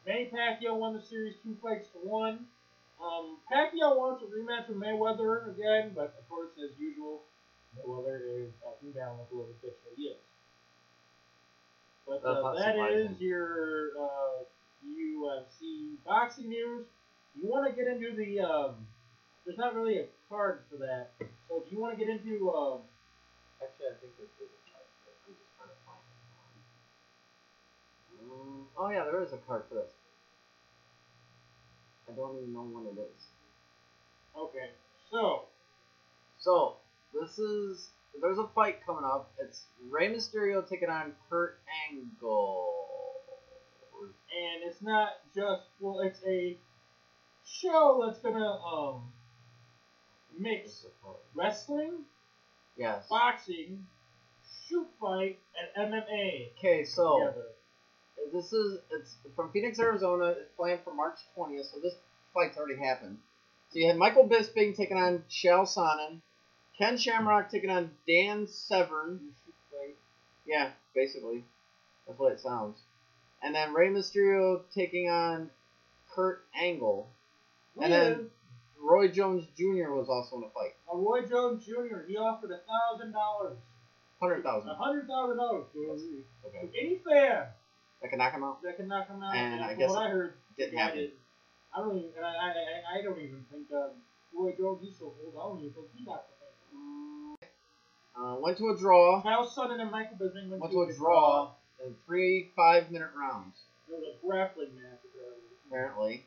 Manny 0.06 0.30
Pacquiao 0.32 0.74
won 0.76 0.94
the 0.94 1.02
series 1.02 1.34
two 1.44 1.56
fights 1.62 1.88
to 1.92 1.98
one. 1.98 2.46
Um, 3.00 3.36
Pacquiao 3.52 3.94
wants 3.96 4.22
a 4.22 4.26
rematch 4.26 4.66
with 4.68 4.78
Mayweather 4.78 5.48
again, 5.52 5.92
but 5.94 6.14
of 6.18 6.28
course, 6.28 6.48
as 6.58 6.70
usual, 6.80 7.22
Mayweather 7.76 8.42
is 8.42 8.50
acting 8.66 8.92
down 8.92 9.18
like 9.18 9.28
a 9.30 9.34
little 9.34 9.52
bitch 9.62 9.76
that 9.84 9.94
he 9.96 10.04
is. 10.04 10.16
But 12.06 12.24
uh, 12.24 12.54
that 12.54 12.74
is 12.92 13.20
your 13.20 13.90
uh, 14.00 14.42
UFC 14.96 15.96
boxing 16.04 16.48
news. 16.48 16.84
You 17.34 17.48
want 17.48 17.68
to 17.68 17.72
get 17.72 17.86
into 17.86 18.14
the 18.14 18.40
um, 18.40 18.86
there's 19.44 19.58
not 19.58 19.74
really 19.74 19.98
a 19.98 20.04
card 20.28 20.60
for 20.70 20.76
that. 20.78 21.10
So 21.48 21.62
if 21.64 21.70
you 21.72 21.78
want 21.78 21.96
to 21.96 22.04
get 22.04 22.08
into 22.08 22.50
um, 22.50 22.80
Actually, 23.62 23.86
I 23.90 23.94
think 24.00 24.12
there's 24.16 24.30
a 24.38 24.70
card 24.70 24.86
for 25.02 25.10
it. 25.10 25.18
I'm 25.26 25.34
just 25.34 25.50
trying 25.58 25.68
to 25.74 25.78
find 25.82 25.98
it. 28.14 28.22
Um, 28.22 28.66
oh 28.78 28.88
yeah, 28.90 29.04
there 29.04 29.20
is 29.22 29.32
a 29.32 29.38
card 29.38 29.64
for 29.68 29.74
this. 29.74 29.90
I 32.08 32.12
don't 32.14 32.38
even 32.38 32.52
know 32.52 32.62
what 32.62 32.86
it 32.86 32.98
is. 32.98 33.26
okay, 34.36 34.70
so 35.10 35.44
So 36.38 36.76
this 37.12 37.38
is 37.38 37.90
there's 38.20 38.38
a 38.38 38.46
fight 38.54 38.78
coming 38.86 39.04
up. 39.04 39.30
It's 39.38 39.66
Rey 39.90 40.08
Mysterio 40.08 40.66
taking 40.66 40.88
on 40.88 41.12
Kurt 41.28 41.58
Angle. 41.90 43.07
And 44.36 44.62
it's 44.70 44.82
not 44.82 45.08
just 45.34 45.62
well, 45.80 46.00
it's 46.00 46.20
a 46.26 46.56
show 47.44 48.02
that's 48.04 48.18
gonna 48.20 48.44
um 48.62 49.02
mix 50.38 50.86
wrestling, 51.34 52.04
Yes. 52.76 53.08
boxing, 53.08 53.86
shoot 54.66 54.86
fight, 55.00 55.38
and 55.76 55.92
MMA. 55.92 56.50
Okay, 56.58 56.84
so 56.84 57.18
together. 57.18 57.46
this 58.32 58.52
is 58.52 58.80
it's 58.90 59.16
from 59.34 59.50
Phoenix, 59.52 59.78
Arizona. 59.78 60.26
It's 60.38 60.50
planned 60.56 60.80
for 60.84 60.92
March 60.94 61.18
20th, 61.36 61.66
so 61.72 61.80
this 61.80 61.94
fight's 62.34 62.56
already 62.56 62.76
happened. 62.78 63.18
So 63.70 63.78
you 63.80 63.86
had 63.86 63.96
Michael 63.96 64.26
Bisping 64.28 64.76
taking 64.76 64.96
on 64.96 65.24
Chael 65.28 65.62
Sonnen, 65.66 66.20
Ken 66.76 66.96
Shamrock 66.96 67.50
taking 67.50 67.70
on 67.70 67.90
Dan 68.06 68.46
Severn. 68.46 69.34
Yeah, 70.46 70.70
basically, 70.94 71.44
that's 72.06 72.18
what 72.18 72.32
it 72.32 72.40
sounds. 72.40 72.78
And 73.42 73.54
then 73.54 73.72
Rey 73.72 73.88
Mysterio 73.88 74.62
taking 74.74 75.08
on 75.10 75.50
Kurt 76.10 76.44
Angle, 76.58 77.08
and 77.80 77.92
then 77.92 78.30
Roy 78.80 79.08
Jones 79.08 79.44
Jr. 79.56 79.92
was 79.92 80.08
also 80.08 80.36
in 80.36 80.42
the 80.42 80.48
fight. 80.48 80.74
Uh, 80.92 80.96
Roy 80.96 81.22
Jones 81.26 81.64
Jr. 81.64 82.02
He 82.08 82.16
offered 82.16 82.50
a 82.50 82.60
thousand 82.66 83.12
dollars, 83.12 83.56
Hundred 84.20 84.42
thousand. 84.42 84.70
a 84.70 84.74
hundred 84.74 85.06
thousand 85.06 85.36
dollars 85.36 85.66
Okay. 85.76 86.66
to 86.66 86.78
any 86.80 86.96
fan 87.08 87.46
That 88.02 88.08
can 88.10 88.18
knock 88.18 88.32
him 88.32 88.42
out. 88.42 88.60
that 88.62 88.76
can 88.76 88.88
knock 88.88 89.06
him 89.08 89.22
out. 89.22 89.36
And 89.36 89.62
I 89.62 89.74
guess 89.74 89.90
what 89.90 90.06
I 90.06 90.08
heard, 90.08 90.34
didn't 90.56 90.74
the 90.74 90.80
happen. 90.80 90.98
did- 90.98 91.12
I 91.72 91.80
don't 91.80 91.96
even. 91.98 92.10
I, 92.24 92.26
I, 92.26 92.48
I- 92.48 92.98
I 92.98 93.02
don't 93.02 93.18
even 93.20 93.44
think 93.52 93.70
um, 93.72 93.90
Roy 94.34 94.54
Jones. 94.58 94.80
He's 94.82 94.98
so 94.98 95.14
old. 95.22 95.34
I 95.38 95.46
don't 95.48 95.60
even 95.60 95.72
think 95.74 95.86
he 95.94 96.04
got 96.04 96.24
the 96.26 96.34
thing. 96.40 97.36
Uh, 98.18 98.34
went 98.40 98.58
to 98.58 98.70
a 98.70 98.76
draw. 98.76 99.22
Kyle 99.22 99.46
Sonnen 99.46 99.80
and 99.80 99.90
Michael 99.92 100.16
Bisping 100.16 100.48
went, 100.48 100.62
Went 100.62 100.72
to 100.72 100.82
a 100.82 100.92
draw 100.94 101.52
in 101.84 101.94
three 102.06 102.50
five-minute 102.56 103.10
rounds. 103.16 103.56
It 103.88 103.92
was 103.92 104.04
a 104.04 104.26
grappling 104.26 104.74
match. 104.76 105.00
apparently. 105.04 105.64
apparently. 105.66 106.24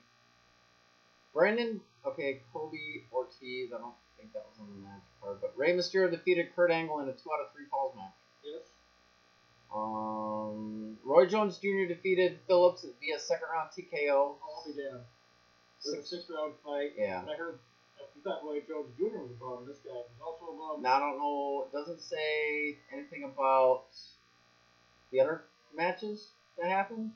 Brandon, 1.33 1.81
okay, 2.05 2.41
Kobe 2.51 3.05
Ortiz, 3.13 3.71
I 3.73 3.77
don't 3.77 3.93
think 4.17 4.33
that 4.33 4.45
was 4.49 4.59
on 4.59 4.67
the 4.75 4.87
match 4.87 5.03
card, 5.21 5.37
but 5.41 5.53
Rey 5.55 5.73
Mysterio 5.73 6.11
defeated 6.11 6.47
Kurt 6.55 6.71
Angle 6.71 6.99
in 6.99 7.07
a 7.07 7.13
two 7.13 7.29
out 7.31 7.45
of 7.45 7.53
three 7.55 7.65
falls 7.69 7.95
match. 7.95 8.11
Yes. 8.43 8.63
Um, 9.73 10.97
Roy 11.03 11.25
Jones 11.27 11.57
Jr. 11.57 11.87
defeated 11.87 12.39
Phillips 12.47 12.85
via 12.99 13.19
second 13.19 13.47
round 13.53 13.69
TKO. 13.71 14.35
I'll 14.35 14.63
be 14.65 14.73
damned. 14.73 15.03
It 15.85 15.97
was 15.97 16.05
a 16.05 16.07
six 16.07 16.25
round 16.29 16.53
fight. 16.63 16.91
Yeah. 16.97 17.21
And 17.21 17.29
I 17.29 17.35
heard. 17.35 17.59
You 18.15 18.21
thought 18.23 18.43
Roy 18.43 18.59
Jones 18.67 18.91
Jr. 18.97 19.23
was 19.23 19.31
a 19.31 19.39
bum. 19.39 19.65
This 19.65 19.77
guy 19.79 19.95
was 19.95 20.19
also 20.19 20.51
a 20.51 20.57
bum. 20.57 20.83
Now 20.83 20.97
I 20.97 20.99
don't 20.99 21.17
know. 21.17 21.65
It 21.65 21.71
doesn't 21.75 22.01
say 22.01 22.77
anything 22.93 23.23
about 23.23 23.85
the 25.11 25.19
other 25.19 25.43
matches 25.75 26.29
that 26.57 26.69
happened. 26.69 27.11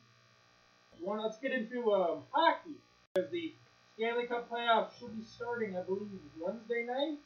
Let's 1.01 1.37
get 1.37 1.51
into 1.51 1.91
um, 1.91 2.23
hockey. 2.31 2.75
Because 3.13 3.31
the 3.31 3.53
Stanley 3.95 4.27
Cup 4.27 4.49
playoffs 4.49 4.99
should 4.99 5.17
be 5.17 5.23
starting, 5.23 5.77
I 5.77 5.81
believe, 5.81 6.09
Wednesday 6.39 6.85
night. 6.85 7.17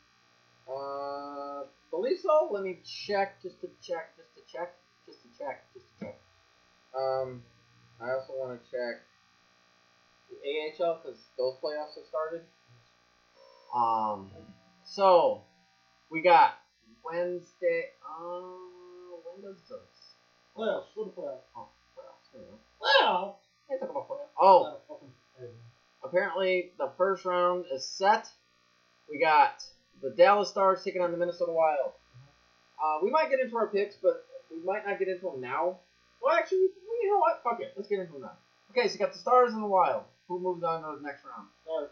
Uh, 0.70 1.66
believe 1.90 2.20
so. 2.20 2.50
Let 2.52 2.64
me 2.64 2.80
check, 2.86 3.42
just 3.42 3.62
to 3.62 3.68
check, 3.82 4.16
just 4.18 4.36
to 4.36 4.42
check, 4.52 4.76
just 5.06 5.22
to 5.24 5.30
check, 5.38 5.66
just 5.74 5.86
to 6.00 6.06
check. 6.06 6.20
Um, 6.96 7.42
I 8.02 8.12
also 8.12 8.34
want 8.34 8.60
to 8.60 8.72
check 8.72 9.02
the 10.30 10.84
AHL 10.84 11.02
because 11.04 11.20
those 11.38 11.56
playoffs 11.64 11.96
have 11.96 12.06
started. 12.08 12.42
Um, 13.76 14.30
so 14.86 15.42
we 16.10 16.22
got 16.22 16.60
Wednesday. 17.04 17.86
Uh, 18.04 18.42
when 19.26 19.42
does 19.42 19.62
this? 19.70 19.99
Playoffs. 20.60 20.86
What 20.96 21.16
the 21.16 21.22
playoffs? 21.22 21.48
Oh, 21.56 21.68
playoffs. 21.96 22.28
Playoffs. 22.82 23.80
Talk 23.80 23.90
about 23.90 24.10
playoffs. 24.10 24.36
Oh, 24.40 24.64
a 24.66 24.78
fucking- 24.88 25.14
uh, 25.42 26.08
apparently 26.08 26.72
the 26.78 26.92
first 26.98 27.24
round 27.24 27.66
is 27.72 27.86
set. 27.86 28.28
We 29.10 29.20
got 29.20 29.64
the 30.02 30.10
Dallas 30.12 30.50
Stars 30.50 30.84
taking 30.84 31.02
on 31.02 31.12
the 31.12 31.18
Minnesota 31.18 31.52
Wild. 31.54 31.92
Mm-hmm. 31.94 33.02
Uh, 33.02 33.04
we 33.06 33.10
might 33.10 33.30
get 33.30 33.40
into 33.40 33.56
our 33.58 33.68
picks, 33.68 33.96
but 33.96 34.26
we 34.52 34.62
might 34.66 34.86
not 34.86 35.00
get 35.00 35.08
into 35.08 35.26
them 35.32 35.40
now. 35.42 35.80
Well, 36.22 36.36
actually, 36.36 36.68
you 37.02 37.10
know 37.10 37.20
what? 37.20 37.42
Fuck 37.44 37.62
it. 37.62 37.74
Let's 37.78 37.88
get 37.88 38.00
into 38.00 38.14
them 38.14 38.24
now. 38.24 38.38
Okay, 38.72 38.88
so 38.88 38.94
you 38.94 39.00
got 39.00 39.14
the 39.14 39.20
Stars 39.20 39.54
and 39.54 39.64
the 39.64 39.68
Wild. 39.68 40.04
Who 40.28 40.40
moves 40.40 40.64
on 40.64 40.82
to 40.82 41.00
the 41.00 41.08
next 41.08 41.24
round? 41.24 41.48
Stars. 41.64 41.90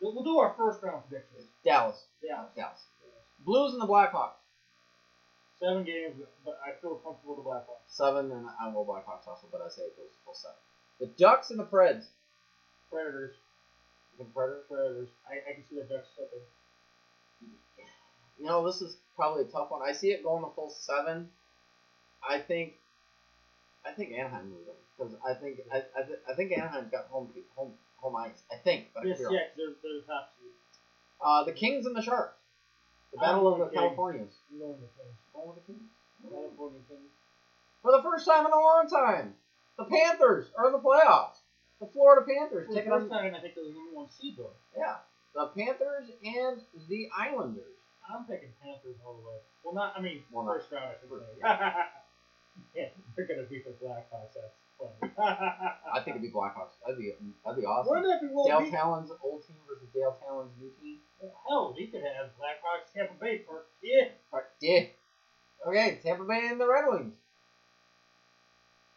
We'll, 0.00 0.14
we'll 0.14 0.24
do 0.24 0.38
our 0.38 0.54
first 0.56 0.82
round 0.82 1.02
predictions. 1.08 1.48
Dallas. 1.64 2.04
Yeah. 2.22 2.44
Dallas. 2.54 2.84
Blues 3.44 3.72
and 3.72 3.80
the 3.82 3.86
Blackhawks. 3.86 4.39
Seven 5.60 5.84
games, 5.84 6.14
but 6.44 6.58
I 6.64 6.72
feel 6.80 6.96
comfortable 6.96 7.36
with 7.36 7.44
the 7.44 7.50
Blackhawks. 7.50 7.84
Seven, 7.86 8.32
and 8.32 8.46
I 8.60 8.68
will 8.72 8.84
Blackhawks 8.84 9.28
also, 9.28 9.46
but 9.52 9.60
I 9.60 9.68
say 9.68 9.82
it 9.82 9.96
goes 9.96 10.08
full 10.24 10.34
seven. 10.34 10.56
The 10.98 11.06
Ducks 11.22 11.50
and 11.50 11.58
the 11.58 11.64
Preds. 11.64 12.06
Predators. 12.90 13.34
The 14.18 14.24
Predators. 14.24 14.64
Predators. 14.68 15.08
I, 15.28 15.50
I 15.50 15.54
can 15.54 15.64
see 15.68 15.76
the 15.76 15.82
Ducks 15.82 16.08
slipping. 16.16 16.40
You 18.38 18.46
know, 18.46 18.64
this 18.64 18.80
is 18.80 18.96
probably 19.16 19.42
a 19.42 19.46
tough 19.46 19.70
one. 19.70 19.82
I 19.86 19.92
see 19.92 20.08
it 20.12 20.22
going 20.22 20.42
to 20.42 20.50
full 20.54 20.70
seven. 20.70 21.28
I 22.26 22.38
think, 22.38 22.72
I 23.84 23.90
think 23.92 24.12
Anaheim 24.12 24.50
moves 24.50 24.66
them 24.66 24.76
because 24.96 25.14
I 25.26 25.34
think 25.34 25.60
I, 25.72 25.82
I, 25.98 26.02
th- 26.04 26.18
I 26.28 26.34
think 26.34 26.52
Anaheim's 26.52 26.90
got 26.90 27.06
home 27.08 27.28
home 27.54 27.72
home 27.96 28.16
ice. 28.16 28.42
I 28.50 28.56
think, 28.56 28.88
but 28.94 29.06
Yes, 29.06 29.18
yeah, 29.20 29.28
they're, 29.56 29.72
they're 29.82 30.00
the 30.00 30.06
top 30.06 30.32
seed. 30.38 30.52
Uh, 31.20 31.44
the 31.44 31.52
Kings 31.52 31.84
and 31.84 31.94
the 31.94 32.00
Sharks. 32.02 32.39
The 33.12 33.18
Battle 33.18 33.48
of 33.52 33.58
the. 33.58 33.66
Californias. 33.76 34.34
I'm 34.52 34.58
going 34.58 34.78
with 34.80 34.86
the 34.86 35.02
Kings. 35.02 35.18
Going 35.34 35.48
with 35.48 35.58
the 35.58 35.66
Kings. 35.72 35.88
Mm-hmm. 36.22 36.34
California 36.34 36.80
Kings. 36.88 37.10
For 37.82 37.92
the 37.92 38.02
first 38.02 38.26
time 38.26 38.46
in 38.46 38.52
a 38.52 38.60
long 38.60 38.86
time, 38.88 39.34
the 39.78 39.84
Panthers 39.84 40.46
are 40.56 40.66
in 40.66 40.72
the 40.72 40.78
playoffs. 40.84 41.40
The 41.80 41.88
Florida 41.88 42.26
Panthers 42.28 42.68
For 42.68 42.74
the 42.74 42.80
taking 42.80 42.92
first 42.92 43.10
on 43.10 43.18
time, 43.24 43.34
I 43.34 43.40
think 43.40 43.54
they're 43.56 43.64
the 43.64 43.72
number 43.72 43.96
one 44.04 44.08
seed, 44.12 44.36
though. 44.36 44.52
yeah, 44.76 45.00
the 45.34 45.48
Panthers 45.56 46.12
and 46.22 46.60
the 46.88 47.08
Islanders. 47.16 47.80
I'm 48.04 48.24
picking 48.28 48.52
Panthers 48.62 49.00
all 49.06 49.16
the 49.16 49.24
way. 49.24 49.38
Well, 49.64 49.72
not, 49.74 49.94
I 49.96 50.00
mean, 50.02 50.22
Well, 50.30 50.44
not- 50.44 50.60
first 50.60 50.72
round, 50.72 50.92
I 50.92 51.00
should 51.00 51.08
say. 51.08 51.40
yeah, 52.76 52.88
they're 53.16 53.26
going 53.26 53.40
to 53.40 53.48
beat 53.48 53.64
the 53.64 53.72
Blackhawks. 53.80 54.34
That's. 54.36 54.52
I 55.18 56.00
think 56.00 56.16
it'd 56.16 56.22
be 56.22 56.30
Blackhawks. 56.30 56.80
That'd 56.84 56.98
be 56.98 57.12
that'd 57.44 57.60
be 57.60 57.66
awesome. 57.66 57.90
Wouldn't 57.90 58.08
that 58.08 58.20
be 58.20 58.32
well 58.32 58.46
Dale? 58.46 58.70
Tallon's 58.70 59.10
old 59.22 59.46
team 59.46 59.56
versus 59.68 59.88
Dale 59.92 60.16
Tallon's 60.24 60.52
new 60.58 60.70
team. 60.80 61.00
Hell, 61.48 61.74
we 61.76 61.86
could 61.86 62.02
have 62.02 62.32
Blackhawks 62.40 62.92
Tampa 62.94 63.14
Bay 63.20 63.42
for 63.46 63.66
yeah. 63.82 64.16
Alright, 64.32 64.48
Yeah. 64.60 64.84
Okay, 65.66 66.00
Tampa 66.02 66.24
Bay 66.24 66.48
and 66.48 66.60
the 66.60 66.66
Red 66.66 66.84
Wings. 66.88 67.14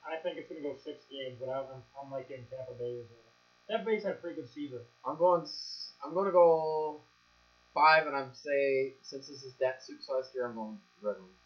I 0.08 0.22
think 0.22 0.38
it's 0.38 0.50
going 0.50 0.62
to 0.64 0.70
go 0.70 0.76
six 0.76 1.04
games, 1.12 1.40
but 1.40 1.50
I'm, 1.50 1.84
I'm, 1.96 2.12
liking 2.12 2.44
Tampa 2.52 2.76
Bay 2.80 3.00
as 3.00 3.08
well. 3.12 3.32
Tampa 3.68 3.86
Bay's 3.86 4.04
had 4.04 4.14
a 4.14 4.22
pretty 4.24 4.42
good 4.42 4.52
season. 4.52 4.80
I'm 5.06 5.18
going. 5.18 5.48
I'm 6.04 6.14
going 6.14 6.28
to 6.28 6.32
go 6.32 7.02
five, 7.74 8.08
and 8.08 8.16
I'm 8.16 8.32
say 8.34 8.94
since 9.02 9.28
this 9.28 9.44
is 9.44 9.54
Datsyuk's 9.60 10.08
last 10.08 10.32
year, 10.36 10.48
I'm 10.48 10.56
going 10.56 10.78
Red 11.02 11.18
Wings. 11.20 11.43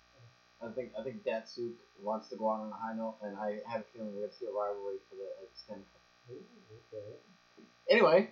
I 0.62 0.70
think 0.74 0.92
I 0.98 1.04
think 1.04 1.24
Datsyuk 1.24 1.78
wants 2.02 2.30
to 2.30 2.36
go 2.36 2.50
out 2.50 2.62
on 2.66 2.72
a 2.74 2.80
high 2.80 2.96
note, 2.98 3.18
and 3.22 3.38
I 3.38 3.62
have 3.70 3.82
a 3.82 3.88
feeling 3.94 4.14
we're 4.14 4.26
going 4.26 4.34
to 4.34 4.36
see 4.36 4.50
a 4.50 4.54
rivalry 4.54 4.98
for 5.10 5.16
the 5.16 5.30
extended. 5.46 5.86
Anyway, 7.90 8.30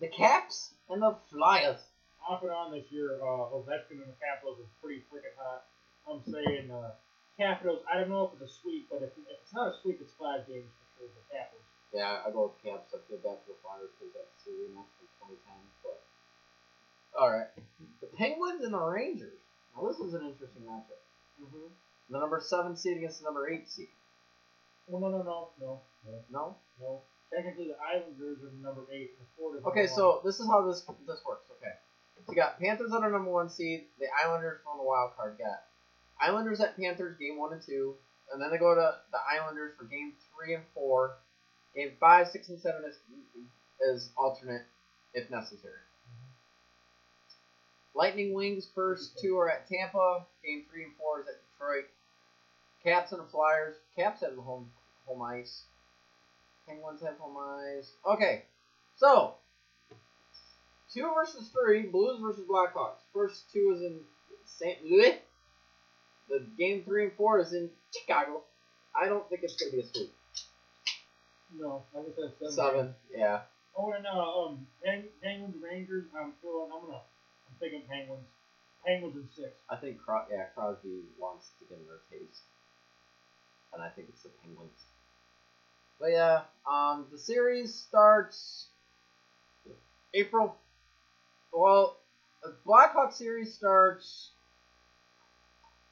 the 0.00 0.08
Caps 0.08 0.74
and 0.90 1.02
the 1.02 1.16
Flyers. 1.30 1.80
Off 2.24 2.42
and 2.42 2.50
on 2.50 2.72
this 2.72 2.88
year, 2.88 3.20
uh, 3.20 3.52
Ovechkin 3.52 4.00
and 4.00 4.08
the 4.08 4.16
Capitals 4.16 4.56
are 4.58 4.70
pretty 4.80 5.04
freaking 5.12 5.36
hot. 5.36 5.68
I'm 6.08 6.24
saying 6.24 6.72
uh, 6.72 6.96
Capitals. 7.36 7.84
I 7.84 8.00
don't 8.00 8.08
know 8.08 8.32
if 8.32 8.40
it's 8.40 8.50
a 8.50 8.54
sweep, 8.60 8.88
but 8.90 9.04
if, 9.04 9.12
if 9.28 9.38
it's 9.44 9.52
not 9.52 9.68
a 9.68 9.74
sweep, 9.82 10.00
it's 10.00 10.12
five 10.18 10.48
games 10.48 10.72
for 10.72 11.04
sure. 11.04 11.08
The 11.12 11.24
Capitals. 11.28 11.68
Yeah, 11.92 12.24
I 12.24 12.32
go 12.32 12.48
with 12.50 12.58
Caps. 12.64 12.96
I 12.96 12.98
feel 13.06 13.20
bad 13.20 13.44
for 13.44 13.52
the 13.54 13.60
Flyers 13.60 13.92
because 13.96 14.12
that's 14.16 14.40
the 14.44 14.56
rematch 14.56 14.88
from 14.96 15.36
2010. 15.36 15.52
But 15.84 16.00
all 17.12 17.30
right, 17.30 17.52
the 18.00 18.08
Penguins 18.16 18.64
and 18.64 18.72
the 18.72 18.80
Rangers. 18.80 19.43
Now 19.76 19.88
this 19.88 19.98
is 19.98 20.14
an 20.14 20.22
interesting 20.26 20.62
matchup. 20.62 21.02
Mm-hmm. 21.42 21.66
The 22.10 22.18
number 22.18 22.40
seven 22.40 22.76
seed 22.76 22.96
against 22.98 23.20
the 23.20 23.24
number 23.24 23.48
eight 23.48 23.68
seed. 23.68 23.88
Well, 24.86 25.00
no, 25.00 25.08
no, 25.08 25.22
no, 25.24 25.48
no, 25.60 25.80
no, 26.06 26.24
No, 26.30 26.56
no. 26.80 27.00
technically 27.34 27.68
the 27.68 27.76
Islanders 27.80 28.38
are 28.44 28.50
the 28.50 28.62
number 28.62 28.82
eight 28.92 29.16
and 29.18 29.26
the 29.26 29.30
Florida. 29.36 29.66
Okay, 29.66 29.86
so 29.86 30.20
this 30.24 30.38
is 30.40 30.46
how 30.46 30.66
this 30.68 30.82
this 31.06 31.20
works. 31.26 31.48
Okay, 31.58 31.72
so 32.26 32.32
you 32.32 32.36
got 32.36 32.60
Panthers 32.60 32.92
on 32.92 33.02
the 33.02 33.08
number 33.08 33.30
one 33.30 33.48
seed. 33.48 33.84
The 33.98 34.06
Islanders 34.24 34.60
on 34.70 34.76
the 34.78 34.84
wild 34.84 35.16
card. 35.16 35.38
Got 35.38 35.64
Islanders 36.20 36.60
at 36.60 36.76
Panthers 36.76 37.16
game 37.18 37.38
one 37.38 37.52
and 37.54 37.62
two, 37.62 37.94
and 38.32 38.40
then 38.40 38.50
they 38.50 38.58
go 38.58 38.74
to 38.74 38.94
the 39.10 39.18
Islanders 39.40 39.72
for 39.78 39.84
game 39.84 40.12
three 40.36 40.54
and 40.54 40.64
four. 40.74 41.16
Game 41.74 41.92
five, 41.98 42.28
six, 42.28 42.48
and 42.50 42.60
seven 42.60 42.84
is 42.84 42.98
is 43.80 44.10
alternate 44.16 44.62
if 45.14 45.30
necessary. 45.30 45.80
Lightning 47.94 48.32
Wings 48.34 48.68
first 48.74 49.18
two 49.20 49.38
are 49.38 49.48
at 49.50 49.68
Tampa. 49.68 50.24
Game 50.44 50.64
three 50.70 50.84
and 50.84 50.92
four 50.98 51.20
is 51.20 51.26
at 51.28 51.34
Detroit. 51.52 51.84
Caps 52.82 53.12
and 53.12 53.20
the 53.20 53.26
Flyers. 53.26 53.76
Caps 53.96 54.20
have 54.20 54.36
home 54.36 54.70
home 55.06 55.22
ice. 55.22 55.62
Penguins 56.66 57.02
have 57.02 57.16
home 57.18 57.36
ice. 57.38 57.90
Okay, 58.06 58.42
so 58.96 59.34
two 60.92 61.10
versus 61.14 61.48
three. 61.48 61.82
Blues 61.82 62.20
versus 62.20 62.44
Blackhawks. 62.48 62.98
First 63.12 63.44
two 63.52 63.72
is 63.76 63.82
in 63.82 64.00
St. 64.44 64.84
Louis. 64.84 65.18
The 66.28 66.46
game 66.58 66.82
three 66.84 67.04
and 67.04 67.12
four 67.14 67.38
is 67.38 67.52
in 67.52 67.70
Chicago. 67.92 68.42
I 68.94 69.08
don't 69.08 69.28
think 69.28 69.42
it's 69.42 69.56
gonna 69.56 69.72
be 69.72 69.80
a 69.80 69.86
sweep. 69.86 70.12
No, 71.56 71.82
I 71.96 72.02
said, 72.16 72.32
seven. 72.38 72.52
Seven, 72.52 72.94
yeah. 73.14 73.40
Oh, 73.76 73.92
and 73.92 74.06
uh, 74.06 74.42
um, 74.42 74.66
Peng- 74.84 75.08
Penguins 75.22 75.56
Rangers. 75.62 76.04
I'm 76.18 76.32
feeling. 76.40 76.70
I'm 76.72 76.86
gonna. 76.86 77.00
I'm 77.54 77.60
thinking 77.70 77.82
Penguins. 77.88 78.26
Penguins 78.84 79.16
in 79.16 79.28
six. 79.30 79.54
I 79.70 79.76
think 79.76 79.98
Cro- 80.04 80.24
yeah 80.30 80.46
Crosby 80.54 81.02
wants 81.18 81.50
to 81.58 81.64
get 81.66 81.78
their 81.86 82.00
taste, 82.10 82.42
and 83.72 83.80
I 83.82 83.88
think 83.90 84.08
it's 84.10 84.22
the 84.22 84.30
Penguins. 84.42 84.84
But 86.00 86.10
yeah, 86.10 86.40
um, 86.68 87.06
the 87.12 87.18
series 87.18 87.72
starts 87.72 88.66
April. 90.12 90.56
Well, 91.52 91.96
the 92.42 92.54
Blackhawk 92.66 93.12
series 93.12 93.54
starts 93.54 94.30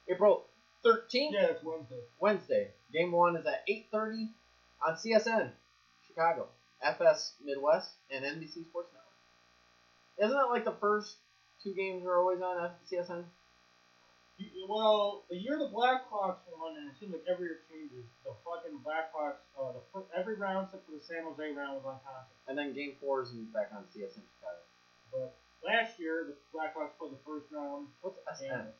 April 0.09 0.43
thirteenth. 0.83 1.33
Yeah, 1.33 1.47
it's 1.47 1.63
Wednesday. 1.63 2.01
Wednesday. 2.19 2.71
Game 2.91 3.11
one 3.13 3.37
is 3.37 3.45
at 3.45 3.63
eight 3.67 3.87
thirty 3.89 4.29
on 4.85 4.95
CSN, 4.95 5.49
Chicago, 6.05 6.47
FS 6.81 7.33
Midwest, 7.43 7.91
and 8.11 8.25
NBC 8.25 8.65
Sports 8.65 8.89
Network. 8.91 10.27
Isn't 10.27 10.37
it 10.37 10.49
like 10.51 10.65
the 10.65 10.73
first 10.79 11.15
two 11.63 11.73
games 11.73 12.03
are 12.05 12.19
always 12.19 12.41
on 12.41 12.71
CSN? 12.91 13.23
Well, 14.67 15.23
the 15.29 15.37
year 15.37 15.57
the 15.57 15.69
Blackhawks 15.69 16.41
won, 16.51 16.75
and 16.75 16.89
it 16.89 16.95
seems 16.99 17.13
like 17.13 17.23
every 17.29 17.47
year 17.47 17.59
changes. 17.69 18.03
The 18.25 18.33
fucking 18.43 18.81
Blackhawks, 18.83 19.39
uh, 19.55 19.71
the 19.71 19.83
fir- 19.93 20.09
every 20.11 20.35
round 20.35 20.67
except 20.67 20.85
for 20.85 20.91
the 20.91 21.03
San 21.03 21.23
Jose 21.23 21.53
round 21.53 21.79
was 21.79 21.85
on 21.85 21.99
content. 22.03 22.35
And 22.47 22.57
then 22.57 22.73
game 22.73 22.97
four 22.99 23.21
is 23.21 23.31
back 23.53 23.69
on 23.71 23.85
CSN 23.93 24.25
Chicago. 24.25 24.59
But 25.13 25.37
last 25.63 25.99
year 25.99 26.25
the 26.27 26.35
Blackhawks 26.51 26.97
played 26.97 27.13
the 27.13 27.23
first 27.23 27.45
round. 27.53 27.87
What's 28.01 28.17
SN? 28.25 28.73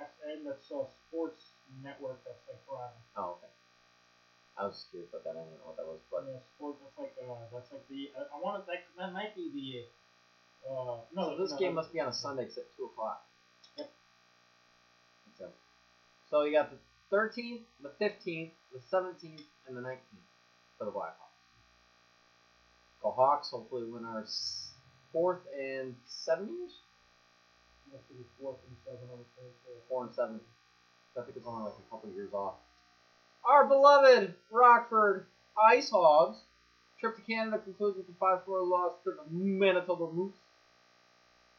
SN, 0.00 0.44
that's 0.44 0.64
uh, 0.72 0.88
Sports 1.08 1.52
Network. 1.84 2.24
That's 2.24 2.40
like 2.48 2.58
Verizon. 2.66 3.00
Oh, 3.16 3.36
okay. 3.38 3.52
I 4.56 4.64
was 4.64 4.80
just 4.80 4.88
curious 4.90 5.12
about 5.12 5.24
that. 5.28 5.36
I 5.36 5.44
didn't 5.44 5.60
know 5.60 5.68
what 5.68 5.76
that 5.76 5.84
was, 5.86 6.00
but 6.08 6.24
Yeah, 6.24 6.40
Sports. 6.56 6.80
That's 6.80 6.96
like 6.96 7.12
uh, 7.20 7.44
that's 7.52 7.70
like 7.70 7.84
the. 7.92 8.08
I, 8.16 8.24
I 8.32 8.36
want 8.40 8.56
to. 8.56 8.62
That, 8.64 8.80
that 8.96 9.12
might 9.12 9.36
be 9.36 9.52
the. 9.52 9.84
Uh, 10.68 10.98
no, 11.14 11.36
so 11.36 11.42
this 11.42 11.52
no, 11.52 11.58
game 11.58 11.74
must 11.74 11.92
be 11.92 12.00
on 12.00 12.08
a 12.08 12.12
Sunday 12.12 12.44
at 12.44 12.76
two 12.76 12.84
o'clock. 12.84 13.24
Yep. 13.78 13.90
Sense. 15.38 15.50
So 16.30 16.42
you 16.42 16.52
got 16.52 16.70
the 16.70 17.16
13th, 17.16 17.60
the 17.82 17.90
15th, 18.00 18.50
the 18.72 18.80
17th, 18.92 19.42
and 19.68 19.76
the 19.76 19.80
19th 19.80 20.26
for 20.78 20.84
the 20.84 20.90
Blackhawks. 20.90 21.26
Go 23.02 23.10
Hawks! 23.10 23.50
Hopefully 23.50 23.84
win 23.84 24.04
our 24.04 24.24
fourth 25.12 25.40
and 25.56 25.94
seven 26.06 26.48
years. 26.48 26.72
Must 27.92 28.08
be 28.08 28.16
fourth 28.40 28.56
and 28.66 28.76
seven 28.84 29.08
on 29.12 29.18
the. 29.18 29.24
Four 29.88 30.06
and 30.06 30.14
seven. 30.14 30.40
I 31.16 31.22
think 31.22 31.36
it's 31.36 31.46
only 31.46 31.64
like 31.64 31.74
a 31.78 31.90
couple 31.90 32.10
years 32.10 32.32
off. 32.34 32.54
Our 33.48 33.66
beloved 33.66 34.34
Rockford 34.50 35.26
Ice 35.70 35.90
Hogs. 35.90 36.38
Trip 37.00 37.14
to 37.16 37.22
Canada 37.22 37.58
concludes 37.58 37.96
with 37.98 38.08
a 38.08 38.18
5 38.18 38.44
4 38.44 38.62
loss 38.64 38.92
to 39.04 39.10
the 39.12 39.30
Manitoba 39.30 40.10
Moose. 40.12 40.34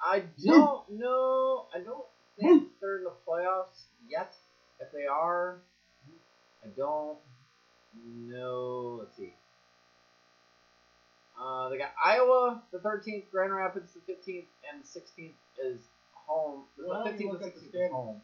I 0.04 0.24
don't 0.45 0.89
know. 0.91 1.66
I 1.74 1.80
don't 1.80 2.06
think 2.39 2.64
they're 2.82 2.98
in 2.98 3.04
the 3.04 3.14
playoffs 3.28 3.86
yet. 4.10 4.34
If 4.80 4.91
they 4.91 5.06
are, 5.06 5.58
I 6.64 6.68
don't 6.76 7.18
know. 8.06 8.98
Let's 9.00 9.18
see. 9.18 9.34
Uh, 11.39 11.70
they 11.70 11.78
got 11.78 11.93
Iowa 12.04 12.62
the 12.72 12.80
13th, 12.80 13.30
Grand 13.32 13.54
Rapids 13.54 13.93
the 13.93 14.12
15th, 14.12 14.45
and 14.72 14.82
the 14.82 14.88
16th 14.88 15.34
is 15.64 15.80
home. 16.14 16.64
Well, 16.78 17.06
you 17.06 17.12
15th 17.12 17.36
and 17.36 17.43
at 17.45 17.56
the 17.56 17.60
16th 17.60 17.86
is 17.86 17.91
home 17.91 18.22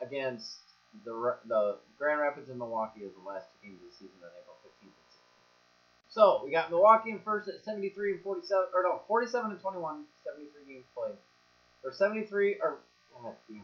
against 0.00 0.58
the 1.04 1.36
the 1.46 1.76
Grand 1.98 2.20
Rapids 2.20 2.48
and 2.48 2.58
Milwaukee 2.58 3.00
is 3.00 3.12
the 3.14 3.28
last 3.28 3.46
two 3.52 3.68
games 3.68 3.80
of 3.82 3.88
the 3.88 3.94
season. 3.94 4.16
Then 4.20 4.30
they 4.32 4.42
go 4.48 4.56
15th 4.64 4.88
and 4.88 5.08
16th. 5.12 5.40
So 6.10 6.42
we 6.44 6.50
got 6.50 6.70
Milwaukee 6.70 7.10
in 7.10 7.20
first 7.20 7.48
at 7.48 7.64
73 7.64 8.12
and 8.12 8.22
47, 8.22 8.66
or 8.74 8.82
no, 8.82 9.00
47 9.06 9.52
and 9.52 9.60
21, 9.60 10.04
73 10.24 10.74
games 10.74 10.84
played, 10.94 11.14
or 11.84 11.92
73 11.92 12.56
or 12.60 12.78
oh, 13.16 13.34
damn 13.48 13.58
it. 13.58 13.62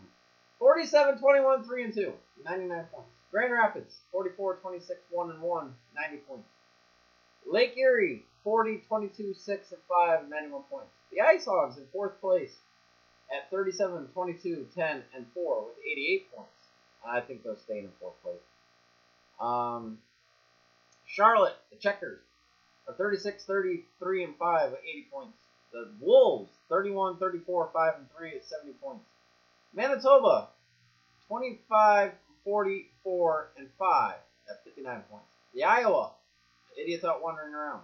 47, 0.59 1.19
21, 1.19 1.65
3 1.65 1.85
and 1.85 1.95
2, 1.95 2.13
99 2.45 2.85
points. 2.93 3.11
Grand 3.31 3.53
Rapids 3.53 3.99
44, 4.13 4.57
26, 4.57 4.99
1 5.11 5.31
and 5.31 5.43
1, 5.43 5.75
90 5.95 6.17
points. 6.29 6.49
Lake 7.51 7.77
Erie 7.77 8.25
40, 8.45 8.83
22, 8.87 9.35
6 9.35 9.73
and 9.73 9.81
5, 9.89 10.29
91 10.29 10.63
points. 10.71 10.91
The 11.13 11.21
Ice 11.21 11.47
Hogs 11.47 11.79
in 11.79 11.85
fourth 11.93 12.21
place 12.21 12.55
at 13.37 13.51
37, 13.51 14.07
22, 14.15 14.69
10 14.73 15.03
and 15.15 15.27
4 15.35 15.65
with 15.65 15.75
88 15.85 16.33
points. 16.35 16.51
I 17.05 17.21
think 17.21 17.43
they'll 17.43 17.59
stay 17.59 17.81
in 17.81 17.89
fourth 18.01 18.15
place. 18.23 18.37
Um, 19.41 19.99
Charlotte, 21.07 21.57
the 21.71 21.77
Checkers, 21.77 22.21
are 22.89 22.95
36, 22.95 23.45
33 23.45 24.25
and 24.25 24.37
5 24.37 24.73
at 24.73 24.79
80 24.89 25.07
points. 25.13 25.39
The 25.73 25.91
Wolves, 26.01 26.51
31, 26.69 27.19
34, 27.19 27.71
5 27.73 27.95
and 27.99 28.07
3 28.17 28.31
at 28.31 28.45
70 28.45 28.73
points. 28.83 29.05
Manitoba, 29.75 30.49
25, 31.29 32.13
44 32.45 33.49
and 33.59 33.69
5 33.79 34.15
at 34.49 34.65
59 34.65 35.03
points. 35.11 35.27
The 35.55 35.65
Iowa, 35.65 36.13
idiots 36.81 37.05
out 37.05 37.23
wandering 37.23 37.55
around, 37.55 37.83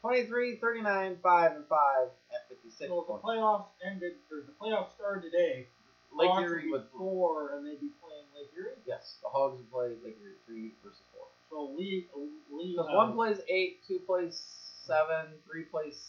23, 0.00 0.56
39, 0.56 1.16
5 1.22 1.52
and 1.52 1.64
5 1.66 2.08
at 2.34 2.48
56 2.48 2.88
So 2.88 3.00
if 3.00 3.06
the 3.06 3.12
playoffs 3.22 3.66
ended, 3.86 4.14
or 4.30 4.42
the 4.42 4.52
playoffs 4.60 4.94
started 4.94 5.22
today, 5.30 5.68
Lake 6.12 6.28
Hawks 6.28 6.50
Erie 6.50 6.70
would 6.70 6.90
be 6.92 6.98
four, 6.98 7.56
and 7.56 7.64
they'd 7.64 7.80
be 7.80 7.88
playing 8.02 8.26
Lake 8.36 8.50
Erie. 8.56 8.76
Yes, 8.84 9.16
the 9.22 9.28
Hogs 9.28 9.56
would 9.56 9.70
play 9.70 9.96
Lake 10.04 10.18
Erie 10.20 10.36
three 10.44 10.72
versus 10.84 11.00
So 11.52 11.74
league, 11.76 12.08
league. 12.50 12.76
Because 12.76 12.88
uh, 12.90 12.96
one 12.96 13.12
plays 13.12 13.36
eight, 13.46 13.84
two 13.86 14.00
plays 14.06 14.40
seven, 14.86 15.36
three 15.46 15.64
plays 15.64 16.00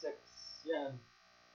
six. 0.00 0.16
Yeah. 0.64 0.88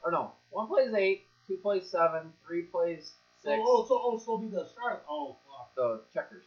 Or 0.06 0.12
no, 0.12 0.34
one 0.52 0.68
plays 0.68 0.94
eight, 0.94 1.26
two 1.48 1.58
plays 1.58 1.90
seven, 1.90 2.32
three 2.46 2.62
plays 2.62 3.14
six. 3.42 3.58
oh, 3.66 3.86
so 3.90 4.00
oh, 4.04 4.22
so 4.24 4.38
be 4.38 4.50
the 4.50 4.70
Charlotte. 4.76 5.02
Oh, 5.10 5.38
fuck. 5.50 5.74
The 5.76 6.02
checkers. 6.14 6.44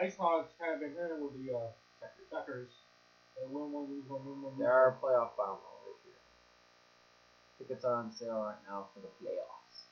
Ice 0.00 0.14
Hogs 0.16 0.52
kind 0.58 0.74
of 0.74 0.80
been 0.80 0.94
in 0.94 1.20
with 1.20 1.34
the 1.34 1.52
uh, 1.52 1.66
Checkers. 2.30 2.70
They 3.36 3.44
win 3.44 3.72
one, 3.72 3.90
lose 3.90 4.08
one, 4.08 4.24
win 4.24 4.40
one. 4.40 4.58
They 4.58 4.64
are 4.64 4.96
playoff 5.02 5.36
bound 5.36 5.58
this 5.84 6.00
year. 6.06 6.16
Tickets 7.58 7.84
are 7.84 7.96
on 7.96 8.10
sale 8.10 8.40
right 8.40 8.62
now 8.68 8.86
for 8.94 9.00
the 9.00 9.12
playoffs. 9.20 9.84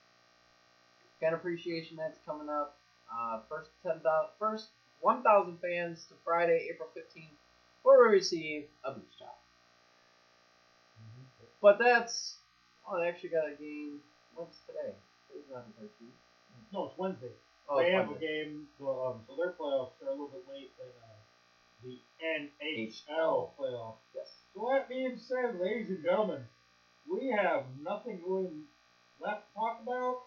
Fan 1.21 1.35
appreciation 1.35 1.99
night's 1.99 2.19
coming 2.25 2.49
up. 2.49 2.79
Uh, 3.13 3.41
first 3.49 3.71
ten 3.83 4.01
thousand, 4.01 4.31
first 4.39 4.69
one 5.01 5.23
thousand 5.23 5.59
fans 5.61 6.07
to 6.09 6.15
Friday, 6.25 6.69
April 6.73 6.89
fifteenth, 6.95 7.37
where 7.83 8.09
we 8.09 8.15
receive 8.15 8.65
a 8.85 8.93
beach 8.93 9.19
towel. 9.19 9.39
But 11.63 11.79
that's 11.79 12.37
oh, 12.89 12.99
they 13.01 13.09
actually 13.09 13.31
got 13.31 13.49
a 13.49 13.55
game. 13.61 14.01
What's 14.35 14.59
today? 14.67 14.95
Today's 15.29 15.49
not 15.53 15.67
the 15.67 15.73
thirteenth. 15.83 16.17
No, 16.73 16.87
it's 16.87 16.99
Wednesday. 16.99 17.33
Oh, 17.69 17.79
they 17.79 17.87
it's 17.87 17.95
have 17.95 18.09
Wednesday. 18.09 18.27
a 18.27 18.45
game, 18.45 18.67
so, 18.79 18.87
um, 19.07 19.21
so 19.27 19.37
their 19.37 19.53
playoffs 19.53 19.95
are 20.03 20.09
a 20.09 20.11
little 20.11 20.29
bit 20.33 20.45
late 20.49 20.73
than 20.79 20.89
uh, 20.89 21.21
the 21.85 21.99
NHL 22.23 23.51
playoffs. 23.59 24.01
Yes. 24.15 24.29
So 24.55 24.69
that 24.73 24.89
being 24.89 25.17
said, 25.17 25.61
ladies 25.61 25.91
and 25.91 26.03
gentlemen, 26.03 26.43
we 27.11 27.29
have 27.37 27.65
nothing 27.83 28.21
really 28.27 28.65
left 29.21 29.49
to 29.49 29.55
talk 29.55 29.81
about. 29.83 30.23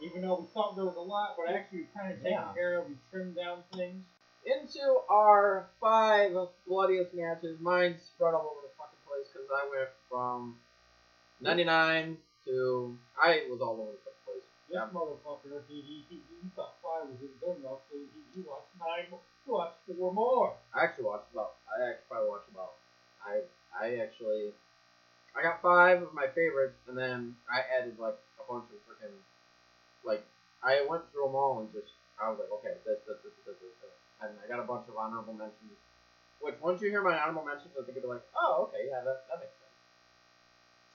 Even 0.00 0.22
though 0.22 0.40
we 0.40 0.46
thought 0.54 0.76
there 0.76 0.84
was 0.84 0.96
a 0.96 1.00
lot, 1.00 1.36
but 1.36 1.52
actually 1.52 1.80
we've 1.84 1.94
kind 1.94 2.12
of 2.12 2.18
taken 2.18 2.32
Yeah. 2.32 2.52
care 2.54 2.78
of 2.78 2.86
and 2.86 2.98
trimmed 3.10 3.36
down 3.36 3.62
things. 3.72 4.04
Into 4.44 5.00
our 5.08 5.68
five 5.80 6.32
bloodiest 6.66 7.12
matches. 7.12 7.60
Mine's 7.60 8.00
spread 8.02 8.32
all 8.32 8.56
over 8.56 8.64
the 8.64 8.72
fucking 8.78 8.98
place 9.06 9.28
because 9.28 9.48
I 9.52 9.68
went 9.68 9.90
from 10.08 10.56
99 11.40 12.16
to. 12.46 12.96
I 13.20 13.44
was 13.50 13.60
all 13.60 13.76
over 13.80 13.92
the 13.92 13.98
fucking 14.00 14.24
place. 14.24 14.46
This 14.68 14.80
motherfucker, 14.96 15.60
he, 15.68 15.80
he, 15.82 16.04
he, 16.08 16.16
he 16.16 16.48
thought 16.56 16.76
five 16.82 17.08
was 17.08 17.18
good 17.20 17.56
enough, 17.60 17.84
so 17.90 17.96
he, 17.98 18.06
he 18.32 18.40
watched 18.48 18.72
nine, 18.80 19.12
he 19.44 19.50
watched 19.50 19.76
four 19.86 20.12
more. 20.12 20.56
I 20.74 20.84
actually 20.84 21.04
watched 21.04 21.30
about. 21.32 21.52
I 21.68 21.90
actually 21.90 22.08
probably 22.08 22.28
watched 22.30 22.48
about 22.50 22.72
I 23.26 23.42
I 23.76 23.96
actually 24.00 24.52
I 25.36 25.42
got 25.42 25.60
five 25.62 26.02
of 26.02 26.14
my 26.14 26.26
favorites, 26.28 26.76
and 26.88 26.96
then 26.96 27.36
I 27.50 27.60
added 27.78 27.98
like 27.98 28.16
a 28.40 28.44
bunch 28.50 28.64
of 28.72 28.80
freaking 28.88 29.14
like 30.04 30.24
I 30.62 30.84
went 30.88 31.08
through 31.12 31.30
them 31.30 31.36
all 31.36 31.60
and 31.60 31.68
just 31.72 31.92
I 32.20 32.28
was 32.28 32.36
like, 32.36 32.52
okay, 32.60 32.76
this 32.84 33.00
this 33.08 33.16
this 33.24 33.32
this 33.48 33.56
this, 33.56 33.74
this. 33.80 33.96
and 34.20 34.36
I 34.36 34.44
got 34.44 34.60
a 34.60 34.68
bunch 34.68 34.84
of 34.88 34.96
honorable 34.96 35.32
mentions. 35.32 35.76
Which 36.40 36.56
once 36.60 36.80
you 36.80 36.88
hear 36.88 37.04
my 37.04 37.16
honorable 37.16 37.44
mentions, 37.44 37.72
I 37.76 37.84
think 37.84 37.96
you'll 37.96 38.08
be 38.08 38.20
like, 38.20 38.24
oh, 38.36 38.68
okay, 38.68 38.88
yeah, 38.88 39.04
that 39.04 39.28
that 39.28 39.40
makes 39.40 39.56
sense. 39.56 39.76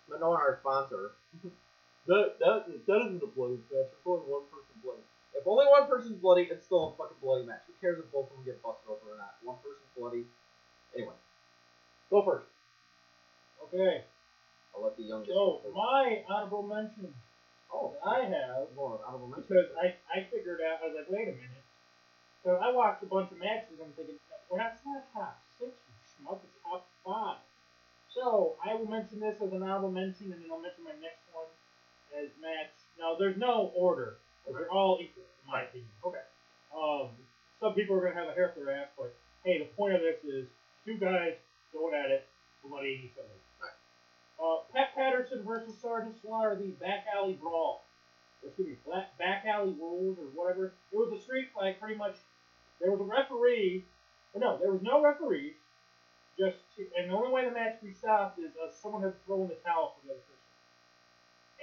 But 0.10 0.22
knowing 0.22 0.41
our 0.41 0.57
sponsor, 0.61 1.18
that 2.10 2.38
that 2.41 2.69
that 2.69 2.99
isn't 3.10 3.26
a 3.26 3.32
bloody 3.34 3.61
match. 3.69 3.90
It's 3.94 4.06
only 4.06 4.26
one 4.30 4.45
person 4.53 4.73
bloody. 4.86 5.06
If 5.34 5.45
only 5.45 5.65
one 5.65 5.86
person's 5.90 6.18
bloody, 6.22 6.49
it's 6.49 6.65
still 6.65 6.94
a 6.94 6.98
fucking 6.98 7.22
bloody 7.22 7.45
match. 7.45 7.65
Who 7.68 7.73
cares 7.82 7.98
if 7.98 8.10
both 8.14 8.30
of 8.30 8.38
them 8.38 8.45
get 8.45 8.61
busted 8.61 8.90
open 8.90 9.10
or 9.10 9.18
not? 9.18 9.38
One 9.41 9.57
person's 9.61 9.90
bloody. 9.98 10.26
Anyway, 10.94 11.18
go 12.10 12.22
first. 12.22 12.48
Okay. 13.69 14.06
I'll 14.73 14.84
let 14.84 14.98
the 14.98 15.03
youngest. 15.03 15.32
So 15.32 15.61
my 15.73 16.22
honorable 16.30 16.64
mention 16.64 17.14
Oh, 17.73 17.93
I 18.05 18.25
have 18.25 18.71
more 18.75 18.99
honorable 19.05 19.27
mention. 19.27 19.45
because 19.49 19.71
I 19.77 19.95
I 20.09 20.23
figured 20.31 20.59
out 20.61 20.79
I 20.83 20.87
was 20.87 20.95
like, 20.95 21.09
wait 21.09 21.27
a 21.29 21.35
minute. 21.35 21.65
So 22.43 22.55
I 22.61 22.71
watched 22.71 23.03
a 23.03 23.09
bunch 23.09 23.31
of 23.31 23.39
matches. 23.39 23.81
And 23.81 23.89
I'm 23.89 23.93
thinking, 23.93 24.15
well, 24.49 24.61
that's 24.61 24.79
not 24.85 25.03
top 25.13 25.41
six, 25.57 25.71
you 25.73 25.93
schmuck. 26.05 26.39
It's 26.45 26.61
top 26.61 26.85
five. 27.03 27.41
So 28.13 28.55
I 28.63 28.75
will 28.75 28.87
mention 28.87 29.19
this 29.19 29.35
as 29.41 29.51
an 29.51 29.63
honorable 29.63 29.91
mention, 29.91 30.31
and 30.31 30.39
then 30.39 30.47
I'll 30.51 30.61
mention 30.61 30.85
my 30.85 30.95
next 31.01 31.25
one 31.33 31.49
as 32.15 32.29
match. 32.39 32.71
Now 32.97 33.17
there's 33.19 33.35
no 33.37 33.73
order. 33.75 34.17
They're 34.47 34.71
all 34.71 34.99
equal, 35.01 35.25
in 35.25 35.51
my 35.51 35.63
opinion. 35.63 35.89
Okay. 36.05 36.23
Um, 36.71 37.09
some 37.59 37.73
people 37.73 37.97
are 37.97 38.01
gonna 38.05 38.15
have 38.15 38.29
a 38.29 38.33
hair 38.37 38.45
up 38.45 38.55
their 38.55 38.71
ass, 38.71 38.87
but 38.97 39.11
hey, 39.43 39.59
the 39.59 39.65
point 39.75 39.95
of 39.95 40.01
this 40.01 40.21
is 40.23 40.47
two 40.85 40.97
guys 40.97 41.33
going 41.73 41.93
at 41.97 42.11
it, 42.11 42.27
bloodying 42.63 43.09
each 43.09 43.17
other. 43.17 43.35
Uh, 44.41 44.57
Pat 44.74 44.94
Patterson 44.95 45.44
versus 45.45 45.74
Sergeant 45.82 46.16
Slaughter, 46.22 46.56
the 46.56 46.72
back 46.84 47.06
alley 47.16 47.34
brawl. 47.40 47.86
Or 48.44 48.49
excuse 48.49 48.68
me, 48.70 48.76
back, 48.91 49.18
back 49.18 49.45
alley 49.48 49.74
rules 49.80 50.18
or 50.20 50.26
whatever. 50.36 50.74
It 50.91 50.98
was 50.98 51.12
a 51.18 51.22
street 51.22 51.48
fight, 51.56 51.80
pretty 51.80 51.95
much. 51.95 52.16
There 52.82 52.91
was 52.91 52.99
a 52.99 53.03
referee. 53.03 53.86
Or 54.34 54.41
no, 54.41 54.57
there 54.60 54.72
was 54.72 54.82
no 54.84 55.02
referees. 55.02 55.53
Just 56.38 56.57
and 56.99 57.10
the 57.10 57.16
only 57.16 57.32
way 57.32 57.45
the 57.48 57.52
match 57.56 57.80
could 57.80 57.88
be 57.88 57.95
stopped 57.95 58.40
is 58.40 58.52
uh, 58.60 58.68
someone 58.70 59.02
had 59.02 59.16
thrown 59.26 59.48
the 59.48 59.56
towel 59.64 59.95
for 59.95 60.03
the 60.07 60.12
other 60.14 60.26
person. 60.28 60.36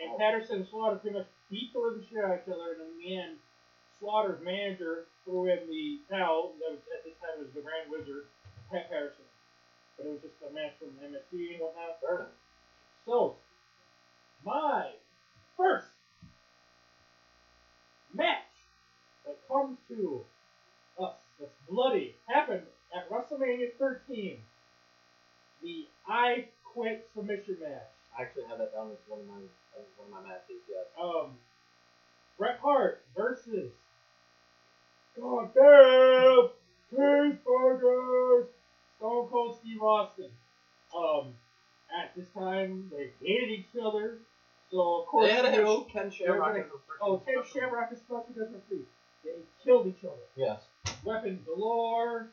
And 0.01 0.09
Oh. 0.15 0.19
Patterson 0.19 0.65
and 0.65 0.69
Slaughter 0.73 0.97
pretty 0.97 1.19
much 1.20 1.28
beat 1.53 1.73
the 1.77 1.78
living 1.85 2.01
shit 2.09 2.24
out 2.24 2.32
of 2.32 2.40
each 2.40 2.49
other, 2.49 2.73
and 2.73 2.81
in 2.81 2.97
the 2.97 3.12
end, 3.20 3.36
Slaughter's 4.01 4.40
manager 4.40 5.05
threw 5.28 5.53
in 5.53 5.69
the 5.69 6.01
towel. 6.09 6.57
That 6.65 6.73
was 6.73 6.81
at 6.89 7.05
this 7.05 7.12
time 7.20 7.36
it 7.36 7.44
was 7.44 7.53
the 7.53 7.61
Grand 7.61 7.93
Wizard, 7.93 8.24
Pat 8.73 8.89
Patterson. 8.89 9.28
But 10.01 10.09
it 10.09 10.16
was 10.16 10.24
just 10.24 10.40
a 10.40 10.49
match 10.57 10.73
from 10.81 10.97
MSC 11.05 11.53
and 11.53 11.61
whatnot. 11.61 12.01
Enough. 12.01 12.32
So, 13.06 13.36
my 14.44 14.90
first 15.56 15.86
match 18.14 18.36
that 19.26 19.36
comes 19.48 19.78
to 19.88 20.24
us 21.00 21.14
that's 21.40 21.50
bloody 21.68 22.14
happened 22.26 22.62
at 22.94 23.10
WrestleMania 23.10 23.72
13. 23.78 24.38
The 25.62 25.86
I 26.08 26.46
Quit 26.64 27.06
submission 27.14 27.56
match. 27.60 27.82
I 28.18 28.22
actually 28.22 28.44
have 28.48 28.58
that 28.58 28.72
down 28.72 28.90
as 28.90 28.98
one 29.06 29.20
of 29.20 29.26
my 29.26 29.34
as 29.78 29.86
one 29.96 30.08
of 30.08 30.24
my 30.24 30.28
matches. 30.28 30.62
Yes. 30.68 30.86
Um, 31.00 31.32
Bret 32.38 32.58
Hart 32.62 33.02
versus 33.16 33.70
Goddamn 35.16 36.48
Cheeseburgers 36.90 38.46
Stone 38.96 39.28
Cold 39.28 39.58
Steve 39.60 39.82
Austin. 39.82 40.30
Um, 40.96 41.34
at 41.97 42.14
this 42.16 42.28
time 42.31 42.90
they 42.90 43.10
hated 43.20 43.51
each 43.51 43.77
other, 43.82 44.19
so 44.70 45.02
of 45.02 45.06
course 45.06 45.27
They 45.28 45.35
had 45.35 45.43
to 45.43 45.51
they're 45.51 45.60
have 45.66 45.66
gonna- 45.66 45.85
Ken 45.90 46.10
Shamrock 46.10 46.48
gonna- 46.55 46.60
as 46.60 46.66
a 46.66 46.70
freaking 46.70 46.98
Oh, 47.01 47.19
Ken 47.19 47.35
special. 47.43 47.60
Shamrock 47.60 47.93
is 47.93 47.98
special 48.01 48.24
because 48.28 48.51
we're 48.51 48.60
free. 48.69 48.86
They 49.24 49.35
killed 49.64 49.86
each 49.86 50.05
other. 50.05 50.23
Yes. 50.36 50.62
Weapons 51.05 51.44
galore. 51.47 52.28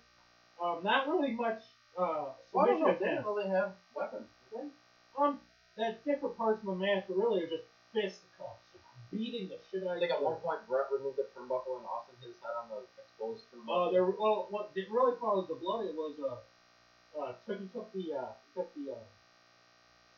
Um, 0.61 0.83
not 0.83 1.07
really 1.07 1.31
much 1.31 1.63
uh, 1.97 2.33
Well, 2.53 2.65
I 2.65 2.67
don't 2.69 2.81
know. 2.81 2.93
They 2.93 3.05
didn't 3.05 3.25
really 3.25 3.47
have 3.49 3.73
weapons. 3.95 4.27
did 4.51 4.61
they? 4.61 4.67
Um, 5.23 5.39
that 5.77 6.03
different 6.05 6.37
parts 6.37 6.59
of 6.61 6.67
the 6.67 6.75
match, 6.75 7.05
but 7.07 7.17
really 7.17 7.43
are 7.43 7.47
just 7.47 7.63
fisticuffs, 7.93 8.63
beating 9.11 9.49
the 9.49 9.57
shit 9.71 9.83
out 9.83 9.91
I 9.91 9.93
of 9.95 9.99
think 9.99 10.11
at 10.11 10.21
one 10.21 10.35
point 10.37 10.59
Bret 10.67 10.87
removed 10.91 11.17
the 11.17 11.27
turnbuckle 11.35 11.77
and 11.77 11.85
Austin 11.85 12.15
hit 12.21 12.27
his 12.29 12.39
head 12.41 12.55
on 12.61 12.69
the 12.69 12.83
exposed 13.01 13.43
turnbuckle. 13.51 13.87
Uh, 13.87 13.91
there. 13.91 14.05
Well, 14.05 14.47
what 14.49 14.73
did 14.73 14.89
really 14.91 15.15
caused 15.17 15.49
the 15.49 15.55
blood? 15.55 15.85
It 15.87 15.95
was 15.95 16.15
uh, 16.19 17.19
uh, 17.19 17.33
took 17.47 17.59
he 17.59 17.67
took 17.67 17.91
the 17.93 18.13
uh, 18.13 18.31
took 18.55 18.73
the 18.75 18.91
uh, 18.91 18.95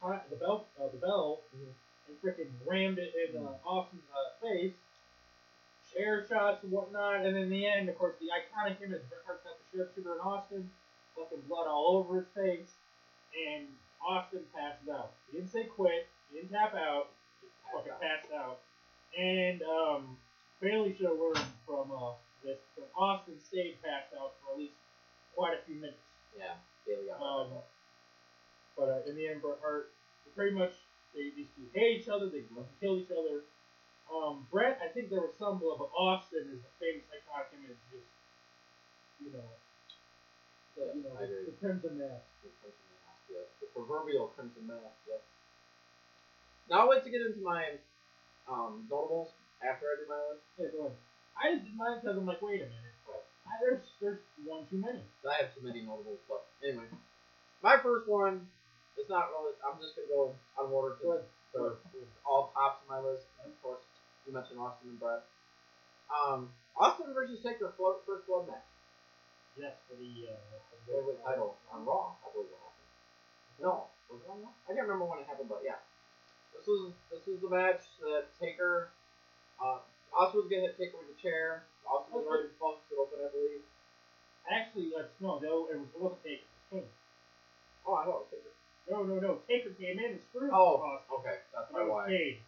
ti- 0.02 0.28
the 0.30 0.36
belt, 0.36 0.68
uh, 0.80 0.88
the 0.88 0.98
bell, 0.98 1.42
and 1.54 2.16
freaking 2.24 2.50
rammed 2.66 2.98
it 2.98 3.14
in 3.30 3.38
uh, 3.38 3.54
Austin's 3.66 4.04
uh, 4.14 4.46
face. 4.46 4.74
Chair 5.94 6.26
shots 6.28 6.64
and 6.64 6.72
whatnot, 6.72 7.26
and 7.26 7.36
in 7.36 7.50
the 7.50 7.68
end, 7.68 7.90
of 7.90 7.98
course, 7.98 8.16
the 8.20 8.28
iconic 8.32 8.80
image 8.82 9.02
Bret 9.10 9.22
Hart 9.26 9.44
got 9.44 9.54
the 9.60 9.78
sharpshooter 9.78 10.14
in 10.14 10.20
Austin, 10.22 10.70
fucking 11.18 11.42
blood 11.50 11.68
all 11.68 11.98
over 11.98 12.22
his 12.22 12.30
face, 12.34 12.72
and 13.36 13.68
Austin 14.00 14.40
passes 14.56 14.88
out. 14.88 15.12
He 15.30 15.38
didn't 15.38 15.52
say 15.52 15.66
quit, 15.66 16.08
he 16.32 16.40
didn't 16.40 16.52
tap 16.52 16.74
out, 16.76 17.10
just 17.42 17.54
fucking 17.74 17.92
passed 18.00 18.32
out. 18.32 18.60
And 19.20 19.62
um, 19.64 20.16
Bailey 20.62 20.96
should 20.96 21.08
have 21.12 21.20
learned 21.20 21.44
from 21.68 21.92
uh, 21.92 22.16
this 22.42 22.58
because 22.74 22.90
Austin 22.96 23.36
stayed 23.44 23.76
passed 23.84 24.16
out 24.16 24.32
for 24.40 24.54
at 24.54 24.60
least 24.60 24.80
quite 25.36 25.60
a 25.60 25.62
few 25.68 25.76
minutes. 25.76 26.00
Yeah, 26.40 26.56
Bailey 26.88 27.08
got 27.12 27.20
Um, 27.20 27.48
but 28.82 28.90
uh, 28.90 29.06
in 29.06 29.14
the 29.14 29.30
end, 29.30 29.46
Bret 29.46 29.62
Hart, 29.62 29.94
pretty 30.34 30.58
much 30.58 30.74
they 31.14 31.30
these 31.38 31.54
two 31.54 31.70
hate 31.78 32.02
each 32.02 32.10
other. 32.10 32.26
They 32.34 32.42
kill 32.82 32.98
each 32.98 33.14
other. 33.14 33.46
Um, 34.10 34.50
Bret, 34.50 34.82
I 34.82 34.90
think 34.90 35.14
there 35.14 35.22
was 35.22 35.38
some 35.38 35.62
blood, 35.62 35.78
but 35.78 35.94
Austin 35.94 36.50
is 36.50 36.58
the 36.66 36.74
famous 36.82 37.06
iconic 37.14 37.54
image, 37.62 37.78
just 37.94 38.10
you 39.22 39.30
know, 39.38 39.46
the, 40.74 40.98
you 40.98 41.06
know, 41.06 41.14
I 41.14 41.30
agree. 41.30 41.46
the, 41.46 41.54
the 41.54 41.58
Crimson 41.62 42.02
Mask. 42.02 42.26
The 42.42 42.50
Crimson 42.58 42.90
Mask, 43.06 43.22
yes. 43.30 43.48
The 43.62 43.70
proverbial 43.70 44.34
Crimson 44.34 44.66
Mask, 44.66 44.98
yes. 45.06 45.22
Now 46.66 46.84
I'll 46.84 46.90
wait 46.90 47.06
to 47.06 47.14
get 47.14 47.22
into 47.22 47.40
my 47.46 47.78
um, 48.50 48.90
notables 48.90 49.30
after 49.62 49.86
I 49.86 49.94
do 50.02 50.10
my 50.10 50.20
list. 50.34 50.44
Yeah, 50.58 50.74
go 50.74 50.90
ahead. 50.90 50.98
I 51.38 51.54
just 51.54 51.70
did 51.70 51.78
mine 51.78 52.02
because 52.02 52.18
I'm 52.18 52.26
like, 52.26 52.42
wait 52.42 52.66
a 52.66 52.68
minute. 52.68 52.98
I, 53.46 53.54
there's 53.62 53.86
there's 54.02 54.22
one 54.44 54.66
too 54.74 54.82
many. 54.82 55.06
I 55.22 55.46
have 55.46 55.54
too 55.54 55.62
many 55.62 55.86
notables, 55.86 56.20
but 56.26 56.50
anyway. 56.66 56.90
My 57.62 57.78
first 57.78 58.10
one, 58.10 58.48
it's 58.98 59.10
not 59.10 59.32
really, 59.32 59.56
I'm 59.64 59.80
just 59.80 59.96
going 59.96 60.08
to 60.08 60.14
go 60.14 60.22
out 60.60 60.66
of 60.68 60.74
order 60.74 60.98
to, 61.02 61.24
ahead. 61.24 62.08
all 62.26 62.52
tops 62.56 62.84
of 62.84 62.88
my 62.90 63.00
list. 63.00 63.28
And 63.44 63.52
of 63.52 63.58
course, 63.62 63.84
you 64.28 64.34
mentioned 64.34 64.60
Austin 64.60 64.96
and 64.96 65.00
Bret. 65.00 65.24
Um, 66.12 66.52
Austin 66.76 67.14
versus 67.14 67.40
Taker 67.44 67.74
flo- 67.78 68.04
first 68.06 68.28
blood 68.28 68.48
match. 68.48 68.68
Yes, 69.60 69.76
for 69.88 70.00
the 70.00 70.32
uh, 70.32 70.40
for 70.88 70.96
Heavyweight 70.96 71.24
title 71.24 71.60
on 71.72 71.84
Raw, 71.84 72.16
I 72.24 72.32
believe 72.32 72.48
it 72.52 72.60
happened. 72.64 72.88
No, 73.60 73.92
was 74.08 74.24
it 74.24 74.32
on 74.32 74.40
Raw? 74.48 74.56
I 74.68 74.72
can't 74.72 74.88
remember 74.88 75.04
when 75.06 75.20
it 75.20 75.28
happened, 75.28 75.52
but 75.52 75.60
yeah. 75.64 75.84
This 76.56 76.68
was 76.68 76.96
this 77.12 77.24
was 77.28 77.40
the 77.44 77.52
match 77.52 77.84
that 78.00 78.32
Taker, 78.40 78.92
uh, 79.60 79.84
Austin 80.16 80.40
was 80.40 80.48
gonna 80.48 80.72
hit 80.72 80.80
Taker 80.80 81.00
with 81.04 81.12
a 81.12 81.20
chair. 81.20 81.68
Austin 81.84 82.16
was 82.16 82.24
already 82.28 82.52
busted 82.56 82.96
open, 82.96 83.20
I 83.20 83.28
believe. 83.32 83.64
Actually, 84.48 84.92
let's 84.96 85.12
no, 85.20 85.40
no, 85.44 85.68
it 85.68 85.76
was 85.80 85.92
it 85.92 86.00
wasn't 86.00 86.24
Taker. 86.24 86.48
It 86.72 86.76
was. 86.88 86.92
Oh, 87.84 87.96
I 88.00 88.06
know, 88.08 88.24
it 88.24 88.32
was 88.32 88.32
Taker. 88.32 88.56
No, 88.92 89.08
no, 89.08 89.16
no. 89.24 89.40
Taker 89.48 89.72
came 89.72 89.96
in 90.04 90.20
and 90.20 90.22
screwed 90.22 90.52
Oh, 90.52 90.84
Austin. 90.84 91.16
okay, 91.24 91.38
that's 91.56 91.72
That 91.72 91.88
was 91.88 91.96
why. 91.96 92.12
Okay. 92.12 92.44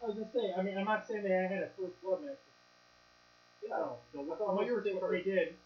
I 0.00 0.06
was 0.08 0.16
gonna 0.16 0.32
say. 0.32 0.48
I 0.56 0.62
mean, 0.64 0.76
I'm 0.80 0.88
not 0.88 1.04
saying 1.04 1.22
they 1.28 1.36
had 1.36 1.60
a 1.60 1.68
first 1.76 2.00
blood 2.00 2.24
match. 2.24 2.40
Yeah. 3.60 3.68
No, 3.76 4.00
the, 4.12 4.20
I 4.32 4.36
thought 4.36 4.56
what, 4.56 4.64
you 4.66 4.72
were 4.72 4.80
saying 4.80 4.96
what 4.96 5.12
they 5.12 5.20
did. 5.20 5.56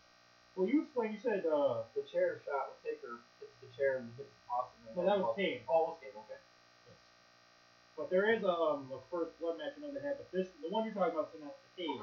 Well, 0.58 0.66
you 0.66 0.82
explained. 0.82 1.14
You 1.14 1.22
said. 1.22 1.46
uh 1.46 1.86
The 1.94 2.02
chair 2.02 2.42
shot 2.42 2.66
with 2.74 2.82
Taker 2.82 3.22
hits 3.38 3.54
the 3.62 3.70
chair 3.78 4.02
and 4.02 4.10
hits 4.18 4.34
Austin. 4.50 4.90
and 4.90 4.96
No, 4.98 5.06
that 5.06 5.18
was 5.22 5.34
Kane. 5.38 5.62
Oh, 5.70 5.94
it 5.94 5.94
was 5.94 5.98
Kane. 6.02 6.14
Okay. 6.26 6.40
But 7.94 8.10
there 8.10 8.26
is 8.34 8.42
um 8.42 8.90
a 8.90 8.98
first 9.10 9.38
blood 9.38 9.54
match 9.58 9.78
I 9.78 9.86
know 9.86 9.94
they 9.94 10.02
had, 10.02 10.18
but 10.18 10.30
this 10.34 10.50
the 10.62 10.66
one 10.70 10.82
you're 10.82 10.94
talking 10.94 11.14
about 11.14 11.30
is 11.34 11.38
not 11.38 11.54
the 11.62 11.70
cage. 11.78 11.94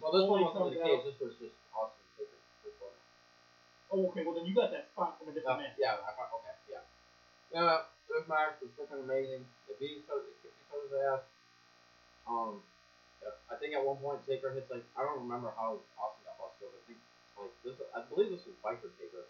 Well, 0.00 0.12
this 0.12 0.28
one 0.28 0.44
Only 0.44 0.44
wasn't 0.44 0.76
the 0.76 0.76
comes 0.76 0.84
cage. 0.84 1.00
out- 1.00 1.04
This 1.08 1.18
was 1.20 1.32
just 1.40 1.56
Austin 1.72 2.04
Taker 2.20 2.36
first 2.64 2.76
blood. 2.80 2.96
Oh, 3.92 4.08
okay. 4.12 4.24
Well, 4.24 4.36
then 4.36 4.44
you 4.44 4.52
got 4.56 4.68
that 4.76 4.88
spot 4.92 5.16
from 5.20 5.28
a 5.28 5.32
different 5.32 5.56
Yeah, 5.60 5.64
match. 5.68 5.76
yeah, 5.76 6.04
I 6.04 6.12
thought, 6.16 6.32
okay, 6.40 6.55
yeah. 7.52 7.86
This 8.06 8.22
match 8.30 8.62
was 8.62 8.70
freaking 8.78 9.02
amazing. 9.02 9.42
They 9.66 9.74
beat 9.82 9.98
each 10.02 10.10
other, 10.10 10.22
they 10.22 10.38
kicked 10.46 10.56
each 10.62 10.70
other's 10.70 10.94
ass. 10.94 11.22
Um, 12.26 12.62
I 13.50 13.54
think 13.58 13.74
at 13.74 13.82
one 13.82 13.98
point 13.98 14.22
Taker 14.26 14.50
hits 14.54 14.70
like 14.70 14.86
I 14.94 15.02
don't 15.02 15.22
remember 15.22 15.50
how 15.54 15.82
Austin 15.98 16.22
got 16.26 16.38
busted. 16.38 16.70
over. 16.70 16.78
I 16.78 16.82
think 16.86 16.98
like 17.38 17.54
this. 17.66 17.78
I 17.94 18.02
believe 18.06 18.30
this 18.30 18.46
was 18.46 18.54
Biker 18.62 18.90
Taker. 18.98 19.26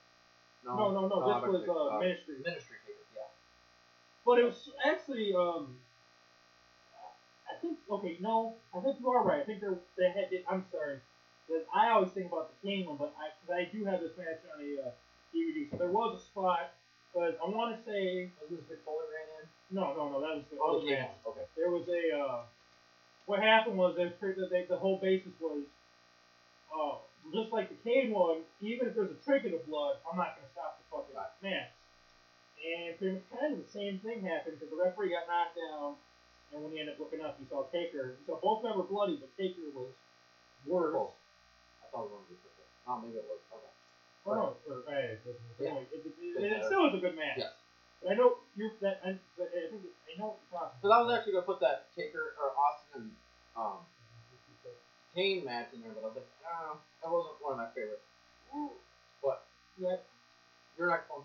No, 0.64 0.90
no, 0.90 1.06
no, 1.06 1.22
this 1.22 1.46
was, 1.46 1.64
uh, 1.68 1.98
Ministry. 2.00 2.42
Ministry 2.42 2.76
Taker. 2.84 3.06
Yeah. 3.16 3.30
But 4.24 4.40
it 4.40 4.44
was 4.44 4.68
actually 4.84 5.32
um. 5.32 5.80
I 7.46 7.56
think 7.60 7.78
okay, 7.88 8.18
no, 8.20 8.56
I 8.74 8.80
think 8.80 9.00
you 9.00 9.08
are 9.08 9.24
right. 9.24 9.40
I 9.40 9.44
think 9.44 9.60
they're 9.60 9.80
they 9.96 10.12
had. 10.12 10.28
I'm 10.50 10.64
sorry, 10.72 11.00
because 11.46 11.64
I 11.72 11.88
always 11.90 12.12
think 12.12 12.28
about 12.28 12.52
the 12.52 12.56
Kane 12.60 12.84
one, 12.84 12.96
but 13.00 13.14
I 13.16 13.32
cause 13.40 13.52
I 13.54 13.70
do 13.72 13.84
have 13.86 14.00
this 14.00 14.12
match 14.18 14.44
on 14.52 14.60
a 14.60 14.88
uh, 14.88 14.90
DVD. 15.32 15.70
So 15.70 15.76
there 15.76 15.88
was 15.88 16.20
a 16.20 16.22
spot 16.24 16.75
Because 17.16 17.32
I 17.40 17.48
want 17.48 17.72
to 17.72 17.80
say 17.88 18.28
Was 18.44 18.52
this 18.52 18.60
Mick 18.68 18.84
Foley 18.84 19.08
ran 19.08 19.24
in? 19.40 19.44
no, 19.72 19.96
no, 19.96 20.12
no. 20.12 20.20
That 20.20 20.36
was 20.36 20.44
the 20.52 20.60
Oh, 20.60 20.84
Kane 20.84 21.00
match. 21.00 21.16
one. 21.24 21.32
Okay. 21.32 21.48
There 21.56 21.72
was 21.72 21.88
a. 21.88 22.02
Uh, 22.12 22.44
what 23.24 23.40
happened 23.40 23.80
was 23.80 23.96
they, 23.96 24.12
they, 24.12 24.68
the 24.68 24.76
whole 24.76 25.00
basis 25.00 25.32
was, 25.40 25.64
uh, 26.68 27.00
just 27.32 27.56
like 27.56 27.72
the 27.72 27.80
Kane 27.80 28.12
one. 28.12 28.44
Even 28.60 28.92
if 28.92 28.94
there's 28.94 29.08
a 29.16 29.16
trick 29.24 29.48
in 29.48 29.56
the 29.56 29.64
blood, 29.64 29.96
I'm 30.04 30.20
not 30.20 30.36
gonna 30.36 30.52
stop 30.52 30.76
the 30.76 30.84
fucking 30.92 31.16
match. 31.40 31.72
And 32.60 33.00
pretty 33.00 33.16
much 33.16 33.26
kind 33.32 33.56
of 33.56 33.64
the 33.64 33.70
same 33.72 33.96
thing 34.04 34.20
happened 34.20 34.60
because 34.60 34.68
the 34.68 34.76
referee 34.76 35.16
got 35.16 35.24
knocked 35.24 35.56
down, 35.56 35.96
and 36.52 36.60
when 36.60 36.76
he 36.76 36.84
ended 36.84 36.94
up 36.94 37.00
looking 37.00 37.24
up, 37.24 37.40
he 37.40 37.48
saw 37.48 37.64
Taker. 37.72 38.20
Saw 38.28 38.36
both 38.44 38.60
men 38.60 38.76
were 38.76 38.84
bloody, 38.84 39.16
but 39.16 39.32
Taker 39.40 39.72
was 39.72 39.88
worse. 40.68 40.92
Oh. 40.92 41.16
I 41.80 41.88
thought 41.88 42.12
it 42.12 42.12
was 42.12 42.28
going 42.28 42.44
to. 42.44 42.60
Oh, 42.86 43.00
maybe 43.00 43.16
it 43.18 43.24
was. 43.24 43.40
Okay. 43.50 43.72
Oh, 44.26 44.34
no, 44.34 44.56
or, 44.66 44.82
hey, 44.88 45.18
Yeah. 45.60 45.78
it, 45.78 46.02
it, 46.02 46.42
it, 46.42 46.64
still 46.66 46.82
was 46.82 46.94
a 46.94 46.98
good 46.98 47.14
match. 47.14 47.38
Yes. 47.38 47.52
I 48.10 48.14
know 48.14 48.38
you're 48.56 48.72
that. 48.82 49.00
I, 49.06 49.16
but 49.38 49.50
I 49.54 49.70
think 49.70 49.86
I 49.86 50.18
know 50.18 50.34
you're. 50.50 50.70
Because 50.82 50.90
I 50.90 51.00
was 51.00 51.10
actually 51.14 51.32
going 51.38 51.44
to 51.44 51.50
put 51.50 51.60
that 51.60 51.86
Taker 51.94 52.34
or 52.42 52.50
Austin 52.58 53.02
and 53.02 53.10
um, 53.56 53.78
Kane 55.14 55.44
match 55.44 55.68
in 55.72 55.80
there, 55.80 55.92
but 55.94 56.02
I 56.02 56.06
was 56.10 56.16
like, 56.16 56.28
ah, 56.44 56.76
that 57.02 57.10
wasn't 57.10 57.38
one 57.40 57.52
of 57.54 57.58
my 57.58 57.70
favorites. 57.70 58.02
But 59.22 59.46
Yeah. 59.78 59.96
your 60.76 60.90
next 60.90 61.08
one. 61.08 61.22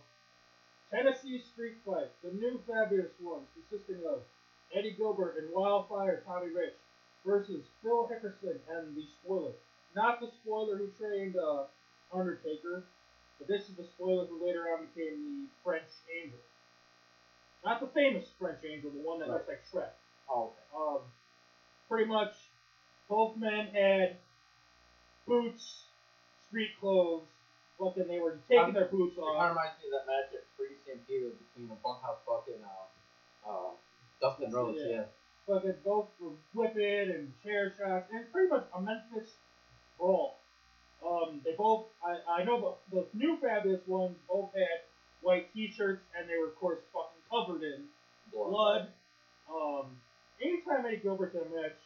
Tennessee 0.92 1.40
Street 1.40 1.78
Fight, 1.86 2.12
the 2.24 2.32
new 2.32 2.60
fabulous 2.68 3.12
ones, 3.22 3.48
consisting 3.56 4.06
of 4.06 4.22
Eddie 4.74 4.92
Gilbert 4.92 5.36
and 5.40 5.52
Wildfire 5.52 6.22
Tommy 6.26 6.52
Rich 6.52 6.76
versus 7.26 7.64
Phil 7.82 8.08
Hickerson 8.12 8.60
and 8.70 8.96
the 8.96 9.06
Spoiler. 9.24 9.52
Not 9.96 10.20
the 10.20 10.30
Spoiler 10.44 10.78
who 10.78 10.88
trained 11.00 11.36
uh, 11.36 11.64
Undertaker, 12.14 12.84
but 13.40 13.48
this 13.48 13.70
is 13.70 13.76
the 13.76 13.84
Spoiler 13.84 14.26
who 14.26 14.46
later 14.46 14.66
on 14.74 14.86
became 14.94 15.48
the 15.48 15.48
French 15.64 15.88
Angel. 16.22 16.40
Not 17.64 17.80
the 17.80 17.88
famous 17.88 18.28
French 18.40 18.60
Angel, 18.66 18.90
the 18.92 19.00
one 19.00 19.20
that 19.20 19.30
looks 19.30 19.48
like 19.48 19.62
Shrek. 19.72 19.90
Oh, 20.30 20.52
okay. 20.52 20.66
Um, 20.76 21.02
pretty 21.88 22.06
much, 22.06 22.34
both 23.10 23.38
men 23.38 23.68
had 23.68 24.18
boots, 25.28 25.86
street 26.48 26.72
clothes, 26.80 27.24
but 27.80 27.96
then 27.96 28.08
they 28.08 28.20
were 28.20 28.38
taking 28.50 28.66
Um, 28.66 28.74
their 28.74 28.86
boots 28.86 29.18
It 29.18 29.22
off. 29.22 29.38
kind 29.38 29.52
of 29.52 29.58
reminds 29.58 29.80
me 29.82 29.86
of 29.88 29.92
that 29.92 30.08
match 30.08 30.34
at 30.34 30.44
Free 30.58 30.76
Stampede 30.84 31.34
between 31.38 31.72
a 31.72 31.76
bunkhouse 31.82 32.20
buck 32.26 32.48
and 32.48 32.64
uh, 32.64 33.50
uh, 33.50 33.72
Dustin 34.20 34.52
Rhodes. 34.52 34.80
Yeah. 34.82 34.88
Yeah. 34.88 35.04
but 35.48 35.64
they 35.64 35.72
both 35.84 36.08
were 36.20 36.32
whipping 36.54 37.10
and 37.12 37.34
chair 37.44 37.74
shots, 37.78 38.10
and 38.12 38.32
pretty 38.32 38.48
much 38.50 38.66
a 38.74 38.82
Memphis 38.82 39.34
brawl. 39.98 40.38
Um, 41.06 41.42
they 41.44 41.54
both, 41.58 41.86
I, 42.06 42.42
I 42.42 42.44
know 42.44 42.78
the, 42.92 43.02
the 43.02 43.06
new 43.18 43.38
fabulous 43.42 43.82
ones 43.88 44.16
both 44.30 44.52
had 44.54 44.86
white 45.22 45.52
T-shirts, 45.54 46.02
and 46.18 46.30
they 46.30 46.38
were 46.38 46.48
of 46.48 46.56
course 46.60 46.80
fucking 46.94 47.22
covered 47.30 47.64
in 47.64 47.86
blood. 48.34 48.88
Um, 49.50 49.98
anytime 50.42 50.86
Eddie 50.86 51.02
Gilbert 51.02 51.34
did 51.34 51.42
a 51.42 51.50
match, 51.50 51.78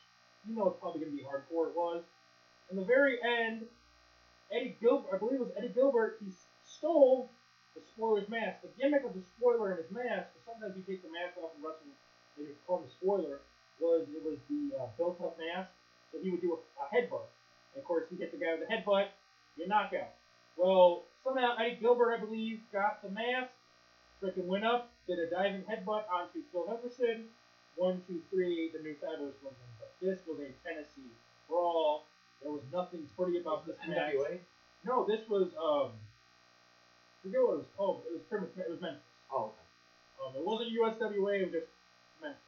you 0.48 0.56
know 0.56 0.68
it's 0.68 0.80
probably 0.80 1.02
gonna 1.02 1.16
be 1.16 1.24
hardcore. 1.24 1.70
It 1.72 1.76
was. 1.76 2.04
In 2.72 2.78
the 2.78 2.84
very 2.84 3.18
end, 3.24 3.68
Eddie 4.52 4.76
Gilbert, 4.82 5.10
I 5.14 5.18
believe 5.18 5.40
it 5.40 5.48
was 5.48 5.54
Eddie 5.58 5.74
Gilbert, 5.74 6.18
he 6.24 6.32
stole 6.64 7.30
the 7.76 7.82
spoiler's 7.82 8.28
mask. 8.30 8.62
The 8.64 8.70
gimmick 8.80 9.04
of 9.04 9.14
the 9.14 9.22
spoiler 9.38 9.72
and 9.72 9.80
his 9.84 9.92
mask, 9.92 10.32
because 10.34 10.46
sometimes 10.46 10.76
you 10.78 10.84
take 10.84 11.04
the 11.04 11.12
mask 11.12 11.38
off 11.38 11.52
and 11.56 11.64
wrestle, 11.64 11.92
they 12.38 12.44
would 12.48 12.60
call 12.68 12.80
him 12.80 12.86
the 12.88 12.92
spoiler, 12.92 13.40
was 13.80 14.08
it 14.08 14.24
was 14.24 14.40
the 14.50 14.76
uh, 14.80 14.88
built 14.98 15.20
up 15.22 15.38
mask. 15.40 15.72
So 16.12 16.20
he 16.22 16.30
would 16.32 16.42
do 16.42 16.56
a, 16.56 16.60
a 16.80 16.86
headbutt. 16.88 17.28
Of 17.77 17.84
course, 17.84 18.06
he 18.10 18.15
hit 18.15 18.31
the 18.31 18.38
guy 18.38 18.56
with 18.57 18.68
the 18.68 18.73
headbutt, 18.73 19.07
you 19.57 19.68
knockout. 19.68 20.14
Well, 20.57 21.03
somehow 21.23 21.56
Eddie 21.60 21.77
Gilbert, 21.81 22.14
I 22.14 22.19
believe, 22.23 22.60
got 22.72 23.03
the 23.03 23.10
mask, 23.10 23.52
freaking 24.23 24.45
went 24.45 24.64
up, 24.64 24.91
did 25.07 25.19
a 25.19 25.30
diving 25.30 25.64
headbutt 25.64 26.07
onto 26.10 26.41
Phil 26.52 26.65
Henderson. 26.68 27.26
One, 27.76 28.02
two, 28.07 28.22
three, 28.31 28.72
the 28.72 28.81
new 28.81 28.95
fabulous 28.95 29.35
one. 29.43 29.53
But 29.80 29.91
this 30.02 30.19
was 30.27 30.39
a 30.39 30.47
Tennessee 30.64 31.11
brawl. 31.49 32.06
There 32.41 32.52
was 32.52 32.64
nothing 32.72 33.03
pretty 33.18 33.39
about 33.39 33.68
this 33.68 33.76
match. 33.88 34.15
NWA? 34.15 34.39
No, 34.85 35.06
this 35.06 35.27
was 35.27 35.49
um. 35.60 35.91
I 35.91 37.27
forget 37.27 37.41
what 37.41 37.53
it 37.53 37.57
was 37.57 37.72
called. 37.76 38.02
It 38.07 38.14
was 38.14 38.22
pretty 38.30 38.45
much 38.45 38.53
it 38.56 38.72
was 38.72 38.81
Memphis. 38.81 39.02
Oh. 39.34 39.52
Um, 40.23 40.35
it 40.38 40.45
wasn't 40.45 40.72
USWA. 40.72 41.41
It 41.41 41.52
was 41.52 41.52
just 41.52 41.72
Memphis. 42.22 42.39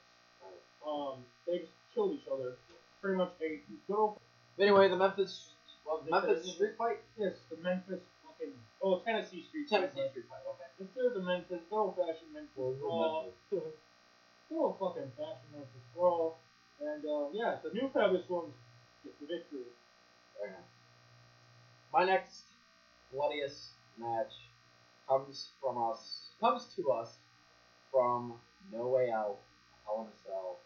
Um, 0.86 1.26
they 1.48 1.60
just 1.60 1.74
killed 1.94 2.14
each 2.14 2.28
other. 2.32 2.56
Pretty 3.02 3.18
much 3.18 3.34
a 3.42 3.60
good 3.88 3.98
old. 3.98 4.22
Anyway, 4.60 4.90
the 4.90 4.98
Memphis, 4.98 5.54
well, 5.86 6.04
Memphis 6.10 6.54
Street 6.54 6.74
Fight. 6.78 6.98
Yes, 7.18 7.34
the 7.50 7.58
Memphis 7.62 8.02
fucking. 8.26 8.54
Oh, 8.82 9.02
Tennessee 9.06 9.46
Street. 9.48 9.70
Tennessee 9.70 10.02
Fight. 10.02 10.12
Street 10.12 10.26
Fight. 10.30 10.42
Okay. 10.50 10.70
Instead 10.80 11.06
of 11.06 11.14
the 11.14 11.22
Memphis, 11.22 11.62
good 11.70 11.78
old 11.78 11.96
fashioned 11.96 12.34
Memphis 12.34 12.54
brawl. 12.56 13.34
Good 13.52 13.62
old 14.52 14.80
fucking 14.80 15.12
fashioned 15.16 15.54
Memphis 15.54 15.86
brawl. 15.94 16.40
And 16.82 17.06
uh, 17.06 17.30
yeah, 17.34 17.58
the 17.64 17.74
new 17.74 17.90
fabulous 17.94 18.28
ones 18.30 18.54
get 19.04 19.14
the 19.22 19.28
victory. 19.28 19.70
Very 20.40 20.52
nice. 20.52 20.74
My 21.94 22.06
next 22.06 22.44
bloodiest 23.14 23.70
match 23.98 24.34
comes 25.08 25.50
from 25.62 25.78
us, 25.78 26.30
comes 26.40 26.66
to 26.76 26.92
us 26.92 27.14
from 27.92 28.34
No 28.72 28.88
Way 28.88 29.10
Out, 29.10 29.38
Hell 29.86 30.02
in 30.02 30.08
a 30.08 30.18
Cell, 30.28 30.58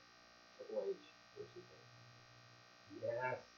Triple 0.57 0.83
H 0.89 0.95
versus 1.37 1.53
Kane. 1.55 3.01
Yes. 3.03 3.50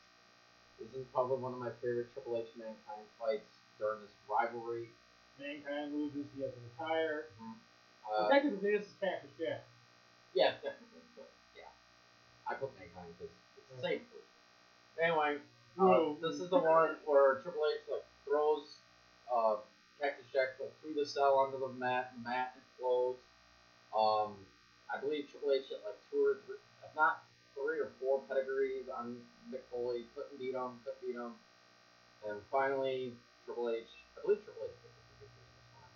This 0.92 1.02
is 1.02 1.08
probably 1.16 1.40
one 1.40 1.54
of 1.54 1.60
my 1.60 1.72
favorite 1.80 2.12
Triple 2.14 2.36
H 2.36 2.52
Mankind 2.60 3.08
fights 3.16 3.64
during 3.80 4.04
this 4.04 4.12
rivalry. 4.28 4.92
Mankind 5.40 5.96
loses. 5.96 6.28
He 6.36 6.44
has 6.44 6.52
to 6.52 6.60
retire. 6.60 7.32
Uh, 8.04 8.28
Technically, 8.28 8.76
this 8.76 8.86
is 8.86 8.94
Cactus 9.00 9.32
Jack. 9.40 9.64
Yeah, 10.36 10.60
technically, 10.60 11.06
but 11.16 11.32
yeah. 11.56 11.72
I 12.50 12.60
put 12.60 12.76
Mankind 12.76 13.16
because 13.16 13.32
it's 13.56 13.70
the 13.72 13.80
same 13.80 14.02
person. 14.12 14.36
Anyway, 15.00 15.40
uh, 15.80 15.88
Whoa. 15.88 16.18
this 16.22 16.38
is 16.44 16.50
the 16.52 16.60
one 16.60 17.00
where 17.08 17.40
Triple 17.42 17.64
H 17.64 17.88
like 17.88 18.06
throws 18.28 18.84
uh, 19.32 19.64
Cactus 20.02 20.28
Jack 20.36 20.60
like 20.60 20.76
through 20.84 21.00
the 21.00 21.06
cell 21.08 21.40
onto 21.40 21.58
the 21.60 21.72
mat, 21.80 22.12
mat 22.22 22.60
explodes. 22.60 23.24
Um, 23.96 24.36
I 24.92 25.00
believe 25.00 25.32
Triple 25.32 25.56
H 25.56 25.70
hit 25.70 25.80
like 25.88 25.98
two 26.12 26.22
or 26.22 26.44
three, 26.46 26.60
if 26.84 26.94
not 26.94 27.24
three 27.56 27.80
or 27.80 27.90
four 28.02 28.22
pedigrees 28.28 28.90
on 28.92 29.18
Mick 29.50 29.66
Foley. 29.72 30.06
Beat 30.54 30.62
him, 30.62 30.78
beat 31.02 31.18
him. 31.18 31.34
And 32.30 32.38
finally, 32.54 33.18
Triple 33.42 33.74
H, 33.74 33.90
I 34.14 34.22
believe 34.22 34.38
Triple 34.46 34.70
H 34.70 34.78
picked 34.86 34.94
up 34.94 35.02
the 35.10 35.26
victory 35.26 35.42
in 35.50 35.50
this 35.58 35.70
one. 35.74 35.90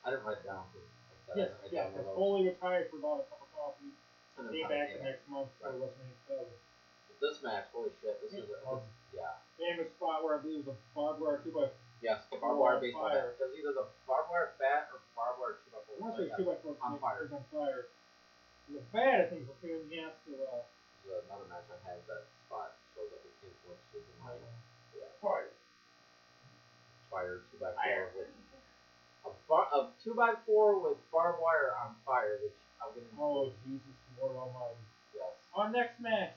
I 0.00 0.06
didn't 0.08 0.24
write 0.24 0.40
it 0.40 0.48
down. 0.48 0.64
'cause, 0.72 0.80
like 0.80 1.20
I 1.20 1.52
said, 1.52 1.52
I 1.52 1.68
Yes, 1.68 1.68
yeah. 1.68 1.84
Because. 1.92 2.16
Foley 2.16 2.48
retired 2.48 2.88
for 2.88 2.96
about 3.04 3.20
a 3.20 3.28
cup 3.28 3.44
of 3.44 3.52
coffee. 3.52 3.92
And 4.40 4.48
Came 4.48 4.64
back 4.64 4.96
the 4.96 5.04
next 5.04 5.28
month 5.28 5.52
for 5.60 5.68
Right. 5.68 5.76
WrestleMania 5.76 6.16
12. 6.24 6.48
This 7.20 7.36
match, 7.44 7.68
holy 7.68 7.92
shit, 8.00 8.16
this 8.24 8.32
is 8.32 8.48
this, 8.48 8.64
yeah. 9.12 9.36
Famous 9.60 9.92
spot 9.92 10.24
where 10.24 10.34
I 10.36 10.38
believe 10.40 10.64
it 10.64 10.66
was 10.66 10.74
a 10.74 10.78
barbed 10.96 11.20
wire 11.20 11.38
two 11.44 11.52
by 11.52 11.68
Yes, 12.00 12.24
the 12.32 12.40
barbed 12.40 12.56
wire 12.58 12.74
on 12.76 12.80
baseball 12.80 13.12
fire. 13.12 13.28
bat. 13.28 13.38
Because 13.38 13.52
either 13.60 13.72
the 13.76 13.86
barbed 14.08 14.30
wire 14.32 14.52
bat 14.58 14.88
or 14.90 15.00
barbed 15.14 15.36
wire 15.38 15.60
two 15.60 15.68
by 15.70 15.84
four. 15.84 15.96
I 15.96 16.00
want 16.00 16.16
to 16.16 16.24
say 16.24 16.32
two 16.32 16.44
by 16.48 16.56
four 16.64 16.76
on 16.80 16.98
fire. 16.98 17.28
on 17.28 17.44
fire. 17.52 17.88
The 18.72 18.80
bat 18.90 19.20
I 19.20 19.24
think 19.28 19.46
was 19.46 19.52
a 19.52 19.60
pain 19.60 19.76
in 19.84 19.88
the 19.92 20.00
ass 20.00 20.16
to 20.24 20.32
uh, 20.32 20.64
is 21.04 21.24
another 21.28 21.44
match 21.44 21.68
I 21.70 21.76
had 21.86 22.00
that 22.08 22.24
spot 22.48 22.72
is 23.44 24.04
in 24.04 24.18
my 24.24 24.32
yeah. 24.96 25.10
fire. 25.20 25.52
Fire 27.10 27.40
two 27.50 27.58
by 27.60 27.72
four 27.72 28.10
with 28.16 28.30
a, 29.24 29.30
bar, 29.48 29.66
a 29.72 29.88
two 30.02 30.14
by 30.14 30.34
four 30.46 30.80
with 30.80 30.98
barbed 31.12 31.38
wire 31.42 31.72
on 31.84 31.94
fire, 32.04 32.38
which 32.42 32.52
get 32.94 33.04
into. 33.04 33.22
Oh 33.22 33.52
Jesus, 33.66 33.96
Lord 34.20 34.36
Almighty! 34.36 34.80
Yes. 35.14 35.32
Our 35.54 35.70
next 35.70 36.00
match 36.00 36.36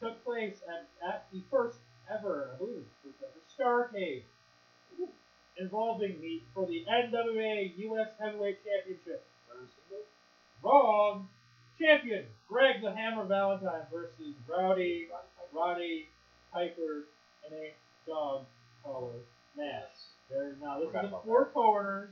took 0.00 0.24
place 0.24 0.56
at, 0.68 0.88
at 1.06 1.26
the 1.32 1.42
first 1.50 1.78
ever, 2.10 2.50
I 2.54 2.58
believe 2.58 2.84
it 2.84 2.86
first 3.02 3.18
ever, 3.22 3.40
Starcade, 3.52 4.22
involving 5.58 6.20
the 6.20 6.42
for 6.54 6.66
the 6.66 6.84
NWA 6.88 7.76
U.S. 7.76 8.08
Heavyweight 8.20 8.58
Championship. 8.64 9.24
Wrong. 10.62 11.28
Champion 11.78 12.24
Greg 12.48 12.82
the 12.82 12.92
Hammer 12.92 13.24
Valentine 13.24 13.86
versus 13.92 14.34
Rowdy 14.48 15.08
Roddy 15.52 16.08
Piper 16.52 17.08
and 17.44 17.52
a 17.54 17.74
dog 18.06 18.46
collar 18.84 19.20
match. 19.56 20.14
There, 20.30 20.56
now 20.60 20.78
this 20.78 20.88
Forgot 20.88 21.04
is 21.04 21.10
about 21.10 21.24
four 21.24 21.46
corners. 21.46 22.10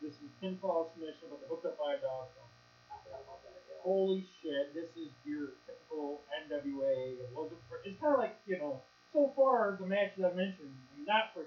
This 0.00 0.14
is 0.18 0.30
pinfall 0.42 0.90
submission, 0.92 1.30
but 1.30 1.38
they're 1.40 1.48
hooked 1.48 1.66
up 1.66 1.78
by 1.78 1.94
a 1.94 2.00
dog 2.02 2.34
collar. 2.34 2.54
I 2.90 2.98
forgot 3.06 3.22
about 3.22 3.42
that. 3.46 3.54
Yeah. 3.70 3.82
Holy 3.82 4.26
shit, 4.42 4.74
this 4.74 4.90
is 4.98 5.14
your 5.24 5.54
typical 5.66 6.22
NWA. 6.42 7.22
It 7.22 7.30
wasn't 7.34 7.60
for, 7.68 7.78
it's 7.84 8.00
kind 8.00 8.14
of 8.14 8.20
like, 8.20 8.34
you 8.46 8.58
know, 8.58 8.82
so 9.12 9.32
far 9.36 9.78
the 9.78 9.86
matches 9.86 10.24
I've 10.24 10.34
mentioned, 10.34 10.74
not 11.06 11.30
for 11.34 11.46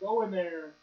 go 0.00 0.22
in 0.22 0.30
there, 0.30 0.74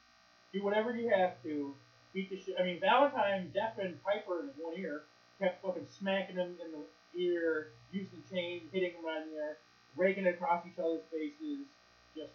do 0.53 0.63
whatever 0.63 0.95
you 0.95 1.09
have 1.09 1.41
to, 1.43 1.73
beat 2.13 2.29
the 2.29 2.39
shit. 2.39 2.55
I 2.59 2.63
mean, 2.63 2.79
Valentine 2.79 3.51
deafened 3.53 3.97
Piper 4.03 4.41
in 4.41 4.49
one 4.57 4.77
ear, 4.77 5.03
kept 5.39 5.63
fucking 5.63 5.87
smacking 5.99 6.35
him 6.35 6.55
in 6.63 6.71
the 6.71 7.21
ear, 7.21 7.71
using 7.91 8.21
the 8.21 8.35
chain, 8.35 8.61
hitting 8.71 8.91
him 8.91 9.05
right 9.05 9.23
in 9.23 9.29
the 9.29 9.35
ear, 9.35 9.57
raking 9.95 10.25
it 10.25 10.35
across 10.35 10.65
each 10.65 10.79
other's 10.79 11.03
faces, 11.11 11.65
just 12.15 12.33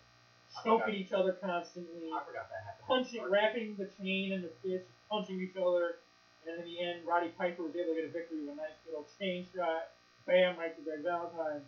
choking 0.64 0.94
each 0.94 1.12
other 1.12 1.32
constantly, 1.40 2.10
I 2.10 2.22
forgot 2.24 2.48
that 2.50 2.62
happened. 2.64 2.86
punching, 2.86 3.22
wrapping 3.30 3.76
the 3.76 3.88
chain 4.00 4.32
and 4.32 4.44
the 4.44 4.52
fist, 4.62 4.86
punching 5.10 5.40
each 5.40 5.56
other, 5.56 5.98
and 6.46 6.60
in 6.60 6.64
the 6.64 6.80
end, 6.80 7.06
Roddy 7.06 7.28
Piper 7.36 7.62
was 7.62 7.74
able 7.76 7.94
to 7.94 8.00
get 8.00 8.08
a 8.08 8.12
victory 8.12 8.40
with 8.40 8.54
a 8.54 8.56
nice 8.56 8.78
little 8.86 9.06
chain 9.18 9.46
shot. 9.54 9.92
Bam, 10.26 10.56
right 10.56 10.74
to 10.76 10.82
Greg 10.82 11.02
Valentine. 11.02 11.64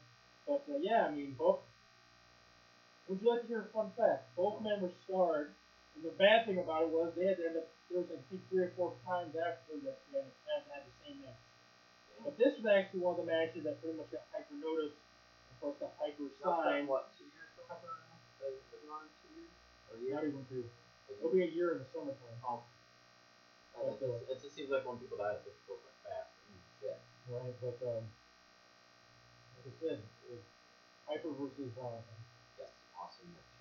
But 0.47 0.65
uh, 0.69 0.79
yeah, 0.81 1.09
I 1.09 1.11
mean, 1.13 1.35
both. 1.37 1.61
Would 3.09 3.21
you 3.21 3.29
like 3.29 3.43
to 3.43 3.49
hear 3.49 3.67
a 3.67 3.73
fun 3.75 3.91
fact? 3.97 4.31
Both 4.37 4.63
men 4.63 4.81
were 4.81 4.93
scarred, 5.05 5.51
and 5.97 6.05
the 6.05 6.15
bad 6.15 6.47
thing 6.47 6.59
about 6.59 6.87
it 6.87 6.91
was 6.91 7.13
they 7.17 7.27
had 7.27 7.37
to 7.39 7.47
end 7.47 7.57
up. 7.57 7.69
There 7.91 7.99
was 7.99 8.11
like 8.11 8.23
three 8.31 8.63
or 8.63 8.71
four 8.79 8.95
times 9.03 9.35
after 9.35 9.75
that 9.83 9.99
they 10.15 10.23
had 10.23 10.63
to 10.63 10.87
the 10.87 10.95
same 11.03 11.19
match. 11.27 11.43
But 12.23 12.39
this 12.39 12.55
was 12.55 12.67
actually 12.71 13.01
one 13.03 13.19
of 13.19 13.27
the 13.27 13.29
matches 13.33 13.67
that 13.67 13.83
pretty 13.83 13.99
much 13.99 14.13
got 14.15 14.31
Piper 14.31 14.55
noticed. 14.63 14.95
Of 15.61 15.77
course, 15.77 15.77
got 15.77 15.93
Piper 16.01 16.25
signed. 16.41 16.89
what, 16.89 17.13
two 17.21 17.29
years 17.29 17.53
for 17.53 17.69
Piper 17.69 17.93
now? 17.93 18.17
They- 18.41 18.57
they've 18.73 18.81
been 18.81 18.89
on 18.89 19.05
two 19.21 19.29
years? 19.37 19.53
Or 19.93 19.97
a 19.97 20.01
year? 20.01 20.15
Not 20.17 20.25
even 20.25 20.45
two. 20.49 20.65
It'll 21.13 21.29
be 21.29 21.45
a 21.45 21.53
year 21.53 21.77
in 21.77 21.85
the 21.85 21.89
summertime. 21.93 22.41
Oh. 22.41 22.65
It 23.81 23.97
just, 24.01 24.29
it 24.29 24.39
just 24.41 24.55
seems 24.57 24.71
like 24.73 24.85
when 24.89 24.97
people 24.97 25.17
die, 25.21 25.37
it 25.37 25.45
just 25.45 25.61
goes 25.69 25.81
like 25.85 25.97
fast. 26.05 26.33
Mm, 26.49 26.61
shit. 26.81 26.99
Right, 27.29 27.53
but 27.61 27.77
um, 27.85 28.05
like 29.57 29.69
I 29.69 29.73
said, 29.81 29.99
it 30.01 30.33
was 30.33 30.45
Piper 31.09 31.33
versus 31.37 31.73
Valentine. 31.77 32.25
Yes, 32.61 32.73
awesome 32.97 33.29
match. 33.33 33.53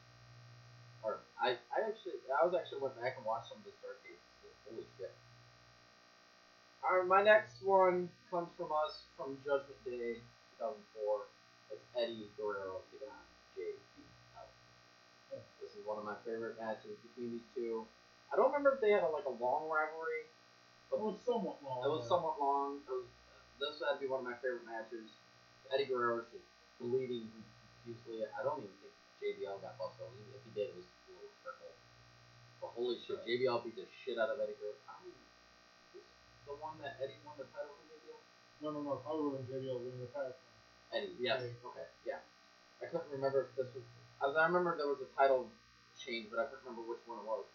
Or 1.03 1.19
I, 1.39 1.55
I 1.71 1.87
actually, 1.87 2.19
I 2.31 2.43
was 2.47 2.55
actually 2.55 2.79
went 2.83 2.95
back 2.99 3.15
and 3.19 3.23
watched 3.27 3.47
some 3.51 3.59
of 3.59 3.67
the 3.67 3.75
Starcades. 3.79 4.23
Holy 4.67 4.83
shit. 4.99 5.11
Alright, 6.83 7.07
my 7.07 7.23
next 7.23 7.63
one 7.63 8.07
comes 8.31 8.51
from 8.55 8.71
us 8.71 9.03
from 9.15 9.39
Judgment 9.43 9.79
Day 9.87 10.19
2004. 10.59 11.27
It's 11.69 11.85
Eddie 11.93 12.29
Guerrero 12.37 12.81
taking 12.89 13.09
on 13.09 13.25
JP. 13.53 13.77
This 15.61 15.77
is 15.77 15.85
one 15.85 16.01
of 16.01 16.05
my 16.05 16.17
favorite 16.25 16.57
matches 16.57 16.97
between 17.05 17.37
these 17.37 17.47
two. 17.53 17.85
I 18.33 18.37
don't 18.37 18.49
remember 18.49 18.73
if 18.73 18.81
they 18.81 18.89
had 18.89 19.05
a, 19.05 19.09
like 19.09 19.25
a 19.29 19.35
long 19.37 19.69
rivalry. 19.69 20.25
But 20.89 20.97
It 20.97 21.13
was 21.13 21.21
somewhat 21.21 21.61
long. 21.61 21.85
It 21.85 21.91
was 21.93 22.05
somewhat 22.09 22.41
long. 22.41 22.81
It 22.81 22.89
was, 22.89 23.05
this 23.61 23.77
had 23.85 23.97
to 23.97 24.01
be 24.01 24.09
one 24.09 24.25
of 24.25 24.27
my 24.27 24.37
favorite 24.41 24.65
matches. 24.65 25.05
Eddie 25.69 25.85
Guerrero 25.85 26.25
was 26.25 26.27
just 26.33 26.45
bleeding 26.81 27.29
profusely. 27.85 28.25
I 28.25 28.41
don't 28.41 28.57
even 28.57 28.73
think 28.81 28.93
JBL 29.21 29.61
got 29.61 29.77
busted. 29.77 30.09
If 30.33 30.41
he 30.41 30.51
did, 30.57 30.73
it 30.73 30.75
was 30.77 30.89
a 30.89 31.13
little 31.13 31.33
trickle. 31.45 31.73
But 32.57 32.73
holy 32.73 32.97
shit, 32.97 33.21
JBL 33.21 33.61
beat 33.61 33.77
the 33.77 33.85
shit 33.85 34.17
out 34.17 34.33
of 34.33 34.41
Eddie 34.41 34.57
Guerrero. 34.57 34.81
I 34.89 34.97
mean, 35.05 35.13
is 35.13 36.01
this 36.01 36.07
the 36.49 36.57
one 36.57 36.81
that 36.81 36.97
Eddie 36.97 37.21
won 37.21 37.37
the 37.37 37.45
title 37.53 37.77
from 37.77 37.85
JBL? 37.93 38.17
No, 38.65 38.73
no, 38.73 38.79
no. 38.81 38.97
Probably 39.05 39.37
when 39.37 39.45
JBL 39.45 39.77
winning 39.77 40.01
the 40.01 40.09
title. 40.09 40.33
Eddie, 40.93 41.13
yes. 41.21 41.41
Okay, 41.41 41.87
yeah. 42.05 42.21
I 42.81 42.85
couldn't 42.89 43.11
remember 43.13 43.45
if 43.45 43.51
this 43.55 43.69
was. 43.75 43.85
I, 44.21 44.25
I 44.33 44.45
remember 44.49 44.73
there 44.75 44.89
was 44.89 45.01
a 45.05 45.09
title 45.13 45.49
change, 45.99 46.31
but 46.31 46.41
I 46.41 46.49
couldn't 46.49 46.65
remember 46.65 46.87
which 46.89 47.03
one 47.05 47.21
it 47.21 47.27
was. 47.27 47.45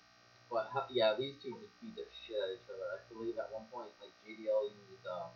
But 0.53 0.71
how, 0.71 0.87
yeah, 0.93 1.19
these 1.19 1.35
two 1.43 1.57
just 1.59 1.75
beat 1.83 1.97
the 1.99 2.07
shit 2.13 2.39
out 2.39 2.53
of 2.53 2.57
each 2.61 2.69
other. 2.71 2.87
I 2.95 3.03
believe 3.11 3.35
at 3.41 3.51
one 3.51 3.67
point, 3.75 3.91
like 3.99 4.13
JBL 4.23 4.71
used, 4.71 5.07
um, 5.09 5.35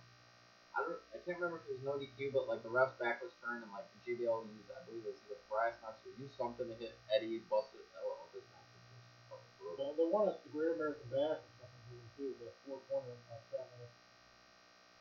I 0.76 0.84
don't, 0.86 1.00
I 1.10 1.18
can't 1.24 1.42
remember 1.42 1.58
if 1.58 1.66
it 1.66 1.80
was 1.80 1.84
no 1.84 1.98
DQ, 1.98 2.30
but 2.30 2.46
like 2.46 2.62
the 2.62 2.70
ref's 2.70 2.94
back 3.02 3.18
was 3.18 3.34
turned 3.42 3.66
and 3.66 3.72
like 3.74 3.88
JBL 4.06 4.46
used, 4.54 4.70
I 4.70 4.84
believe 4.86 5.02
it 5.02 5.16
was 5.16 5.20
either 5.26 5.40
brass 5.50 5.74
knucks 5.82 6.04
or 6.06 6.14
used 6.20 6.36
something 6.38 6.68
to 6.70 6.76
hit 6.78 6.94
Eddie, 7.10 7.42
busted. 7.50 7.82
Oh, 7.98 8.30
this 8.30 8.46
match 8.54 8.68
was 8.78 8.84
just. 8.94 9.78
They, 9.80 9.90
they 9.98 10.06
won 10.06 10.30
at 10.30 10.38
the 10.46 10.50
Great 10.54 10.78
American 10.78 11.08
Bash 11.10 11.42
or 11.42 11.52
something 11.58 12.02
too, 12.14 12.30
the 12.38 12.52
four 12.62 12.78
corner 12.86 13.16
uh, 13.32 13.42
shot 13.50 13.66
match. 13.74 13.90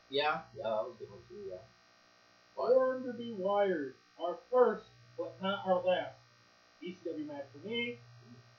Yeah, 0.09 0.49
yeah, 0.55 0.65
that 0.65 0.83
was 0.87 0.95
a 0.95 0.99
good 1.03 1.11
one 1.13 1.21
too. 1.29 1.45
Yeah. 1.45 1.61
Born 2.57 3.03
to 3.03 3.13
be 3.13 3.33
wired. 3.37 3.93
Our 4.19 4.37
first, 4.51 4.85
but 5.17 5.35
not 5.41 5.61
our 5.67 5.83
last. 5.83 6.17
ECW 6.83 7.27
match 7.27 7.45
for 7.53 7.67
me. 7.67 7.99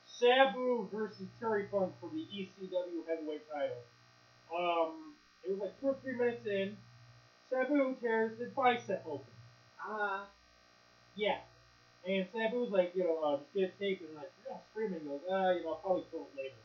Sabu 0.05 0.87
versus 0.91 1.27
Terry 1.39 1.67
Funk 1.71 1.93
for 1.99 2.09
the 2.09 2.25
ECW 2.33 3.07
heavyweight 3.07 3.43
title. 3.51 3.83
Um, 4.55 5.13
it 5.43 5.51
was 5.51 5.59
like 5.59 5.79
two 5.79 5.87
or 5.87 5.97
three 6.01 6.17
minutes 6.17 6.45
in. 6.45 6.77
Sabu 7.49 7.95
tears 8.01 8.39
his 8.39 8.49
bicep 8.51 9.03
open. 9.05 9.25
Ah. 9.85 10.27
Yeah. 11.15 11.37
And 12.07 12.25
Sabu's 12.33 12.71
like, 12.71 12.93
you 12.95 13.03
know, 13.03 13.19
uh, 13.23 13.37
just 13.37 13.53
get 13.53 13.73
a 13.75 13.79
tape 13.79 14.01
and 14.07 14.15
like, 14.15 14.31
you're 14.43 14.53
not 14.53 14.63
screaming. 14.71 15.01
He 15.01 15.07
goes, 15.07 15.19
ah, 15.29 15.51
you 15.51 15.63
know, 15.63 15.71
I'll 15.71 15.83
probably 15.83 16.03
fill 16.11 16.27
it 16.33 16.37
later. 16.37 16.55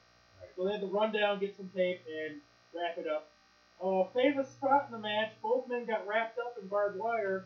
So 0.56 0.64
they 0.64 0.72
had 0.72 0.80
to 0.82 0.86
run 0.86 1.12
down, 1.12 1.40
get 1.40 1.56
some 1.56 1.70
tape, 1.74 2.00
and 2.06 2.38
wrap 2.74 2.96
it 2.96 3.10
up. 3.10 3.33
Uh, 3.82 4.04
famous 4.14 4.48
spot 4.48 4.86
in 4.86 4.92
the 4.92 4.98
match. 4.98 5.32
Both 5.42 5.68
men 5.68 5.84
got 5.84 6.06
wrapped 6.06 6.38
up 6.38 6.56
in 6.60 6.68
barbed 6.68 6.98
wire, 6.98 7.44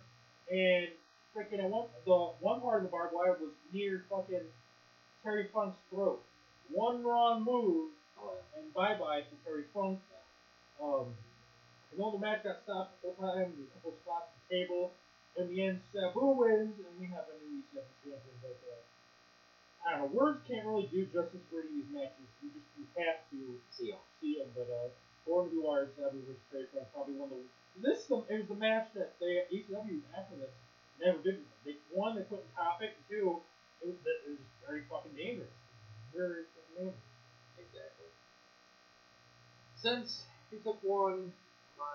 and 0.51 0.89
freaking 1.35 1.59
at 1.63 1.71
one 1.71 1.87
the 2.05 2.15
one 2.41 2.61
part 2.61 2.79
of 2.79 2.83
the 2.85 2.89
barbed 2.91 3.15
wire 3.15 3.37
was 3.41 3.51
near 3.73 4.05
fucking 4.11 4.47
Terry 5.25 5.49
Funk's 5.53 5.79
throat. 5.91 6.23
One 6.71 7.03
wrong 7.03 7.45
move, 7.45 7.91
and 8.57 8.73
bye 8.75 8.95
bye 8.95 9.21
to 9.21 9.35
Terry 9.45 9.65
Funk. 9.75 9.99
Um, 10.83 11.11
I 11.93 11.99
know 11.99 12.13
the 12.13 12.19
match 12.19 12.45
got 12.45 12.63
stopped 12.63 12.95
a 13.03 13.09
couple 13.09 13.25
times. 13.25 13.55
A 13.59 13.75
couple 13.75 13.99
spots 14.05 14.31
at 14.31 14.39
the 14.49 14.63
table. 14.63 14.93
In 15.37 15.49
the 15.49 15.63
end, 15.63 15.81
Sabu 15.93 16.35
wins, 16.39 16.75
and 16.79 16.95
we 17.01 17.07
have 17.07 17.27
a 17.31 17.35
new 17.43 17.63
ECW 17.75 17.83
champion. 18.03 18.37
But 18.43 18.59
uh, 18.63 18.83
I 19.83 19.99
don't 19.99 20.07
know, 20.07 20.19
words 20.19 20.39
can't 20.47 20.67
really 20.67 20.87
do 20.87 21.07
justice 21.07 21.43
for 21.51 21.63
any 21.63 21.69
of 21.69 21.75
these 21.75 21.91
matches. 21.91 22.29
You 22.43 22.51
just 22.55 22.69
you 22.79 22.87
have 23.03 23.23
to 23.31 23.39
see 23.75 23.91
them. 23.91 24.03
See 24.21 24.39
them, 24.39 24.51
but 24.55 24.71
uh, 24.71 24.91
Born 25.29 25.45
to 25.45 25.53
be 25.53 25.61
Wired, 25.61 25.93
Sabu 25.93 26.25
versus 26.25 26.41
Terry 26.49 26.65
probably 26.97 27.21
one 27.21 27.29
of 27.29 27.37
the. 27.37 27.45
This 27.85 28.01
is 28.01 28.09
the, 28.09 28.25
it 28.33 28.41
was 28.41 28.49
the 28.49 28.57
match 28.57 28.89
that 28.97 29.13
they 29.21 29.45
ECW 29.53 30.01
after 30.17 30.41
this 30.41 30.51
never 30.97 31.21
did. 31.21 31.45
They 31.69 31.77
one 31.93 32.17
they 32.17 32.25
couldn't 32.25 32.49
top 32.57 32.81
it, 32.81 32.97
and 32.97 33.05
two 33.13 33.45
it 33.85 33.93
was, 33.93 33.99
it 34.03 34.25
was 34.35 34.43
very 34.65 34.83
fucking 34.91 35.15
dangerous. 35.15 35.53
Very 36.17 36.49
fucking 36.57 36.75
dangerous. 36.81 37.05
Exactly. 37.61 38.11
Since 39.77 40.25
he 40.51 40.59
took 40.65 40.81
one, 40.81 41.31
my 41.77 41.93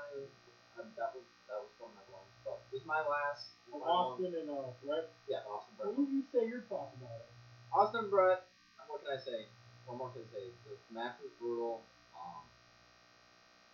uh, 0.78 0.86
that 0.94 1.12
was 1.18 1.26
that 1.50 1.58
was 1.58 1.74
one 1.82 1.90
of 1.90 2.06
my 2.06 2.06
ones. 2.14 2.32
But 2.46 2.62
this 2.70 2.86
is 2.86 2.88
my 2.88 3.02
last. 3.02 3.50
From 3.68 3.82
my 3.82 3.90
one. 3.90 4.14
Austin 4.14 4.32
and 4.40 4.50
uh, 4.54 4.72
Bret. 4.86 5.10
Yeah, 5.26 5.42
Austin 5.50 5.74
Bret. 5.76 5.90
What 5.98 6.06
do 6.06 6.14
you 6.14 6.26
say 6.30 6.46
your 6.46 6.64
thoughts 6.70 6.94
about 7.02 7.18
it? 7.18 7.34
Austin 7.74 8.08
Bret. 8.14 8.46
What 8.88 9.02
can 9.02 9.18
I 9.18 9.20
say? 9.20 9.50
What 9.90 9.98
more 9.98 10.14
can 10.14 10.22
I 10.22 10.30
say? 10.32 10.46
This 10.70 10.80
match 10.94 11.18
was 11.20 11.34
brutal. 11.42 11.82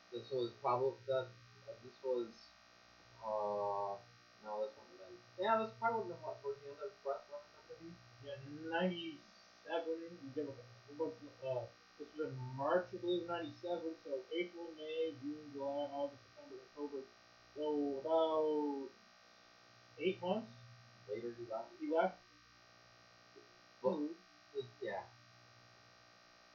This 0.10 0.26
was 0.34 0.50
probably 0.62 0.98
that. 1.06 1.30
This 1.86 1.94
was. 2.02 2.34
Uh, 3.22 3.94
no, 4.42 4.66
this 4.66 4.74
one 4.74 4.90
been. 4.98 5.14
Yeah, 5.38 5.62
this 5.62 5.70
probably 5.78 6.10
would 6.10 6.18
have 6.18 6.18
been 6.18 6.26
what 6.26 6.42
towards 6.42 6.60
the 6.66 6.74
end 6.74 6.82
of 6.82 6.90
run 7.06 7.22
in 7.30 7.62
WWE. 7.70 7.94
Yeah, 8.26 8.42
ninety 8.74 9.22
seven. 9.70 10.02
Uh? 11.46 11.70
This 12.02 12.10
was 12.18 12.34
in 12.34 12.40
March, 12.58 12.90
I 12.90 12.98
believe, 12.98 13.30
'97. 13.30 13.94
So 14.02 14.26
April, 14.34 14.74
May, 14.74 15.14
June, 15.22 15.46
July, 15.54 15.86
August, 15.94 16.26
September, 16.34 16.58
October. 16.74 17.06
So 17.54 18.02
about 18.02 18.90
eight 20.02 20.18
months. 20.24 20.50
Later, 21.06 21.38
he 21.38 21.46
left. 21.46 21.70
He 21.78 21.88
left. 21.94 22.18
But 23.84 24.10
this, 24.56 24.66
yeah, 24.82 25.06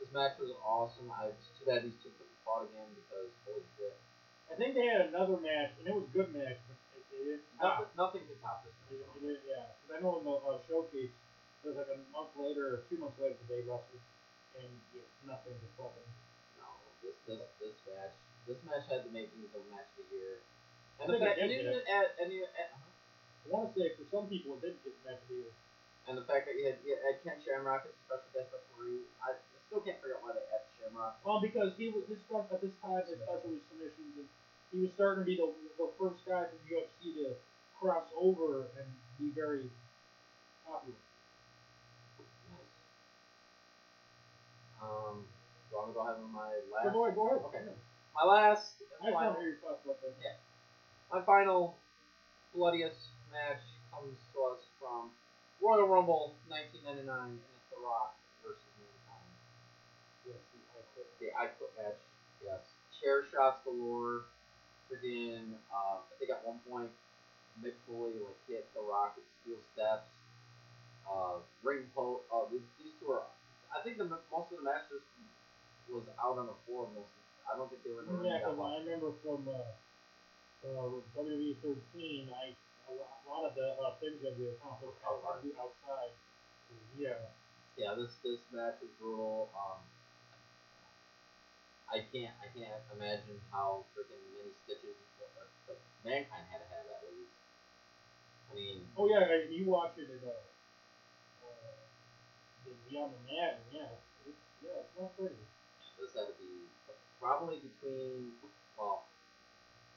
this 0.01 0.11
match 0.13 0.37
was 0.43 0.51
awesome. 0.65 1.07
I 1.15 1.31
it's 1.31 1.49
too 1.59 1.71
bad 1.71 1.85
these 1.85 1.97
two 2.03 2.11
fought 2.45 2.69
again 2.69 2.89
because 2.95 3.33
holy 3.49 3.65
shit, 3.77 3.97
I 4.53 4.55
think 4.55 4.77
they 4.77 4.87
had 4.87 5.11
another 5.11 5.41
match, 5.41 5.75
and 5.81 5.89
it 5.89 5.95
was 5.97 6.07
a 6.07 6.15
good 6.15 6.31
match, 6.37 6.61
but 6.69 6.77
it, 6.95 7.03
it 7.11 7.41
didn't 7.41 7.45
top. 7.59 7.89
nothing, 7.97 7.97
nothing 7.97 8.23
could 8.29 8.41
top 8.45 8.63
this. 8.63 8.77
It, 8.93 9.03
it, 9.03 9.21
did, 9.25 9.41
yeah, 9.49 9.73
because 9.81 9.93
I 9.97 9.99
know 10.05 10.21
in 10.21 10.25
the 10.29 10.37
uh, 10.37 10.61
showcase, 10.69 11.11
it 11.11 11.65
was 11.65 11.77
like 11.81 11.91
a 11.91 11.99
month 12.13 12.37
later 12.37 12.77
or 12.77 12.79
two 12.87 13.01
months 13.01 13.17
later 13.19 13.41
they 13.49 13.65
wrestled, 13.65 14.05
and 14.61 14.71
yeah, 14.93 15.09
nothing 15.25 15.57
to 15.57 15.69
fucking. 15.81 16.09
No, 16.61 16.69
this 17.01 17.17
this 17.25 17.41
this 17.59 17.77
match, 17.89 18.15
this 18.45 18.61
match 18.69 18.85
had 18.93 19.09
the 19.09 19.13
makings 19.13 19.49
of 19.57 19.65
the 19.65 19.73
match 19.73 19.89
of 19.97 20.05
the 20.07 20.17
year. 20.17 20.45
I 21.01 21.09
And 21.09 21.17
the 21.17 21.19
fact, 21.19 21.41
it 21.41 21.43
and 21.43 21.51
did, 21.51 21.65
even 21.65 21.81
yeah. 21.83 21.99
at, 21.99 22.09
and 22.21 22.29
even 22.31 22.51
at, 22.55 22.71
I 22.77 23.47
want 23.49 23.73
to 23.73 23.75
say 23.75 23.97
for 23.97 24.07
some 24.13 24.29
people 24.29 24.61
it 24.61 24.69
did 24.69 24.77
get 24.85 24.95
match 25.03 25.25
of 25.25 25.29
the 25.33 25.49
year. 25.49 25.53
and 26.07 26.15
the 26.21 26.27
fact 26.29 26.47
that 26.47 26.55
you 26.55 26.69
had, 26.69 26.79
you 26.85 26.95
had 27.01 27.19
Ken 27.25 27.41
Shamrock 27.43 27.89
as 27.89 27.97
a 27.97 28.01
special 28.07 28.31
guest 28.37 28.53
referee, 28.53 29.09
I 29.25 29.35
still 29.67 29.81
can't 29.83 29.99
figure 30.05 30.21
out 30.21 30.23
why 30.23 30.37
they 30.37 30.45
had 30.53 30.69
Shamrock. 30.85 31.17
Well, 31.25 31.41
because 31.41 31.73
he 31.81 31.89
was 31.89 32.05
his 32.09 32.21
stuff 32.29 32.53
at 32.53 32.61
this 32.61 32.77
time, 32.85 33.01
especially 33.09 33.57
with 33.57 33.65
submissions, 33.73 34.21
and 34.21 34.29
he 34.73 34.85
was 34.85 34.93
starting 34.95 35.25
to 35.25 35.27
be 35.27 35.37
the, 35.41 35.49
the 35.81 35.89
first 35.97 36.21
guy 36.29 36.45
from 36.45 36.61
UFC 36.69 37.17
to 37.25 37.33
cross 37.81 38.05
over 38.21 38.69
and 38.77 38.89
be 39.17 39.33
very 39.33 39.73
popular. 40.69 41.01
Um, 44.85 45.25
do 45.25 45.73
you 45.73 45.77
want 45.81 45.89
me 45.89 45.93
to 45.93 45.97
go 45.97 46.03
ahead 46.05 46.21
with 46.21 46.33
my 46.37 46.53
last? 46.69 46.93
Go 46.93 47.05
ahead, 47.09 47.17
go 47.17 47.25
ahead. 47.33 47.41
Okay. 47.49 47.65
My 48.13 48.25
last. 48.29 48.77
I 49.01 49.13
final- 49.13 49.41
hear 49.41 49.57
your 49.57 49.61
thoughts 49.65 49.81
about 49.85 50.01
that. 50.05 50.13
Yeah. 50.21 50.37
My 51.13 51.25
final 51.25 51.77
bloodiest 52.55 53.13
match 53.33 53.65
comes 53.93 54.17
to 54.33 54.39
us 54.53 54.61
from 54.81 55.11
Royal 55.63 55.89
Rumble 55.89 56.35
1999, 56.49 57.09
and 57.09 57.41
it's 57.41 57.69
The 57.73 57.81
Rock 57.81 58.17
versus 58.43 58.61
Mankind. 58.77 59.31
Yes, 60.29 60.41
I 60.77 60.81
quit. 60.93 61.09
The 61.25 61.33
Quit 61.33 61.73
match. 61.81 62.03
Yes. 62.45 62.61
Chair 63.01 63.25
shots 63.33 63.65
galore. 63.65 64.29
Freaking. 64.93 65.57
Uh, 65.73 66.05
I 66.05 66.13
think 66.21 66.29
at 66.29 66.45
one 66.45 66.61
point, 66.69 66.93
Mick 67.65 67.81
Foley 67.89 68.21
like 68.21 68.37
hit 68.45 68.69
The 68.77 68.85
Rock 68.85 69.17
with 69.17 69.25
steel 69.41 69.61
steps. 69.73 70.13
Uh, 71.09 71.41
ring 71.65 71.89
post. 71.97 72.29
Uh, 72.29 72.45
these 72.53 72.65
were 73.01 73.25
i 73.73 73.81
think 73.83 73.99
the 73.99 74.09
most 74.09 74.49
of 74.53 74.57
the 74.61 74.65
matches 74.65 75.03
was 75.89 76.05
out 76.21 76.37
on 76.37 76.47
the 76.49 76.59
floor. 76.65 76.89
Most. 76.93 77.09
Of, 77.09 77.25
I 77.45 77.53
don't 77.57 77.69
think 77.69 77.85
they 77.85 77.93
were. 77.93 78.05
in 78.05 78.09
the 78.09 78.25
Yeah, 78.25 78.41
because 78.41 78.57
I 78.57 78.81
remember 78.85 79.13
from 79.21 79.45
uh, 79.49 79.73
uh, 80.65 81.01
WWE 81.17 81.61
13, 81.61 82.29
I 82.33 82.57
a 82.89 82.93
lot, 83.29 83.49
of 83.49 83.57
the 83.57 83.77
uh, 83.81 83.97
things 84.01 84.21
that 84.21 84.37
we 84.37 84.53
accomplished 84.53 85.01
I 85.01 85.17
had 85.17 85.41
to 85.41 85.49
do 85.49 85.53
outside. 85.57 86.13
Yeah. 86.97 87.33
Yeah, 87.77 87.97
this 87.99 88.15
this 88.23 88.41
match 88.55 88.79
was 88.81 88.93
brutal. 89.01 89.51
Um, 89.53 89.83
I 91.91 92.05
can't 92.11 92.35
I 92.41 92.49
can't 92.51 92.81
imagine 92.97 93.39
how 93.53 93.85
freaking 93.93 94.23
many 94.35 94.53
stitches 94.65 94.97
uh, 95.21 95.75
mankind 96.05 96.45
had 96.49 96.65
to 96.65 96.69
have 96.69 96.87
at 96.89 97.01
least. 97.13 97.35
I 98.49 98.53
mean, 98.55 98.77
Oh 98.97 99.09
yeah, 99.09 99.25
and 99.27 99.53
you 99.53 99.67
watch 99.67 99.97
it 99.99 100.09
in 100.09 100.21
uh, 100.23 100.33
uh, 101.45 101.81
the 102.65 102.73
Beyond 102.89 103.13
the 103.13 103.23
Mat, 103.29 103.61
yeah, 103.73 103.99
it's, 104.25 104.39
yeah, 104.63 104.85
it's 104.85 104.95
not 104.97 105.13
pretty. 105.19 105.37
this 106.01 106.15
had 106.15 106.31
to 106.31 106.37
be 106.41 106.69
probably 107.21 107.61
between. 107.61 108.37
Well, 108.79 109.07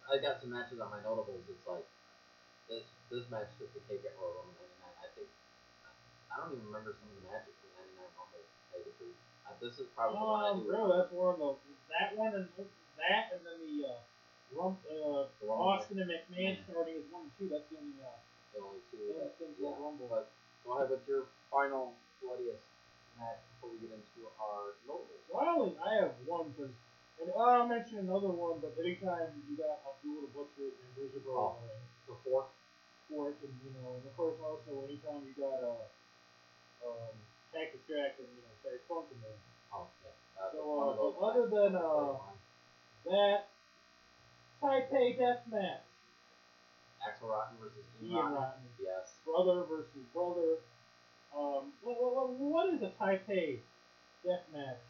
I 0.07 0.17
got 0.23 0.39
some 0.39 0.55
matches 0.55 0.79
on 0.79 0.89
my 0.91 1.03
notables. 1.03 1.43
It's 1.51 1.67
like 1.67 1.85
this 2.71 2.87
this 3.11 3.27
match 3.31 3.51
took 3.59 3.71
the 3.75 3.83
cake 3.87 4.03
at 4.07 4.15
Royal 4.19 4.43
Rumble 4.47 4.55
'99. 4.59 5.03
I 5.03 5.07
think 5.15 5.29
I 6.31 6.33
don't 6.39 6.51
even 6.55 6.67
remember 6.67 6.95
some 6.95 7.11
of 7.11 7.15
the 7.19 7.25
matches 7.27 7.55
from 7.59 7.71
'99 7.75 8.11
Rumble. 8.15 8.43
to 8.43 8.47
tell 8.71 8.79
you 8.79 8.87
the 8.87 8.95
truth. 8.95 9.26
Uh, 9.47 9.53
this 9.63 9.79
is 9.79 9.87
probably 9.95 10.19
the 10.19 10.25
one 10.25 10.43
I 10.43 10.49
Um, 10.51 10.63
do. 10.63 10.69
really, 10.71 10.91
that's 10.97 11.11
one 11.11 11.33
of 11.33 11.39
the 11.39 11.73
that 11.89 12.15
one 12.19 12.33
and 12.35 12.47
that 12.99 13.31
and 13.31 13.41
then 13.47 13.57
the 13.63 13.87
uh, 13.87 13.99
Rump, 14.55 14.79
uh, 14.87 15.27
The 15.41 15.47
Austin 15.51 15.99
and 15.99 16.09
McMahon 16.11 16.55
starting 16.63 16.95
as 16.95 17.03
one 17.11 17.23
and 17.27 17.31
two. 17.39 17.47
That's 17.51 17.67
the 17.71 17.77
only 17.79 17.99
uh, 18.03 18.15
the 18.53 18.59
only 18.63 18.79
two. 18.91 18.97
yeah, 19.11 19.27
that- 19.27 19.55
yeah. 19.59 19.75
Rumble. 19.79 20.07
But 20.07 20.27
go 20.63 20.77
ahead 20.77 20.89
with 20.91 21.07
your 21.07 21.27
final 21.51 21.95
bloodiest 22.21 22.63
match 23.19 23.39
before 23.55 23.71
we 23.75 23.77
get 23.87 23.91
into 23.95 24.27
our 24.39 24.75
notables. 24.87 25.23
Well, 25.31 25.43
I 25.43 25.47
only 25.55 25.75
I 25.79 25.89
have 26.03 26.15
one 26.25 26.51
because, 26.51 26.71
and 27.19 27.31
I'll 27.35 27.67
mention 27.67 27.99
another 28.07 28.29
one. 28.31 28.59
But 28.59 28.75
anytime 28.79 29.43
you 29.47 29.55
got 29.57 29.79
Abdul 29.83 30.27
the 30.27 30.31
Butcher 30.31 30.71
and 30.75 30.89
Bruiser 30.95 31.19
Oh. 31.27 31.55
Brody 31.59 31.83
The 32.07 32.15
fourth. 32.23 32.47
for 33.11 33.31
and 33.31 33.55
you 33.63 33.71
know, 33.79 33.95
and 33.99 34.03
of 34.07 34.13
course 34.15 34.35
also 34.43 34.83
anytime 34.87 35.23
you 35.27 35.31
got 35.39 35.59
uh, 35.63 35.87
um, 36.87 37.15
Cactus 37.57 37.81
Jack 37.89 38.21
and 38.21 38.29
you 38.37 38.45
know 38.45 38.53
Funk 38.85 39.09
in 39.09 39.17
there. 39.25 39.33
Oh, 39.73 39.89
yeah. 40.05 40.13
Uh, 40.37 40.53
So, 40.53 40.61
uh, 40.61 41.25
other 41.25 41.49
than, 41.49 41.73
uh. 41.73 42.21
That 43.09 43.49
Taipei 44.61 45.17
Death 45.17 45.47
Match, 45.49 45.87
Axel 47.01 47.29
Rotten 47.29 47.57
versus 47.57 47.87
Ian 48.03 48.11
Ian 48.11 48.25
Rotten. 48.25 48.35
Rotten, 48.35 48.63
Yes. 48.77 49.15
brother 49.25 49.63
versus 49.63 50.05
brother. 50.13 50.59
Um, 51.33 51.71
what, 51.81 51.97
what, 51.97 52.29
what 52.35 52.73
is 52.73 52.81
a 52.83 52.91
Taipei 52.99 53.59
Death 54.23 54.45
Match? 54.53 54.83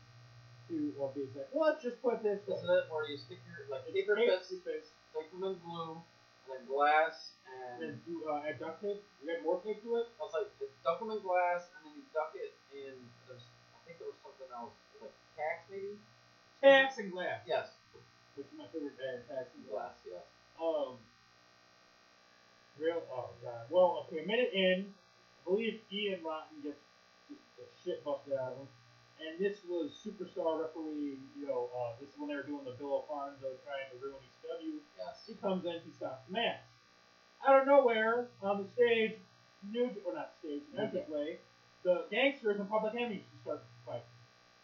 To 0.68 0.92
uh, 1.00 1.08
be 1.16 1.24
exact, 1.24 1.56
well, 1.56 1.72
let's 1.72 1.80
just 1.80 2.04
put 2.04 2.20
this 2.20 2.44
way. 2.44 2.60
Isn't 2.60 2.68
it 2.68 2.92
where 2.92 3.08
you 3.08 3.16
stick 3.16 3.40
your 3.48 3.72
like 3.72 3.88
take 3.88 4.04
your 4.04 4.20
fists, 4.20 4.52
stick 4.52 5.32
them 5.32 5.48
in 5.48 5.56
glue, 5.64 5.96
and 5.96 6.48
then 6.52 6.68
glass, 6.68 7.40
and 7.48 7.80
and 7.88 7.96
then 7.96 8.04
do 8.04 8.28
uh, 8.28 8.44
add 8.44 8.60
duct 8.60 8.84
tape. 8.84 9.00
You 9.24 9.32
add 9.32 9.48
more 9.48 9.64
tape 9.64 9.80
to 9.88 9.96
it. 10.04 10.12
I 10.20 10.28
was 10.28 10.36
like 10.36 10.52
duck 10.84 11.00
them 11.00 11.16
in 11.16 11.24
glass, 11.24 11.72
and 11.72 11.88
then 11.88 11.94
you 11.96 12.04
duck 12.12 12.36
it 12.36 12.57
in. 12.86 12.96
There's 13.26 13.46
I 13.74 13.80
think 13.86 13.98
there 13.98 14.10
was 14.12 14.20
something 14.22 14.50
else 14.54 14.76
like 15.02 15.14
tax 15.34 15.66
maybe. 15.72 15.98
Tax 16.62 16.98
and 16.98 17.12
glass. 17.12 17.42
Yes. 17.46 17.74
Which 18.36 18.46
is 18.46 18.58
my 18.58 18.70
favorite 18.70 18.98
band, 18.98 19.26
tax 19.30 19.50
and 19.58 19.66
glass. 19.70 19.98
Glass. 20.06 20.22
Yes. 20.22 20.26
Um. 20.62 20.98
Real. 22.78 23.02
Oh 23.10 23.34
god. 23.42 23.66
Well, 23.70 24.06
okay. 24.06 24.22
A 24.24 24.28
minute 24.28 24.54
in, 24.54 24.86
I 24.86 25.42
believe 25.50 25.82
Ian 25.90 26.22
Rotten 26.22 26.62
gets 26.62 26.82
just 27.26 27.42
the 27.58 27.66
shit 27.82 28.06
busted 28.06 28.38
out 28.38 28.54
of 28.54 28.66
him, 28.66 28.70
and 29.26 29.34
this 29.42 29.66
was 29.66 29.90
superstar 29.98 30.62
referee. 30.62 31.18
You 31.34 31.48
know, 31.50 31.70
uh, 31.74 31.98
this 32.00 32.14
is 32.14 32.16
when 32.22 32.30
they 32.30 32.38
were 32.38 32.46
doing 32.46 32.66
the 32.66 32.78
Bill 32.78 33.02
Alfonso 33.02 33.58
trying 33.66 33.90
to 33.90 33.98
ruin 33.98 34.22
ECW. 34.22 34.78
Yes. 34.98 35.26
He 35.26 35.34
comes 35.42 35.66
in, 35.66 35.82
he 35.86 35.92
stops 35.98 36.22
the 36.30 36.34
match. 36.34 36.62
Out 37.48 37.62
of 37.62 37.68
nowhere, 37.68 38.28
on 38.42 38.62
the 38.62 38.68
stage, 38.74 39.18
new 39.72 39.90
or 40.06 40.14
not 40.14 40.34
stage, 40.40 40.62
entrance 40.78 41.10
way, 41.10 41.38
the 41.88 42.04
gangsters 42.12 42.60
and 42.60 42.70
public 42.70 42.94
enemies 42.96 43.24
start 43.44 43.64
to 43.64 43.92
fight. 43.92 44.04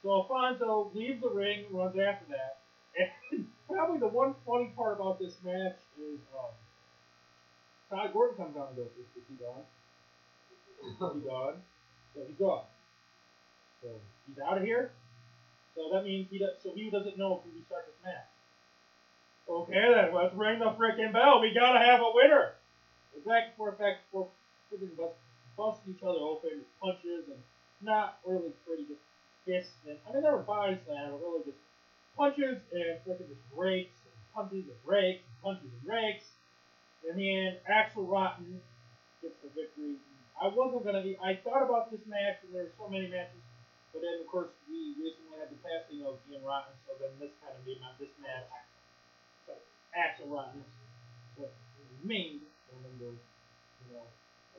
So 0.03 0.11
Alfonso 0.11 0.91
leaves 0.93 1.21
the 1.21 1.29
ring, 1.29 1.63
runs 1.71 1.95
after 1.95 2.25
that, 2.35 2.59
and 2.99 3.47
probably 3.69 3.97
the 3.97 4.11
one 4.11 4.35
funny 4.45 4.73
part 4.75 4.99
about 4.99 5.19
this 5.19 5.31
match 5.41 5.79
is 5.95 6.19
um, 6.35 6.51
Todd 7.89 8.11
Gordon 8.11 8.35
comes 8.35 8.57
out 8.57 8.75
and 8.75 8.77
goes, 8.77 8.91
"Is, 8.99 9.07
is 9.15 9.23
he 9.29 9.35
gone? 9.39 9.63
Is 10.83 11.21
he 11.23 11.29
gone? 11.29 11.55
So 12.13 12.21
he's 12.27 12.35
gone. 12.35 12.67
So 13.81 13.87
he's 14.27 14.39
out 14.43 14.57
of 14.57 14.63
here. 14.63 14.91
So 15.75 15.89
that 15.93 16.03
means 16.03 16.27
he 16.29 16.39
does. 16.39 16.59
So 16.61 16.73
he 16.75 16.89
doesn't 16.89 17.17
know 17.17 17.39
if 17.39 17.55
we 17.55 17.63
start 17.63 17.87
this 17.87 17.95
match. 18.03 18.27
Okay 19.47 19.93
then, 19.95 20.13
let's 20.13 20.35
ring 20.35 20.59
the 20.59 20.75
freaking 20.75 21.13
bell. 21.13 21.39
We 21.39 21.53
gotta 21.53 21.79
have 21.79 22.01
a 22.01 22.11
winner. 22.13 22.51
We're 23.15 23.31
back 23.31 23.47
and 23.47 23.55
forth, 23.55 23.79
back 23.79 23.99
and 24.13 24.25
freaking 24.67 24.97
bust, 24.97 25.15
busting 25.57 25.95
each 25.95 26.03
other 26.03 26.19
open 26.19 26.63
with 26.63 26.79
punches 26.81 27.29
and 27.29 27.41
not 27.81 28.19
really 28.25 28.51
pretty, 28.65 28.85
just 28.87 29.03
fists. 29.45 29.75
And 29.87 29.97
I 30.07 30.13
mean, 30.13 30.23
there 30.23 30.31
were 30.31 30.43
body 30.43 30.77
slams, 30.85 31.11
but 31.11 31.21
really 31.21 31.43
just 31.43 31.61
punches 32.15 32.57
and 32.71 32.99
freaking 33.03 33.27
just 33.27 33.43
breaks 33.55 33.97
and 34.05 34.15
punches 34.33 34.65
and 34.69 34.81
breaks 34.85 35.21
and 35.23 35.35
punches 35.43 35.69
and 35.71 35.83
breaks. 35.83 36.25
In 37.03 37.17
the 37.17 37.27
end, 37.27 37.57
Axel 37.67 38.07
Rotten 38.07 38.61
gets 39.21 39.35
the 39.43 39.51
victory. 39.51 39.99
I 40.39 40.47
wasn't 40.47 40.85
gonna 40.85 41.03
be. 41.03 41.19
I 41.19 41.35
thought 41.35 41.63
about 41.63 41.91
this 41.91 42.03
match, 42.07 42.39
and 42.47 42.55
there 42.55 42.63
were 42.63 42.75
so 42.79 42.87
many 42.87 43.07
matches, 43.07 43.43
but 43.91 44.01
then 44.01 44.23
of 44.23 44.27
course 44.31 44.49
we 44.65 44.95
recently 44.97 45.37
had 45.37 45.51
the 45.51 45.59
passing 45.61 46.01
of 46.07 46.17
Ian 46.31 46.43
Rotten, 46.43 46.73
so 46.87 46.95
then 46.97 47.11
this 47.19 47.35
kind 47.43 47.53
of 47.53 47.61
made 47.67 47.79
my 47.83 47.91
this 47.99 48.11
match. 48.23 48.47
So 49.45 49.53
Axel 49.93 50.31
Rotten 50.31 50.63
what 51.37 51.51
remained 52.01 52.41
the 52.69 52.75
number, 52.87 53.15
you 53.15 53.89
know, 53.93 54.07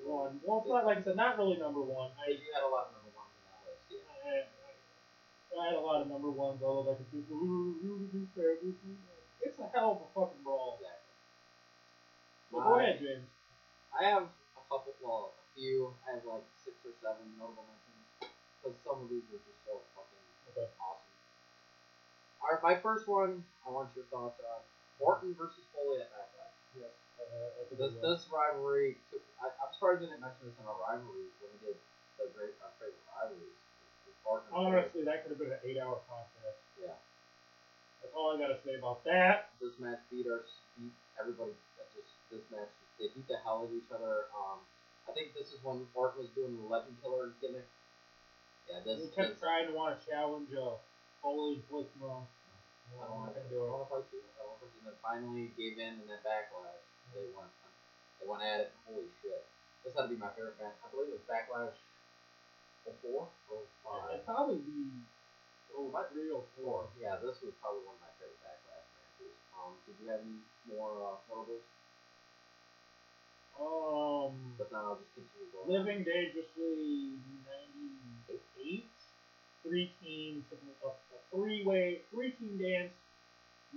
one. 0.05 0.41
Well, 0.45 0.61
it's 0.61 0.69
not 0.69 0.85
like 0.85 0.99
I 0.99 1.03
said, 1.03 1.17
not 1.17 1.37
really 1.39 1.57
number 1.57 1.81
one. 1.81 2.11
I, 2.21 2.31
you 2.31 2.53
had 2.53 2.63
a 2.63 2.71
lot 2.71 2.89
of 2.89 2.93
number 3.01 3.11
ones 3.17 3.33
in 3.35 3.43
that 3.49 3.61
list. 3.65 3.85
Yeah. 3.89 4.05
I, 4.05 4.45
I, 4.45 4.73
I 5.57 5.65
had 5.73 5.77
a 5.77 5.85
lot 5.85 6.01
of 6.01 6.07
number 6.09 6.31
ones, 6.31 6.61
although 6.63 6.93
ooh, 6.93 6.97
ooh, 7.33 8.09
ooh. 8.13 8.27
it's 9.43 9.59
a 9.59 9.69
hell 9.73 9.97
of 9.97 10.01
a 10.03 10.09
fucking 10.13 10.43
brawl. 10.45 10.79
Exactly. 10.79 11.05
But 12.53 12.61
go 12.65 12.79
ahead, 12.79 12.99
James. 13.01 13.29
I 13.95 14.05
have 14.11 14.27
a 14.59 14.63
couple, 14.69 14.95
well, 15.03 15.31
a 15.39 15.45
few. 15.55 15.95
I 16.07 16.19
have 16.19 16.27
like 16.27 16.43
six 16.59 16.75
or 16.83 16.95
seven 16.99 17.23
notable 17.39 17.65
mentions 17.71 18.31
because 18.59 18.75
some 18.83 18.99
of 18.99 19.07
these 19.07 19.23
are 19.31 19.39
just 19.43 19.61
so 19.67 19.79
fucking 19.95 20.25
Okay. 20.51 20.71
awesome. 20.79 21.15
All 22.43 22.49
right, 22.51 22.63
my 22.63 22.77
first 22.79 23.07
one. 23.07 23.45
I 23.67 23.71
want 23.71 23.91
your 23.95 24.05
thoughts 24.11 24.39
on 24.43 24.61
Orton 24.99 25.35
versus 25.35 25.65
Foley 25.73 25.99
at 26.03 26.11
Backlash. 26.11 26.55
Yes. 26.79 26.95
Uh, 27.33 27.65
This 27.75 27.95
this 28.03 28.23
rivalry 28.31 28.97
took. 29.11 29.23
I, 29.43 29.51
I'm 29.61 29.71
surprised 29.75 30.03
they 30.05 30.09
didn't 30.13 30.23
mention 30.23 30.47
this 30.47 30.57
in 30.61 30.65
our 30.69 30.79
rivalries 30.79 31.35
when 31.43 31.51
we 31.59 31.59
did 31.73 31.77
the 32.21 32.31
great 32.37 32.55
our 32.63 32.71
favorite 32.79 33.03
rivalries. 33.11 33.59
with 34.07 34.17
Orton 34.23 34.47
and 34.47 34.55
Foley. 34.55 34.67
Honestly, 34.79 35.03
that 35.09 35.17
could 35.27 35.35
have 35.35 35.41
been 35.43 35.51
an 35.53 35.63
eight-hour 35.67 35.99
podcast. 36.07 36.59
Yeah. 36.79 36.95
That's 38.01 38.15
all 38.15 38.31
I 38.31 38.39
gotta 38.39 38.61
say 38.63 38.79
about 38.79 39.03
that. 39.09 39.51
this 39.59 39.75
match 39.83 39.99
beat 40.13 40.29
our 40.31 40.47
beat 40.79 40.95
everybody. 41.19 41.57
That 41.81 41.91
just 41.91 42.13
this 42.31 42.45
match 42.55 42.71
they 43.01 43.11
beat 43.11 43.27
the 43.27 43.43
hell 43.43 43.67
out 43.67 43.71
of 43.71 43.75
each 43.75 43.91
other. 43.91 44.31
Um, 44.37 44.63
I 45.05 45.13
think 45.13 45.35
this 45.35 45.51
is 45.51 45.59
when 45.67 45.83
Orton 45.99 46.23
was 46.23 46.31
doing 46.39 46.55
the 46.55 46.65
Legend 46.71 46.95
Killer 47.03 47.35
gimmick. 47.43 47.67
Yeah, 48.71 48.81
this. 48.87 49.03
He 49.03 49.11
kept 49.13 49.35
this 49.35 49.43
trying 49.43 49.67
to 49.69 49.75
want 49.75 49.99
to 49.99 50.01
challenge 50.07 50.49
uh, 50.55 50.79
Foley 51.21 51.61
Blitz 51.69 51.91
Mo. 52.01 52.23
I 52.95 53.05
don't 53.11 53.19
want 53.19 53.35
to 53.35 53.43
do 53.51 53.59
it. 53.59 53.67
I 53.67 53.71
want 53.75 53.85
to 53.85 53.91
fight 53.91 54.09
you. 54.15 54.23
I 54.39 54.41
want 54.47 54.63
to 54.63 54.71
fight 54.71 54.73
you. 54.73 54.81
And 54.81 54.87
then 54.95 54.99
finally 55.03 55.51
gave 55.59 55.77
in 55.83 56.01
in 56.01 56.07
that 56.09 56.23
backlash. 56.23 56.81
They 57.15 57.31
went. 57.31 57.51
They 58.21 58.27
went 58.27 58.43
at 58.43 58.59
it. 58.67 58.71
Holy 58.85 59.07
shit! 59.23 59.47
This 59.87 59.95
had 59.95 60.11
to 60.11 60.13
be 60.13 60.19
my 60.19 60.35
favorite 60.35 60.59
match. 60.59 60.75
I 60.83 60.91
believe 60.91 61.15
it 61.15 61.19
was 61.23 61.27
Backlash 61.31 61.79
04 62.85 63.29
or 63.49 63.63
05. 63.87 64.11
It'd 64.13 64.27
probably 64.27 64.61
be 64.67 64.91
oh, 65.79 65.95
three 66.11 66.31
or 66.31 66.45
four. 66.59 66.91
Yeah, 66.99 67.17
this 67.23 67.39
was 67.41 67.55
probably 67.63 67.87
one 67.87 67.97
of 67.97 68.03
my 68.03 68.13
favorite 68.19 68.41
Backlash 68.43 68.89
matches. 68.99 69.35
Um, 69.55 69.79
did 69.87 69.97
you 70.03 70.07
have 70.11 70.21
any 70.27 70.43
more 70.67 70.93
uh, 70.99 71.17
notables? 71.31 71.65
Um, 73.55 74.35
But 74.59 74.71
then 74.71 74.81
I'll 74.83 74.99
just 74.99 75.15
continue 75.15 75.47
going. 75.55 75.71
Living 75.71 76.01
Dangerously 76.03 77.15
'98. 78.59 78.91
Three 79.63 79.93
teams, 80.03 80.45
a, 80.53 80.89
a 80.89 80.93
three-way, 81.33 82.03
three-team 82.13 82.59
dance. 82.59 82.93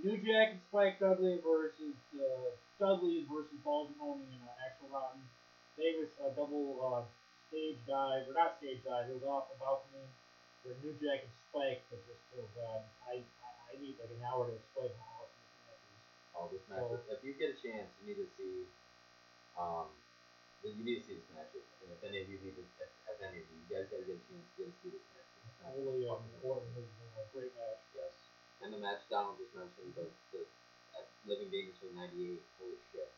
New 0.02 0.18
Jack 0.18 0.52
and 0.52 0.60
Spike 0.68 1.00
Dudley 1.00 1.40
versus 1.42 1.96
uh, 2.14 2.50
Dudley 2.78 3.26
versus 3.26 3.58
Balls 3.66 3.90
Mahoney 3.98 4.30
and 4.38 4.46
uh, 4.46 4.64
Axel 4.66 4.88
Rotten. 4.94 5.22
Davis 5.78 6.10
a 6.18 6.34
double 6.34 6.78
uh, 6.82 7.02
stage 7.50 7.78
dive, 7.86 8.26
or 8.26 8.34
not 8.34 8.58
stage 8.58 8.82
dive, 8.82 9.06
it 9.10 9.14
was 9.18 9.26
off 9.26 9.46
the 9.50 9.58
balcony. 9.62 10.06
For 10.66 10.74
New 10.82 10.90
Jack 10.98 11.22
and 11.22 11.34
Spike 11.50 11.86
was 11.90 12.02
just 12.06 12.22
so 12.34 12.42
bad. 12.58 12.82
I, 13.06 13.22
I, 13.22 13.50
I 13.70 13.72
need 13.78 13.94
like 14.02 14.10
an 14.10 14.22
hour 14.26 14.50
to 14.50 14.54
explain 14.58 14.90
how 14.98 15.22
awesome 15.22 15.38
this 15.38 15.62
match 15.70 15.82
is. 15.86 16.02
Oh, 16.34 16.46
this 16.50 16.64
match. 16.66 16.82
So- 16.82 17.14
if 17.14 17.20
you 17.22 17.34
get 17.38 17.54
a 17.54 17.58
chance, 17.62 17.86
you 18.02 18.10
need 18.10 18.18
to 18.18 18.28
see. 18.34 18.66
Um, 19.54 19.90
you 20.66 20.82
need 20.82 21.02
to 21.02 21.04
see 21.06 21.16
this 21.18 21.30
match. 21.34 21.54
And 21.54 21.94
if 21.94 22.02
any 22.02 22.22
of 22.22 22.26
you 22.26 22.42
need 22.42 22.58
to, 22.58 22.64
if, 22.82 22.90
if 22.90 23.18
any 23.22 23.38
of 23.38 23.46
you, 23.46 23.56
you 23.62 23.70
guys 23.70 23.86
gotta 23.86 24.02
get 24.02 24.18
a 24.18 24.24
chance 24.26 24.42
to 24.42 24.54
get 24.58 24.66
to 24.70 24.74
see 24.82 24.90
this 24.98 25.06
match. 25.14 25.30
Foley 25.62 26.10
and 26.10 26.42
Orton 26.42 26.70
was 26.74 26.90
a 27.18 27.24
great 27.30 27.54
match. 27.54 27.82
Yes. 27.94 28.14
And 28.66 28.74
the 28.74 28.82
match 28.82 29.06
Donald 29.06 29.38
just 29.38 29.54
mentioned, 29.54 29.94
the, 29.94 30.10
Living 31.26 31.50
Dangerously 31.50 31.90
98. 31.94 32.42
Holy 32.58 32.78
shit. 32.92 33.10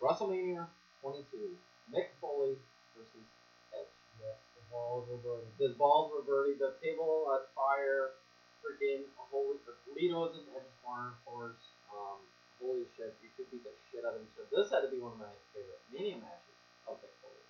WrestleMania 0.03 0.67
22. 1.03 1.59
Mick 1.91 2.15
Foley 2.21 2.55
versus 2.95 3.27
Edge. 3.75 3.91
Yes, 4.21 4.39
the 4.55 4.63
balls 4.71 5.09
were 5.11 5.19
burning. 5.19 5.51
The 5.59 5.75
balls 5.75 6.13
were 6.15 6.23
burning. 6.23 6.57
The 6.61 6.75
table 6.83 7.27
on 7.29 7.41
fire. 7.57 8.15
Freaking 8.63 9.07
holy. 9.17 9.59
Lita 9.95 10.15
was 10.15 10.35
in 10.39 10.45
Edge's 10.55 10.77
corner, 10.85 11.15
of 11.15 11.21
course. 11.27 11.59
Um, 11.91 12.23
holy 12.63 12.87
shit. 12.95 13.17
You 13.23 13.31
could 13.35 13.51
beat 13.51 13.65
the 13.65 13.75
shit 13.91 14.05
out 14.07 14.15
of 14.15 14.23
each 14.23 14.37
other. 14.39 14.51
This 14.53 14.71
had 14.71 14.87
to 14.87 14.91
be 14.91 15.01
one 15.03 15.19
of 15.19 15.21
my 15.23 15.33
favorite 15.51 15.83
Mania 15.91 16.19
matches 16.23 16.57
of 16.87 17.03
Mick 17.03 17.15
Foley. 17.19 17.45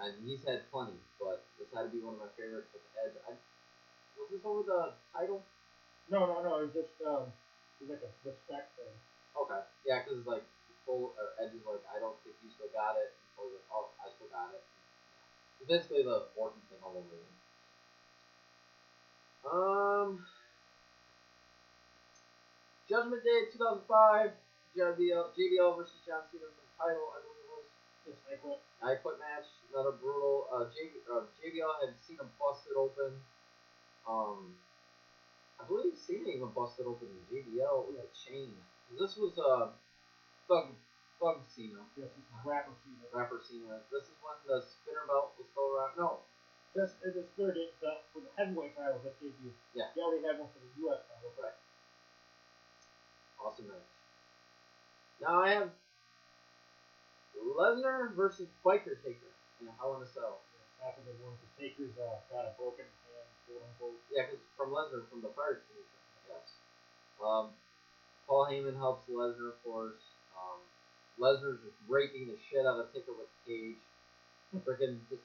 And 0.00 0.12
he's 0.24 0.42
had 0.42 0.66
plenty, 0.72 0.98
but 1.20 1.44
this 1.60 1.68
had 1.70 1.86
to 1.86 1.92
be 1.92 2.00
one 2.00 2.16
of 2.16 2.22
my 2.24 2.32
favorites 2.34 2.72
with 2.72 2.82
Edge. 3.04 3.14
I, 3.28 3.36
was 4.20 4.28
this 4.28 4.44
over 4.44 4.62
the 4.62 4.92
title? 5.16 5.40
No, 6.12 6.28
no, 6.28 6.44
no. 6.44 6.60
It 6.60 6.70
was 6.70 6.76
just 6.76 6.94
um, 7.00 7.32
it 7.80 7.88
was 7.88 7.96
like 7.96 8.04
a 8.04 8.10
respect 8.22 8.76
thing. 8.76 8.92
Okay. 9.32 9.60
Yeah, 9.88 10.04
because 10.04 10.20
it's 10.20 10.28
like 10.28 10.44
Foley 10.84 11.16
or 11.16 11.32
Edge 11.40 11.56
is 11.56 11.64
like, 11.64 11.80
I 11.88 11.96
don't 12.02 12.18
think 12.20 12.36
you 12.44 12.52
still 12.52 12.68
got 12.76 13.00
it. 13.00 13.14
And 13.14 13.28
Foley's 13.38 13.56
like, 13.56 13.70
oh, 13.72 13.88
I 14.02 14.12
still 14.12 14.28
got 14.28 14.52
it. 14.52 14.62
It's 15.62 15.68
basically 15.68 16.04
the 16.04 16.28
Orton 16.36 16.60
thing 16.68 16.82
all 16.84 16.98
over 16.98 17.08
again. 17.14 17.36
Um, 19.40 20.20
Judgment 22.88 23.24
Day 23.24 23.48
2005, 23.56 24.34
JBL, 24.76 25.24
JBL 25.32 25.70
versus 25.78 26.00
John 26.04 26.26
Cena 26.28 26.50
for 26.52 26.60
the 26.60 26.74
title. 26.76 27.06
I 27.16 27.18
believe 27.24 27.44
it 27.44 27.50
was. 27.54 27.66
Yes, 28.04 28.18
I 28.28 28.36
quit. 28.36 28.60
I 28.82 28.90
quit 29.00 29.16
match, 29.20 29.48
another 29.72 29.96
brutal. 29.96 30.48
Uh, 30.52 30.68
J, 30.74 30.92
uh, 31.08 31.24
JBL 31.40 31.72
had 31.80 31.96
Cena 32.04 32.28
busted 32.36 32.76
open. 32.76 33.16
Um, 34.08 34.54
I 35.60 35.64
believe 35.68 35.92
Cena 35.96 36.28
even 36.28 36.50
busted 36.56 36.86
open 36.86 37.08
the 37.12 37.22
JBL 37.28 37.86
with 37.88 38.00
a 38.00 38.08
chain. 38.16 38.56
This 38.98 39.16
was 39.16 39.36
uh, 39.38 39.70
Thug, 40.48 40.72
Thug 41.20 41.38
Cena, 41.46 41.84
Yes, 41.94 42.10
this 42.16 42.24
is 42.26 42.40
rapper 42.44 42.74
Cena. 42.82 43.04
rapper 43.12 43.38
Cena. 43.44 43.78
This 43.92 44.08
is 44.08 44.16
when 44.24 44.34
the 44.48 44.58
spinner 44.64 45.04
belt 45.06 45.36
was 45.38 45.46
still 45.52 45.68
around. 45.76 45.94
No, 45.94 46.24
Just 46.74 46.98
it 47.06 47.14
is 47.14 47.28
third 47.38 47.54
it 47.56 47.76
the 47.78 48.02
for 48.10 48.20
the 48.24 48.32
heavyweight 48.34 48.74
title 48.74 48.98
that 49.04 49.14
gave 49.20 49.36
you. 49.44 49.52
Yeah. 49.76 49.92
He 49.94 50.00
already 50.02 50.24
had 50.26 50.40
one 50.40 50.48
for 50.50 50.58
the 50.58 50.70
US 50.90 51.04
title. 51.06 51.30
right. 51.38 51.54
Awesome 53.38 53.68
match. 53.68 53.88
Now 55.20 55.40
I 55.44 55.48
have 55.54 55.70
Lesnar 57.56 58.12
versus 58.14 58.48
Biker 58.64 58.96
Taker 59.04 59.32
in 59.60 59.68
a 59.68 59.72
Hell 59.78 59.96
in 59.96 60.02
a 60.02 60.10
Cell. 60.10 60.40
That's 60.80 60.96
a 60.96 61.04
good 61.04 61.16
one 61.20 61.36
because 61.36 61.52
Taker's 61.60 61.96
uh, 62.00 62.20
got 62.32 62.48
a 62.48 62.52
broken 62.56 62.88
quote 63.50 63.66
unquote. 63.66 63.98
Yeah, 64.14 64.30
because 64.30 64.42
from 64.54 64.70
Lesnar 64.70 65.02
from 65.10 65.26
the 65.26 65.34
Extinguisher. 65.34 65.98
Yes. 66.30 66.46
Um, 67.18 67.50
Paul 68.30 68.46
Heyman 68.46 68.78
helps 68.78 69.10
Lesnar, 69.10 69.50
of 69.50 69.58
course. 69.66 69.98
Um, 70.38 70.62
Lesnar's 71.18 71.58
just 71.66 71.78
raping 71.90 72.30
the 72.30 72.38
shit 72.38 72.62
out 72.62 72.78
of 72.78 72.94
Taker 72.94 73.10
with 73.10 73.30
cage. 73.42 73.82
Freaking 74.66 74.98
just 75.10 75.22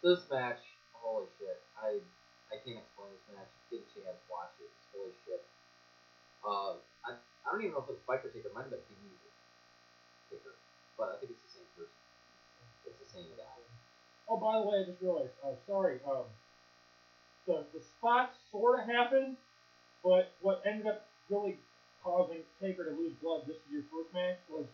this 0.00 0.24
match. 0.32 0.60
Holy 0.96 1.28
shit! 1.36 1.60
I 1.76 2.00
I 2.48 2.56
can't 2.64 2.80
explain 2.80 3.12
this 3.12 3.26
match. 3.36 3.52
Get 3.68 3.84
a 3.84 3.88
chance, 3.92 4.16
watch 4.32 4.52
it. 4.64 4.72
Holy 4.96 5.12
shit. 5.28 5.44
Uh, 6.40 6.80
I 7.04 7.20
I 7.20 7.46
don't 7.52 7.60
even 7.60 7.76
know 7.76 7.84
if 7.84 7.92
it's 7.92 8.00
Biker 8.08 8.32
Taker. 8.32 8.48
Might 8.56 8.72
have 8.72 8.72
been 8.72 8.80
Big 8.88 9.12
Taker, 10.32 10.56
but 10.96 11.12
I 11.12 11.20
think 11.20 11.36
it's 11.36 11.44
the 11.52 11.52
same 11.60 11.68
person. 11.76 12.00
It's 12.88 12.96
the 12.96 13.10
same 13.12 13.28
guy. 13.36 13.60
Oh, 14.24 14.40
by 14.40 14.58
the 14.58 14.64
way, 14.66 14.80
I 14.80 14.84
just 14.88 15.04
realized. 15.04 15.36
Uh, 15.44 15.54
sorry. 15.68 16.00
Um, 16.08 16.26
the 17.46 17.64
the 17.72 17.80
spot 17.80 18.34
sort 18.50 18.80
of 18.80 18.86
happened, 18.86 19.36
but 20.02 20.32
what 20.40 20.62
ended 20.66 20.86
up 20.86 21.06
really 21.30 21.58
causing 22.02 22.42
Taker 22.60 22.84
to 22.84 22.94
lose 22.94 23.12
blood 23.22 23.42
this 23.46 23.56
year 23.70 23.82
first 23.90 24.12
match 24.14 24.38
was 24.48 24.66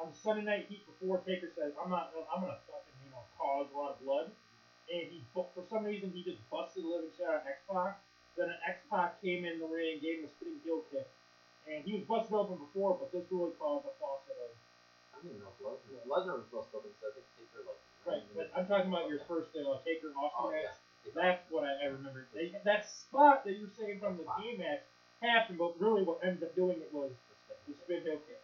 on 0.00 0.10
Sunday 0.14 0.42
Night 0.42 0.66
Heat 0.68 0.82
before 0.86 1.18
Taker 1.26 1.50
said, 1.54 1.72
"I'm 1.82 1.90
not. 1.90 2.10
I'm 2.32 2.40
gonna 2.40 2.58
fucking 2.66 2.96
you 3.04 3.10
know 3.10 3.22
cause 3.38 3.66
a 3.74 3.76
lot 3.76 3.98
of 3.98 4.00
blood," 4.02 4.30
and 4.90 5.02
he 5.10 5.22
for 5.34 5.46
some 5.68 5.84
reason 5.84 6.10
he 6.10 6.22
just 6.22 6.38
busted 6.50 6.84
a 6.84 6.88
living 6.88 7.10
shit 7.16 7.26
out 7.26 7.42
of 7.42 7.46
X 7.46 7.58
Pac. 7.70 8.00
Then 8.36 8.48
an 8.48 8.56
X 8.66 8.80
Pac 8.88 9.20
came 9.20 9.44
in 9.44 9.60
the 9.60 9.66
ring 9.68 9.98
and 9.98 10.00
gave 10.00 10.18
him 10.20 10.26
a 10.26 10.32
spinning 10.38 10.58
heel 10.64 10.80
kick, 10.90 11.06
and 11.68 11.84
he 11.84 11.92
was 11.92 12.02
busted 12.08 12.32
open 12.32 12.56
before, 12.56 12.96
but 12.96 13.12
this 13.12 13.26
really 13.30 13.52
caused 13.60 13.84
a 13.84 13.92
faucet 14.00 14.34
of. 14.40 14.50
I 15.12 15.20
don't 15.20 15.36
even 15.36 15.44
know 15.44 15.52
if 15.52 15.60
Lesnar 15.60 16.02
Lesnar 16.08 16.34
was 16.40 16.48
to 16.50 16.78
open, 16.80 16.90
so 16.98 17.06
I 17.06 17.12
think 17.14 17.26
Taker 17.36 17.62
like. 17.68 17.78
Right, 18.02 18.24
but 18.34 18.50
I'm 18.56 18.66
talking 18.66 18.90
about 18.90 19.06
your 19.06 19.22
first 19.30 19.54
uh, 19.54 19.78
Taker 19.86 20.10
and 20.10 20.16
Austin 20.18 20.42
Oh 20.42 20.50
match. 20.50 20.66
yeah. 20.66 20.81
That's 21.14 21.42
what 21.50 21.64
I, 21.64 21.74
I 21.84 21.86
remember. 21.90 22.26
They, 22.32 22.54
that 22.64 22.86
spot 22.86 23.44
that 23.44 23.58
you're 23.58 23.74
saying 23.76 23.98
from 24.00 24.16
the 24.16 24.24
game 24.40 24.58
match 24.58 24.86
happened, 25.20 25.58
but 25.58 25.78
really 25.78 26.02
what 26.02 26.18
ended 26.22 26.42
up 26.42 26.54
doing 26.54 26.78
it 26.78 26.90
was 26.92 27.10
the 27.66 27.74
spin 27.74 28.02
heel 28.02 28.18
kick. 28.26 28.40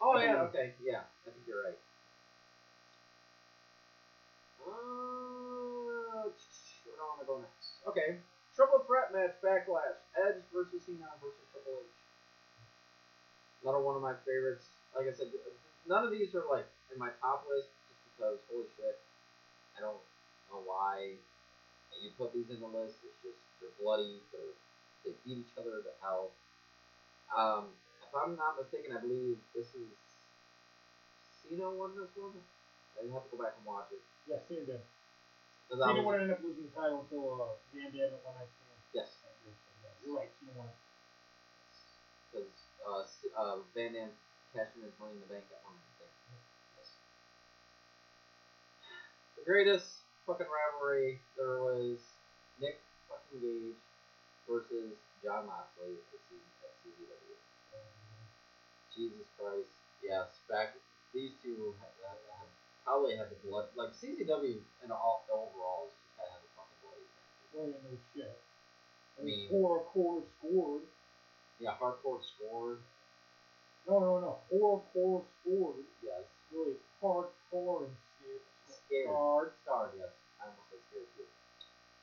Oh 0.00 0.18
yeah, 0.18 0.46
okay, 0.46 0.72
yeah, 0.82 1.02
I 1.26 1.30
think 1.30 1.42
you're 1.46 1.62
right. 1.62 1.78
Uh, 4.62 6.30
where 6.30 6.94
do 6.94 7.02
I 7.02 7.06
want 7.10 7.20
to 7.20 7.26
go 7.26 7.36
next? 7.42 7.82
Okay, 7.86 8.22
triple 8.54 8.86
threat 8.86 9.10
match, 9.10 9.34
backlash, 9.42 9.98
Edge 10.14 10.42
versus 10.54 10.86
Cena 10.86 11.10
versus 11.18 11.42
Triple 11.50 11.82
H. 11.82 11.98
Another 13.62 13.82
one 13.82 13.98
of 13.98 14.02
my 14.02 14.14
favorites. 14.22 14.70
Like 14.94 15.10
I 15.10 15.12
said, 15.12 15.34
none 15.86 16.06
of 16.06 16.10
these 16.10 16.34
are 16.34 16.46
like 16.46 16.66
in 16.94 16.98
my 16.98 17.10
top 17.20 17.44
list, 17.50 17.68
just 17.90 18.00
because 18.14 18.38
holy 18.50 18.70
shit, 18.78 18.98
I 19.76 19.82
don't 19.82 19.98
know 20.50 20.62
why 20.64 21.16
you 22.02 22.10
put 22.16 22.32
these 22.32 22.50
in 22.50 22.60
the 22.60 22.70
list. 22.70 23.00
It's 23.04 23.18
just 23.22 23.40
they're 23.60 23.74
bloody, 23.80 24.20
they're 24.32 24.54
they 25.04 25.14
beat 25.24 25.46
each 25.46 25.54
other 25.56 25.80
to 25.80 25.92
hell. 26.02 26.34
Um, 27.32 27.72
if 28.02 28.12
I'm 28.12 28.36
not 28.36 28.58
mistaken, 28.58 28.96
I 28.96 29.00
believe 29.00 29.36
this 29.54 29.72
is 29.76 29.88
Cena 31.44 31.70
won 31.70 31.96
this 31.96 32.12
one. 32.16 32.36
I 32.98 33.06
have 33.14 33.24
to 33.24 33.30
go 33.32 33.38
back 33.40 33.54
and 33.56 33.64
watch 33.64 33.88
it. 33.94 34.02
Yeah, 34.26 34.42
Cena 34.48 34.64
did. 34.66 34.82
Cena 35.70 36.02
would 36.02 36.20
end 36.20 36.32
up 36.32 36.40
losing 36.42 36.68
the 36.68 36.74
title 36.74 37.04
until 37.04 37.40
uh, 37.40 37.54
Van 37.72 37.92
Dam 37.92 38.12
at 38.12 38.24
one 38.24 38.36
night 38.36 38.48
stand. 38.48 38.80
Yes. 38.92 39.08
You're 40.04 40.16
right, 40.16 40.32
Cena 40.40 40.52
won. 40.56 40.68
because 42.32 42.48
uh, 42.84 43.04
uh, 43.36 43.56
Van 43.76 43.92
Dam 43.92 44.08
cashed 44.52 44.76
in 44.76 44.82
his 44.84 44.96
money 45.00 45.16
in 45.16 45.20
the 45.20 45.30
bank 45.30 45.44
at 45.52 45.60
one 45.64 45.76
thing. 46.00 46.08
Yes. 46.80 46.88
The 49.36 49.44
greatest 49.44 50.07
fucking 50.28 50.52
rivalry 50.52 51.24
there 51.40 51.64
was 51.64 51.96
Nick 52.60 52.84
fucking 53.08 53.40
Gage 53.40 53.80
versus 54.44 54.92
Jon 55.24 55.48
Moxley 55.48 55.96
at 55.96 56.20
CZW. 56.28 57.32
Jesus 58.92 59.24
Christ, 59.40 59.72
yes, 60.04 60.44
back 60.52 60.76
these 61.16 61.32
two 61.40 61.72
have, 61.80 61.96
have, 62.04 62.20
have 62.44 62.50
probably 62.84 63.16
had 63.16 63.32
the 63.32 63.40
blood 63.40 63.72
like 63.72 63.96
CZW 63.96 64.60
and 64.84 64.92
all 64.92 65.24
overall 65.32 65.88
has 65.88 65.96
just 65.96 66.20
had 66.20 66.40
the 66.44 66.50
fucking 66.52 66.80
bloody 66.84 67.08
matches. 67.08 67.48
Well, 67.56 67.66
yeah, 67.72 67.80
oh, 67.80 67.88
no 67.88 67.96
shit. 68.12 68.36
I 69.16 69.24
mean- 69.24 69.48
four 69.48 69.88
core 69.96 70.22
scored. 70.36 70.84
Yeah, 71.58 71.74
hardcore 71.80 72.22
scored. 72.22 72.78
No, 73.88 73.98
no, 73.98 74.20
no. 74.20 74.38
Four 74.52 74.84
core 74.92 75.24
scored. 75.40 75.82
Yes. 76.04 76.22
Really 76.52 76.76
hardcore 77.02 77.88
and 77.88 77.96
scared. 78.14 78.44
Scared. 78.68 79.08
Scarred. 79.10 79.50
Scarred, 79.64 79.92
yes. 79.98 80.12
I 80.38 80.46
almost 80.46 80.70
said 80.70 80.82
scared 80.86 81.10
too. 81.18 81.26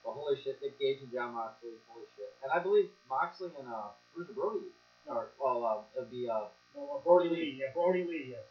But 0.04 0.12
holy 0.12 0.36
shit, 0.44 0.60
Nick 0.62 0.76
Gage 0.80 1.02
and 1.02 1.05
Jon 1.16 1.34
Moxley, 1.34 1.80
holy 1.88 2.06
shit. 2.20 2.36
And 2.44 2.52
I 2.52 2.60
believe 2.60 2.92
Moxley 3.10 3.50
and 3.58 3.68
uh, 3.72 3.96
Bruce 4.14 4.28
Brody, 4.36 4.68
or, 5.08 5.32
well, 5.40 5.64
uh, 5.64 5.98
it'd 5.98 6.12
be, 6.12 6.28
uh, 6.28 6.52
No, 6.76 7.00
uh, 7.00 7.04
Brodie 7.04 7.30
Lee. 7.30 7.58
Yeah, 7.60 7.72
Brodie 7.74 8.04
Lee. 8.04 8.36
Yes. 8.36 8.44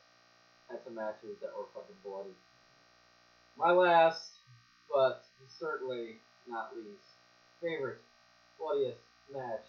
had 0.71 0.81
some 0.83 0.95
matches 0.95 1.37
that 1.43 1.53
were 1.53 1.69
fucking 1.75 2.01
bloody. 2.03 2.33
My 3.59 3.71
last, 3.71 4.41
but 4.93 5.25
certainly 5.47 6.17
not 6.49 6.75
least, 6.75 7.21
favorite, 7.61 8.01
bloodiest 8.59 8.99
match 9.33 9.67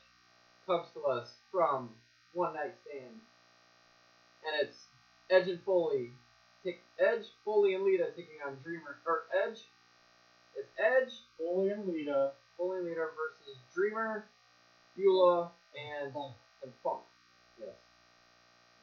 comes 0.65 0.87
to 0.93 1.03
us 1.03 1.33
from 1.51 1.89
One 2.33 2.53
Night 2.53 2.73
Stand. 2.87 3.19
And 4.47 4.67
it's 4.67 4.85
Edge 5.29 5.49
and 5.49 5.61
Foley. 5.63 6.11
Take 6.63 6.81
Edge, 6.99 7.25
Foley, 7.43 7.73
and 7.73 7.83
Lita 7.83 8.07
taking 8.15 8.39
on 8.45 8.57
Dreamer. 8.63 8.97
Or 9.05 9.23
Edge. 9.45 9.65
It's 10.55 10.69
Edge, 10.79 11.13
Foley 11.37 11.69
and 11.69 11.87
Lita. 11.87 12.31
Foley 12.57 12.81
Lita 12.81 13.07
versus 13.15 13.57
Dreamer, 13.73 14.25
Beulah, 14.95 15.51
and 15.75 16.13
and 16.63 16.71
Funk. 16.83 17.01
Yes. 17.59 17.75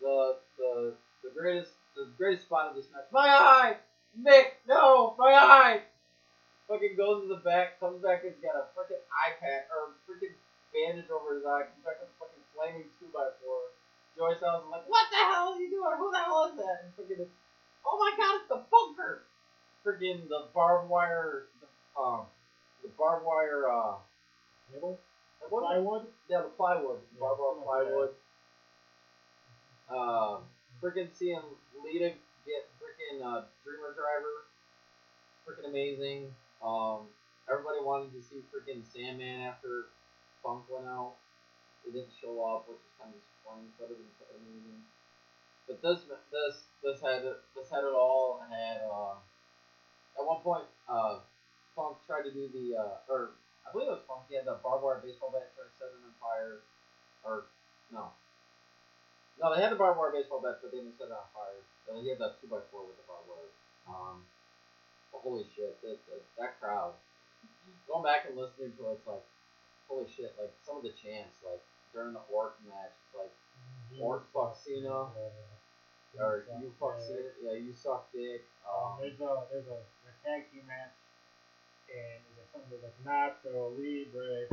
The 0.00 0.36
the 0.58 0.94
the 1.24 1.30
greatest 1.30 1.72
the 1.96 2.08
greatest 2.16 2.44
spot 2.46 2.70
of 2.70 2.76
this 2.76 2.86
match. 2.92 3.08
My 3.12 3.28
eye! 3.28 3.76
Nick, 4.16 4.60
no, 4.68 5.14
my 5.18 5.32
eye! 5.32 5.80
Fucking 6.68 6.96
goes 6.96 7.22
to 7.22 7.28
the 7.28 7.40
back, 7.44 7.80
comes 7.80 8.02
back 8.02 8.24
and 8.24 8.32
he's 8.32 8.40
got 8.40 8.56
a 8.56 8.68
freaking 8.72 9.00
eye 9.12 9.36
patch 9.40 9.68
or 9.72 9.92
freaking 10.08 10.32
bandage 10.72 11.08
over 11.12 11.36
his 11.36 11.44
eye, 11.44 11.68
comes 11.68 11.84
back 11.84 12.00
with 12.00 12.08
a 12.08 12.16
fucking 12.16 12.44
flaming 12.56 12.88
two 12.96 13.08
by 13.12 13.28
four. 13.44 13.72
Joey 14.16 14.36
Styles 14.36 14.64
is 14.64 14.70
like, 14.72 14.88
What 14.88 15.08
the 15.08 15.20
hell 15.20 15.52
are 15.52 15.60
you 15.60 15.68
doing? 15.68 15.96
Who 15.96 16.08
the 16.12 16.20
hell 16.20 16.48
is 16.52 16.56
that? 16.60 16.84
And 16.84 16.92
freaking 16.96 17.28
Oh 17.84 17.98
my 17.98 18.12
god, 18.16 18.40
it's 18.40 18.48
the 18.48 18.62
bunker! 18.70 19.24
Friggin' 19.84 20.28
the 20.28 20.46
barbed 20.54 20.88
wire, 20.88 21.48
the, 21.60 21.66
um, 22.00 22.26
the 22.82 22.88
barbed 22.98 23.24
wire, 23.24 23.68
uh, 23.70 23.94
Cable? 24.72 24.98
what- 25.48 25.62
Plywood? 25.62 26.06
Yeah, 26.28 26.42
the 26.42 26.48
plywood, 26.48 27.00
Yeah, 27.14 27.20
barbed 27.20 27.40
wire 27.66 27.84
plywood. 27.84 28.14
Um, 29.88 30.44
freaking 30.80 31.12
seeing 31.12 31.42
Lita 31.84 32.14
get 32.46 32.68
freaking 32.80 33.20
uh, 33.22 33.42
Dreamer 33.64 33.92
Driver, 33.94 34.46
freaking 35.46 35.68
amazing. 35.68 36.34
Um, 36.62 37.08
everybody 37.48 37.80
wanted 37.82 38.12
to 38.12 38.22
see 38.22 38.42
freaking 38.54 38.82
Sandman 38.92 39.40
after 39.40 39.86
Funk 40.42 40.64
went 40.70 40.86
out. 40.86 41.14
They 41.84 41.92
didn't 41.92 42.12
show 42.20 42.44
up, 42.46 42.68
which 42.68 42.78
is 42.78 42.92
kind 42.98 43.12
of 43.12 43.20
disappointing. 43.20 43.72
But 43.78 43.90
it 43.90 43.98
was 43.98 44.38
amazing. 44.40 44.82
But 45.66 45.82
this 45.82 46.00
this 46.30 46.64
this 46.82 47.00
had 47.00 47.24
it- 47.24 47.42
this 47.54 47.70
had 47.70 47.84
it 47.84 47.92
all. 47.94 48.40
Had 48.48 48.82
uh, 48.82 49.14
at 50.18 50.24
one 50.24 50.40
point 50.42 50.64
uh, 50.88 51.18
Funk 51.74 51.96
tried 52.06 52.24
to 52.28 52.32
do 52.32 52.48
the 52.52 52.76
uh, 52.76 53.12
or 53.12 53.36
I 53.66 53.72
believe 53.72 53.88
it 53.88 53.96
was 53.96 54.04
Funk. 54.08 54.26
He 54.28 54.36
had 54.36 54.44
the 54.44 54.58
barbed 54.62 54.84
wire 54.84 55.00
baseball 55.00 55.30
bat 55.32 55.52
try 55.54 55.64
to 55.64 55.74
set 55.78 55.88
it 55.92 56.02
on 56.02 56.12
fire, 56.20 56.60
or 57.24 57.46
no. 57.92 58.12
No, 59.40 59.54
they 59.54 59.62
had 59.62 59.72
the 59.72 59.80
barbed 59.80 59.98
wire 59.98 60.12
baseball 60.12 60.42
bat, 60.44 60.60
but 60.60 60.70
they 60.70 60.78
didn't 60.78 60.98
set 60.98 61.08
it 61.08 61.16
on 61.16 61.28
fire. 61.32 61.60
Uh, 61.88 61.98
he 62.00 62.12
had 62.12 62.20
that 62.20 62.38
two 62.40 62.46
by 62.46 62.60
four 62.70 62.84
with 62.84 62.96
the 63.00 63.06
barbed 63.08 63.26
wire. 63.26 63.52
Um, 63.88 64.22
but 65.10 65.24
holy 65.24 65.46
shit, 65.56 65.80
that, 65.82 65.98
that, 66.08 66.22
that 66.38 66.60
crowd. 66.60 66.94
Going 67.88 68.04
back 68.04 68.24
and 68.28 68.38
listening 68.38 68.72
to 68.78 68.94
it, 68.94 69.02
it's 69.02 69.06
like, 69.06 69.24
holy 69.88 70.06
shit, 70.08 70.32
like 70.38 70.54
some 70.64 70.78
of 70.78 70.84
the 70.86 70.94
chants, 70.94 71.36
like 71.42 71.60
during 71.92 72.14
the 72.14 72.24
Orc 72.32 72.56
match, 72.64 72.94
it's 72.94 73.16
like, 73.18 73.34
Orc 74.00 74.24
fuck 74.32 74.56
Cena, 74.56 75.12
or 76.16 76.44
you 76.62 76.72
fuck 76.80 76.96
Cena, 77.00 77.28
yeah, 77.44 77.58
you 77.58 77.74
suck 77.76 78.08
dick. 78.12 78.46
Um, 78.64 78.72
Um, 78.72 78.98
there's 79.00 79.20
a 79.20 79.32
there's 79.52 79.68
a, 79.68 79.80
a 79.82 80.12
tag 80.24 80.48
team 80.48 80.64
match, 80.64 80.96
and 81.92 82.18
there's 82.24 82.38
like 82.40 82.50
something 82.52 82.80
like 82.80 82.96
Nacho 83.04 83.76
Libre. 83.76 84.48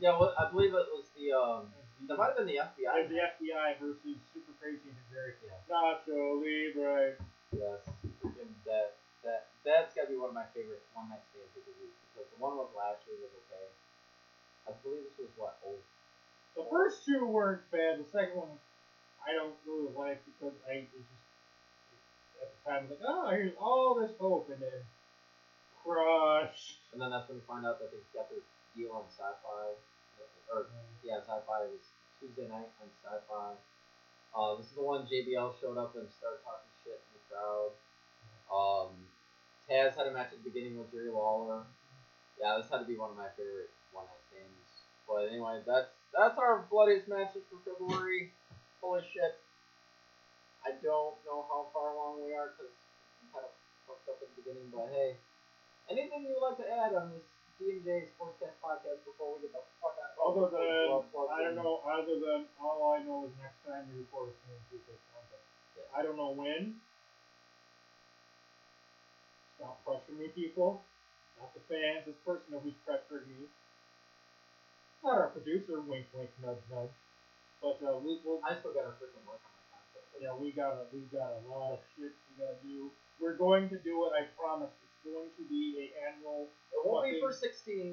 yeah, 0.00 0.14
well, 0.16 0.36
I 0.36 0.50
believe 0.52 0.76
it 0.76 0.88
was 0.92 1.08
the, 1.16 1.32
um, 1.32 1.72
that 2.08 2.18
might 2.18 2.34
have 2.34 2.38
been 2.38 2.50
the 2.50 2.60
FBI. 2.60 3.08
There's 3.08 3.10
the 3.10 3.22
FBI 3.22 3.78
versus 3.80 4.18
Super 4.34 4.52
Crazy 4.60 4.90
and 4.90 5.06
Jerry. 5.08 5.38
Yeah. 5.42 5.58
Nacho 5.70 6.40
Libre. 6.42 7.16
Yes, 7.52 7.84
freaking 8.24 8.48
that 8.64 8.96
that 9.22 9.52
that's 9.62 9.94
gotta 9.94 10.10
be 10.10 10.18
one 10.18 10.32
of 10.32 10.36
my 10.36 10.48
favorite 10.56 10.82
one 10.96 11.12
night 11.12 11.22
stand 11.30 11.46
pay 11.54 11.62
per 11.62 11.72
views 11.76 11.94
because 12.10 12.26
the 12.32 12.38
one 12.40 12.58
with 12.58 12.72
Lashley 12.74 13.20
was 13.22 13.30
okay. 13.46 13.68
I 14.66 14.72
believe 14.82 15.04
this 15.04 15.18
was 15.20 15.32
what 15.36 15.60
oh 15.62 15.78
The 16.56 16.64
first 16.72 17.04
two 17.04 17.28
weren't 17.28 17.62
bad. 17.70 18.00
The 18.00 18.08
second 18.08 18.40
one, 18.40 18.56
I 19.20 19.36
don't 19.36 19.54
really 19.68 19.92
like 19.94 20.24
because 20.26 20.56
I 20.64 20.88
it 20.88 20.90
just 20.90 21.12
at 22.42 22.50
the 22.50 22.58
time 22.66 22.88
was 22.88 22.98
like, 22.98 23.04
oh, 23.06 23.30
here's 23.30 23.54
all 23.60 23.94
this 23.94 24.16
hope, 24.18 24.50
and 24.50 24.58
then 24.58 24.80
crush. 25.82 26.78
and 26.92 27.00
then 27.00 27.10
that's 27.10 27.28
when 27.28 27.38
you 27.38 27.44
find 27.46 27.66
out 27.66 27.78
that 27.78 27.90
they 27.90 27.98
got 28.14 28.30
their 28.30 28.42
deal 28.74 28.94
on 28.94 29.04
Sci-Fi 29.10 29.76
or 30.52 30.66
yeah 31.02 31.18
Sci-Fi 31.20 31.60
was 31.72 31.84
Tuesday 32.20 32.46
night 32.46 32.70
on 32.78 32.88
Sci-Fi. 33.02 33.56
Uh, 34.32 34.56
this 34.56 34.68
is 34.68 34.76
the 34.76 34.84
one 34.84 35.04
JBL 35.04 35.58
showed 35.60 35.76
up 35.76 35.96
and 35.96 36.08
started 36.08 36.40
talking 36.44 36.72
shit 36.84 37.00
in 37.00 37.12
the 37.16 37.24
crowd. 37.28 37.72
Um, 38.48 38.92
Taz 39.68 39.96
had 39.96 40.06
a 40.06 40.12
match 40.12 40.32
at 40.32 40.40
the 40.40 40.48
beginning 40.48 40.78
with 40.78 40.92
Jerry 40.92 41.10
Lawler. 41.10 41.64
Yeah, 42.40 42.56
this 42.56 42.68
had 42.70 42.80
to 42.80 42.88
be 42.88 42.96
one 42.96 43.10
of 43.12 43.16
my 43.16 43.28
favorite 43.36 43.72
one 43.92 44.08
night 44.08 44.24
stands. 44.32 44.88
But 45.04 45.28
anyway, 45.28 45.60
that's 45.66 45.92
that's 46.12 46.38
our 46.38 46.64
bloodiest 46.70 47.08
matches 47.08 47.44
for 47.48 47.60
February. 47.64 48.32
Holy 48.80 49.04
shit! 49.12 49.36
I 50.64 50.72
don't 50.80 51.16
know 51.26 51.44
how 51.48 51.68
far 51.72 51.92
along 51.92 52.24
we 52.24 52.32
are 52.32 52.54
because 52.56 52.72
we 53.20 53.28
kind 53.32 53.44
of 53.44 53.52
fucked 53.84 54.08
up 54.08 54.18
at 54.22 54.28
the 54.32 54.36
beginning. 54.40 54.72
But 54.72 54.90
hey, 54.92 55.20
anything 55.90 56.26
you 56.26 56.38
would 56.38 56.44
like 56.52 56.60
to 56.62 56.68
add 56.68 56.92
on 56.94 57.14
this 57.14 57.26
D&J 57.58 58.10
Sportscast 58.14 58.58
podcast 58.58 59.06
before 59.06 59.38
we 59.38 59.46
get 59.46 59.54
the 59.54 59.62
fuck 59.78 59.96
out? 59.98 60.12
Other 60.18 60.50
than 60.50 60.62
I 61.30 61.38
don't 61.46 61.58
know. 61.58 61.82
Other 61.82 62.18
than 62.18 62.46
all 62.58 62.94
I 62.94 63.02
know 63.02 63.26
is 63.26 63.34
next 63.42 63.62
time 63.66 63.86
we 63.90 64.02
record 64.02 64.30
a 64.30 64.34
take 64.70 65.02
content. 65.10 65.44
Yes. 65.74 65.86
I 65.94 66.02
don't 66.02 66.18
know 66.18 66.34
when. 66.34 66.78
Stop 69.58 69.82
pressuring 69.86 70.18
me, 70.18 70.28
people. 70.34 70.82
Not 71.38 71.54
the 71.54 71.62
fans. 71.70 72.06
This 72.06 72.18
person 72.26 72.58
who's 72.58 72.78
pressuring 72.86 73.30
me. 73.30 73.46
Not 75.02 75.18
our 75.18 75.30
producer. 75.34 75.82
Wink, 75.82 76.06
wink, 76.14 76.30
nudge, 76.42 76.62
nudge. 76.70 76.94
But 77.62 77.78
uh, 77.82 77.98
we, 78.02 78.18
we'll, 78.26 78.42
I 78.42 78.58
still 78.58 78.74
gotta 78.74 78.98
freaking 78.98 79.22
work 79.22 79.38
on 79.38 79.54
my 79.54 79.62
concept. 79.70 80.06
yeah, 80.18 80.34
we 80.34 80.50
got 80.50 80.82
a, 80.82 80.90
we 80.90 81.06
got 81.14 81.30
a 81.30 81.42
lot 81.46 81.78
of 81.78 81.80
shit 81.94 82.10
we 82.10 82.42
gotta 82.42 82.58
do. 82.62 82.90
We're 83.22 83.38
going 83.38 83.70
to 83.70 83.78
do 83.78 84.02
it. 84.06 84.10
I 84.18 84.26
promise. 84.34 84.70
Going 85.02 85.34
to 85.34 85.44
be 85.50 85.82
a 85.82 85.86
annual. 86.08 86.46
It 86.70 86.78
won't 86.86 87.10
be 87.10 87.18
for 87.18 87.34
16. 87.34 87.42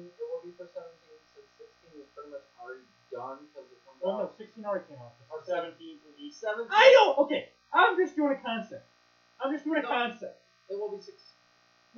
It 0.08 0.24
will 0.30 0.42
be 0.46 0.54
for 0.54 0.70
17 0.70 0.86
since 1.34 1.48
16 1.58 2.00
is 2.00 2.08
pretty 2.14 2.30
much 2.30 2.46
already 2.56 2.86
done 3.10 3.44
because 3.50 3.66
it 3.66 3.82
comes 3.82 3.98
Oh 4.00 4.24
no, 4.24 4.30
16 4.38 4.62
already 4.62 4.86
came 4.86 5.02
out. 5.02 5.18
Or 5.28 5.42
17 5.42 5.74
for 6.06 6.10
each. 6.16 6.38
17. 6.38 6.70
I 6.70 6.86
know. 6.94 7.18
Okay, 7.26 7.50
I'm 7.74 7.98
just 7.98 8.14
doing 8.14 8.32
a 8.34 8.40
concept. 8.40 8.86
I'm 9.42 9.50
just 9.50 9.66
doing 9.66 9.82
a 9.82 9.86
concept. 9.86 10.38
It 10.70 10.78
will 10.78 10.94
be 10.94 11.02
6. 11.02 11.10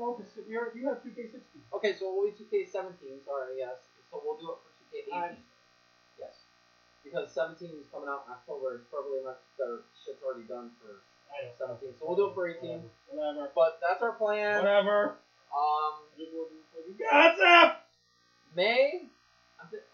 No, 0.00 0.16
because 0.16 0.32
you 0.48 0.56
have 0.88 1.04
2K16. 1.04 1.60
Okay, 1.76 1.92
so 1.92 2.08
it 2.08 2.12
will 2.16 2.28
be 2.32 2.36
2K17. 2.40 3.20
Sorry, 3.28 3.60
yes. 3.60 3.84
So 4.08 4.16
we'll 4.24 4.40
do 4.40 4.56
it 4.56 4.58
for 4.64 4.72
2K18. 4.80 5.12
I'm- 5.12 5.44
Yes. 6.16 6.44
Because 7.04 7.28
17 7.36 7.68
is 7.84 7.88
coming 7.92 8.08
out 8.08 8.24
in 8.26 8.32
October. 8.32 8.80
It's 8.80 8.88
probably 8.88 9.20
much 9.20 9.40
better. 9.58 9.84
Shit's 9.92 10.22
already 10.24 10.48
done 10.48 10.72
for 10.80 11.02
I 11.32 11.48
don't 11.48 11.80
17. 11.80 11.96
So 11.98 12.04
we'll 12.06 12.16
do 12.16 12.28
it 12.30 12.34
for 12.34 12.48
18. 12.48 12.84
Whatever. 13.10 13.50
But 13.56 13.80
that's 13.80 14.02
our 14.02 14.12
plan. 14.12 14.60
Whatever. 14.60 15.16
Um, 15.52 16.04
Just 16.16 16.32
looking 16.32 16.60
for 16.72 16.80
the 16.84 16.92
concept. 17.04 17.84
May. 18.56 19.08
I 19.60 19.64
thi- 19.72 19.84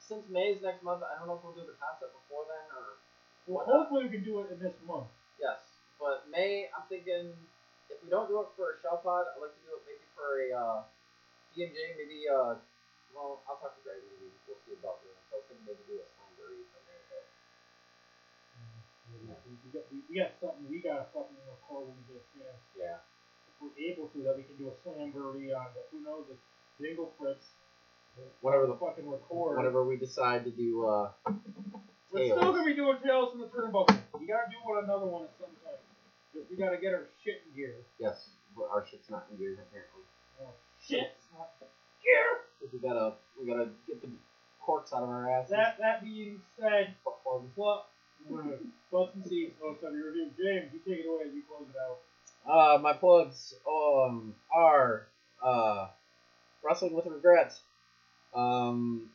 Since 0.00 0.24
May's 0.30 0.62
next 0.62 0.82
month, 0.82 1.02
I 1.04 1.18
don't 1.18 1.26
know 1.28 1.36
if 1.36 1.44
we'll 1.44 1.56
do 1.56 1.64
the 1.68 1.76
concept 1.76 2.12
before 2.16 2.44
then 2.48 2.64
or 2.72 2.96
Well, 3.46 3.64
whatnot. 3.64 3.76
hopefully 3.88 4.04
we 4.08 4.10
can 4.12 4.24
do 4.24 4.40
it 4.40 4.50
in 4.52 4.58
this 4.62 4.76
month. 4.86 5.08
Yes, 5.40 5.60
but 6.00 6.24
May, 6.30 6.68
I'm 6.72 6.86
thinking 6.88 7.34
if 7.92 7.98
we 8.02 8.08
don't 8.08 8.28
do 8.28 8.40
it 8.40 8.48
for 8.56 8.72
a 8.72 8.80
shell 8.80 8.98
pod, 9.04 9.26
I'd 9.34 9.40
like 9.42 9.52
to 9.52 9.62
do 9.66 9.72
it 9.76 9.82
maybe 9.84 10.06
for 10.16 10.40
a 10.40 10.46
uh, 10.54 10.78
D&J, 11.56 11.76
maybe, 12.00 12.24
uh, 12.28 12.56
well, 13.12 13.40
I'll 13.48 13.56
talk 13.60 13.74
to 13.76 13.82
Greg, 13.84 14.00
maybe 14.06 14.32
we'll 14.48 14.60
see 14.64 14.76
about 14.78 15.00
doing 15.04 15.16
it. 15.16 15.24
So 15.28 15.36
I 15.36 15.38
was 15.42 15.46
thinking 15.50 15.66
maybe 15.68 15.82
do 15.90 15.96
a 16.00 16.06
slamboree 16.06 16.64
for 16.72 16.80
May, 16.88 17.00
but 17.10 17.24
We, 19.46 19.54
we, 19.62 19.70
got, 19.72 19.84
we, 19.92 19.98
we 20.10 20.14
got 20.18 20.32
something 20.42 20.66
we 20.68 20.82
gotta 20.82 21.06
fucking 21.14 21.38
record 21.46 21.86
when 21.86 21.94
we 22.02 22.04
get 22.14 22.18
a 22.20 22.26
chance. 22.34 22.62
yeah. 22.74 22.98
If 23.46 23.54
we're 23.62 23.76
able 23.78 24.10
to, 24.12 24.18
that 24.26 24.36
we 24.36 24.42
can 24.42 24.56
do 24.58 24.68
a 24.68 24.74
slamboree 24.84 25.54
on. 25.54 25.70
But 25.72 25.88
who 25.94 26.02
knows 26.02 26.26
if 26.30 26.36
Jingle 26.82 27.14
Fritz. 27.18 27.46
Whatever 28.40 28.66
the 28.66 28.76
fucking 28.80 29.08
record. 29.08 29.58
Whenever 29.58 29.84
we 29.84 29.96
decide 29.96 30.44
to 30.44 30.50
do, 30.50 30.86
uh, 30.88 31.10
We're 32.10 32.24
still 32.32 32.52
gonna 32.52 32.64
be 32.64 32.74
doing 32.74 32.96
Tales 33.04 33.32
from 33.32 33.40
the 33.42 33.48
Turnbuckle. 33.48 33.92
We 34.18 34.26
gotta 34.26 34.48
do 34.50 34.56
one 34.64 34.82
another 34.84 35.04
one 35.06 35.24
at 35.24 35.34
some 35.38 35.52
time. 35.62 35.76
We 36.50 36.56
gotta 36.56 36.78
get 36.78 36.92
our 36.94 37.04
shit 37.22 37.42
in 37.48 37.54
gear. 37.56 37.74
yes, 37.98 38.30
but 38.56 38.68
our 38.72 38.86
shit's 38.88 39.10
not 39.10 39.26
in 39.30 39.36
gear 39.36 39.52
apparently. 39.60 40.04
Oh, 40.40 40.48
shit. 40.80 41.12
Gear. 42.02 42.40
'Cause 42.60 42.68
we 42.72 42.78
gotta, 42.78 43.14
we 43.38 43.46
gotta 43.46 43.68
get 43.86 44.00
the 44.00 44.08
corks 44.60 44.92
out 44.94 45.02
of 45.02 45.08
our 45.10 45.28
asses. 45.30 45.50
That 45.50 45.76
that 45.78 46.02
being 46.02 46.40
said, 46.58 46.94
Fuck 47.04 47.20
plugs. 48.28 48.48
what? 48.90 49.06
Butts 49.06 49.14
and 49.16 49.26
seats. 49.26 49.54
Oh, 49.62 49.74
so 49.80 49.90
your 49.90 50.06
review, 50.06 50.30
James. 50.38 50.72
You 50.72 50.80
take 50.86 51.04
it 51.04 51.08
away. 51.08 51.24
You 51.34 51.42
close 51.48 51.66
it 51.68 51.76
out. 51.80 51.98
Uh, 52.48 52.78
my 52.78 52.92
plugs 52.92 53.54
um 53.68 54.34
are 54.54 55.06
uh 55.42 55.88
wrestling 56.62 56.94
with 56.94 57.06
Regrets, 57.06 57.60
um 58.34 59.10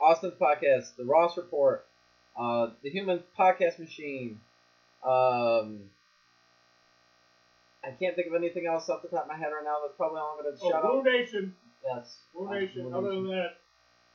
Austin's 0.00 0.34
podcast, 0.34 0.96
the 0.96 1.04
Ross 1.04 1.36
Report, 1.36 1.86
uh 2.36 2.68
the 2.82 2.90
Human 2.90 3.22
Podcast 3.38 3.78
Machine, 3.78 4.40
um 5.02 5.80
I 7.84 7.90
can't 7.98 8.14
think 8.14 8.28
of 8.28 8.34
anything 8.34 8.66
else 8.66 8.88
off 8.88 9.02
the 9.02 9.08
top 9.08 9.22
of 9.22 9.28
my 9.28 9.36
head 9.36 9.48
right 9.48 9.64
now. 9.64 9.78
That's 9.82 9.96
probably 9.96 10.20
all 10.20 10.36
I'm 10.38 10.44
gonna 10.44 10.56
Oh, 10.62 10.70
shout 10.70 10.82
Blue 10.82 10.98
out. 10.98 11.04
Nation. 11.04 11.54
Yes, 11.84 12.18
Blue 12.34 12.46
uh, 12.46 12.52
Nation. 12.52 12.82
Blue 12.90 12.94
Other 12.98 13.08
than 13.14 13.26
that, 13.28 13.56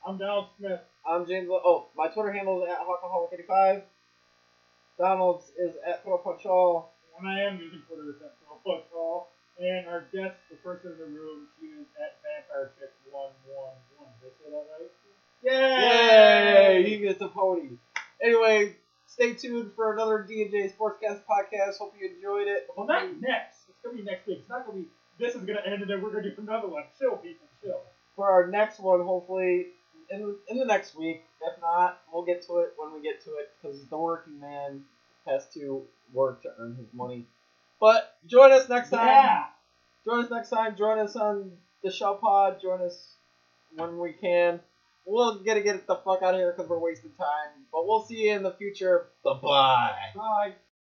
I'm 0.08 0.16
Donald 0.16 0.46
Smith. 0.56 0.80
I'm 1.04 1.26
James. 1.26 1.50
Lo- 1.50 1.60
Oh, 1.62 1.86
my 1.94 2.08
Twitter 2.08 2.32
handle 2.32 2.62
is 2.64 2.70
at 2.70 2.78
Hawkaholic85. 2.80 3.82
Donald's 4.96 5.44
is 5.58 5.74
at 5.86 6.02
Throw. 6.02 6.86
And 7.18 7.28
I 7.28 7.40
am 7.40 7.60
using 7.60 7.82
Twitter 7.86 8.16
as 8.24 8.32
Foot 8.64 8.84
Hall. 8.90 9.28
And 9.60 9.86
our 9.86 10.06
guest, 10.10 10.36
the 10.48 10.56
person 10.64 10.92
in 10.92 10.98
the 10.98 11.04
room, 11.20 11.46
she 11.60 11.66
is 11.66 11.84
at 12.00 12.16
Vampire 12.24 12.72
Chick 12.78 12.88
one 13.12 13.32
one 13.52 13.74
one. 13.98 14.08
Did 14.22 14.30
I 14.30 14.48
say 14.48 14.50
that 14.50 15.52
right? 15.52 16.84
Yay! 16.84 16.90
You 16.90 17.06
get 17.06 17.18
the 17.18 17.28
pony. 17.28 17.76
Anyway, 18.22 18.76
stay 19.04 19.34
tuned 19.34 19.72
for 19.76 19.92
another 19.92 20.22
D&J 20.26 20.70
Sportscast 20.70 21.20
podcast. 21.28 21.76
Hope 21.78 21.92
you 22.00 22.08
enjoyed 22.08 22.48
it. 22.48 22.66
Well, 22.74 22.86
not 22.86 23.20
next. 23.20 23.68
It's 23.68 23.78
gonna 23.84 23.98
be 23.98 24.04
next 24.04 24.26
week. 24.26 24.38
It's 24.40 24.48
not 24.48 24.64
gonna 24.64 24.78
be. 24.78 24.88
This 25.18 25.34
is 25.34 25.42
gonna 25.42 25.60
end, 25.66 25.82
and 25.82 25.90
then 25.90 26.00
we're 26.00 26.12
gonna 26.12 26.34
do 26.34 26.40
another 26.40 26.68
one. 26.68 26.84
Chill, 26.98 27.16
people, 27.16 27.46
chill. 27.62 27.82
For 28.16 28.30
our 28.30 28.46
next 28.46 28.80
one, 28.80 29.00
hopefully 29.00 29.66
in 30.10 30.36
in 30.48 30.58
the 30.58 30.64
next 30.64 30.96
week. 30.96 31.22
If 31.42 31.60
not, 31.60 32.00
we'll 32.12 32.24
get 32.24 32.42
to 32.46 32.58
it 32.58 32.74
when 32.76 32.92
we 32.92 33.00
get 33.00 33.22
to 33.24 33.30
it 33.34 33.50
because 33.60 33.84
the 33.86 33.98
working 33.98 34.40
man 34.40 34.82
has 35.26 35.46
to 35.54 35.82
work 36.12 36.42
to 36.42 36.48
earn 36.58 36.74
his 36.76 36.92
money. 36.92 37.26
But 37.80 38.16
join 38.26 38.52
us 38.52 38.68
next 38.68 38.90
time. 38.90 39.06
Yeah. 39.06 39.44
Join 40.04 40.24
us 40.24 40.30
next 40.30 40.50
time. 40.50 40.76
Join 40.76 40.98
us 40.98 41.16
on 41.16 41.52
the 41.82 41.90
Shell 41.90 42.16
Pod. 42.16 42.60
Join 42.60 42.80
us 42.80 43.14
when 43.74 43.98
we 43.98 44.12
can. 44.12 44.60
We'll 45.04 45.38
get 45.38 45.54
to 45.54 45.62
get 45.62 45.86
the 45.86 45.96
fuck 45.96 46.22
out 46.22 46.34
of 46.34 46.40
here 46.40 46.52
because 46.52 46.68
we're 46.68 46.78
wasting 46.78 47.12
time. 47.12 47.64
But 47.72 47.86
we'll 47.86 48.02
see 48.02 48.26
you 48.26 48.34
in 48.34 48.42
the 48.42 48.52
future. 48.52 49.06
Bye 49.24 49.34
bye. 49.34 49.92
Bye. 50.14 50.54